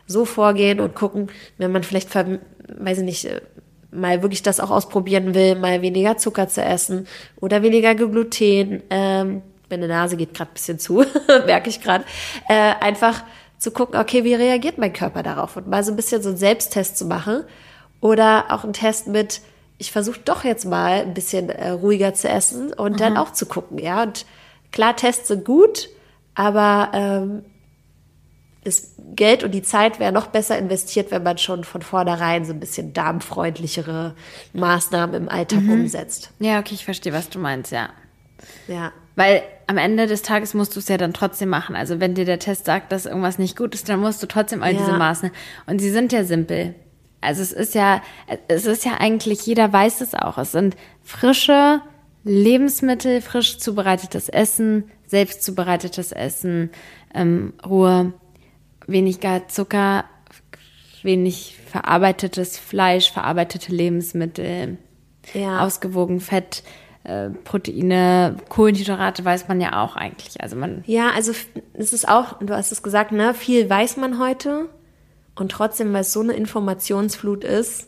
so 0.05 0.25
vorgehen 0.25 0.79
und 0.79 0.95
gucken, 0.95 1.29
wenn 1.57 1.71
man 1.71 1.83
vielleicht, 1.83 2.13
weiß 2.15 2.99
ich 2.99 3.03
nicht, 3.03 3.25
äh, 3.25 3.41
mal 3.91 4.21
wirklich 4.21 4.43
das 4.43 4.59
auch 4.59 4.69
ausprobieren 4.69 5.33
will, 5.33 5.55
mal 5.55 5.81
weniger 5.81 6.17
Zucker 6.17 6.47
zu 6.47 6.61
essen 6.61 7.07
oder 7.39 7.63
weniger 7.63 7.95
Gluten, 7.95 8.83
ähm, 8.89 9.41
meine 9.69 9.87
Nase 9.87 10.17
geht 10.17 10.33
gerade 10.33 10.51
bisschen 10.53 10.79
zu, 10.79 11.03
merke 11.45 11.69
ich 11.69 11.81
gerade, 11.81 12.05
äh, 12.47 12.73
einfach 12.79 13.23
zu 13.57 13.71
gucken, 13.71 13.99
okay, 13.99 14.23
wie 14.23 14.35
reagiert 14.35 14.77
mein 14.77 14.93
Körper 14.93 15.23
darauf 15.23 15.57
und 15.57 15.67
mal 15.67 15.83
so 15.83 15.91
ein 15.91 15.95
bisschen 15.95 16.21
so 16.21 16.29
einen 16.29 16.37
Selbsttest 16.37 16.97
zu 16.97 17.05
machen 17.05 17.43
oder 18.01 18.45
auch 18.49 18.63
einen 18.63 18.73
Test 18.73 19.07
mit, 19.07 19.41
ich 19.77 19.91
versuche 19.91 20.19
doch 20.23 20.43
jetzt 20.43 20.65
mal 20.65 21.01
ein 21.01 21.13
bisschen 21.13 21.49
äh, 21.49 21.69
ruhiger 21.69 22.13
zu 22.13 22.29
essen 22.29 22.73
und 22.73 22.93
mhm. 22.93 22.97
dann 22.97 23.17
auch 23.17 23.31
zu 23.31 23.45
gucken, 23.45 23.79
ja. 23.79 24.03
Und 24.03 24.25
klar, 24.71 24.95
Tests 24.95 25.27
sind 25.27 25.45
gut, 25.45 25.89
aber 26.35 26.91
ähm, 26.93 27.45
das 28.63 28.95
Geld 29.15 29.43
und 29.43 29.51
die 29.51 29.63
Zeit 29.63 29.99
wäre 29.99 30.11
noch 30.11 30.27
besser 30.27 30.57
investiert, 30.57 31.09
wenn 31.09 31.23
man 31.23 31.37
schon 31.37 31.63
von 31.63 31.81
vornherein 31.81 32.45
so 32.45 32.53
ein 32.53 32.59
bisschen 32.59 32.93
darmfreundlichere 32.93 34.13
Maßnahmen 34.53 35.15
im 35.15 35.29
Alltag 35.29 35.61
mhm. 35.61 35.71
umsetzt. 35.71 36.31
Ja, 36.39 36.59
okay, 36.59 36.73
ich 36.73 36.85
verstehe, 36.85 37.13
was 37.13 37.29
du 37.29 37.39
meinst, 37.39 37.71
ja. 37.71 37.89
Ja. 38.67 38.91
Weil 39.15 39.41
am 39.67 39.77
Ende 39.77 40.07
des 40.07 40.21
Tages 40.21 40.53
musst 40.53 40.75
du 40.75 40.79
es 40.79 40.87
ja 40.87 40.97
dann 40.97 41.13
trotzdem 41.13 41.49
machen. 41.49 41.75
Also 41.75 41.99
wenn 41.99 42.15
dir 42.15 42.25
der 42.25 42.39
Test 42.39 42.65
sagt, 42.65 42.91
dass 42.91 43.05
irgendwas 43.05 43.37
nicht 43.37 43.57
gut 43.57 43.75
ist, 43.75 43.89
dann 43.89 43.99
musst 43.99 44.23
du 44.23 44.27
trotzdem 44.27 44.63
all 44.63 44.73
ja. 44.73 44.79
diese 44.79 44.97
Maßnahmen. 44.97 45.35
Und 45.65 45.79
sie 45.79 45.91
sind 45.91 46.13
ja 46.13 46.23
simpel. 46.23 46.73
Also 47.19 47.41
es 47.41 47.51
ist 47.51 47.75
ja, 47.75 48.01
es 48.47 48.65
ist 48.65 48.85
ja 48.85 48.93
eigentlich, 48.99 49.45
jeder 49.45 49.71
weiß 49.71 50.01
es 50.01 50.13
auch. 50.13 50.37
Es 50.37 50.53
sind 50.53 50.77
frische 51.03 51.81
Lebensmittel, 52.23 53.21
frisch 53.21 53.57
zubereitetes 53.57 54.29
Essen, 54.29 54.89
selbst 55.05 55.43
zubereitetes 55.43 56.11
Essen, 56.11 56.69
ähm, 57.13 57.53
Ruhe, 57.65 58.13
weniger 58.85 59.47
Zucker, 59.47 60.05
wenig 61.03 61.57
verarbeitetes 61.69 62.57
Fleisch, 62.57 63.11
verarbeitete 63.11 63.73
Lebensmittel, 63.73 64.77
ja. 65.33 65.61
ausgewogen 65.61 66.19
Fett, 66.19 66.63
äh, 67.07 67.29
Proteine, 67.29 68.35
Kohlenhydrate 68.49 69.23
weiß 69.23 69.47
man 69.47 69.61
ja 69.61 69.83
auch 69.83 69.95
eigentlich. 69.95 70.41
Also 70.41 70.55
man 70.55 70.83
ja, 70.85 71.11
also 71.11 71.31
es 71.73 71.93
ist 71.93 72.07
auch, 72.07 72.39
du 72.39 72.53
hast 72.53 72.71
es 72.71 72.83
gesagt, 72.83 73.11
ne, 73.11 73.33
viel 73.33 73.69
weiß 73.69 73.97
man 73.97 74.19
heute 74.19 74.69
und 75.35 75.51
trotzdem, 75.51 75.93
weil 75.93 76.01
es 76.01 76.11
so 76.11 76.19
eine 76.19 76.33
Informationsflut 76.33 77.43
ist, 77.43 77.87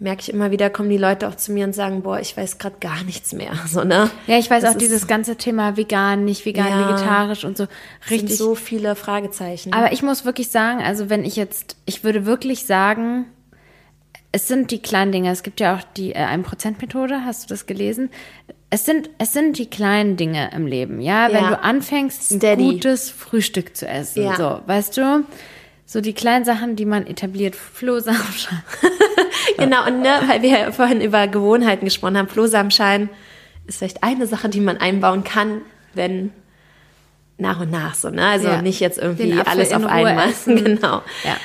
merke 0.00 0.22
ich 0.22 0.32
immer 0.32 0.50
wieder, 0.50 0.70
kommen 0.70 0.90
die 0.90 0.96
Leute 0.96 1.28
auch 1.28 1.36
zu 1.36 1.52
mir 1.52 1.64
und 1.64 1.74
sagen, 1.74 2.02
boah, 2.02 2.20
ich 2.20 2.36
weiß 2.36 2.58
gerade 2.58 2.76
gar 2.80 3.02
nichts 3.04 3.32
mehr. 3.32 3.52
So, 3.68 3.84
ne? 3.84 4.10
Ja, 4.26 4.38
ich 4.38 4.50
weiß 4.50 4.62
das 4.62 4.74
auch 4.74 4.78
dieses 4.78 5.06
ganze 5.06 5.36
Thema 5.36 5.76
vegan, 5.76 6.24
nicht 6.24 6.44
vegan, 6.44 6.68
ja, 6.68 6.88
vegetarisch 6.88 7.44
und 7.44 7.56
so. 7.56 7.66
Richtig. 8.10 8.36
so 8.36 8.54
viele 8.54 8.96
Fragezeichen. 8.96 9.72
Aber 9.72 9.92
ich 9.92 10.02
muss 10.02 10.24
wirklich 10.24 10.50
sagen, 10.50 10.80
also 10.82 11.10
wenn 11.10 11.24
ich 11.24 11.36
jetzt, 11.36 11.76
ich 11.84 12.02
würde 12.02 12.24
wirklich 12.26 12.64
sagen, 12.64 13.26
es 14.32 14.48
sind 14.48 14.70
die 14.70 14.80
kleinen 14.80 15.12
Dinge. 15.12 15.30
Es 15.30 15.42
gibt 15.42 15.60
ja 15.60 15.76
auch 15.76 15.82
die 15.96 16.12
äh, 16.12 16.24
1%-Methode, 16.24 17.22
hast 17.24 17.44
du 17.44 17.48
das 17.48 17.66
gelesen? 17.66 18.10
Es 18.70 18.84
sind, 18.84 19.08
es 19.18 19.32
sind 19.32 19.58
die 19.58 19.70
kleinen 19.70 20.16
Dinge 20.16 20.50
im 20.54 20.66
Leben, 20.66 21.00
ja. 21.00 21.28
Wenn 21.32 21.46
du 21.48 21.62
anfängst, 21.62 22.32
ein 22.32 22.38
Steady. 22.38 22.72
gutes 22.72 23.10
Frühstück 23.10 23.74
zu 23.74 23.88
essen, 23.88 24.24
ja. 24.24 24.36
so, 24.36 24.60
weißt 24.66 24.96
du? 24.98 25.24
So 25.86 26.02
die 26.02 26.12
kleinen 26.12 26.44
Sachen, 26.44 26.76
die 26.76 26.84
man 26.84 27.06
etabliert, 27.06 27.56
Flohsamenschein. 27.56 28.62
genau, 29.56 29.86
und 29.86 30.00
ne, 30.02 30.20
weil 30.26 30.42
wir 30.42 30.50
ja 30.50 30.72
vorhin 30.72 31.00
über 31.00 31.26
Gewohnheiten 31.28 31.86
gesprochen 31.86 32.18
haben, 32.18 32.28
Flohsamenschein 32.28 33.08
ist 33.66 33.78
vielleicht 33.78 34.02
eine 34.02 34.26
Sache, 34.26 34.50
die 34.50 34.60
man 34.60 34.76
einbauen 34.76 35.24
kann, 35.24 35.62
wenn 35.94 36.30
nach 37.38 37.60
und 37.60 37.70
nach 37.70 37.94
so, 37.94 38.10
ne? 38.10 38.26
Also 38.26 38.48
ja. 38.48 38.60
nicht 38.60 38.80
jetzt 38.80 38.98
irgendwie 38.98 39.40
alles 39.40 39.72
auf 39.72 39.86
einmal. 39.86 40.28
genau. 40.46 41.02
Ja. 41.24 41.36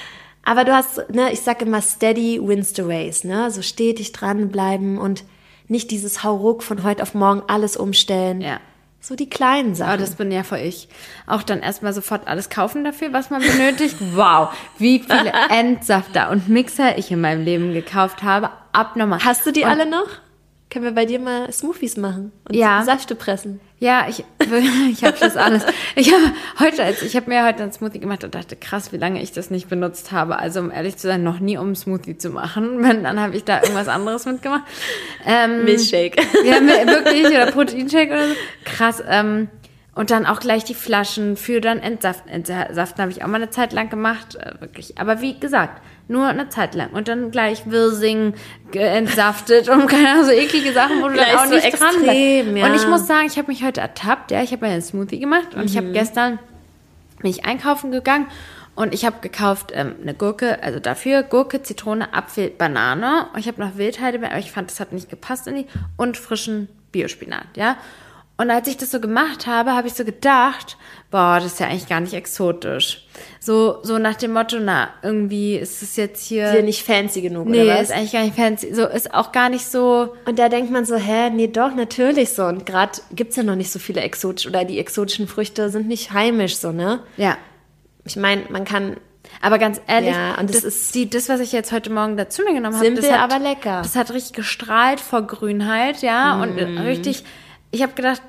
Aber 0.43 0.65
du 0.65 0.73
hast, 0.73 1.09
ne, 1.09 1.31
ich 1.31 1.41
sage 1.41 1.65
immer, 1.65 1.81
steady 1.81 2.39
wins 2.41 2.75
the 2.75 2.81
race, 2.81 3.23
ne? 3.23 3.49
So 3.49 3.61
stetig 3.61 4.11
dranbleiben 4.11 4.97
und 4.97 5.23
nicht 5.67 5.91
dieses 5.91 6.23
Hauruck 6.23 6.63
von 6.63 6.83
heute 6.83 7.01
auf 7.01 7.13
morgen 7.13 7.43
alles 7.47 7.77
umstellen. 7.77 8.41
Ja. 8.41 8.59
So 8.99 9.15
die 9.15 9.29
kleinen 9.29 9.75
Sachen. 9.75 9.89
Aber 9.89 9.97
das 9.97 10.15
bin 10.15 10.31
ja 10.31 10.43
für 10.43 10.57
ich. 10.57 10.87
Auch 11.27 11.43
dann 11.43 11.59
erstmal 11.59 11.91
sofort 11.91 12.27
alles 12.27 12.49
kaufen 12.49 12.85
dafür, 12.85 13.11
was 13.11 13.29
man 13.29 13.41
benötigt. 13.41 13.97
wow, 14.13 14.49
wie 14.77 14.99
viele 14.99 15.33
Entsafter 15.49 16.29
und 16.29 16.47
Mixer 16.47 16.97
ich 16.97 17.11
in 17.11 17.19
meinem 17.19 17.43
Leben 17.43 17.73
gekauft 17.73 18.23
habe. 18.23 18.49
Abnormal. 18.71 19.19
Hast 19.23 19.45
du 19.45 19.51
die 19.51 19.63
und 19.63 19.69
alle 19.69 19.85
noch? 19.85 20.07
Können 20.73 20.85
wir 20.85 20.91
bei 20.93 21.05
dir 21.05 21.19
mal 21.19 21.51
Smoothies 21.51 21.97
machen 21.97 22.31
und 22.49 22.55
ja. 22.55 22.81
Säfte 22.81 23.13
pressen? 23.13 23.61
Ja, 23.77 24.07
ich, 24.09 24.25
ich 24.91 25.03
habe 25.03 25.15
das 25.19 25.37
alles. 25.37 25.63
Ich 25.95 26.11
habe 26.11 26.33
heute, 26.59 26.83
als 26.83 27.03
ich 27.03 27.15
habe 27.15 27.29
mir 27.29 27.45
heute 27.45 27.61
einen 27.61 27.71
Smoothie 27.71 27.99
gemacht 27.99 28.23
und 28.23 28.33
dachte, 28.33 28.55
krass, 28.55 28.91
wie 28.91 28.97
lange 28.97 29.21
ich 29.21 29.31
das 29.31 29.51
nicht 29.51 29.69
benutzt 29.69 30.11
habe. 30.11 30.39
Also 30.39 30.61
um 30.61 30.71
ehrlich 30.71 30.97
zu 30.97 31.05
sein, 31.05 31.21
noch 31.21 31.39
nie 31.39 31.59
um 31.59 31.67
einen 31.67 31.75
Smoothie 31.75 32.17
zu 32.17 32.31
machen. 32.31 32.81
Dann 33.03 33.19
habe 33.19 33.37
ich 33.37 33.43
da 33.43 33.61
irgendwas 33.61 33.87
anderes 33.87 34.25
mitgemacht. 34.25 34.63
Ähm, 35.27 35.63
Milchshake. 35.63 36.19
Ja, 36.43 36.59
wirklich 36.59 37.27
oder 37.27 37.51
Proteinshake 37.51 38.09
oder 38.09 38.29
so. 38.29 38.35
Krass. 38.65 39.03
Ähm, 39.07 39.49
und 39.93 40.09
dann 40.09 40.25
auch 40.25 40.39
gleich 40.39 40.63
die 40.63 40.73
Flaschen 40.73 41.37
für 41.37 41.61
dann 41.61 41.77
Entsaften. 41.77 42.29
Entsaften 42.29 42.99
habe 42.99 43.11
ich 43.11 43.23
auch 43.23 43.27
mal 43.27 43.35
eine 43.35 43.51
Zeit 43.51 43.73
lang 43.73 43.91
gemacht, 43.91 44.37
äh, 44.37 44.59
wirklich. 44.59 44.97
Aber 44.97 45.21
wie 45.21 45.39
gesagt, 45.39 45.83
nur 46.07 46.27
eine 46.27 46.49
Zeit 46.49 46.75
lang. 46.75 46.91
Und 46.91 47.07
dann 47.07 47.31
gleich 47.31 47.69
Wirsing 47.69 48.33
entsaftet 48.73 49.69
und 49.69 49.87
keine 49.87 50.09
Ahnung, 50.09 50.25
so 50.25 50.31
eklige 50.31 50.73
Sachen, 50.73 51.01
wo 51.01 51.07
du 51.07 51.15
dann 51.15 51.35
auch 51.35 51.45
so 51.45 51.55
nicht 51.55 51.65
extrem, 51.65 51.89
dran 51.89 52.03
bleibst. 52.03 52.57
Ja. 52.57 52.65
Und 52.65 52.75
ich 52.75 52.87
muss 52.87 53.07
sagen, 53.07 53.27
ich 53.27 53.37
habe 53.37 53.47
mich 53.47 53.63
heute 53.63 53.81
ertappt, 53.81 54.31
ja, 54.31 54.41
ich 54.41 54.51
habe 54.51 54.65
einen 54.65 54.81
Smoothie 54.81 55.19
gemacht 55.19 55.53
und 55.53 55.61
mhm. 55.61 55.67
ich 55.67 55.77
habe 55.77 55.91
gestern 55.91 56.39
bin 57.21 57.31
ich 57.31 57.45
einkaufen 57.45 57.91
gegangen 57.91 58.27
und 58.75 58.93
ich 58.93 59.05
habe 59.05 59.17
gekauft 59.21 59.71
ähm, 59.73 59.95
eine 60.01 60.13
Gurke, 60.13 60.61
also 60.63 60.79
dafür 60.79 61.23
Gurke, 61.23 61.61
Zitrone, 61.61 62.13
Apfel, 62.13 62.49
Banane. 62.49 63.27
Und 63.33 63.39
ich 63.39 63.47
habe 63.47 63.61
noch 63.61 63.77
Wildheide, 63.77 64.17
aber 64.17 64.37
ich 64.39 64.51
fand, 64.51 64.71
das 64.71 64.79
hat 64.79 64.91
nicht 64.91 65.09
gepasst 65.09 65.47
in 65.47 65.55
die 65.55 65.67
und 65.95 66.17
frischen 66.17 66.67
Biospinat, 66.91 67.55
ja. 67.55 67.77
Und 68.35 68.49
als 68.49 68.67
ich 68.67 68.77
das 68.77 68.89
so 68.89 68.99
gemacht 68.99 69.45
habe, 69.45 69.73
habe 69.73 69.87
ich 69.87 69.93
so 69.93 70.03
gedacht, 70.03 70.77
boah, 71.13 71.35
das 71.39 71.53
ist 71.53 71.59
ja 71.59 71.67
eigentlich 71.67 71.87
gar 71.87 71.99
nicht 71.99 72.13
exotisch. 72.15 73.05
So, 73.39 73.77
so 73.83 73.99
nach 73.99 74.15
dem 74.15 74.33
Motto, 74.33 74.57
na, 74.59 74.89
irgendwie 75.03 75.55
ist 75.55 75.83
es 75.83 75.95
jetzt 75.95 76.25
hier. 76.25 76.55
Ja 76.55 76.61
nicht 76.63 76.83
fancy 76.83 77.21
genug, 77.21 77.47
nee, 77.47 77.61
oder 77.63 77.75
was? 77.75 77.83
ist 77.83 77.91
eigentlich 77.91 78.11
gar 78.13 78.23
nicht 78.23 78.35
fancy. 78.35 78.73
So, 78.73 78.87
ist 78.87 79.13
auch 79.13 79.31
gar 79.31 79.49
nicht 79.49 79.65
so. 79.67 80.15
Und 80.25 80.39
da 80.39 80.49
denkt 80.49 80.71
man 80.71 80.85
so, 80.85 80.95
hä, 80.95 81.29
nee, 81.29 81.47
doch, 81.47 81.75
natürlich 81.75 82.31
so. 82.31 82.45
Und 82.45 82.65
gerade 82.65 82.99
gibt's 83.11 83.35
ja 83.35 83.43
noch 83.43 83.55
nicht 83.55 83.71
so 83.71 83.77
viele 83.77 84.01
exotische, 84.01 84.49
oder 84.49 84.65
die 84.65 84.79
exotischen 84.79 85.27
Früchte 85.27 85.69
sind 85.69 85.87
nicht 85.87 86.11
heimisch 86.13 86.55
so, 86.57 86.71
ne? 86.71 87.01
Ja. 87.17 87.37
Ich 88.05 88.15
meine, 88.15 88.41
man 88.49 88.65
kann 88.65 88.97
Aber 89.39 89.57
ganz 89.59 89.79
ehrlich, 89.87 90.09
Ja, 90.15 90.35
das 90.41 90.51
das, 90.51 90.63
ist- 90.63 90.95
die, 90.95 91.09
das, 91.09 91.29
was 91.29 91.39
ich 91.39 91.51
jetzt 91.53 91.71
heute 91.71 91.89
Morgen 91.91 92.17
dazu 92.17 92.41
mir 92.43 92.53
genommen 92.53 92.75
habe, 92.75 92.91
das 92.93 93.09
hat, 93.09 93.19
aber 93.31 93.39
lecker. 93.39 93.81
Das 93.83 93.95
hat 93.95 94.11
richtig 94.11 94.33
gestrahlt 94.33 94.99
vor 94.99 95.21
Grünheit, 95.27 96.01
ja, 96.01 96.41
und 96.41 96.55
Mhm. 96.55 96.77
richtig, 96.79 97.23
ich 97.71 97.81
habe 97.83 97.93
gedacht, 97.93 98.21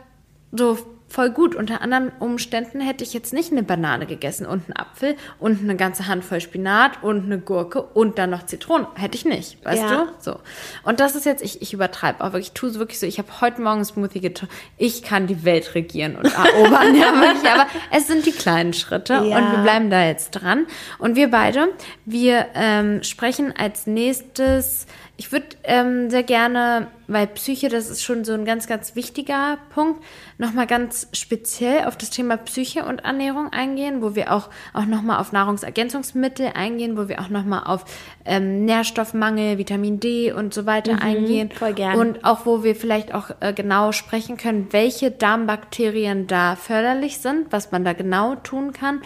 so 0.53 0.79
voll 1.15 1.31
gut. 1.31 1.55
Unter 1.55 1.81
anderen 1.81 2.11
Umständen 2.19 2.81
hätte 2.81 3.05
ich 3.05 3.15
jetzt 3.15 3.33
nicht 3.33 3.53
eine 3.53 3.63
Banane 3.63 4.05
gegessen 4.07 4.47
und 4.47 4.65
einen 4.67 4.77
Apfel 4.77 5.15
und 5.39 5.61
eine 5.63 5.77
ganze 5.77 6.09
Handvoll 6.09 6.41
Spinat 6.41 7.03
und 7.05 7.25
eine 7.25 7.39
Gurke 7.39 7.81
und 7.83 8.19
dann 8.19 8.31
noch 8.31 8.47
Zitronen. 8.47 8.89
Hätte 8.97 9.17
ich 9.17 9.25
nicht, 9.25 9.65
weißt 9.65 9.83
Ja. 9.83 10.05
du? 10.07 10.13
So. 10.19 10.41
Und 10.83 10.99
das 10.99 11.15
ist 11.15 11.25
jetzt, 11.25 11.43
ich, 11.43 11.63
ich 11.63 11.73
übertreibe 11.73 12.21
auch 12.23 12.33
wirklich, 12.33 12.49
ich 12.49 12.53
tue 12.53 12.69
es 12.71 12.79
wirklich 12.81 12.99
so, 12.99 13.07
ich 13.07 13.19
habe 13.19 13.29
heute 13.41 13.61
Morgen 13.63 13.77
einen 13.77 13.85
Smoothie 13.85 14.21
getrunken. 14.21 14.53
Ich 14.77 15.05
kann 15.05 15.29
die 15.29 15.45
Welt 15.45 15.77
regieren 15.77 16.17
und 16.17 16.25
erobern, 16.27 16.95
ja, 16.97 17.13
wirklich. 17.21 17.49
Aber 17.51 17.67
es 17.93 18.09
sind 18.09 18.27
die 18.27 18.33
kleinen 18.33 18.73
Schritte 18.73 19.13
Ja. 19.15 19.39
und 19.39 19.53
wir 19.53 19.59
bleiben 19.63 19.91
da 19.91 20.05
jetzt 20.05 20.33
dran. 20.33 20.67
Und 20.99 21.15
wir 21.15 21.31
beide, 21.31 21.69
wir 22.07 22.47
ähm, 22.55 23.05
sprechen 23.05 23.55
als 23.57 23.87
nächstes, 23.87 24.87
ich 25.17 25.31
würde 25.31 25.47
ähm, 25.63 26.11
sehr 26.11 26.25
gerne, 26.25 26.89
weil 27.07 27.29
Psyche, 27.29 27.69
das 27.69 27.89
ist 27.89 28.03
schon 28.03 28.25
so 28.25 28.33
ein 28.33 28.45
ganz, 28.45 28.67
ganz 28.67 28.97
wichtiger 28.97 29.59
Punkt, 29.73 30.03
nochmal 30.39 30.67
ganz 30.67 31.07
speziell 31.13 31.85
auf 31.85 31.97
das 31.97 32.11
Thema 32.11 32.37
Psyche 32.37 32.85
und 32.85 33.05
Ernährung 33.05 33.53
eingehen, 33.53 34.03
wo 34.03 34.17
wir 34.17 34.33
auch, 34.33 34.51
auch 34.73 34.87
nochmal 34.87 35.21
auf 35.21 35.31
Nahrungsergänzungsmittel 35.31 36.51
eingehen, 36.55 36.97
wo 36.97 37.09
wir 37.09 37.21
auch 37.21 37.29
nochmal 37.29 37.63
auf 37.65 37.85
ähm, 38.25 38.65
Nährstoffmangel, 38.65 39.57
Vitamin 39.57 40.01
D 40.01 40.33
und 40.33 40.53
so 40.53 40.67
weiter 40.67 41.01
eingehen. 41.01 41.49
Mhm, 41.53 41.57
voll 41.57 41.75
gern. 41.75 41.97
Und 41.97 42.25
auch 42.25 42.45
wo 42.45 42.65
wir 42.65 42.75
vielleicht 42.75 43.15
auch 43.15 43.31
äh, 43.39 43.53
genau 43.53 43.93
sprechen 43.93 44.37
können, 44.37 44.67
welche 44.73 45.13
Darmbakterien 45.13 46.27
da 46.27 46.57
förderlich 46.57 47.19
sind, 47.19 47.53
was 47.53 47.71
man 47.71 47.85
da 47.85 47.93
genau 47.93 48.35
tun 48.35 48.73
kann. 48.73 49.01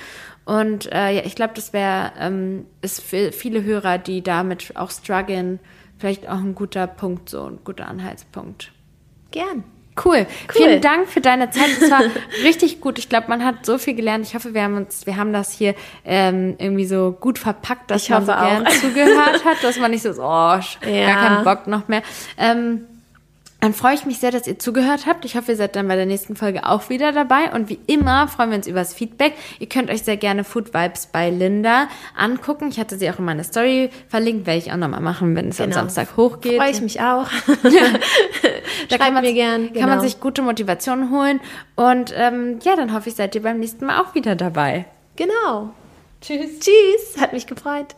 Und 0.46 0.90
äh, 0.90 1.11
ja, 1.11 1.22
ich 1.26 1.34
glaube, 1.34 1.52
das 1.54 1.74
wäre 1.74 2.12
ähm, 2.18 2.64
ist 2.80 3.02
für 3.02 3.32
viele 3.32 3.62
Hörer, 3.62 3.98
die 3.98 4.22
damit 4.22 4.72
auch 4.76 4.90
strugglen, 4.90 5.61
vielleicht 5.99 6.28
auch 6.28 6.38
ein 6.38 6.55
guter 6.55 6.86
Punkt, 6.86 7.28
so 7.28 7.44
ein 7.44 7.59
guter 7.64 7.86
Anhaltspunkt. 7.88 8.72
gern. 9.30 9.64
Cool. 10.05 10.26
Vielen 10.53 10.80
Dank 10.80 11.09
für 11.09 11.20
deine 11.20 11.51
Zeit. 11.51 11.70
Es 11.80 11.90
war 11.90 12.03
richtig 12.44 12.80
gut. 12.80 13.01
Ich 13.01 13.09
glaube, 13.09 13.26
man 13.28 13.44
hat 13.44 13.66
so 13.66 13.78
viel 13.78 13.94
gelernt. 13.94 14.24
Ich 14.24 14.34
hoffe, 14.36 14.55
wir 14.55 14.62
haben 14.62 14.76
uns, 14.76 15.07
wir 15.07 15.16
haben 15.16 15.32
das 15.32 15.51
hier 15.53 15.74
ähm, 16.05 16.55
irgendwie 16.59 16.84
so 16.86 17.11
gut 17.11 17.36
verpackt, 17.36 17.90
dass 17.90 18.05
Ich 18.05 18.11
man 18.11 18.24
so 18.24 18.30
gern 18.32 18.64
zugehört 18.80 19.44
hat, 19.44 19.57
dass 19.62 19.76
man 19.76 19.90
nicht 19.90 20.03
so, 20.03 20.12
so 20.12 20.22
oh, 20.22 20.61
Ja. 20.86 21.07
gar 21.14 21.28
keinen 21.28 21.44
Bock 21.44 21.66
noch 21.66 21.88
mehr. 21.88 22.03
Ähm, 22.36 22.82
dann 23.61 23.74
freue 23.74 23.94
ich 23.94 24.06
mich 24.06 24.18
sehr, 24.20 24.30
dass 24.30 24.46
ihr 24.46 24.59
zugehört 24.59 25.06
habt. 25.06 25.24
Ich 25.24 25.36
hoffe, 25.36 25.50
ihr 25.52 25.56
seid 25.56 25.74
dann 25.74 25.88
bei 25.88 25.96
der 25.96 26.06
nächsten 26.06 26.36
Folge 26.36 26.64
auch 26.64 26.88
wieder 26.90 27.11
dabei. 27.12 27.52
Und 27.52 27.68
wie 27.68 27.80
immer 27.88 28.28
freuen 28.28 28.50
wir 28.50 28.56
uns 28.59 28.68
über 28.68 28.78
das 28.78 28.94
Feedback. 28.94 29.34
Ihr 29.59 29.68
könnt 29.68 29.90
euch 29.90 30.02
sehr 30.04 30.16
gerne 30.16 30.44
Food 30.44 30.72
Vibes 30.72 31.06
bei 31.06 31.30
Linda 31.30 31.88
angucken. 32.16 32.68
Ich 32.68 32.78
hatte 32.78 32.96
sie 32.96 33.11
auch 33.11 33.18
in 33.18 33.24
meiner 33.24 33.42
Story 33.42 33.90
verlinkt, 34.09 34.46
werde 34.46 34.59
ich 34.59 34.70
auch 34.72 34.76
nochmal 34.76 35.00
machen, 35.00 35.34
wenn 35.34 35.48
es 35.48 35.61
am 35.61 35.66
Genau. 35.70 35.80
Samstag 35.80 36.16
hochgeht. 36.16 36.56
Freue 36.61 36.70
ich 36.70 36.80
mich 36.80 37.00
auch. 37.00 37.26
Da 38.88 38.96
Schreibt 38.96 39.12
man, 39.12 39.22
mir 39.24 39.34
gern, 39.34 39.72
Kann 39.72 39.82
man 39.82 39.98
genau. 39.98 40.02
sich 40.02 40.20
gute 40.20 40.40
Motivation 40.40 41.11
holen. 41.11 41.40
Und 41.74 42.12
ähm, 42.16 42.59
ja, 42.62 42.74
dann 42.76 42.94
hoffe 42.94 43.09
ich, 43.11 43.16
seid 43.16 43.34
ihr 43.34 43.42
beim 43.42 43.59
nächsten 43.59 43.84
Mal 43.86 44.00
auch 44.00 44.14
wieder 44.14 44.34
dabei. 44.36 44.86
genau. 45.16 45.70
Tschüss. 46.20 46.59
Tschüss. 46.61 47.20
Hat 47.20 47.32
mich 47.32 47.46
gefreut. 47.46 47.94